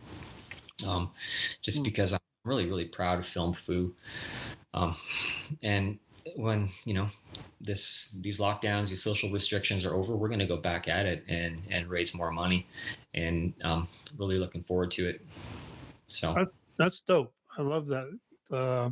Um, 0.86 1.10
just 1.62 1.80
Mm. 1.80 1.84
because 1.84 2.12
I'm 2.12 2.20
really, 2.44 2.66
really 2.66 2.86
proud 2.86 3.18
of 3.18 3.26
Film 3.26 3.52
Fu. 3.52 3.94
Um, 4.74 4.96
and 5.62 5.98
when, 6.36 6.68
you 6.84 6.94
know, 6.94 7.08
this, 7.60 8.14
these 8.20 8.38
lockdowns, 8.38 8.88
these 8.88 9.02
social 9.02 9.30
restrictions 9.30 9.84
are 9.84 9.94
over, 9.94 10.16
we're 10.16 10.28
going 10.28 10.38
to 10.40 10.46
go 10.46 10.56
back 10.56 10.88
at 10.88 11.06
it 11.06 11.24
and, 11.28 11.62
and 11.70 11.88
raise 11.88 12.14
more 12.14 12.30
money 12.30 12.66
and 13.14 13.52
um, 13.62 13.88
really 14.16 14.38
looking 14.38 14.62
forward 14.62 14.90
to 14.92 15.08
it. 15.08 15.20
So 16.06 16.46
That's 16.78 17.00
dope. 17.00 17.32
I 17.56 17.62
love 17.62 17.86
that. 17.88 18.18
Uh, 18.50 18.90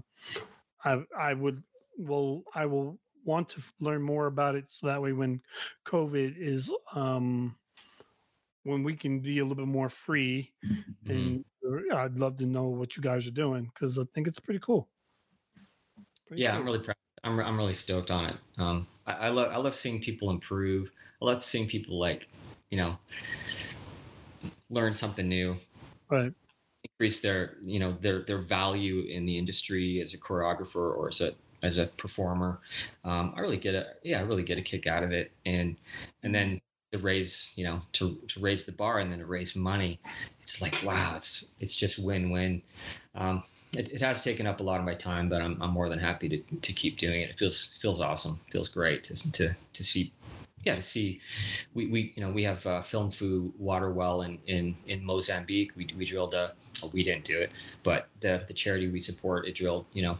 I 0.85 1.03
I 1.19 1.35
would 1.35 1.63
will 1.99 2.45
I 2.55 2.67
will 2.67 2.99
want 3.25 3.49
to 3.51 3.63
learn 3.81 4.03
more 4.03 4.27
about 4.27 4.55
it 4.55 4.69
so 4.69 4.87
that 4.87 5.01
way 5.01 5.13
when 5.13 5.41
COVID 5.87 6.37
is 6.39 6.71
um 6.95 7.55
when 8.65 8.83
we 8.83 8.95
can 8.95 9.21
be 9.21 9.39
a 9.39 9.43
little 9.43 9.57
bit 9.57 9.71
more 9.71 9.89
free 9.89 10.53
mhm. 10.65 11.11
and 11.11 11.45
uh, 11.93 11.97
I'd 11.97 12.19
love 12.19 12.37
to 12.39 12.47
know 12.47 12.65
what 12.65 12.97
you 12.97 13.03
guys 13.03 13.27
are 13.27 13.33
doing 13.33 13.71
because 13.75 13.99
I 13.99 14.05
think 14.15 14.27
it's 14.27 14.41
pretty 14.41 14.61
cool. 14.61 14.89
Yeah, 16.35 16.55
cool. 16.55 16.57
I'm 16.57 16.65
really 16.65 16.79
proud. 16.81 16.97
I'm 17.25 17.39
I'm 17.41 17.57
really 17.59 17.75
stoked 17.75 18.11
on 18.11 18.27
it. 18.27 18.37
Um, 18.59 18.87
I, 19.07 19.13
I 19.13 19.29
love 19.29 19.53
I 19.53 19.57
love 19.57 19.75
seeing 19.75 20.01
people 20.01 20.31
improve. 20.31 20.93
I 21.21 21.25
love 21.25 21.45
seeing 21.45 21.67
people 21.69 21.99
like, 21.99 22.29
you 22.71 22.79
know, 22.79 22.99
learn 24.71 24.93
something 24.93 25.29
new, 25.29 25.57
Right. 26.11 26.35
increase 26.85 27.21
their 27.21 27.57
you 27.63 27.79
know 27.79 27.93
their 28.01 28.23
their 28.23 28.39
value 28.39 29.03
in 29.03 29.27
the 29.27 29.37
industry 29.39 30.01
as 30.01 30.15
a 30.15 30.19
choreographer 30.19 30.77
or 30.97 31.09
as 31.09 31.21
a 31.21 31.33
as 31.63 31.77
a 31.79 31.87
performer. 31.87 32.61
Um, 33.05 33.35
I 33.37 33.41
really 33.41 33.59
get 33.59 33.75
a 33.75 33.87
yeah, 34.03 34.19
I 34.19 34.23
really 34.23 34.43
get 34.43 34.59
a 34.59 34.63
kick 34.63 34.87
out 34.87 35.03
of 35.03 35.13
it, 35.13 35.33
and 35.45 35.77
and 36.23 36.35
then 36.35 36.61
to 36.93 36.99
raise 36.99 37.53
you 37.57 37.65
know 37.65 37.81
to 37.93 38.17
to 38.29 38.41
raise 38.41 38.65
the 38.65 38.73
bar 38.73 38.99
and 38.99 39.11
then 39.13 39.19
to 39.19 39.27
raise 39.27 39.55
money, 39.55 40.01
it's 40.41 40.61
like 40.63 40.79
wow, 40.85 41.15
it's 41.17 41.53
it's 41.61 41.75
just 41.75 41.99
win 41.99 42.31
win. 42.31 42.63
Um, 43.15 43.43
it, 43.73 43.93
it 43.93 44.01
has 44.03 44.23
taken 44.23 44.47
up 44.47 44.61
a 44.61 44.63
lot 44.63 44.81
of 44.81 44.87
my 44.87 44.95
time, 44.95 45.29
but 45.29 45.41
I'm, 45.43 45.61
I'm 45.63 45.71
more 45.71 45.89
than 45.89 45.99
happy 45.99 46.29
to, 46.29 46.39
to 46.57 46.73
keep 46.73 46.99
doing 46.99 47.21
it. 47.23 47.31
It 47.31 47.39
feels 47.39 47.65
feels 47.81 48.01
awesome. 48.01 48.41
Feels 48.51 48.69
great 48.69 49.05
to 49.05 49.33
to, 49.33 49.57
to 49.73 49.85
see 49.85 50.13
yeah 50.65 50.75
to 50.75 50.83
see 50.83 51.21
we, 51.75 51.87
we 51.87 52.13
you 52.15 52.23
know 52.23 52.31
we 52.31 52.43
have 52.43 52.65
uh, 52.67 52.83
film 52.83 53.11
fu 53.11 53.53
water 53.59 53.91
well 53.91 54.23
in 54.23 54.39
in 54.47 54.77
in 54.87 55.05
mozambique 55.05 55.73
we, 55.77 55.89
we 55.97 56.05
drilled 56.05 56.35
a 56.35 56.53
well, 56.83 56.91
we 56.95 57.03
didn't 57.03 57.25
do 57.25 57.39
it 57.39 57.53
but 57.83 58.09
the 58.21 58.45
the 58.47 58.53
charity 58.53 58.89
we 58.91 59.01
support 59.01 59.47
it 59.47 59.55
drilled 59.55 59.87
you 59.93 60.03
know 60.03 60.19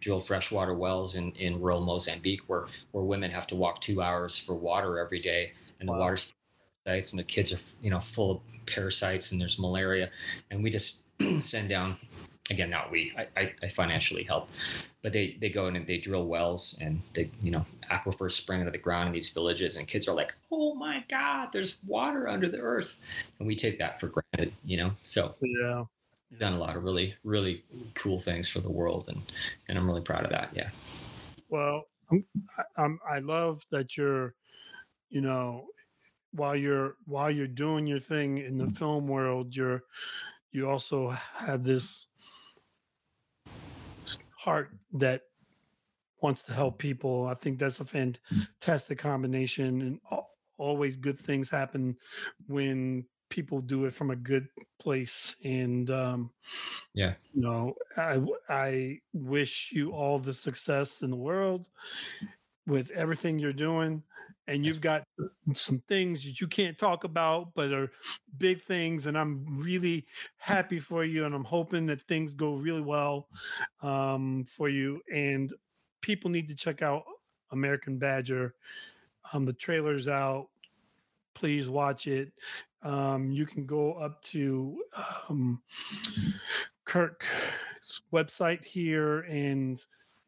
drilled 0.00 0.26
freshwater 0.26 0.74
wells 0.74 1.14
in 1.14 1.32
in 1.32 1.60
rural 1.60 1.80
mozambique 1.80 2.42
where 2.46 2.66
where 2.92 3.04
women 3.04 3.30
have 3.30 3.46
to 3.46 3.54
walk 3.56 3.80
two 3.80 4.00
hours 4.02 4.38
for 4.38 4.54
water 4.54 4.98
every 4.98 5.20
day 5.20 5.52
and 5.80 5.88
the 5.88 5.92
Wow. 5.92 5.98
water's 6.00 6.32
parasites 6.86 7.12
and 7.12 7.18
the 7.18 7.24
kids 7.24 7.52
are 7.52 7.58
you 7.82 7.90
know 7.90 8.00
full 8.00 8.30
of 8.30 8.40
parasites 8.66 9.32
and 9.32 9.40
there's 9.40 9.58
malaria 9.58 10.10
and 10.50 10.62
we 10.62 10.70
just 10.70 11.02
send 11.40 11.68
down 11.68 11.96
again 12.50 12.68
not 12.70 12.90
we 12.90 13.12
I, 13.16 13.26
I, 13.40 13.52
I 13.62 13.68
financially 13.68 14.22
help 14.24 14.48
but 15.02 15.12
they 15.12 15.36
they 15.40 15.48
go 15.48 15.66
in 15.66 15.76
and 15.76 15.86
they 15.86 15.98
drill 15.98 16.26
wells 16.26 16.76
and 16.80 17.00
they 17.14 17.30
you 17.42 17.50
know 17.50 17.64
aquifers 17.90 18.32
spring 18.32 18.60
out 18.60 18.66
of 18.66 18.72
the 18.72 18.78
ground 18.78 19.08
in 19.08 19.12
these 19.14 19.30
villages 19.30 19.76
and 19.76 19.88
kids 19.88 20.06
are 20.08 20.14
like 20.14 20.34
oh 20.52 20.74
my 20.74 21.04
god 21.08 21.50
there's 21.52 21.82
water 21.86 22.28
under 22.28 22.48
the 22.48 22.58
earth. 22.58 22.98
And 23.38 23.46
we 23.46 23.56
take 23.56 23.78
that 23.78 23.98
for 24.00 24.08
granted 24.08 24.52
you 24.64 24.76
know? 24.76 24.92
So 25.04 25.34
Yeah. 25.40 25.84
done 26.38 26.52
a 26.54 26.58
lot 26.58 26.76
of 26.76 26.84
really 26.84 27.14
really 27.24 27.64
cool 27.94 28.18
things 28.18 28.48
for 28.48 28.60
the 28.60 28.70
world 28.70 29.06
and 29.08 29.22
and 29.68 29.78
i'm 29.78 29.86
really 29.86 30.02
proud 30.02 30.24
of 30.24 30.30
that 30.30 30.50
yeah. 30.52 30.68
Well, 31.48 31.84
I'm, 32.10 32.24
I- 32.58 32.82
I'm, 32.82 32.98
I 33.08 33.18
love 33.20 33.62
that 33.70 33.96
you're, 33.96 34.34
you 35.10 35.20
know, 35.20 35.66
while 36.32 36.56
you're 36.56 36.96
while 37.04 37.30
you're 37.30 37.46
doing 37.46 37.86
your 37.86 38.00
thing 38.00 38.38
in 38.38 38.58
the 38.58 38.68
film 38.72 39.06
world, 39.06 39.54
you're 39.54 39.84
you 40.50 40.68
also 40.68 41.10
have 41.10 41.62
this 41.62 42.08
heart 44.44 44.70
that 44.92 45.22
wants 46.22 46.42
to 46.44 46.52
help 46.52 46.78
people. 46.78 47.26
I 47.26 47.34
think 47.34 47.58
that's 47.58 47.80
a 47.80 47.84
fantastic 47.84 48.98
combination, 48.98 49.82
and 49.82 50.00
always 50.58 50.96
good 50.96 51.18
things 51.18 51.50
happen 51.50 51.96
when 52.46 53.06
people 53.30 53.60
do 53.60 53.84
it 53.86 53.92
from 53.92 54.10
a 54.10 54.16
good 54.16 54.48
place. 54.78 55.36
And 55.44 55.90
um, 55.90 56.32
Yeah. 56.94 57.16
you 57.32 57.42
know, 57.42 57.74
I 57.96 58.24
I 58.48 59.00
wish 59.12 59.72
you 59.72 59.92
all 59.92 60.18
the 60.18 60.34
success 60.34 61.02
in 61.02 61.10
the 61.10 61.16
world 61.16 61.68
with 62.66 62.90
everything 62.92 63.38
you're 63.38 63.52
doing. 63.52 64.02
And 64.46 64.64
you've 64.64 64.80
got 64.80 65.04
some 65.54 65.82
things 65.88 66.24
that 66.24 66.40
you 66.40 66.46
can't 66.46 66.76
talk 66.76 67.04
about, 67.04 67.54
but 67.54 67.72
are 67.72 67.90
big 68.36 68.62
things. 68.62 69.06
And 69.06 69.16
I'm 69.16 69.44
really 69.48 70.06
happy 70.36 70.80
for 70.80 71.04
you. 71.04 71.24
And 71.24 71.34
I'm 71.34 71.44
hoping 71.44 71.86
that 71.86 72.02
things 72.02 72.34
go 72.34 72.54
really 72.54 72.82
well 72.82 73.28
um, 73.82 74.44
for 74.44 74.68
you. 74.68 75.00
And 75.12 75.52
people 76.02 76.30
need 76.30 76.48
to 76.48 76.54
check 76.54 76.82
out 76.82 77.04
American 77.52 77.98
Badger. 77.98 78.54
Um, 79.32 79.46
the 79.46 79.52
trailer's 79.54 80.08
out. 80.08 80.48
Please 81.34 81.68
watch 81.68 82.06
it. 82.06 82.32
Um, 82.82 83.30
you 83.30 83.46
can 83.46 83.64
go 83.64 83.94
up 83.94 84.22
to 84.24 84.78
um, 85.28 85.62
Kirk's 86.84 88.02
website 88.12 88.62
here 88.64 89.20
and 89.20 89.82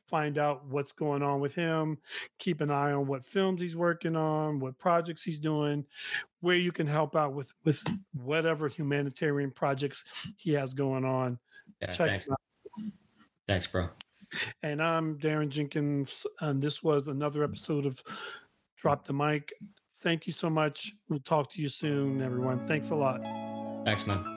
find 0.08 0.38
out 0.38 0.64
what's 0.66 0.92
going 0.92 1.22
on 1.22 1.40
with 1.40 1.54
him. 1.54 1.98
Keep 2.38 2.60
an 2.60 2.70
eye 2.70 2.92
on 2.92 3.06
what 3.06 3.24
films 3.24 3.60
he's 3.60 3.76
working 3.76 4.16
on, 4.16 4.60
what 4.60 4.78
projects 4.78 5.22
he's 5.22 5.38
doing, 5.38 5.84
where 6.40 6.56
you 6.56 6.72
can 6.72 6.86
help 6.86 7.16
out 7.16 7.32
with 7.32 7.52
with 7.64 7.82
whatever 8.14 8.68
humanitarian 8.68 9.50
projects 9.50 10.04
he 10.36 10.52
has 10.52 10.74
going 10.74 11.04
on. 11.04 11.38
yeah 11.80 11.90
Check 11.90 12.08
thanks 12.08 12.30
out. 12.30 12.38
thanks 13.46 13.66
bro 13.66 13.88
And 14.62 14.82
I'm 14.82 15.18
Darren 15.18 15.48
Jenkins, 15.48 16.26
and 16.40 16.60
this 16.60 16.82
was 16.82 17.08
another 17.08 17.44
episode 17.44 17.86
of 17.86 18.02
Drop 18.76 19.06
the 19.06 19.12
Mic. 19.12 19.52
Thank 20.00 20.26
you 20.26 20.32
so 20.32 20.50
much. 20.50 20.92
We'll 21.08 21.20
talk 21.20 21.50
to 21.52 21.62
you 21.62 21.68
soon, 21.68 22.20
everyone. 22.20 22.66
Thanks 22.66 22.90
a 22.90 22.94
lot. 22.94 23.22
thanks 23.84 24.06
man 24.06 24.35